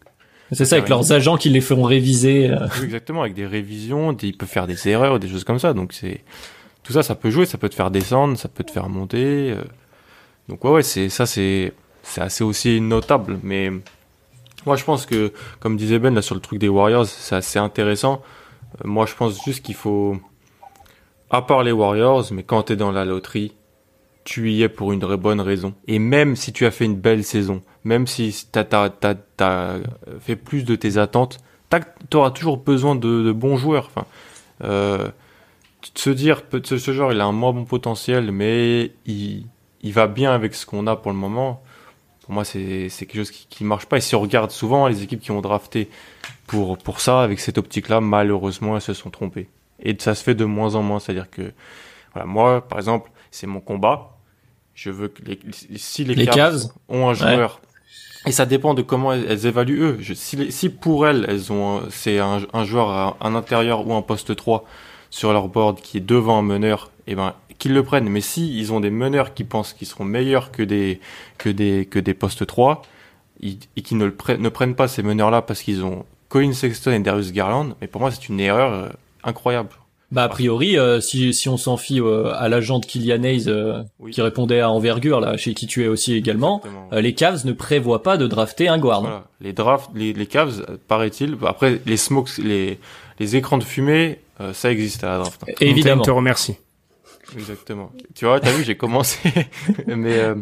C'est 0.53 0.65
ça, 0.65 0.75
avec 0.77 0.89
leurs 0.89 1.13
agents 1.13 1.37
qui 1.37 1.49
les 1.49 1.61
feront 1.61 1.83
réviser. 1.83 2.49
Euh. 2.49 2.67
Oui, 2.79 2.85
exactement, 2.85 3.21
avec 3.21 3.33
des 3.33 3.45
révisions, 3.45 4.11
des, 4.11 4.27
ils 4.27 4.37
peuvent 4.37 4.49
faire 4.49 4.67
des 4.67 4.89
erreurs, 4.89 5.19
des 5.19 5.29
choses 5.29 5.43
comme 5.43 5.59
ça. 5.59 5.73
Donc 5.73 5.93
c'est, 5.93 6.21
tout 6.83 6.93
ça, 6.93 7.03
ça 7.03 7.15
peut 7.15 7.29
jouer, 7.29 7.45
ça 7.45 7.57
peut 7.57 7.69
te 7.69 7.75
faire 7.75 7.91
descendre, 7.91 8.37
ça 8.37 8.49
peut 8.49 8.63
te 8.63 8.71
faire 8.71 8.89
monter. 8.89 9.51
Euh. 9.51 9.63
Donc 10.49 10.63
ouais, 10.63 10.71
ouais, 10.71 10.83
c'est 10.83 11.09
ça, 11.09 11.25
c'est 11.25 11.73
c'est 12.03 12.21
assez 12.21 12.43
aussi 12.43 12.81
notable. 12.81 13.39
Mais 13.43 13.71
moi, 14.65 14.75
je 14.75 14.83
pense 14.83 15.05
que, 15.05 15.31
comme 15.59 15.77
disait 15.77 15.99
Ben 15.99 16.13
là 16.13 16.21
sur 16.21 16.35
le 16.35 16.41
truc 16.41 16.59
des 16.59 16.69
Warriors, 16.69 17.05
c'est 17.05 17.35
assez 17.35 17.59
intéressant. 17.59 18.21
Euh, 18.83 18.87
moi, 18.87 19.05
je 19.05 19.15
pense 19.15 19.43
juste 19.43 19.63
qu'il 19.63 19.75
faut, 19.75 20.17
à 21.29 21.41
part 21.41 21.63
les 21.63 21.71
Warriors, 21.71 22.25
mais 22.31 22.43
quand 22.43 22.63
t'es 22.63 22.75
dans 22.75 22.91
la 22.91 23.05
loterie, 23.05 23.53
tu 24.23 24.51
y 24.51 24.61
es 24.61 24.69
pour 24.69 24.91
une 24.91 24.99
bonne 24.99 25.41
raison. 25.41 25.73
Et 25.87 25.99
même 25.99 26.35
si 26.35 26.53
tu 26.53 26.65
as 26.65 26.71
fait 26.71 26.85
une 26.85 26.95
belle 26.95 27.23
saison, 27.23 27.61
même 27.83 28.05
si 28.05 28.47
t'as 28.51 28.65
as, 28.71 29.15
as, 29.39 29.77
fait 30.19 30.35
plus 30.35 30.63
de 30.63 30.75
tes 30.75 30.97
attentes, 30.97 31.39
t'auras 32.09 32.31
toujours 32.31 32.57
besoin 32.57 32.95
de, 32.95 33.23
de 33.23 33.31
bons 33.31 33.57
joueurs. 33.57 33.87
Enfin, 33.87 34.05
euh, 34.63 35.09
se 35.95 36.09
dire, 36.09 36.43
ce, 36.63 36.77
ce 36.77 36.93
genre, 36.93 37.11
il 37.11 37.21
a 37.21 37.25
un 37.25 37.31
moins 37.31 37.53
bon 37.53 37.65
potentiel, 37.65 38.31
mais 38.31 38.91
il, 39.05 39.45
il 39.81 39.93
va 39.93 40.07
bien 40.07 40.33
avec 40.33 40.53
ce 40.55 40.65
qu'on 40.65 40.87
a 40.87 40.95
pour 40.95 41.11
le 41.11 41.17
moment. 41.17 41.61
Pour 42.21 42.33
moi, 42.33 42.45
c'est 42.45 42.89
quelque 42.89 43.15
chose 43.15 43.31
qui, 43.31 43.47
qui 43.49 43.63
marche 43.63 43.85
pas. 43.87 43.97
Et 43.97 44.01
si 44.01 44.15
on 44.15 44.21
regarde 44.21 44.51
souvent 44.51 44.87
les 44.87 45.03
équipes 45.03 45.21
qui 45.21 45.31
ont 45.31 45.41
drafté 45.41 45.89
pour, 46.47 46.77
pour 46.77 46.99
ça, 47.01 47.21
avec 47.21 47.39
cette 47.39 47.57
optique-là, 47.57 48.01
malheureusement, 48.01 48.75
elles 48.75 48.81
se 48.81 48.93
sont 48.93 49.09
trompées. 49.09 49.49
Et 49.81 49.95
ça 49.99 50.15
se 50.15 50.23
fait 50.23 50.35
de 50.35 50.45
moins 50.45 50.75
en 50.75 50.83
moins. 50.83 50.99
C'est-à-dire 50.99 51.29
que, 51.29 51.51
voilà, 52.13 52.27
moi, 52.27 52.67
par 52.67 52.77
exemple, 52.77 53.09
c'est 53.31 53.47
mon 53.47 53.59
combat. 53.59 54.17
Je 54.75 54.91
veux 54.91 55.07
que 55.07 55.23
les, 55.23 55.39
si 55.75 56.03
les, 56.03 56.15
les 56.15 56.29
ont 56.87 57.09
un 57.09 57.13
joueur, 57.13 57.59
et 58.27 58.31
ça 58.31 58.45
dépend 58.45 58.73
de 58.73 58.81
comment 58.81 59.13
elles, 59.13 59.45
évaluent 59.45 59.81
eux. 59.81 59.99
si, 60.13 60.51
si, 60.51 60.69
pour 60.69 61.07
elles, 61.07 61.25
elles 61.27 61.51
ont, 61.51 61.81
c'est 61.89 62.19
un, 62.19 62.39
un 62.53 62.65
joueur 62.65 62.89
à 62.89 63.17
un 63.19 63.35
intérieur 63.35 63.87
ou 63.87 63.93
un 63.93 64.01
poste 64.01 64.35
3, 64.35 64.65
sur 65.11 65.31
leur 65.33 65.47
board 65.49 65.79
qui 65.81 65.97
est 65.97 66.01
devant 66.01 66.39
un 66.39 66.41
meneur, 66.41 66.89
et 67.05 67.11
eh 67.11 67.15
ben 67.15 67.35
qu'ils 67.59 67.73
le 67.73 67.83
prennent. 67.83 68.09
Mais 68.09 68.21
si 68.21 68.57
ils 68.57 68.73
ont 68.73 68.79
des 68.79 68.89
meneurs 68.89 69.35
qui 69.35 69.43
pensent 69.43 69.73
qu'ils 69.73 69.87
seront 69.87 70.03
meilleurs 70.03 70.51
que 70.51 70.63
des 70.63 70.99
que 71.37 71.49
des 71.49 71.85
que 71.85 71.99
des 71.99 72.15
postes 72.15 72.47
3 72.47 72.81
et 73.43 73.81
qui 73.81 73.95
ne, 73.95 74.05
le 74.05 74.13
prennent, 74.13 74.41
ne 74.41 74.49
prennent 74.49 74.75
pas 74.75 74.87
ces 74.87 75.03
meneurs-là 75.03 75.41
parce 75.41 75.61
qu'ils 75.61 75.83
ont 75.83 76.05
Colin 76.29 76.53
Sexton 76.53 76.91
et 76.91 76.99
Darius 76.99 77.31
Garland, 77.31 77.75
mais 77.79 77.87
pour 77.87 78.01
moi 78.01 78.11
c'est 78.11 78.29
une 78.29 78.39
erreur 78.39 78.73
euh, 78.73 78.89
incroyable. 79.23 79.69
Bah 80.11 80.23
a 80.23 80.29
priori, 80.29 80.77
euh, 80.77 80.99
si, 80.99 81.33
si 81.33 81.47
on 81.47 81.55
s'en 81.55 81.77
fie 81.77 82.01
euh, 82.01 82.33
à 82.33 82.49
l'agent 82.49 82.79
de 82.79 82.85
Kylian 82.85 83.23
Hayes 83.23 83.49
qui 84.11 84.21
répondait 84.21 84.59
à 84.59 84.69
envergure 84.69 85.21
là, 85.21 85.37
chez 85.37 85.53
qui 85.53 85.67
tu 85.67 85.83
es 85.83 85.87
aussi 85.87 86.13
également, 86.13 86.61
les 86.91 87.13
Cavs 87.13 87.45
ne 87.45 87.53
prévoient 87.53 88.03
pas 88.03 88.17
de 88.17 88.27
drafter 88.27 88.67
un 88.67 88.77
guard. 88.77 89.01
Voilà. 89.01 89.23
Les 89.39 89.53
drafts, 89.53 89.89
les, 89.95 90.13
les 90.13 90.25
Cavs, 90.25 90.65
paraît-il. 90.87 91.37
Après 91.45 91.79
les 91.85 91.97
smokes, 91.97 92.37
les 92.39 92.77
les 93.21 93.35
écrans 93.35 93.57
de 93.57 93.63
fumée, 93.63 94.19
ça 94.53 94.71
existe 94.71 95.03
à 95.03 95.09
la 95.09 95.17
draft. 95.19 95.43
Évidemment. 95.59 96.01
On 96.01 96.05
te 96.05 96.11
remercie. 96.11 96.57
Exactement. 97.35 97.91
Tu 98.15 98.25
vois, 98.25 98.39
t'as 98.39 98.51
vu, 98.51 98.63
j'ai 98.63 98.75
commencé, 98.75 99.19
mais 99.87 100.17
euh, 100.17 100.35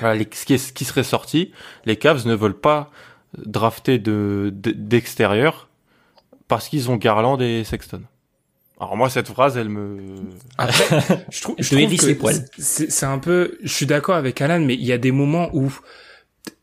voilà, 0.00 0.22
ce, 0.32 0.44
qui 0.44 0.54
est, 0.54 0.58
ce 0.58 0.72
qui 0.72 0.84
serait 0.84 1.04
sorti, 1.04 1.52
les 1.84 1.96
Cavs 1.96 2.26
ne 2.26 2.34
veulent 2.34 2.58
pas 2.58 2.90
drafter 3.36 3.98
de 3.98 4.50
d'extérieur 4.54 5.68
parce 6.48 6.68
qu'ils 6.68 6.90
ont 6.90 6.96
Garland 6.96 7.38
et 7.40 7.64
Sexton. 7.64 8.02
Alors 8.78 8.96
moi 8.96 9.10
cette 9.10 9.28
phrase 9.28 9.56
elle 9.56 9.68
me 9.68 10.16
Après, 10.58 10.84
je 11.30 11.42
trouve, 11.42 11.56
je 11.58 11.74
trouve 11.74 12.36
que 12.36 12.46
c'est 12.58 13.06
un 13.06 13.18
peu 13.18 13.58
je 13.62 13.72
suis 13.72 13.86
d'accord 13.86 14.16
avec 14.16 14.40
Alan 14.40 14.60
mais 14.60 14.74
il 14.74 14.84
y 14.84 14.92
a 14.92 14.98
des 14.98 15.12
moments 15.12 15.48
où 15.54 15.72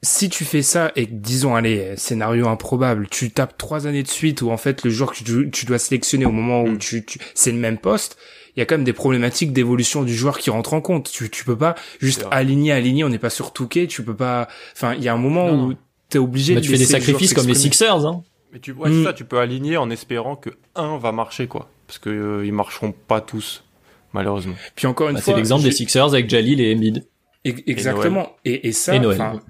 si 0.02 0.30
tu 0.30 0.46
fais 0.46 0.62
ça 0.62 0.92
et 0.96 1.06
disons 1.06 1.56
allez 1.56 1.96
scénario 1.98 2.48
improbable 2.48 3.08
tu 3.10 3.32
tapes 3.32 3.58
trois 3.58 3.88
années 3.88 4.04
de 4.04 4.08
suite 4.08 4.42
où 4.42 4.52
en 4.52 4.58
fait 4.58 4.84
le 4.84 4.90
joueur 4.90 5.14
que 5.14 5.24
tu, 5.24 5.50
tu 5.52 5.66
dois 5.66 5.80
sélectionner 5.80 6.26
au 6.26 6.32
moment 6.32 6.62
où 6.64 6.72
mm. 6.72 6.78
tu, 6.78 7.06
tu 7.06 7.20
c'est 7.34 7.52
le 7.52 7.58
même 7.58 7.78
poste 7.78 8.18
il 8.56 8.60
y 8.60 8.62
a 8.62 8.66
quand 8.66 8.76
même 8.76 8.84
des 8.84 8.94
problématiques 8.94 9.52
d'évolution 9.52 10.04
du 10.04 10.16
joueur 10.16 10.38
qui 10.38 10.50
rentrent 10.50 10.74
en 10.74 10.82
compte. 10.82 11.12
Tu, 11.12 11.30
tu 11.30 11.44
peux 11.44 11.58
pas 11.58 11.76
juste 12.00 12.26
aligner, 12.32 12.72
aligner, 12.72 13.04
on 13.04 13.10
n'est 13.10 13.18
pas 13.18 13.32
sur 13.32 13.52
Touquet, 13.52 13.88
tu 13.88 14.04
peux 14.04 14.16
pas, 14.16 14.48
enfin, 14.74 14.94
il 14.94 15.04
y 15.04 15.10
a 15.10 15.14
un 15.14 15.18
moment 15.18 15.50
où 15.50 15.72
où 15.72 15.74
t'es 16.10 16.20
obligé 16.20 16.54
bah, 16.54 16.62
de 16.62 16.66
Tu 16.66 16.72
fais 16.72 16.78
des 16.78 16.86
sacrifices 16.86 17.34
comme 17.34 17.48
les 17.48 17.56
Sixers, 17.56 18.06
hein. 18.06 18.24
Mais 18.52 18.60
tu, 18.60 18.72
ouais, 18.72 18.90
mm. 18.90 19.04
ça, 19.04 19.14
tu 19.14 19.26
peux 19.26 19.40
aligner 19.40 19.78
en 19.78 19.90
espérant 19.90 20.36
que 20.36 20.52
un 20.76 20.98
va 20.98 21.12
marcher, 21.12 21.48
quoi. 21.48 21.70
Parce 21.88 21.98
que 21.98 22.10
euh, 22.10 22.46
ils 22.46 22.54
marcheront 22.54 22.92
pas 22.92 23.20
tous, 23.20 23.64
malheureusement. 24.14 24.54
Puis 24.76 24.86
encore 24.86 25.10
une 25.10 25.16
bah, 25.16 25.22
fois. 25.22 25.34
C'est 25.34 25.38
l'exemple 25.38 25.64
des 25.64 25.72
Sixers 25.72 26.14
avec 26.14 26.30
Jalil 26.30 26.62
et 26.62 26.76
Embiid. 26.76 27.08
Exactement. 27.44 28.30
Et, 28.46 28.68
et, 28.68 28.72
ça, 28.72 28.96
enfin, 28.96 29.42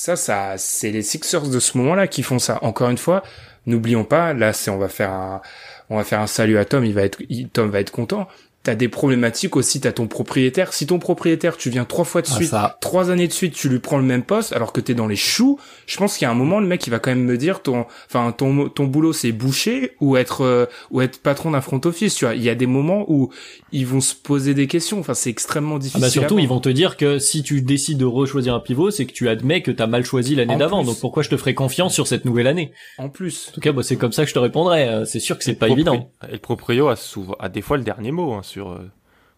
ça, 0.00 0.16
ça, 0.16 0.54
c'est 0.56 0.92
les 0.92 1.02
Sixers 1.02 1.42
de 1.50 1.58
ce 1.58 1.76
moment-là 1.76 2.08
qui 2.08 2.22
font 2.22 2.38
ça. 2.38 2.58
Encore 2.62 2.88
une 2.88 2.96
fois, 2.96 3.22
n'oublions 3.66 4.04
pas, 4.04 4.32
là, 4.32 4.54
c'est, 4.54 4.70
on 4.70 4.78
va 4.78 4.88
faire 4.88 5.10
un, 5.10 5.42
on 5.90 5.98
va 5.98 6.04
faire 6.04 6.20
un 6.20 6.26
salut 6.26 6.56
à 6.56 6.64
Tom, 6.64 6.86
il 6.86 6.94
va 6.94 7.02
être, 7.02 7.18
Tom 7.52 7.68
va 7.68 7.80
être 7.80 7.90
content 7.90 8.26
t'as 8.62 8.74
des 8.74 8.88
problématiques 8.88 9.56
aussi, 9.56 9.80
t'as 9.80 9.92
ton 9.92 10.06
propriétaire. 10.06 10.72
Si 10.72 10.86
ton 10.86 10.98
propriétaire, 10.98 11.56
tu 11.56 11.70
viens 11.70 11.84
trois 11.84 12.04
fois 12.04 12.20
de 12.20 12.28
ah, 12.30 12.34
suite, 12.34 12.54
trois 12.80 13.10
années 13.10 13.28
de 13.28 13.32
suite, 13.32 13.54
tu 13.54 13.68
lui 13.68 13.78
prends 13.78 13.96
le 13.96 14.04
même 14.04 14.22
poste, 14.22 14.52
alors 14.52 14.72
que 14.72 14.80
t'es 14.80 14.94
dans 14.94 15.06
les 15.06 15.16
choux, 15.16 15.58
je 15.86 15.96
pense 15.96 16.18
qu'il 16.18 16.26
y 16.26 16.28
a 16.28 16.30
un 16.30 16.34
moment, 16.34 16.60
le 16.60 16.66
mec, 16.66 16.86
il 16.86 16.90
va 16.90 16.98
quand 16.98 17.10
même 17.10 17.24
me 17.24 17.38
dire, 17.38 17.62
ton, 17.62 17.86
enfin, 18.06 18.32
ton, 18.32 18.68
ton 18.68 18.84
boulot, 18.84 19.12
c'est 19.12 19.32
boucher 19.32 19.92
ou 20.00 20.16
être, 20.16 20.42
euh, 20.42 20.66
ou 20.90 21.00
être 21.00 21.20
patron 21.22 21.52
d'un 21.52 21.60
front 21.60 21.80
office, 21.84 22.14
tu 22.14 22.26
vois. 22.26 22.34
Il 22.34 22.42
y 22.42 22.50
a 22.50 22.54
des 22.54 22.66
moments 22.66 23.04
où 23.08 23.30
ils 23.72 23.86
vont 23.86 24.00
se 24.00 24.14
poser 24.14 24.52
des 24.52 24.66
questions. 24.66 25.00
Enfin, 25.00 25.14
c'est 25.14 25.30
extrêmement 25.30 25.78
difficile. 25.78 26.04
Ah 26.04 26.06
bah 26.06 26.10
surtout, 26.10 26.38
ils 26.38 26.48
vont 26.48 26.60
te 26.60 26.68
dire 26.68 26.96
que 26.96 27.18
si 27.18 27.42
tu 27.42 27.62
décides 27.62 27.98
de 27.98 28.04
rechoisir 28.04 28.54
un 28.54 28.60
pivot, 28.60 28.90
c'est 28.90 29.06
que 29.06 29.12
tu 29.12 29.28
admets 29.28 29.62
que 29.62 29.70
t'as 29.70 29.86
mal 29.86 30.04
choisi 30.04 30.34
l'année 30.34 30.56
d'avant. 30.56 30.84
Donc 30.84 31.00
pourquoi 31.00 31.22
je 31.22 31.30
te 31.30 31.36
ferais 31.36 31.54
confiance 31.54 31.94
sur 31.94 32.06
cette 32.06 32.24
nouvelle 32.24 32.46
année? 32.46 32.72
En 32.98 33.08
plus. 33.08 33.48
En 33.50 33.52
tout 33.52 33.60
cas, 33.60 33.72
bah, 33.72 33.82
c'est 33.82 33.96
comme 33.96 34.12
ça 34.12 34.24
que 34.24 34.28
je 34.28 34.34
te 34.34 34.38
répondrais. 34.38 34.88
Euh, 34.88 35.04
c'est 35.04 35.20
sûr 35.20 35.38
que 35.38 35.44
c'est 35.44 35.54
pas 35.54 35.68
évident. 35.68 36.10
Et 36.28 36.32
le 36.32 36.38
proprio 36.38 36.88
a 36.88 36.96
souvent, 36.96 37.36
a 37.40 37.48
des 37.48 37.62
fois 37.62 37.76
le 37.76 37.84
dernier 37.84 38.12
mot, 38.12 38.32
hein, 38.32 38.42
sur, 38.50 38.72
euh, 38.72 38.90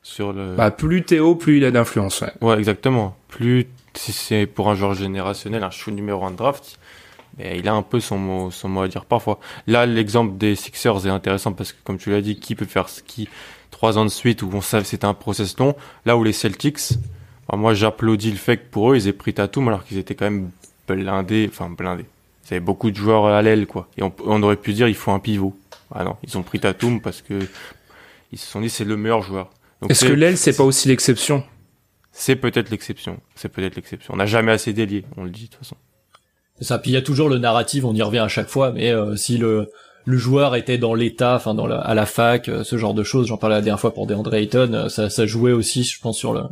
sur 0.02 0.32
le. 0.32 0.54
Bah, 0.56 0.70
plus 0.70 1.04
Théo, 1.04 1.34
plus 1.34 1.58
il 1.58 1.64
a 1.64 1.70
d'influence, 1.70 2.20
ouais. 2.22 2.32
Ouais, 2.40 2.58
exactement. 2.58 3.16
Plus, 3.28 3.66
si 3.94 4.12
c'est 4.12 4.46
pour 4.46 4.68
un 4.70 4.74
joueur 4.74 4.94
générationnel, 4.94 5.62
un 5.62 5.70
chou 5.70 5.90
numéro 5.90 6.24
un 6.24 6.30
de 6.30 6.36
draft, 6.36 6.78
mais 7.38 7.58
il 7.58 7.68
a 7.68 7.74
un 7.74 7.82
peu 7.82 8.00
son 8.00 8.18
mot, 8.18 8.50
son 8.50 8.68
mot 8.68 8.82
à 8.82 8.88
dire 8.88 9.04
parfois. 9.04 9.38
Là, 9.66 9.86
l'exemple 9.86 10.36
des 10.36 10.54
Sixers 10.56 11.06
est 11.06 11.10
intéressant 11.10 11.52
parce 11.52 11.72
que, 11.72 11.78
comme 11.84 11.98
tu 11.98 12.10
l'as 12.10 12.22
dit, 12.22 12.36
qui 12.38 12.54
peut 12.54 12.64
faire 12.64 12.88
ce 12.88 13.02
qui 13.02 13.28
trois 13.70 13.98
ans 13.98 14.04
de 14.04 14.10
suite 14.10 14.42
où 14.42 14.50
on 14.52 14.60
que 14.60 14.84
c'était 14.84 15.04
un 15.04 15.14
process 15.14 15.58
long. 15.58 15.74
Là 16.06 16.16
où 16.16 16.24
les 16.24 16.32
Celtics, 16.32 16.92
bah, 17.48 17.56
moi, 17.56 17.74
j'applaudis 17.74 18.30
le 18.30 18.36
fait 18.36 18.56
que 18.56 18.70
pour 18.70 18.92
eux, 18.92 18.96
ils 18.96 19.08
aient 19.08 19.12
pris 19.12 19.34
Tatum 19.34 19.68
alors 19.68 19.84
qu'ils 19.84 19.98
étaient 19.98 20.14
quand 20.14 20.26
même 20.26 20.50
blindés, 20.88 21.48
enfin, 21.50 21.68
blindés. 21.68 22.06
Ils 22.44 22.54
avaient 22.54 22.60
beaucoup 22.60 22.90
de 22.90 22.96
joueurs 22.96 23.26
à 23.26 23.42
l'aile, 23.42 23.66
quoi. 23.66 23.88
Et 23.96 24.02
on, 24.02 24.12
on, 24.24 24.42
aurait 24.42 24.56
pu 24.56 24.72
dire, 24.72 24.88
il 24.88 24.94
faut 24.94 25.10
un 25.10 25.18
pivot. 25.18 25.56
Ah 25.94 26.04
non, 26.04 26.16
ils 26.22 26.38
ont 26.38 26.42
pris 26.42 26.58
Tatum 26.58 27.00
parce 27.00 27.22
que 27.22 27.40
ils 28.32 28.38
se 28.38 28.46
sont 28.46 28.60
dit, 28.60 28.70
c'est 28.70 28.84
le 28.84 28.96
meilleur 28.96 29.22
joueur. 29.22 29.50
Est-ce 29.88 30.06
que 30.06 30.12
l'aile, 30.12 30.36
c'est 30.36 30.56
pas 30.56 30.64
aussi 30.64 30.88
l'exception 30.88 31.44
C'est 32.12 32.36
peut-être 32.36 32.70
l'exception. 32.70 33.20
C'est 33.34 33.48
peut-être 33.48 33.76
l'exception. 33.76 34.14
On 34.14 34.16
n'a 34.16 34.26
jamais 34.26 34.52
assez 34.52 34.72
d'ailier, 34.72 35.04
on 35.16 35.24
le 35.24 35.30
dit 35.30 35.44
de 35.44 35.48
toute 35.48 35.58
façon. 35.58 35.76
C'est 36.58 36.64
ça. 36.64 36.78
Puis 36.78 36.92
il 36.92 36.94
y 36.94 36.96
a 36.96 37.02
toujours 37.02 37.28
le 37.28 37.38
narratif, 37.38 37.84
on 37.84 37.94
y 37.94 38.02
revient 38.02 38.18
à 38.18 38.28
chaque 38.28 38.48
fois. 38.48 38.72
Mais 38.72 38.90
euh, 38.90 39.16
si 39.16 39.38
le 39.38 39.68
le 40.04 40.16
joueur 40.16 40.56
était 40.56 40.78
dans 40.78 40.94
l'état, 40.94 41.36
enfin 41.36 41.54
dans 41.54 41.66
la, 41.66 41.78
à 41.78 41.94
la 41.94 42.06
fac, 42.06 42.48
euh, 42.48 42.64
ce 42.64 42.76
genre 42.76 42.94
de 42.94 43.02
choses. 43.02 43.28
J'en 43.28 43.36
parlais 43.36 43.56
la 43.56 43.62
dernière 43.62 43.80
fois 43.80 43.94
pour 43.94 44.06
DeAndre 44.06 44.34
Ayton. 44.34 44.72
Euh, 44.72 44.88
ça, 44.88 45.10
ça 45.10 45.26
jouait 45.26 45.52
aussi, 45.52 45.84
je 45.84 46.00
pense, 46.00 46.18
sur 46.18 46.32
le 46.32 46.42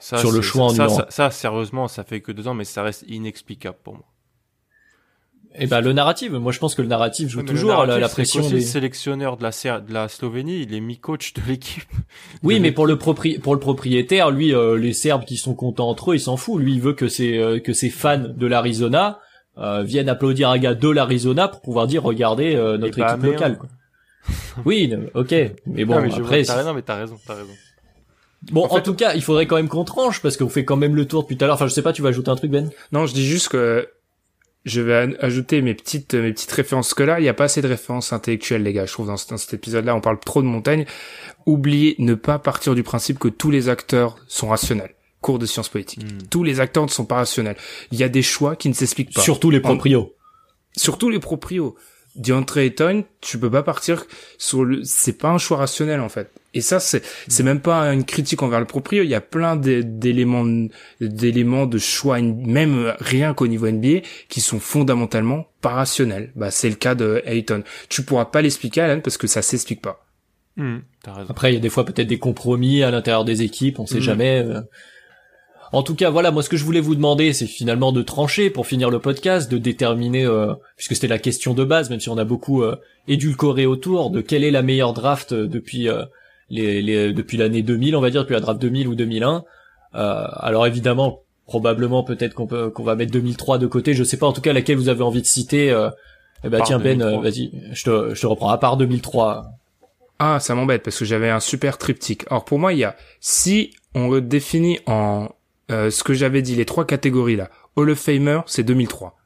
sur 0.00 0.32
le 0.32 0.40
choix 0.40 0.72
ça, 0.74 0.86
en 0.86 0.88
ça, 0.88 1.06
ça, 1.10 1.30
sérieusement, 1.30 1.86
ça 1.86 2.04
fait 2.04 2.22
que 2.22 2.32
deux 2.32 2.48
ans, 2.48 2.54
mais 2.54 2.64
ça 2.64 2.82
reste 2.82 3.04
inexplicable 3.06 3.76
pour 3.84 3.94
moi. 3.94 4.04
Et 5.52 5.64
eh 5.64 5.66
ben 5.66 5.80
le 5.80 5.92
narratif, 5.92 6.30
moi 6.30 6.52
je 6.52 6.60
pense 6.60 6.76
que 6.76 6.82
le 6.82 6.86
narratif 6.86 7.28
joue 7.28 7.42
toujours 7.42 7.84
la, 7.84 8.08
pression 8.08 8.48
des... 8.48 8.54
le 8.54 8.60
sélectionneur 8.60 9.36
de 9.36 9.42
la 9.42 9.80
de 9.80 9.92
la 9.92 10.08
Slovénie, 10.08 10.62
il 10.62 10.72
est 10.72 10.78
mi-coach 10.78 11.34
de 11.34 11.40
l'équipe. 11.48 11.82
Oui, 12.44 12.60
mais 12.60 12.70
pour 12.70 12.86
le 12.86 12.96
propri... 12.96 13.40
pour 13.40 13.54
le 13.54 13.60
propriétaire, 13.60 14.30
lui 14.30 14.54
euh, 14.54 14.76
les 14.76 14.92
Serbes 14.92 15.24
qui 15.24 15.36
sont 15.36 15.54
contents 15.54 15.88
entre 15.88 16.12
eux, 16.12 16.14
il 16.14 16.20
s'en 16.20 16.36
fout. 16.36 16.62
Lui, 16.62 16.74
il 16.74 16.80
veut 16.80 16.92
que 16.92 17.08
ses 17.08 17.36
euh, 17.38 17.58
que 17.58 17.72
ses 17.72 17.90
fans 17.90 18.22
de 18.28 18.46
l'Arizona 18.46 19.18
euh, 19.58 19.82
viennent 19.82 20.08
applaudir 20.08 20.50
un 20.50 20.58
gars 20.58 20.74
de 20.74 20.88
l'Arizona 20.88 21.48
pour 21.48 21.62
pouvoir 21.62 21.88
dire 21.88 22.04
regardez 22.04 22.54
notre 22.78 23.00
équipe 23.00 23.22
locale. 23.22 23.58
Quoi. 23.58 23.68
oui, 24.64 24.92
OK, 25.14 25.34
mais 25.66 25.84
bon 25.84 25.94
après 25.94 26.44
t'as 26.44 26.54
raison, 26.54 26.74
mais 26.74 26.82
t'as 26.82 26.96
raison, 26.96 27.16
t'as 27.26 27.34
raison. 27.34 27.52
Bon, 28.52 28.66
en, 28.66 28.80
tout 28.80 28.94
cas, 28.94 29.14
il 29.14 29.22
faudrait 29.22 29.46
quand 29.46 29.56
même 29.56 29.68
qu'on 29.68 29.84
tranche 29.84 30.22
parce 30.22 30.38
qu'on 30.38 30.48
fait 30.48 30.64
quand 30.64 30.76
même 30.76 30.96
le 30.96 31.06
tour 31.06 31.22
depuis 31.22 31.36
tout 31.36 31.44
à 31.44 31.46
l'heure. 31.46 31.56
Enfin, 31.56 31.66
je 31.66 31.74
sais 31.74 31.82
pas, 31.82 31.92
tu 31.92 32.00
vas 32.00 32.08
ajouter 32.08 32.30
un 32.30 32.36
truc, 32.36 32.50
Ben? 32.50 32.70
Non, 32.90 33.04
je 33.04 33.12
dis 33.12 33.26
juste 33.26 33.48
que 33.48 33.86
je 34.64 34.80
vais 34.80 35.16
ajouter 35.20 35.62
mes 35.62 35.74
petites 35.74 36.14
mes 36.14 36.32
petites 36.32 36.52
références 36.52 36.94
que 36.94 37.02
là, 37.02 37.18
il 37.18 37.22
n'y 37.22 37.28
a 37.28 37.34
pas 37.34 37.44
assez 37.44 37.62
de 37.62 37.68
références 37.68 38.12
intellectuelles 38.12 38.62
les 38.62 38.72
gars, 38.72 38.86
je 38.86 38.92
trouve 38.92 39.06
dans, 39.06 39.16
cet 39.16 39.54
épisode-là, 39.54 39.94
on 39.94 40.00
parle 40.00 40.20
trop 40.20 40.42
de 40.42 40.46
montagne. 40.46 40.84
Oubliez 41.46 41.94
ne 41.98 42.14
pas 42.14 42.38
partir 42.38 42.74
du 42.74 42.82
principe 42.82 43.18
que 43.18 43.28
tous 43.28 43.50
les 43.50 43.68
acteurs 43.68 44.18
sont 44.28 44.48
rationnels. 44.48 44.94
Cours 45.20 45.38
de 45.38 45.46
sciences 45.46 45.68
politiques. 45.68 46.04
Hmm. 46.04 46.28
Tous 46.30 46.44
les 46.44 46.60
acteurs 46.60 46.84
ne 46.84 46.90
sont 46.90 47.04
pas 47.04 47.16
rationnels. 47.16 47.56
Il 47.92 47.98
y 47.98 48.04
a 48.04 48.08
des 48.08 48.22
choix 48.22 48.56
qui 48.56 48.68
ne 48.68 48.74
s'expliquent 48.74 49.14
pas. 49.14 49.20
Surtout 49.20 49.50
les 49.50 49.60
proprios. 49.60 50.14
Surtout 50.76 51.10
les 51.10 51.20
proprios. 51.20 51.76
DeAndre 52.16 52.58
Ayton, 52.58 53.04
tu 53.20 53.38
peux 53.38 53.50
pas 53.50 53.62
partir 53.62 54.04
sur 54.36 54.64
le, 54.64 54.82
c'est 54.82 55.18
pas 55.18 55.28
un 55.28 55.38
choix 55.38 55.58
rationnel 55.58 56.00
en 56.00 56.08
fait. 56.08 56.30
Et 56.52 56.60
ça, 56.60 56.80
c'est, 56.80 57.02
c'est 57.28 57.42
même 57.42 57.60
pas 57.60 57.92
une 57.92 58.04
critique 58.04 58.42
envers 58.42 58.58
le 58.58 58.66
proprio. 58.66 59.02
Il 59.04 59.08
y 59.08 59.14
a 59.14 59.20
plein 59.20 59.56
d'éléments, 59.56 60.66
d'éléments 61.00 61.66
de 61.66 61.78
choix, 61.78 62.20
même 62.20 62.94
rien 62.98 63.34
qu'au 63.34 63.46
niveau 63.46 63.70
NBA, 63.70 64.00
qui 64.28 64.40
sont 64.40 64.58
fondamentalement 64.58 65.46
pas 65.60 65.70
rationnels. 65.70 66.32
Bah, 66.34 66.50
c'est 66.50 66.68
le 66.68 66.74
cas 66.74 66.94
de 66.94 67.22
Ayton. 67.24 67.62
Tu 67.88 68.02
pourras 68.02 68.24
pas 68.24 68.42
l'expliquer, 68.42 68.80
Alan, 68.80 69.00
parce 69.00 69.16
que 69.16 69.28
ça 69.28 69.42
s'explique 69.42 69.80
pas. 69.80 70.04
Mmh, 70.56 70.78
Après, 71.28 71.52
il 71.52 71.54
y 71.54 71.58
a 71.58 71.60
des 71.60 71.70
fois 71.70 71.84
peut-être 71.84 72.08
des 72.08 72.18
compromis 72.18 72.82
à 72.82 72.90
l'intérieur 72.90 73.24
des 73.24 73.42
équipes, 73.42 73.78
on 73.78 73.86
sait 73.86 73.98
mmh. 73.98 74.02
jamais. 74.02 74.44
Euh. 74.44 74.60
En 75.72 75.84
tout 75.84 75.94
cas, 75.94 76.10
voilà, 76.10 76.32
moi 76.32 76.42
ce 76.42 76.48
que 76.48 76.56
je 76.56 76.64
voulais 76.64 76.80
vous 76.80 76.96
demander, 76.96 77.32
c'est 77.32 77.46
finalement 77.46 77.92
de 77.92 78.02
trancher 78.02 78.50
pour 78.50 78.66
finir 78.66 78.90
le 78.90 78.98
podcast, 78.98 79.50
de 79.50 79.56
déterminer, 79.56 80.24
euh, 80.24 80.54
puisque 80.76 80.94
c'était 80.94 81.06
la 81.06 81.20
question 81.20 81.54
de 81.54 81.62
base, 81.62 81.90
même 81.90 82.00
si 82.00 82.08
on 82.08 82.18
a 82.18 82.24
beaucoup 82.24 82.64
euh, 82.64 82.76
édulcoré 83.06 83.66
autour, 83.66 84.10
de 84.10 84.20
quelle 84.20 84.42
est 84.42 84.50
la 84.50 84.62
meilleure 84.62 84.94
draft 84.94 85.32
euh, 85.32 85.46
depuis 85.46 85.88
les, 86.50 86.82
les, 86.82 87.12
depuis 87.12 87.36
l'année 87.36 87.62
2000, 87.62 87.96
on 87.96 88.00
va 88.00 88.10
dire, 88.10 88.22
depuis 88.22 88.34
la 88.34 88.40
draft 88.40 88.60
2000 88.60 88.88
ou 88.88 88.94
2001. 88.94 89.44
alors 89.92 90.66
évidemment, 90.66 91.20
probablement 91.46 92.04
peut-être 92.04 92.34
qu'on 92.34 92.46
peut 92.46 92.70
qu'on 92.70 92.84
va 92.84 92.94
mettre 92.94 93.12
2003 93.12 93.58
de 93.58 93.66
côté, 93.66 93.94
je 93.94 94.04
sais 94.04 94.16
pas 94.16 94.26
en 94.26 94.32
tout 94.32 94.40
cas 94.40 94.52
laquelle 94.52 94.76
vous 94.76 94.88
avez 94.88 95.02
envie 95.02 95.20
de 95.22 95.26
citer. 95.26 95.68
eh 96.44 96.48
ben 96.48 96.60
tiens 96.64 96.78
Ben, 96.78 97.20
vas-y, 97.20 97.52
je 97.72 97.84
te, 97.84 98.14
je 98.14 98.20
te 98.20 98.26
reprends 98.26 98.50
à 98.50 98.58
part 98.58 98.76
2003. 98.76 99.46
Ah, 100.18 100.38
ça 100.38 100.54
m'embête 100.54 100.82
parce 100.82 100.98
que 100.98 101.06
j'avais 101.06 101.30
un 101.30 101.40
super 101.40 101.78
triptyque. 101.78 102.24
Alors 102.28 102.44
pour 102.44 102.58
moi, 102.58 102.74
il 102.74 102.78
y 102.78 102.84
a 102.84 102.94
si 103.20 103.72
on 103.94 104.08
le 104.10 104.20
définit 104.20 104.78
en 104.86 105.28
euh, 105.70 105.90
ce 105.90 106.02
que 106.04 106.14
j'avais 106.14 106.42
dit, 106.42 106.56
les 106.56 106.64
trois 106.64 106.84
catégories 106.84 107.36
là, 107.36 107.48
Hall 107.76 107.90
of 107.90 107.98
Famer, 107.98 108.40
c'est 108.46 108.62
2003. 108.62 109.16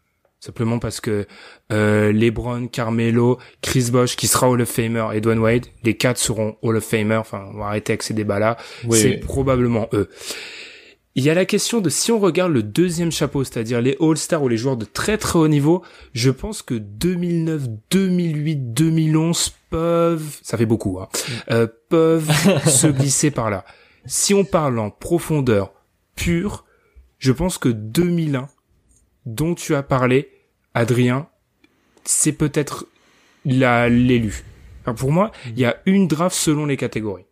Simplement 0.45 0.79
parce 0.79 1.01
que 1.01 1.27
euh, 1.73 2.13
LeBron, 2.13 2.67
Carmelo, 2.67 3.39
Chris 3.63 3.89
Bosh, 3.91 4.15
qui 4.15 4.27
sera 4.27 4.51
Hall 4.51 4.61
of 4.61 4.69
Famer, 4.69 5.07
et 5.15 5.23
Dwayne 5.23 5.39
Wade, 5.39 5.65
les 5.85 5.97
quatre 5.97 6.19
seront 6.19 6.59
Hall 6.61 6.77
of 6.77 6.85
Famer. 6.85 7.17
Enfin, 7.17 7.47
on 7.55 7.61
va 7.61 7.69
arrêter 7.69 7.95
avec 7.95 8.03
ces 8.03 8.13
débats-là. 8.13 8.59
C'est 8.91 9.21
probablement 9.21 9.89
eux. 9.95 10.11
il 11.15 11.25
y 11.25 11.31
a 11.31 11.35
la 11.35 11.47
question 11.47 11.81
de 11.81 11.89
si 11.89 12.13
on 12.13 12.19
regarde 12.19 12.53
le 12.53 12.63
deuxième 12.63 13.11
chapeau, 13.11 13.43
c'est-à-dire 13.43 13.81
les 13.81 13.97
All-Stars 14.01 14.43
ou 14.43 14.49
les 14.49 14.59
joueurs 14.59 14.77
de 14.77 14.85
très 14.85 15.17
très 15.17 15.39
haut 15.39 15.49
niveau, 15.49 15.83
je 16.13 16.31
pense 16.31 16.61
que 16.61 16.75
2009, 16.75 17.63
2008, 17.91 18.75
2011 18.75 19.51
peuvent, 19.71 20.41
ça 20.43 20.59
fait 20.59 20.67
beaucoup, 20.67 21.01
hein, 21.01 21.09
euh, 21.53 21.67
peuvent 21.89 22.31
se 22.69 22.89
glisser 22.89 23.31
par 23.31 23.49
là. 23.49 23.65
Si 24.05 24.35
on 24.35 24.45
parle 24.45 24.79
en 24.79 24.91
profondeur 24.91 25.73
pure, 26.17 26.67
je 27.19 27.33
pense 27.33 27.57
que 27.57 27.71
2001, 27.71 28.51
dont 29.25 29.55
tu 29.55 29.75
as 29.75 29.83
parlé, 29.83 30.34
Adrien, 30.75 31.29
c'est 32.05 32.33
peut-être 32.33 32.87
l'élu. 33.45 34.45
pour 34.97 35.13
moi, 35.13 35.33
il 35.47 35.59
y 35.59 35.65
a 35.65 35.77
une 35.87 36.09
draft 36.09 36.37
selon 36.37 36.67
les 36.67 36.77
catégories. 36.77 37.27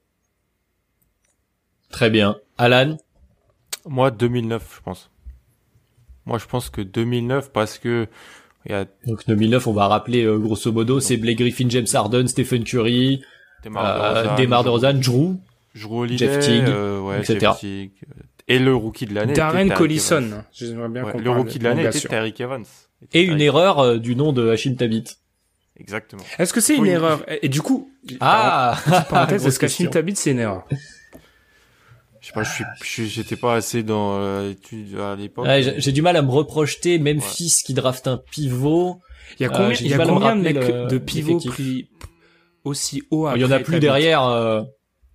Très 1.91 2.09
bien. 2.11 2.37
Alan 2.59 2.97
moi, 3.85 4.11
2009, 4.11 4.77
je 4.77 4.83
pense. 4.83 5.11
Moi, 6.27 6.39
je 6.39 6.47
pense 6.47 6.71
que 6.71 6.81
2009 6.81 7.53
parce 7.53 7.79
que 7.79 8.07
il 8.67 8.73
y 8.73 8.75
a... 8.75 8.85
Donc 9.07 9.27
2009, 9.27 9.67
on 9.67 9.73
va 9.73 9.89
rappeler 9.89 10.25
euh, 10.25 10.39
grosso 10.39 10.71
modo, 10.71 11.01
c'est 11.01 11.17
Blake 11.17 11.39
Griffin, 11.39 11.69
James 11.69 11.87
Harden, 11.93 12.29
Stephen 12.29 12.63
Curry, 12.63 13.25
Demar 13.65 14.37
de 14.37 14.65
Derozan, 14.65 14.95
Drew, 14.95 15.41
Drew 15.75 16.07
Jeff 16.17 16.39
Teague, 16.39 16.69
euh, 16.69 17.01
ouais, 17.01 17.19
etc. 17.19 17.39
Jeff 17.41 17.59
Teague. 17.59 17.91
Et 18.47 18.61
le 18.61 18.75
rookie 18.75 19.07
de 19.07 19.15
l'année. 19.15 19.33
Darren 19.33 19.69
Collison. 19.71 20.45
J'aimerais 20.53 20.89
bien 20.89 21.05
ouais, 21.05 21.19
le 21.19 21.31
rookie 21.31 21.59
de 21.59 21.65
l'année 21.65 21.85
était 21.85 22.01
Tariq 22.01 22.41
Evans. 22.41 22.65
Et 23.13 23.23
une 23.23 23.41
erreur 23.41 23.79
euh, 23.79 23.99
du 23.99 24.17
nom 24.17 24.33
de 24.33 24.49
Hashim 24.49 24.77
Tabit. 24.77 25.05
Exactement. 25.77 26.23
Est-ce 26.39 26.53
que 26.53 26.61
c'est 26.61 26.77
une 26.77 26.87
erreur 26.87 27.25
Et 27.43 27.49
du 27.49 27.63
coup, 27.63 27.91
ah, 28.21 28.79
parenthèse, 29.11 29.47
est-ce 29.47 29.87
Tabit 29.89 30.17
c'est 30.17 30.33
une 30.33 30.39
erreur 30.39 30.65
je 32.21 32.29
sais 32.29 32.33
pas, 32.35 32.45
je 32.45 32.85
suis, 32.85 33.09
j'étais 33.09 33.35
pas 33.35 33.57
assez 33.57 33.83
dans 33.83 34.21
euh, 34.21 34.51
l'étude 34.51 34.97
à 34.97 35.17
l'époque. 35.17 35.45
Ouais, 35.45 35.75
j'ai 35.77 35.91
du 35.91 36.03
mal 36.03 36.17
à 36.17 36.23
me 36.23 36.31
reprojeter 36.31 37.01
Memphis 37.01 37.47
ouais. 37.47 37.67
qui 37.67 37.75
draft 37.75 38.07
un 38.07 38.17
pivot. 38.17 39.01
Il 39.41 39.43
y 39.43 39.47
a 39.47 39.49
combien, 39.49 39.71
euh, 39.71 39.77
il 39.81 39.89
y 39.89 39.95
a 39.95 39.99
combien 39.99 40.37
de 40.37 40.41
mecs 40.41 40.57
de 40.57 40.99
pivots 40.99 41.41
pris 41.41 41.89
aussi 42.63 43.03
haut 43.11 43.29
Il 43.35 43.41
y 43.41 43.45
en 43.45 43.51
a 43.51 43.59
plus 43.59 43.81
derrière. 43.81 44.23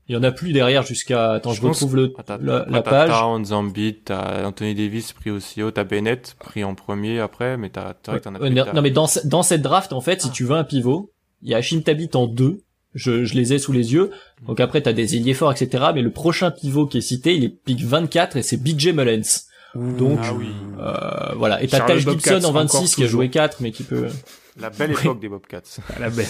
Il 0.10 0.14
y 0.14 0.18
en 0.18 0.24
a 0.24 0.32
plus 0.32 0.54
derrière 0.54 0.84
jusqu'à. 0.84 1.34
Attends, 1.34 1.52
je, 1.52 1.62
je 1.62 1.68
retrouve 1.68 1.96
le 1.96 2.14
la, 2.42 2.66
la 2.70 2.82
page. 2.82 3.10
T'as 3.10 3.20
Towns, 3.20 3.46
Zambit, 3.46 4.00
t'as 4.06 4.46
Anthony 4.46 4.74
Davis 4.74 5.12
pris 5.14 5.32
aussi 5.32 5.62
haut, 5.62 5.72
t'as 5.72 5.84
Bennett 5.84 6.36
pris 6.40 6.64
en 6.64 6.76
premier 6.76 7.20
après, 7.20 7.58
mais 7.58 7.70
t'as, 7.70 7.94
ouais. 8.08 8.20
t'en 8.20 8.36
as 8.36 8.40
plus, 8.40 8.50
Non 8.50 8.82
mais 8.82 8.92
dans 8.92 9.08
dans 9.26 9.44
cette 9.44 9.62
draft 9.62 9.92
en 9.92 10.02
fait, 10.02 10.22
si 10.22 10.32
tu 10.32 10.46
veux 10.46 10.56
un 10.56 10.64
pivot, 10.64 11.12
il 11.42 11.50
y 11.50 11.54
a 11.54 11.58
Hashim 11.58 11.82
Tabit 11.82 12.10
en 12.14 12.28
deux 12.28 12.62
je, 12.98 13.26
je 13.26 13.36
les 13.36 13.54
ai 13.54 13.60
sous 13.60 13.72
les 13.72 13.94
yeux. 13.94 14.12
Donc 14.46 14.60
après, 14.60 14.82
t'as 14.82 14.94
des 14.94 15.16
ailiers 15.16 15.34
forts, 15.34 15.52
etc. 15.52 15.86
Mais 15.94 16.02
le 16.02 16.12
prochain 16.12 16.52
pivot 16.52 16.88
qui 16.88 16.98
est 16.98 17.02
cité, 17.02 17.36
il 17.36 17.44
est 17.44 17.50
pick 17.50 17.84
24 17.84 18.38
et 18.38 18.42
c'est 18.42 18.58
BJ 18.58 18.88
Mullens. 18.88 19.46
Donc, 19.76 20.20
ah 20.24 20.34
oui. 20.34 20.48
euh, 20.80 21.36
voilà. 21.36 21.62
Et 21.62 21.68
t'as 21.68 21.82
Taj 21.82 22.08
Gibson 22.08 22.44
en 22.44 22.52
26 22.52 22.96
qui 22.96 23.04
a 23.04 23.08
joué 23.08 23.30
4, 23.30 23.58
mais 23.62 23.72
qui 23.72 23.84
peut... 23.84 24.08
La 24.60 24.72
belle 24.72 24.92
époque 24.92 25.20
des 25.20 25.30
Bobcats. 25.30 25.62
La 26.00 26.10
belle. 26.10 26.26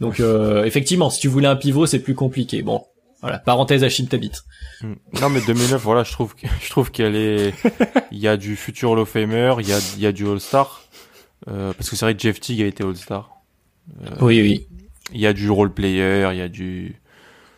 Donc, 0.00 0.20
euh, 0.20 0.64
effectivement, 0.64 1.10
si 1.10 1.18
tu 1.18 1.26
voulais 1.26 1.48
un 1.48 1.56
pivot, 1.56 1.86
c'est 1.86 1.98
plus 1.98 2.14
compliqué. 2.14 2.62
Bon. 2.62 2.84
Voilà. 3.22 3.38
Parenthèse 3.38 3.82
à 3.82 3.88
Tabit. 4.08 4.32
Hmm. 4.82 4.94
Non, 5.20 5.30
mais 5.30 5.40
2009, 5.46 5.82
voilà, 5.82 6.04
je 6.04 6.12
trouve, 6.12 6.34
je 6.62 6.70
trouve 6.70 6.90
qu'elle 6.90 7.16
est, 7.16 7.54
il 8.12 8.18
y 8.18 8.28
a 8.28 8.36
du 8.36 8.56
futur 8.56 8.90
Hall 8.90 8.98
of 8.98 9.08
Famer, 9.08 9.54
il 9.60 9.68
y 9.68 9.72
a, 9.72 9.78
il 9.96 10.02
y 10.02 10.06
a 10.06 10.12
du 10.12 10.28
All-Star. 10.28 10.82
Euh, 11.48 11.72
parce 11.72 11.90
que 11.90 11.96
c'est 11.96 12.04
vrai 12.04 12.14
que 12.14 12.20
Jeff 12.20 12.40
Teague 12.40 12.62
a 12.62 12.66
été 12.66 12.84
All-Star. 12.84 13.30
Euh, 14.02 14.10
oui, 14.20 14.40
oui 14.42 14.66
il 15.12 15.20
y 15.20 15.26
a 15.26 15.32
du 15.32 15.50
role 15.50 15.72
player, 15.72 16.28
il 16.32 16.38
y 16.38 16.42
a 16.42 16.48
du 16.48 16.96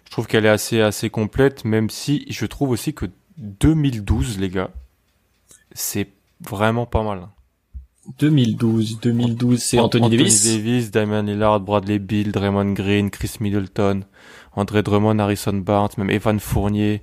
je 0.05 0.11
trouve 0.11 0.27
qu'elle 0.27 0.47
est 0.47 0.51
assez 0.51 0.81
assez 0.81 1.11
complète 1.11 1.65
même 1.65 1.91
si 1.91 2.25
je 2.29 2.47
trouve 2.47 2.71
aussi 2.71 2.95
que 2.95 3.07
2012 3.39 4.39
les 4.39 4.49
gars, 4.49 4.71
c'est 5.73 6.09
vraiment 6.41 6.87
pas 6.87 7.03
mal. 7.03 7.29
2012, 8.19 9.01
2012, 9.01 9.59
c'est 9.59 9.79
Anthony, 9.79 10.09
Davis? 10.09 10.41
Anthony 10.41 10.57
Davis, 10.57 10.91
Damian 10.91 11.23
Lillard, 11.23 11.61
Bradley 11.61 11.99
Beal, 11.99 12.33
Draymond 12.33 12.73
Green, 12.73 13.11
Chris 13.11 13.35
Middleton, 13.39 14.05
André 14.53 14.83
Drummond, 14.83 15.19
Harrison 15.19 15.55
Barnes, 15.55 15.91
même 15.99 16.11
Evan 16.11 16.41
Fournier. 16.41 17.03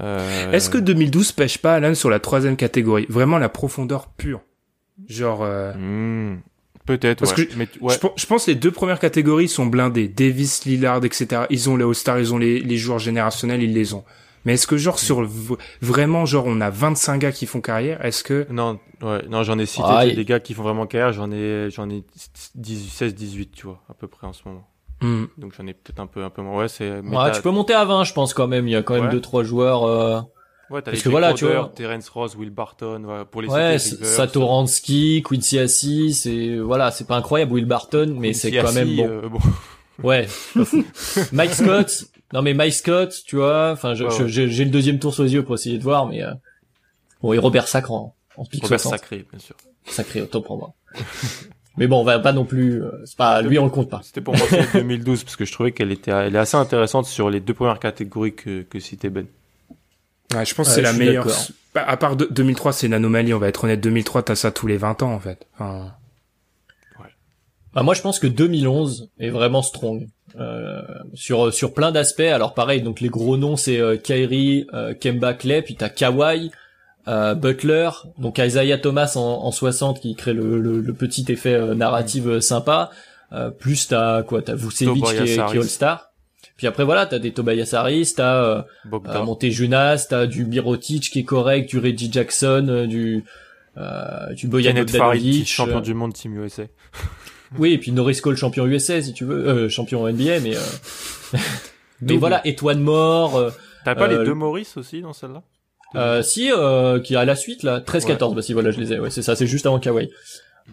Euh... 0.00 0.52
Est-ce 0.52 0.70
que 0.70 0.78
2012 0.78 1.32
pêche 1.32 1.58
pas 1.58 1.74
Alan 1.74 1.94
sur 1.94 2.10
la 2.10 2.20
troisième 2.20 2.56
catégorie? 2.56 3.06
Vraiment 3.08 3.38
la 3.38 3.48
profondeur 3.48 4.08
pure. 4.08 4.40
Genre. 5.08 5.40
Euh... 5.42 5.72
Hmm. 5.74 6.40
Peut-être, 6.84 7.18
Parce 7.18 7.32
que 7.32 7.42
mais, 7.56 7.66
ouais. 7.80 7.94
je, 8.16 8.26
pense 8.26 8.44
que 8.44 8.52
les 8.52 8.54
deux 8.54 8.70
premières 8.70 9.00
catégories 9.00 9.48
sont 9.48 9.66
blindées. 9.66 10.06
Davis, 10.06 10.64
Lillard, 10.66 11.04
etc. 11.04 11.42
Ils 11.50 11.68
ont 11.68 11.76
les 11.76 11.84
All-Stars, 11.84 12.20
ils 12.20 12.32
ont 12.32 12.38
les, 12.38 12.60
les 12.60 12.76
joueurs 12.76 13.00
générationnels, 13.00 13.60
ils 13.60 13.74
les 13.74 13.92
ont. 13.92 14.04
Mais 14.46 14.54
est-ce 14.54 14.68
que 14.68 14.76
genre 14.76 15.00
sur 15.00 15.20
le, 15.20 15.28
vraiment 15.82 16.24
genre 16.24 16.44
on 16.46 16.60
a 16.60 16.70
25 16.70 17.18
gars 17.18 17.32
qui 17.32 17.46
font 17.46 17.60
carrière 17.60 18.04
Est-ce 18.04 18.22
que 18.22 18.46
Non, 18.50 18.78
ouais, 19.02 19.26
non, 19.28 19.42
j'en 19.42 19.58
ai 19.58 19.66
cité 19.66 19.82
ah, 19.84 20.06
des 20.06 20.24
gars 20.24 20.38
qui 20.38 20.54
font 20.54 20.62
vraiment 20.62 20.86
carrière, 20.86 21.12
j'en 21.12 21.32
ai 21.32 21.68
j'en 21.70 21.90
ai 21.90 22.04
16 22.14 23.16
18, 23.16 23.50
tu 23.50 23.66
vois, 23.66 23.82
à 23.90 23.94
peu 23.94 24.06
près 24.06 24.28
en 24.28 24.32
ce 24.32 24.42
moment. 24.46 24.64
Hmm. 25.02 25.24
Donc 25.36 25.52
j'en 25.56 25.66
ai 25.66 25.74
peut-être 25.74 26.00
un 26.00 26.06
peu 26.06 26.24
un 26.24 26.30
peu 26.30 26.42
moins. 26.42 26.56
Ouais, 26.56 26.68
c'est 26.68 27.00
Ouais, 27.00 27.32
tu 27.32 27.42
peux 27.42 27.50
monter 27.50 27.74
à 27.74 27.84
20, 27.84 28.04
je 28.04 28.12
pense 28.12 28.32
quand 28.32 28.46
même, 28.46 28.66
il 28.66 28.72
y 28.72 28.76
a 28.76 28.82
quand 28.82 28.94
même 28.94 29.10
deux 29.10 29.20
trois 29.20 29.44
joueurs 29.44 29.84
euh... 29.84 30.20
Ouais, 30.68 30.82
t'as 30.82 30.90
Parce 30.90 31.02
que 31.02 31.08
voilà, 31.08 31.32
tu 31.32 31.44
vois. 31.44 31.70
Terence 31.74 32.08
Ross, 32.08 32.34
Will 32.34 32.50
Barton, 32.50 33.02
voilà, 33.04 33.24
pour 33.24 33.40
les 33.40 33.48
Ouais, 33.48 33.78
Satoransky, 33.78 35.22
Quincy 35.22 35.58
Assis, 35.60 36.14
c'est, 36.14 36.56
voilà, 36.58 36.90
c'est 36.90 37.06
pas 37.06 37.16
incroyable, 37.16 37.52
Will 37.52 37.66
Barton, 37.66 38.16
mais 38.18 38.32
c'est 38.32 38.50
quand 38.50 38.72
même 38.72 38.96
bon. 38.96 39.08
Euh, 39.08 39.28
bon. 39.28 39.38
Ouais, 40.02 40.28
Mike 41.32 41.54
Scott, 41.54 42.04
non 42.34 42.42
mais 42.42 42.52
Mike 42.52 42.74
Scott, 42.74 43.14
tu 43.26 43.36
vois, 43.36 43.70
enfin, 43.72 43.94
j'ai 43.94 44.04
le 44.64 44.70
deuxième 44.70 44.98
tour 44.98 45.14
sous 45.14 45.22
les 45.22 45.32
yeux 45.32 45.42
pour 45.42 45.54
essayer 45.54 45.78
de 45.78 45.82
voir, 45.82 46.06
mais, 46.06 46.22
euh... 46.22 46.32
bon, 47.22 47.32
et 47.32 47.38
Robert 47.38 47.66
Sacre 47.66 47.92
en, 47.92 48.14
en 48.36 48.44
Robert 48.62 48.80
Sacré, 48.80 49.24
bien 49.30 49.38
sûr. 49.38 49.56
Sacré, 49.86 50.20
autant 50.20 50.42
pour 50.42 50.58
moi. 50.58 50.74
mais 51.76 51.86
bon, 51.86 52.00
on 52.00 52.04
va 52.04 52.18
pas 52.18 52.32
non 52.32 52.44
plus, 52.44 52.82
euh, 52.82 52.90
c'est 53.04 53.16
pas, 53.16 53.42
lui 53.42 53.58
on 53.58 53.64
le 53.64 53.70
compte 53.70 53.90
pas. 53.90 54.00
C'était 54.02 54.20
pour 54.20 54.36
moi 54.36 54.46
2012 54.74 55.24
parce 55.24 55.36
que 55.36 55.44
je 55.44 55.52
trouvais 55.52 55.72
qu'elle 55.72 55.92
était, 55.92 56.10
elle 56.10 56.34
est 56.34 56.38
assez 56.38 56.56
intéressante 56.56 57.06
sur 57.06 57.30
les 57.30 57.40
deux 57.40 57.54
premières 57.54 57.78
catégories 57.78 58.34
que, 58.34 58.62
que 58.62 58.80
citait 58.80 59.10
Ben. 59.10 59.26
Ouais, 60.34 60.44
je 60.44 60.54
pense 60.54 60.68
que 60.68 60.74
c'est 60.74 60.82
la 60.82 60.92
meilleure. 60.92 61.26
Bah, 61.74 61.84
à 61.86 61.96
part 61.96 62.16
2003, 62.16 62.72
c'est 62.72 62.86
une 62.86 62.94
anomalie, 62.94 63.34
on 63.34 63.38
va 63.38 63.48
être 63.48 63.64
honnête. 63.64 63.80
2003, 63.80 64.22
t'as 64.22 64.34
ça 64.34 64.50
tous 64.50 64.66
les 64.66 64.76
20 64.76 65.02
ans, 65.02 65.12
en 65.12 65.20
fait. 65.20 65.46
Enfin... 65.54 65.92
Ouais. 66.98 67.10
Bah, 67.74 67.82
moi, 67.82 67.94
je 67.94 68.00
pense 68.00 68.18
que 68.18 68.26
2011 68.26 69.10
est 69.20 69.30
vraiment 69.30 69.62
strong. 69.62 70.08
Euh, 70.38 70.82
sur 71.14 71.54
sur 71.54 71.72
plein 71.72 71.92
d'aspects. 71.92 72.20
Alors 72.20 72.52
pareil, 72.52 72.82
donc 72.82 73.00
les 73.00 73.08
gros 73.08 73.38
noms 73.38 73.56
c'est 73.56 73.80
euh, 73.80 73.96
Kyrie, 73.96 74.66
euh, 74.74 74.92
Kemba 74.92 75.32
Clay, 75.32 75.62
puis 75.62 75.76
t'as 75.76 75.88
Kawhi, 75.88 76.46
euh, 76.46 76.50
Butler, 77.06 77.90
donc 78.18 78.38
Isaiah 78.38 78.78
Thomas 78.78 79.12
en, 79.16 79.20
en 79.20 79.50
60 79.52 80.00
qui 80.00 80.14
crée 80.16 80.32
le, 80.32 80.60
le, 80.60 80.80
le 80.80 80.92
petit 80.92 81.24
effet 81.28 81.54
euh, 81.54 81.74
narratif 81.74 82.24
euh, 82.26 82.40
sympa. 82.40 82.90
plus 83.58 83.88
t'as 83.88 84.22
quoi, 84.22 84.42
t'as 84.42 84.54
Vucevic 84.54 85.04
qui 85.04 85.16
est, 85.16 85.24
qui 85.24 85.32
est 85.32 85.38
All 85.40 85.64
Star. 85.64 86.10
Puis 86.56 86.66
après 86.66 86.84
voilà, 86.84 87.04
t'as 87.06 87.18
des 87.18 87.32
Tobias 87.32 87.70
Harris, 87.74 88.14
t'as 88.16 88.42
euh, 88.42 88.62
euh, 88.92 89.22
Monté 89.22 89.50
Junas, 89.50 90.06
t'as 90.08 90.26
du 90.26 90.46
Mirotic 90.46 91.10
qui 91.10 91.18
est 91.20 91.24
correct, 91.24 91.68
du 91.68 91.78
Reggie 91.78 92.10
Jackson, 92.10 92.66
euh, 92.68 92.86
du 92.86 93.24
euh, 93.76 94.32
du 94.32 94.48
Bogdanovic, 94.48 95.46
champion 95.46 95.80
du 95.80 95.92
monde 95.92 96.14
Team 96.14 96.42
USA. 96.42 96.62
oui, 97.58 97.74
et 97.74 97.78
puis 97.78 97.92
Norris 97.92 98.20
Cole 98.22 98.36
champion 98.36 98.66
USA 98.66 99.02
si 99.02 99.12
tu 99.12 99.26
veux, 99.26 99.46
euh, 99.46 99.68
champion 99.68 100.08
NBA, 100.10 100.40
mais 100.40 100.54
mais 102.00 102.16
voilà, 102.16 102.46
Étoile 102.46 102.78
Mort. 102.78 103.52
T'as 103.84 103.94
pas 103.94 104.08
les 104.08 104.24
deux 104.24 104.34
Maurice 104.34 104.78
aussi 104.78 105.02
dans 105.02 105.12
celle-là? 105.12 105.42
Euh, 105.94 106.22
si, 106.22 106.50
qui 107.04 107.16
a 107.16 107.24
la 107.24 107.36
suite 107.36 107.62
là, 107.62 107.80
13-14, 107.80 108.34
bah 108.34 108.42
si 108.42 108.52
voilà, 108.52 108.70
je 108.70 108.80
les 108.80 108.92
ai, 108.92 108.98
ouais, 108.98 109.10
c'est 109.10 109.22
ça, 109.22 109.36
c'est 109.36 109.46
juste 109.46 109.66
avant 109.66 109.78
Kawhi. 109.78 110.10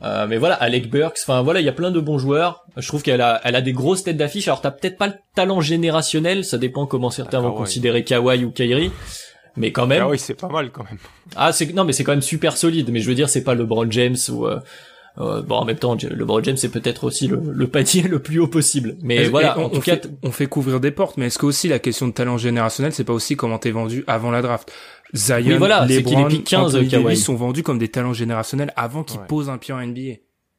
Euh, 0.02 0.26
mais 0.28 0.38
voilà, 0.38 0.56
Alec 0.56 0.90
Burks, 0.90 1.20
enfin 1.22 1.42
voilà, 1.44 1.60
il 1.60 1.66
y 1.66 1.70
a 1.70 1.74
plein 1.74 1.92
de 1.92 2.00
bons 2.00 2.18
joueurs. 2.18 2.66
Je 2.78 2.88
trouve 2.88 3.04
qu'elle 3.04 3.22
a, 3.22 3.40
elle 3.44 3.56
a 3.56 3.62
des 3.62 3.74
grosses 3.74 4.04
têtes 4.04 4.18
d'affiche. 4.18 4.48
Alors 4.48 4.62
t'as 4.62 4.72
peut-être 4.72 4.98
pas 4.98 5.08
le 5.08 5.14
talent 5.36 5.62
générationnel, 5.62 6.44
ça 6.44 6.58
dépend 6.58 6.88
comment 6.88 7.10
certains 7.12 7.40
vont 7.40 7.52
considérer 7.54 8.04
Kawhi 8.04 8.44
ou 8.44 8.52
Kyrie, 8.52 8.92
mais 9.56 9.72
quand 9.72 9.86
même. 9.86 10.06
oui 10.08 10.18
c'est 10.18 10.34
pas 10.34 10.50
mal 10.50 10.72
quand 10.72 10.84
même. 10.84 10.98
Ah 11.36 11.54
c'est 11.54 11.72
non, 11.74 11.84
mais 11.84 11.94
c'est 11.94 12.04
quand 12.04 12.12
même 12.12 12.22
super 12.22 12.58
solide. 12.58 12.90
Mais 12.92 13.00
je 13.00 13.08
veux 13.08 13.16
dire, 13.16 13.30
c'est 13.30 13.44
pas 13.44 13.54
LeBron 13.54 13.90
James 13.92 14.18
ou 14.30 14.48
euh, 15.20 15.44
bon 15.44 15.58
en 15.58 15.66
même 15.66 15.78
temps 15.78 15.96
LeBron 15.96 16.42
James 16.44 16.58
c'est 16.58 16.70
peut-être 16.70 17.04
aussi 17.04 17.28
le, 17.28 17.40
le 17.40 17.68
panier 17.68 18.02
le 18.10 18.20
plus 18.20 18.40
haut 18.40 18.48
possible. 18.48 18.96
Mais 19.02 19.28
voilà, 19.30 19.60
on, 19.60 19.66
en 19.66 19.70
tout 19.70 19.82
cas, 19.82 19.98
on 20.24 20.32
fait 20.32 20.48
couvrir 20.48 20.80
des 20.80 20.92
portes. 20.92 21.18
Mais 21.18 21.28
est-ce 21.28 21.38
que 21.38 21.46
aussi 21.46 21.68
la 21.68 21.80
question 21.80 22.08
de 22.08 22.14
talent 22.14 22.38
générationnel, 22.38 22.94
c'est 22.94 23.04
pas 23.04 23.14
aussi 23.14 23.36
comment 23.36 23.60
t'es 23.60 23.72
vendu 23.72 24.04
avant 24.08 24.32
la 24.32 24.42
draft? 24.42 24.72
Zion, 25.14 25.44
oui, 25.46 25.58
voilà, 25.58 25.86
LeBron, 25.86 26.26
les 26.26 26.42
15 26.42 26.76
Anthony 26.76 26.88
Davis 26.88 27.24
sont 27.24 27.36
vendus 27.36 27.62
comme 27.62 27.78
des 27.78 27.90
talents 27.90 28.14
générationnels 28.14 28.74
avant 28.76 29.04
qu'ils 29.04 29.20
posent 29.20 29.50
un 29.50 29.60
pied 29.60 29.74
en 29.74 29.86
NBA. 29.86 30.14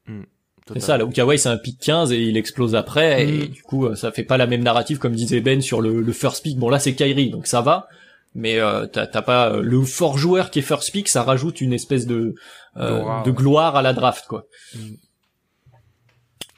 Hmm, 0.07 0.23
c'est 0.71 0.79
ça, 0.79 0.97
là 0.97 1.05
où 1.05 1.09
Kawhi 1.09 1.37
c'est 1.37 1.49
un 1.49 1.57
pick 1.57 1.77
15 1.79 2.13
et 2.13 2.21
il 2.21 2.37
explose 2.37 2.73
après, 2.73 3.27
et 3.27 3.43
hmm. 3.43 3.47
du 3.47 3.61
coup 3.63 3.85
euh, 3.85 3.95
ça 3.95 4.11
fait 4.11 4.23
pas 4.23 4.37
la 4.37 4.47
même 4.47 4.63
narrative 4.63 4.97
comme 4.97 5.13
disait 5.13 5.41
Ben 5.41 5.61
sur 5.61 5.81
le, 5.81 6.01
le 6.01 6.13
first 6.13 6.43
pick. 6.43 6.57
Bon 6.57 6.69
là 6.69 6.79
c'est 6.79 6.93
Kyrie, 6.93 7.29
donc 7.29 7.47
ça 7.47 7.61
va, 7.61 7.89
mais 8.35 8.59
euh, 8.59 8.85
t'as 8.85 9.07
pas 9.21 9.49
euh, 9.51 9.61
le 9.61 9.81
fort 9.83 10.17
joueur 10.17 10.51
qui 10.51 10.59
est 10.59 10.61
first 10.61 10.91
pick, 10.91 11.07
ça 11.07 11.23
rajoute 11.23 11.61
une 11.61 11.73
espèce 11.73 12.05
de 12.05 12.35
euh, 12.77 13.23
de 13.23 13.31
gloire 13.31 13.75
à 13.77 13.81
la 13.81 13.93
draft 13.93 14.25
quoi. 14.27 14.45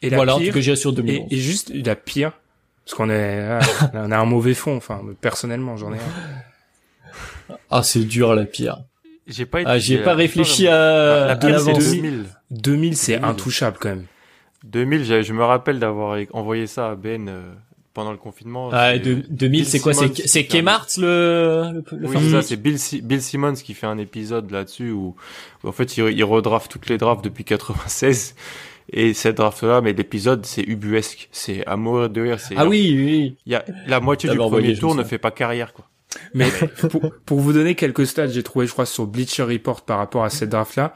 Et 0.02 0.10
la 0.10 0.18
voilà, 0.18 0.36
pire, 0.38 0.54
que 0.54 0.62
j'ai 0.62 0.76
sur 0.76 0.94
2011. 0.94 1.28
Et, 1.32 1.36
et, 1.36 1.38
juste 1.40 1.72
la 1.74 1.96
pire, 1.96 2.32
parce 2.86 2.96
qu'on 2.96 3.10
est, 3.10 3.60
on 3.94 4.12
a 4.12 4.18
un 4.18 4.26
mauvais 4.26 4.54
fond, 4.54 4.76
enfin 4.76 5.02
personnellement 5.22 5.78
j'en 5.78 5.94
ai 5.94 5.98
un. 5.98 6.02
Ah, 7.72 7.82
c'est 7.82 8.04
dur 8.04 8.36
la 8.36 8.44
pire. 8.46 8.78
J'ai 9.26 9.46
pas 9.46 9.60
Ah, 9.66 9.78
ai 9.78 9.80
j'ai- 9.80 9.98
pas 10.04 10.14
réfléchi 10.14 10.64
la- 10.66 11.24
à, 11.24 11.26
la 11.28 11.32
à 11.32 11.36
pire, 11.38 11.60
c'est 11.60 11.66
l'avance. 11.72 11.92
2000. 11.92 12.26
2000, 12.52 12.98
c'est 12.98 13.14
2000. 13.14 13.26
intouchable 13.30 13.78
quand 13.80 13.90
même. 13.90 14.06
2000, 14.66 15.04
j'ai- 15.06 15.24
je 15.24 15.34
me 15.34 15.44
rappelle 15.44 15.80
d'avoir 15.80 16.18
envoyé 16.34 16.68
ça 16.68 16.92
à 16.92 16.96
Ben 16.96 17.28
euh, 17.30 17.54
pendant 17.98 18.12
le 18.12 18.18
confinement. 18.18 18.70
Ah, 18.72 18.92
C'est 18.94 19.00
de- 19.00 19.24
2000, 19.28 19.62
Bill 19.62 19.66
c'est 19.66 19.80
quoi? 19.80 19.92
C'est, 19.96 20.06
un- 20.40 20.44
Kmart, 20.44 20.88
le, 21.00 21.82
le, 21.92 21.98
le 21.98 22.08
Oui, 22.08 22.30
ça, 22.32 22.44
c'est 22.44 22.56
Bill, 22.56 22.78
Si- 22.78 23.02
Bill 23.02 23.24
Simmons 23.24 23.56
qui 23.56 23.74
fait 23.74 23.88
un 23.88 23.98
épisode 23.98 24.52
là-dessus 24.52 24.92
où, 24.92 25.16
où 25.64 25.68
en 25.68 25.72
fait 25.72 25.98
il, 25.98 26.04
il 26.10 26.24
redraft 26.24 26.70
toutes 26.72 26.90
les 26.90 27.00
drafts 27.00 27.24
depuis 27.24 27.44
96 27.44 28.36
et 28.94 29.16
cette 29.16 29.38
draft-là, 29.38 29.82
mais 29.82 29.94
l'épisode 29.94 30.46
c'est 30.46 30.62
ubuesque, 30.62 31.28
c'est 31.32 31.66
à 31.66 31.76
mourir 31.76 32.12
de 32.12 32.22
rire. 32.22 32.40
c'est 32.40 32.54
Ah 32.56 32.68
oui, 32.68 32.94
oui. 32.96 33.36
il 33.48 33.52
y 33.52 33.56
a 33.56 33.66
la 33.88 34.00
moitié 34.00 34.30
du 34.30 34.38
premier 34.38 34.78
tour 34.78 34.94
ne 34.94 35.04
fait 35.04 35.18
pas 35.18 35.32
carrière 35.32 35.74
quoi. 35.74 35.90
Mais 36.36 36.50
pour, 36.92 37.12
pour 37.26 37.40
vous 37.40 37.52
donner 37.52 37.74
quelques 37.74 38.06
stats, 38.06 38.28
j'ai 38.28 38.44
trouvé, 38.44 38.68
je 38.68 38.74
crois, 38.74 38.86
sur 38.86 39.08
Bleacher 39.08 39.42
Report 39.44 39.82
par 39.82 39.98
rapport 39.98 40.24
à 40.24 40.30
cette 40.30 40.50
draft-là, 40.50 40.94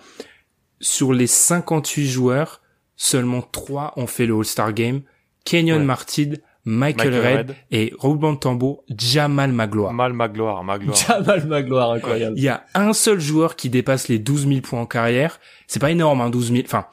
sur 0.79 1.13
les 1.13 1.27
58 1.27 2.07
joueurs, 2.07 2.61
seulement 2.95 3.41
3 3.41 3.93
ont 3.97 4.05
fait 4.07 4.27
le 4.27 4.35
All-Star 4.37 4.71
Game. 4.73 5.01
Kenyon 5.43 5.77
Ouais. 5.77 5.83
Martin, 5.83 6.33
Michael, 6.63 7.11
Michael 7.11 7.37
Red, 7.37 7.49
Red. 7.49 7.55
et 7.71 7.93
Rouban 7.97 8.35
Tambo, 8.35 8.83
Jamal 8.95 9.51
Magloire. 9.51 9.93
Mal 9.93 10.13
Magloire, 10.13 10.63
Magloire. 10.63 10.95
Jamal 10.95 11.47
Magloire, 11.47 11.91
incroyable. 11.91 12.37
Il 12.37 12.43
y 12.43 12.49
a 12.49 12.65
un 12.75 12.93
seul 12.93 13.19
joueur 13.19 13.55
qui 13.55 13.69
dépasse 13.69 14.07
les 14.07 14.19
12 14.19 14.47
000 14.47 14.61
points 14.61 14.81
en 14.81 14.85
carrière. 14.85 15.39
C'est 15.67 15.79
pas 15.79 15.91
énorme, 15.91 16.21
hein, 16.21 16.29
12 16.29 16.51
000. 16.51 16.63
Enfin, 16.65 16.85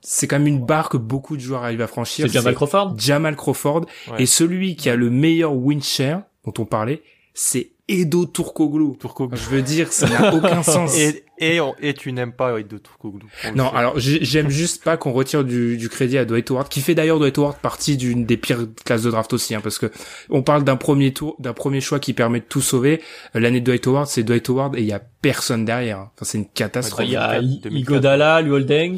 c'est 0.00 0.26
quand 0.26 0.38
même 0.38 0.46
une 0.48 0.64
barre 0.64 0.88
que 0.88 0.96
beaucoup 0.96 1.36
de 1.36 1.42
joueurs 1.42 1.64
arrivent 1.64 1.82
à 1.82 1.86
franchir. 1.86 2.26
C'est 2.26 2.32
Jamal 2.32 2.54
Crawford? 2.54 2.94
Jamal 2.98 3.36
Crawford. 3.36 3.86
Ouais. 4.10 4.22
Et 4.22 4.26
celui 4.26 4.76
qui 4.76 4.88
a 4.88 4.96
le 4.96 5.10
meilleur 5.10 5.54
win 5.54 5.82
share, 5.82 6.22
dont 6.44 6.54
on 6.58 6.64
parlait, 6.64 7.02
c'est 7.34 7.72
Edo 7.88 8.26
Turkoglu. 8.26 8.96
Turkoglu. 8.98 9.36
Je 9.36 9.50
veux 9.50 9.62
dire, 9.62 9.92
ça 9.92 10.08
n'a 10.08 10.34
aucun 10.34 10.62
sens. 10.62 10.96
Et, 10.98 11.24
et, 11.42 11.60
on- 11.60 11.74
et 11.80 11.92
tu 11.94 12.12
n'aimes 12.12 12.32
pas. 12.32 12.54
On 12.54 12.56
le 12.56 13.54
Non, 13.54 13.68
alors 13.72 13.98
j'ai- 13.98 14.24
j'aime 14.24 14.48
juste 14.48 14.82
pas 14.84 14.96
qu'on 14.96 15.12
retire 15.12 15.44
du, 15.44 15.76
du 15.76 15.88
crédit 15.88 16.16
à 16.18 16.24
Dwight 16.24 16.50
Howard, 16.50 16.68
qui 16.68 16.80
fait 16.80 16.94
d'ailleurs 16.94 17.18
Dwight 17.18 17.36
Howard 17.38 17.56
partie 17.58 17.96
d'une 17.96 18.24
des 18.24 18.36
pires 18.36 18.66
classes 18.84 19.02
de 19.02 19.10
draft 19.10 19.32
aussi, 19.32 19.54
hein, 19.54 19.60
parce 19.60 19.78
que 19.78 19.90
on 20.30 20.42
parle 20.42 20.64
d'un 20.64 20.76
premier 20.76 21.12
tour, 21.12 21.36
d'un 21.38 21.52
premier 21.52 21.80
choix 21.80 21.98
qui 22.00 22.12
permet 22.12 22.40
de 22.40 22.44
tout 22.46 22.60
sauver. 22.60 23.02
Euh, 23.36 23.40
L'année 23.40 23.60
de 23.60 23.64
Dwight 23.66 23.86
Howard, 23.86 24.06
c'est 24.06 24.22
Dwight 24.22 24.48
Howard 24.48 24.76
et 24.76 24.80
il 24.80 24.86
y 24.86 24.92
a 24.92 25.00
personne 25.00 25.64
derrière. 25.64 25.98
hein. 25.98 26.10
Enfin, 26.14 26.24
c'est 26.24 26.38
une 26.38 26.48
catastrophe. 26.48 27.04
Il 27.06 27.12
y 27.12 27.16
a 27.16 27.40
2004, 27.40 27.72
I- 27.72 27.78
Igodala, 27.80 28.40
Luoldeng, 28.42 28.96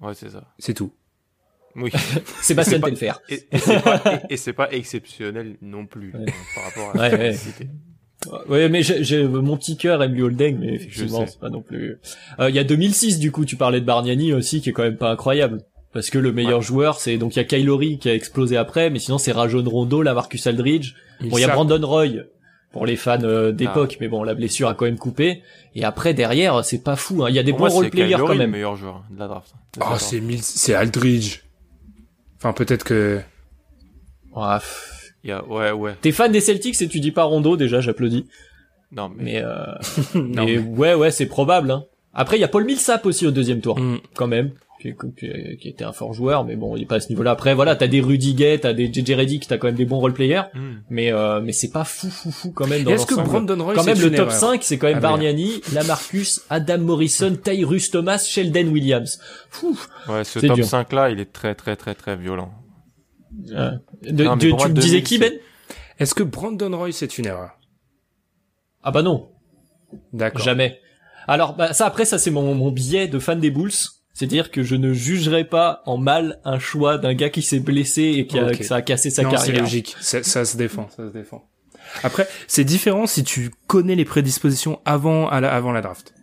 Ouais, 0.00 0.14
c'est 0.14 0.30
ça. 0.30 0.44
C'est 0.58 0.74
tout. 0.74 0.92
Oui. 1.76 1.90
Sébastien 2.40 2.74
C'est 2.76 2.80
pas- 2.80 2.88
Telfer. 2.88 3.12
Et, 3.28 3.46
et 3.52 3.58
c'est 3.58 3.80
pas, 3.82 4.02
et, 4.28 4.32
et 4.34 4.36
c'est 4.36 4.52
pas 4.52 4.72
exceptionnel 4.72 5.56
non 5.60 5.86
plus 5.86 6.12
Ouais. 6.12 6.20
euh, 6.22 6.32
par 6.54 6.64
rapport 6.64 6.90
à 6.90 6.98
Ouais, 6.98 7.10
la 7.10 7.18
ouais. 7.18 7.32
cité. 7.34 7.68
Ouais, 8.48 8.68
mais 8.68 8.82
j'ai, 8.82 9.02
j'ai- 9.04 9.26
mon 9.26 9.56
petit 9.56 9.76
cœur 9.76 10.02
aime 10.02 10.14
Luoldeng, 10.14 10.58
mais 10.60 10.74
effectivement, 10.74 11.24
c'est 11.26 11.38
pas 11.40 11.50
non 11.50 11.62
plus. 11.62 11.98
Euh, 12.40 12.50
Il 12.50 12.56
y 12.56 12.58
a 12.58 12.64
2006, 12.64 13.18
du 13.18 13.32
coup, 13.32 13.44
tu 13.44 13.56
parlais 13.56 13.80
de 13.80 13.86
Bargnani 13.86 14.32
aussi, 14.32 14.60
qui 14.60 14.70
est 14.70 14.72
quand 14.72 14.82
même 14.82 14.96
pas 14.96 15.10
incroyable. 15.10 15.62
Parce 15.92 16.10
que 16.10 16.18
le 16.18 16.32
meilleur 16.32 16.60
joueur, 16.60 17.00
c'est 17.00 17.16
donc 17.16 17.34
il 17.34 17.38
y 17.38 17.42
a 17.42 17.44
Kylori 17.44 17.98
qui 17.98 18.10
a 18.10 18.14
explosé 18.14 18.56
après, 18.58 18.90
mais 18.90 18.98
sinon 18.98 19.16
c'est 19.16 19.32
Rajon 19.32 19.64
Rondo, 19.64 20.02
la 20.02 20.12
Marcus 20.12 20.46
Aldridge. 20.46 20.92
Bon, 21.22 21.38
il 21.38 21.40
y 21.40 21.44
a 21.44 21.48
Brandon 21.48 21.80
Roy 21.86 22.08
pour 22.72 22.84
les 22.84 22.96
fans 22.96 23.18
euh, 23.22 23.52
d'époque, 23.52 23.92
Ah. 23.94 23.98
mais 24.02 24.08
bon, 24.08 24.22
la 24.22 24.34
blessure 24.34 24.68
a 24.68 24.74
quand 24.74 24.84
même 24.84 24.98
coupé. 24.98 25.42
Et 25.74 25.84
après 25.84 26.12
derrière, 26.12 26.62
c'est 26.62 26.84
pas 26.84 26.94
fou. 26.94 27.24
hein. 27.24 27.30
Il 27.30 27.34
y 27.36 27.38
a 27.38 27.42
des 27.42 27.52
Pour 27.52 27.66
bons 27.68 27.72
role-players 27.74 28.06
Kyle 28.08 28.16
quand 28.16 28.22
Lowry, 28.26 28.34
le 28.36 28.42
même. 28.44 28.50
meilleur 28.50 28.76
joueur 28.76 29.02
de 29.10 29.18
la 29.18 29.28
draft. 29.28 29.54
Ah, 29.80 29.96
c'est 29.98 30.22
c'est 30.42 30.74
Aldridge. 30.74 31.40
Enfin, 32.36 32.52
peut-être 32.52 32.84
que. 32.84 33.20
Ouais, 34.36 34.56
y 35.28 35.32
a, 35.32 35.44
ouais, 35.44 35.70
ouais. 35.72 35.94
T'es 36.00 36.12
fan 36.12 36.30
des 36.32 36.40
Celtics 36.40 36.80
et 36.82 36.88
tu 36.88 37.00
dis 37.00 37.12
pas 37.12 37.24
Rondo, 37.24 37.56
déjà 37.56 37.80
j'applaudis. 37.80 38.26
Non, 38.92 39.10
mais, 39.14 39.24
Mais, 39.24 39.42
euh, 39.44 39.64
Non, 40.14 40.44
mais 40.44 40.56
mais- 40.56 40.58
ouais, 40.58 40.94
ouais, 40.94 41.10
c'est 41.10 41.26
probable. 41.26 41.70
Hein. 41.70 41.84
Après, 42.14 42.36
il 42.38 42.40
y 42.40 42.44
a 42.44 42.48
Paul 42.48 42.64
Millsap 42.64 43.04
aussi 43.06 43.26
au 43.26 43.30
deuxième 43.30 43.60
tour. 43.60 43.78
Mm. 43.78 43.98
quand 44.14 44.26
même, 44.26 44.52
qui, 44.80 44.94
qui- 45.18 45.56
qui 45.60 45.68
était 45.68 45.84
un 45.84 45.92
fort 45.92 46.14
joueur, 46.14 46.44
mais 46.44 46.54
bon, 46.56 46.76
il 46.76 46.84
est 46.84 46.86
pas 46.86 46.94
à 46.96 47.00
ce 47.00 47.08
niveau-là. 47.10 47.32
Après, 47.32 47.52
voilà, 47.54 47.74
t'as 47.76 47.86
des 47.88 48.00
Rudy 48.00 48.34
Gay, 48.34 48.58
t'as 48.58 48.72
des 48.72 48.86
JJ 48.92 49.12
Redick, 49.14 49.46
t'as 49.46 49.58
quand 49.58 49.66
même 49.66 49.76
des 49.76 49.84
bons 49.84 49.98
role-players, 49.98 50.42
Hmm. 50.54 50.76
mais 50.88 51.12
euh, 51.12 51.40
mais 51.42 51.52
c'est 51.52 51.70
pas 51.70 51.84
fou, 51.84 52.08
fou, 52.08 52.30
fou 52.30 52.52
quand 52.52 52.66
même 52.68 52.84
dans 52.84 52.92
Est-ce 52.92 53.04
que. 53.06 53.14
Brandon 53.16 53.62
Roy, 53.62 53.74
Quand 53.74 53.84
même, 53.84 53.98
le 54.00 54.10
top 54.10 54.18
erreur 54.28 54.32
5, 54.32 54.62
c'est 54.62 54.78
quand 54.78 54.86
même 54.86 54.98
Ah. 54.98 55.00
Bargnani, 55.00 55.60
Lamarcus, 55.74 56.40
Adam 56.48 56.78
Morrison, 56.78 57.36
Tyrus 57.42 57.90
Thomas, 57.90 58.18
Sheldon 58.26 58.68
Williams. 58.68 59.18
Fou. 59.50 59.76
ouais, 60.08 60.24
ce 60.24 60.38
top 60.38 60.54
dur. 60.56 60.64
5 60.64 60.92
là, 60.92 61.10
il 61.10 61.20
est 61.20 61.32
très, 61.32 61.54
très, 61.56 61.76
très, 61.76 61.94
très 61.94 62.16
violent. 62.16 62.50
Euh, 63.52 63.70
de- 64.02 64.24
Non, 64.24 64.36
de- 64.36 64.40
tu 64.50 64.68
me 64.68 64.74
disais 64.74 65.00
2000, 65.00 65.02
qui, 65.04 65.18
Ben? 65.18 65.32
Est-ce 65.98 66.14
que 66.14 66.22
Brandon 66.22 66.76
Roy, 66.76 66.92
c'est 66.92 67.18
une 67.18 67.26
erreur? 67.26 67.58
Ah 68.82 68.90
bah 68.90 69.02
non, 69.02 69.30
D'accord. 70.12 70.42
jamais. 70.42 70.80
Alors, 71.26 71.54
bah, 71.56 71.72
ça 71.72 71.86
après, 71.86 72.04
ça 72.04 72.18
c'est 72.18 72.30
mon, 72.30 72.54
mon 72.54 72.70
biais 72.70 73.08
de 73.08 73.18
fan 73.18 73.40
des 73.40 73.50
Bulls. 73.50 73.72
C'est-à-dire 74.14 74.50
que 74.50 74.64
je 74.64 74.74
ne 74.74 74.92
jugerai 74.92 75.44
pas 75.44 75.82
en 75.86 75.96
mal 75.96 76.40
un 76.44 76.58
choix 76.58 76.98
d'un 76.98 77.14
gars 77.14 77.30
qui 77.30 77.40
s'est 77.42 77.60
blessé 77.60 78.02
et 78.02 78.26
qui 78.26 78.36
a, 78.38 78.46
Ok. 78.46 78.58
que 78.58 78.64
ça 78.64 78.76
a 78.76 78.82
cassé 78.82 79.10
sa 79.10 79.22
non, 79.22 79.30
c'est 79.30 79.36
carrière. 79.36 79.62
logique. 79.62 79.94
Ça, 80.00 80.24
ça 80.24 80.44
se 80.44 80.56
défend, 80.56 80.88
ça 80.88 81.06
se 81.06 81.12
défend. 81.12 81.48
Après, 82.02 82.26
c'est 82.48 82.64
différent 82.64 83.06
si 83.06 83.22
tu 83.22 83.50
connais 83.68 83.94
les 83.94 84.04
prédispositions 84.04 84.80
avant, 84.84 85.28
à 85.28 85.40
la, 85.40 85.54
avant 85.54 85.70
la 85.72 85.80
draft. 85.82 86.14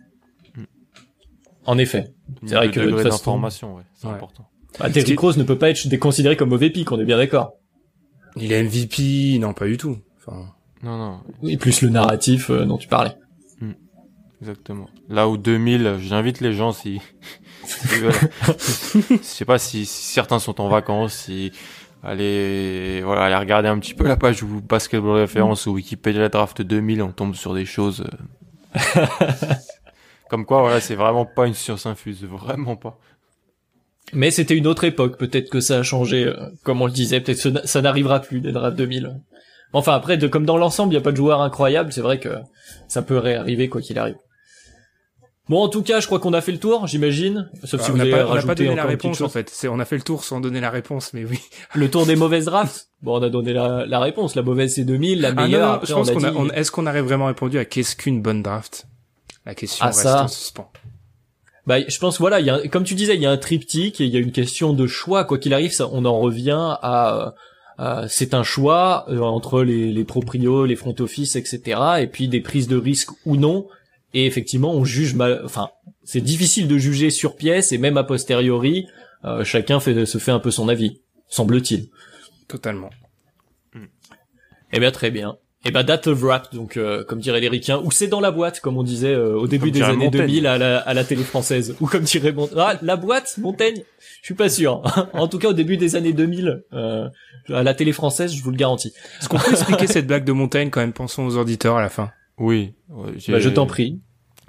En 1.64 1.78
effet. 1.78 2.14
C'est 2.46 2.54
vrai 2.54 2.70
que, 2.70 2.80
de 2.80 2.86
degré 2.86 3.02
toute 3.02 3.10
façon- 3.12 3.16
d'information, 3.18 3.74
ouais, 3.76 3.82
c'est 3.94 4.06
Ouais. 4.06 4.12
important. 4.12 4.46
Bah, 4.78 4.88
Derrick 4.88 5.14
Parce 5.16 5.20
Rose 5.20 5.38
ne 5.38 5.44
peut 5.44 5.58
pas 5.58 5.70
être 5.70 5.96
considéré 5.98 6.36
comme 6.36 6.50
mauvais 6.50 6.70
pick, 6.70 6.90
on 6.92 7.00
est 7.00 7.04
bien 7.04 7.16
d'accord. 7.16 7.54
Il 8.36 8.52
est 8.52 8.62
MVP, 8.62 9.38
non, 9.38 9.54
pas 9.54 9.66
du 9.66 9.76
tout. 9.78 9.96
Enfin, 10.18 10.52
Non, 10.82 10.98
non, 10.98 11.20
Et 11.48 11.56
plus 11.56 11.80
le 11.82 11.88
narratif 11.88 12.50
euh, 12.50 12.64
dont 12.64 12.76
tu 12.76 12.86
parlais. 12.88 13.12
exactement. 14.40 14.88
Là 15.08 15.28
où 15.28 15.36
2000, 15.38 15.96
j'invite 16.00 16.40
les 16.40 16.52
gens 16.52 16.72
si, 16.72 17.00
je 17.66 19.18
sais 19.22 19.44
pas 19.44 19.58
si, 19.58 19.86
si 19.86 20.12
certains 20.12 20.38
sont 20.38 20.60
en 20.60 20.68
vacances, 20.68 21.14
si 21.14 21.52
allez, 22.02 23.00
voilà, 23.02 23.22
allez 23.24 23.36
regarder 23.36 23.68
un 23.68 23.78
petit 23.78 23.94
peu 23.94 24.06
la 24.06 24.16
page 24.16 24.42
ou 24.42 24.60
Basketball 24.60 25.16
Référence 25.18 25.66
ou 25.66 25.72
Wikipédia 25.72 26.28
Draft 26.28 26.60
2000, 26.60 27.02
on 27.02 27.12
tombe 27.12 27.34
sur 27.34 27.54
des 27.54 27.64
choses. 27.64 28.04
euh, 28.96 29.06
Comme 30.28 30.44
quoi, 30.44 30.60
voilà, 30.60 30.80
c'est 30.80 30.96
vraiment 30.96 31.24
pas 31.24 31.46
une 31.46 31.54
science 31.54 31.86
infuse, 31.86 32.24
vraiment 32.24 32.76
pas. 32.76 32.98
Mais 34.12 34.30
c'était 34.30 34.54
une 34.56 34.66
autre 34.66 34.84
époque, 34.84 35.18
peut-être 35.18 35.50
que 35.50 35.60
ça 35.60 35.78
a 35.78 35.82
changé, 35.82 36.24
euh, 36.24 36.34
comme 36.62 36.80
on 36.80 36.86
le 36.86 36.92
disait, 36.92 37.20
peut-être 37.20 37.42
que 37.42 37.66
ça- 37.66 37.82
n'arrivera 37.82 38.20
plus 38.20 38.40
des 38.40 38.52
drafts 38.52 38.76
2000. 38.76 39.20
Enfin 39.72 39.94
après, 39.94 40.16
de, 40.16 40.28
comme 40.28 40.46
dans 40.46 40.56
l'ensemble, 40.56 40.92
il 40.92 40.96
n'y 40.96 41.00
a 41.00 41.04
pas 41.04 41.10
de 41.12 41.16
joueur 41.16 41.42
incroyable, 41.42 41.92
c'est 41.92 42.00
vrai 42.00 42.18
que 42.20 42.28
ça 42.88 43.02
peut 43.02 43.18
réarriver 43.18 43.68
quoi 43.68 43.80
qu'il 43.80 43.98
arrive. 43.98 44.16
Bon, 45.48 45.60
en 45.62 45.68
tout 45.68 45.82
cas, 45.82 46.00
je 46.00 46.06
crois 46.06 46.18
qu'on 46.18 46.32
a 46.32 46.40
fait 46.40 46.50
le 46.50 46.58
tour, 46.58 46.88
j'imagine. 46.88 47.48
Sauf 47.62 47.80
si 47.80 47.90
on 47.90 47.92
vous 47.92 47.98
n'a 47.98 48.02
avez 48.04 48.12
pas, 48.12 48.26
on 48.28 48.34
n'a 48.34 48.42
pas 48.42 48.54
donné 48.56 48.74
la 48.74 48.84
réponse 48.84 49.20
en 49.20 49.28
fait. 49.28 49.48
C'est, 49.48 49.68
on 49.68 49.78
a 49.78 49.84
fait 49.84 49.94
le 49.96 50.02
tour 50.02 50.24
sans 50.24 50.40
donner 50.40 50.60
la 50.60 50.70
réponse, 50.70 51.12
mais 51.12 51.24
oui. 51.24 51.38
Le 51.74 51.88
tour 51.88 52.04
des 52.04 52.16
mauvaises 52.16 52.46
drafts? 52.46 52.88
Bon, 53.02 53.18
on 53.20 53.22
a 53.22 53.28
donné 53.28 53.52
la, 53.52 53.86
la 53.86 54.00
réponse. 54.00 54.34
La 54.34 54.42
mauvaise 54.42 54.74
c'est 54.74 54.84
2000, 54.84 55.20
la 55.20 55.28
Ah 55.28 55.32
non, 55.32 55.42
meilleure. 55.42 55.68
non, 55.68 55.74
après, 55.74 55.86
je 55.86 55.92
pense 55.94 56.08
a 56.08 56.14
qu'on 56.14 56.24
a, 56.24 56.30
dit- 56.32 56.50
est-ce 56.54 56.72
qu'on 56.72 56.86
aurait 56.88 57.02
vraiment 57.02 57.26
répondu 57.26 57.58
à 57.58 57.64
qu'est-ce 57.64 57.94
qu'une 57.94 58.22
bonne 58.22 58.42
draft? 58.42 58.86
La 59.44 59.54
question 59.54 59.84
Ah, 59.84 59.88
reste 59.88 60.02
ça. 60.02 60.24
en 60.24 60.28
suspens. 60.28 60.68
Bah, 61.66 61.80
je 61.86 61.98
pense 61.98 62.18
voilà, 62.20 62.38
il 62.40 62.46
y 62.46 62.50
a, 62.50 62.56
un- 62.56 62.68
comme 62.68 62.84
tu 62.84 62.94
disais, 62.94 63.14
il 63.16 63.20
y 63.22 63.26
a 63.26 63.30
un 63.30 63.36
triptyque 63.36 64.00
et 64.00 64.04
il 64.04 64.10
y 64.12 64.16
a 64.16 64.20
une 64.20 64.32
question 64.32 64.72
de 64.72 64.86
choix. 64.86 65.24
Quoi 65.24 65.38
qu'il 65.38 65.52
arrive, 65.52 65.72
ça, 65.72 65.88
on 65.92 66.04
en 66.04 66.18
revient 66.20 66.76
à, 66.80 67.34
à- 67.78 68.08
c'est 68.08 68.34
un 68.34 68.42
choix 68.44 69.04
euh, 69.08 69.18
entre 69.20 69.62
les, 69.62 69.92
les 69.92 70.04
proprios, 70.04 70.64
les 70.64 70.76
front 70.76 70.94
office, 71.00 71.34
etc. 71.36 71.80
Et 72.00 72.06
puis 72.06 72.28
des 72.28 72.40
prises 72.40 72.68
de 72.68 72.76
risque 72.76 73.10
ou 73.24 73.36
non. 73.36 73.66
Et 74.14 74.26
effectivement, 74.26 74.72
on 74.72 74.84
juge 74.84 75.14
mal. 75.14 75.42
Enfin, 75.44 75.68
c'est 76.04 76.20
difficile 76.20 76.68
de 76.68 76.78
juger 76.78 77.10
sur 77.10 77.36
pièce 77.36 77.72
et 77.72 77.78
même 77.78 77.96
a 77.96 78.04
posteriori, 78.04 78.86
euh, 79.24 79.42
chacun 79.44 79.80
fait, 79.80 80.06
se 80.06 80.18
fait 80.18 80.30
un 80.30 80.38
peu 80.38 80.52
son 80.52 80.68
avis, 80.68 81.00
semble-t-il. 81.28 81.88
Totalement. 82.48 82.90
Eh 84.72 84.78
bien, 84.80 84.90
très 84.90 85.10
bien. 85.10 85.36
Eh 85.68 85.72
ben, 85.72 85.82
date 85.82 86.06
of 86.06 86.22
rap, 86.22 86.54
donc 86.54 86.76
euh, 86.76 87.02
comme 87.02 87.18
dirait 87.18 87.40
les 87.40 87.48
ricains, 87.48 87.80
ou 87.82 87.90
c'est 87.90 88.06
dans 88.06 88.20
la 88.20 88.30
boîte, 88.30 88.60
comme 88.60 88.76
on 88.76 88.84
disait 88.84 89.12
euh, 89.12 89.34
au 89.34 89.48
début 89.48 89.72
Comme 89.72 89.80
des 89.80 89.82
années 89.82 90.04
Montaigne. 90.04 90.26
2000 90.26 90.46
à 90.46 90.58
la, 90.58 90.78
à 90.78 90.94
la 90.94 91.02
télé 91.02 91.24
française, 91.24 91.74
ou 91.80 91.86
comme 91.86 92.04
dirait 92.04 92.30
Mont 92.30 92.48
ah 92.56 92.78
la 92.82 92.94
boîte 92.94 93.36
Montaigne, 93.38 93.82
je 94.20 94.26
suis 94.26 94.34
pas 94.34 94.48
sûr. 94.48 94.82
en 95.12 95.26
tout 95.26 95.38
cas, 95.38 95.48
au 95.48 95.52
début 95.52 95.76
des 95.76 95.96
années 95.96 96.12
2000, 96.12 96.62
euh, 96.72 97.08
à 97.48 97.62
la 97.64 97.74
télé 97.74 97.92
française, 97.92 98.32
je 98.32 98.42
vous 98.44 98.52
le 98.52 98.56
garantis. 98.56 98.92
Est-ce 99.20 99.28
qu'on 99.28 99.38
peut 99.38 99.50
expliquer 99.50 99.88
cette 99.88 100.06
blague 100.06 100.24
de 100.24 100.32
montagne 100.32 100.70
quand 100.70 100.80
même? 100.80 100.92
Pensons 100.92 101.26
aux 101.26 101.36
auditeurs 101.36 101.76
à 101.76 101.82
la 101.82 101.88
fin. 101.88 102.12
Oui. 102.38 102.74
Bah, 102.88 103.40
je 103.40 103.48
t'en 103.48 103.66
prie. 103.66 104.00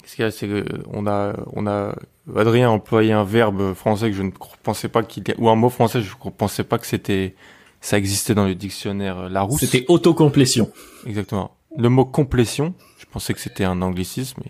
Ce 0.05 0.15
qu'il 0.15 0.23
y 0.23 0.27
a, 0.27 0.31
c'est 0.31 0.47
que 0.47 0.65
on 0.93 1.07
a, 1.07 1.35
on 1.53 1.65
a, 1.65 1.95
Adrien 2.35 2.67
a 2.67 2.71
employé 2.71 3.11
un 3.11 3.23
verbe 3.23 3.73
français 3.73 4.11
que 4.11 4.15
je 4.15 4.23
ne 4.23 4.31
pensais 4.61 4.87
pas 4.87 5.01
qu'il, 5.01 5.23
ou 5.39 5.49
un 5.49 5.55
mot 5.55 5.69
français, 5.69 6.01
je 6.01 6.13
ne 6.23 6.29
pensais 6.29 6.63
pas 6.63 6.77
que 6.77 6.85
c'était, 6.85 7.35
ça 7.81 7.97
existait 7.97 8.35
dans 8.35 8.45
le 8.45 8.55
dictionnaire 8.55 9.17
euh, 9.19 9.29
Larousse. 9.29 9.61
C'était 9.61 9.85
autocomplétion. 9.87 10.71
Exactement. 11.05 11.51
Le 11.77 11.89
mot 11.89 12.05
complétion, 12.05 12.73
je 12.99 13.05
pensais 13.05 13.33
que 13.33 13.39
c'était 13.39 13.63
un 13.63 13.81
anglicisme, 13.81 14.41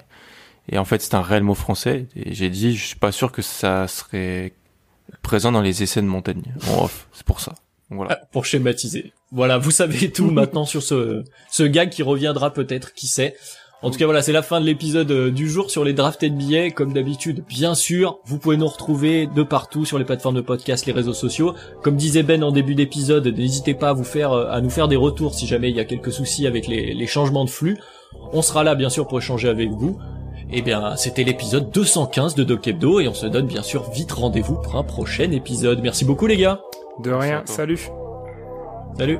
et, 0.70 0.78
en 0.78 0.86
fait 0.86 1.02
c'est 1.02 1.16
un 1.16 1.22
réel 1.22 1.44
mot 1.44 1.56
français. 1.56 2.08
Et 2.16 2.34
j'ai 2.34 2.50
dit, 2.50 2.76
je 2.76 2.86
suis 2.86 2.96
pas 2.96 3.12
sûr 3.12 3.32
que 3.32 3.42
ça 3.42 3.88
serait 3.88 4.54
présent 5.22 5.52
dans 5.52 5.62
les 5.62 5.84
essais 5.84 6.02
de 6.02 6.08
Montaigne 6.08 6.54
en 6.70 6.86
off. 6.86 7.08
C'est 7.14 7.26
pour 7.26 7.40
ça. 7.40 7.54
Voilà. 7.90 8.20
Ah, 8.22 8.26
pour 8.32 8.46
schématiser. 8.46 9.14
Voilà, 9.32 9.58
vous 9.58 9.72
savez 9.72 10.12
tout 10.12 10.30
maintenant 10.32 10.66
sur 10.66 10.84
ce, 10.84 11.24
ce 11.50 11.64
gag 11.64 11.90
qui 11.90 12.04
reviendra 12.04 12.54
peut-être, 12.54 12.94
qui 12.94 13.08
sait. 13.08 13.36
En 13.84 13.92
tout 13.92 14.00
cas, 14.00 14.06
voilà, 14.06 14.24
c'est 14.24 14.32
la 14.32 14.42
fin 14.42 14.60
de 14.60 14.66
l'épisode 14.66 15.12
euh, 15.12 15.30
du 15.30 15.48
jour 15.48 15.70
sur 15.70 15.84
les 15.84 15.94
drafted 15.94 16.36
billets. 16.36 16.72
Comme 16.72 16.94
d'habitude, 16.94 17.44
bien 17.48 17.76
sûr, 17.76 18.18
vous 18.26 18.40
pouvez 18.40 18.58
nous 18.58 18.68
retrouver 18.68 19.28
de 19.28 19.44
partout 19.44 19.86
sur 19.86 20.00
les 20.00 20.06
plateformes 20.06 20.36
de 20.36 20.42
podcast, 20.42 20.88
les 20.88 20.94
réseaux 20.94 21.14
sociaux. 21.14 21.54
Comme 21.84 21.96
disait 21.96 22.24
Ben 22.24 22.44
en 22.44 22.52
début 22.52 22.74
d'épisode, 22.74 23.28
n'hésitez 23.28 23.76
pas 23.76 23.90
à 23.90 23.94
vous 23.94 24.04
faire, 24.04 24.32
euh, 24.32 24.50
à 24.50 24.62
nous 24.62 24.72
faire 24.72 24.88
des 24.88 24.96
retours 24.96 25.36
si 25.36 25.46
jamais 25.46 25.70
il 25.70 25.76
y 25.76 25.80
a 25.80 25.86
quelques 25.86 26.12
soucis 26.12 26.48
avec 26.48 26.68
les, 26.68 26.94
les 26.96 27.08
changements 27.08 27.46
de 27.46 27.52
flux. 27.52 27.78
On 28.34 28.42
sera 28.42 28.64
là, 28.64 28.74
bien 28.74 28.90
sûr, 28.90 29.08
pour 29.08 29.20
échanger 29.20 29.48
avec 29.48 29.70
vous. 29.70 30.00
Eh 30.52 30.62
bien, 30.62 30.96
c'était 30.96 31.24
l'épisode 31.24 31.72
215 31.72 32.34
de 32.36 32.44
Doc 32.44 32.68
Hebdo 32.68 33.00
et 33.00 33.08
on 33.08 33.14
se 33.14 33.28
donne 33.28 33.48
bien 33.48 33.64
sûr 33.64 33.90
vite 33.92 34.12
rendez-vous 34.12 34.56
pour 34.56 34.78
un 34.78 34.84
prochain 34.84 35.30
épisode. 35.32 35.82
Merci 35.84 36.06
beaucoup 36.06 36.26
les 36.26 36.38
gars. 36.38 36.62
De 37.04 37.12
rien, 37.12 37.44
salut. 37.46 37.90
Salut. 38.98 39.20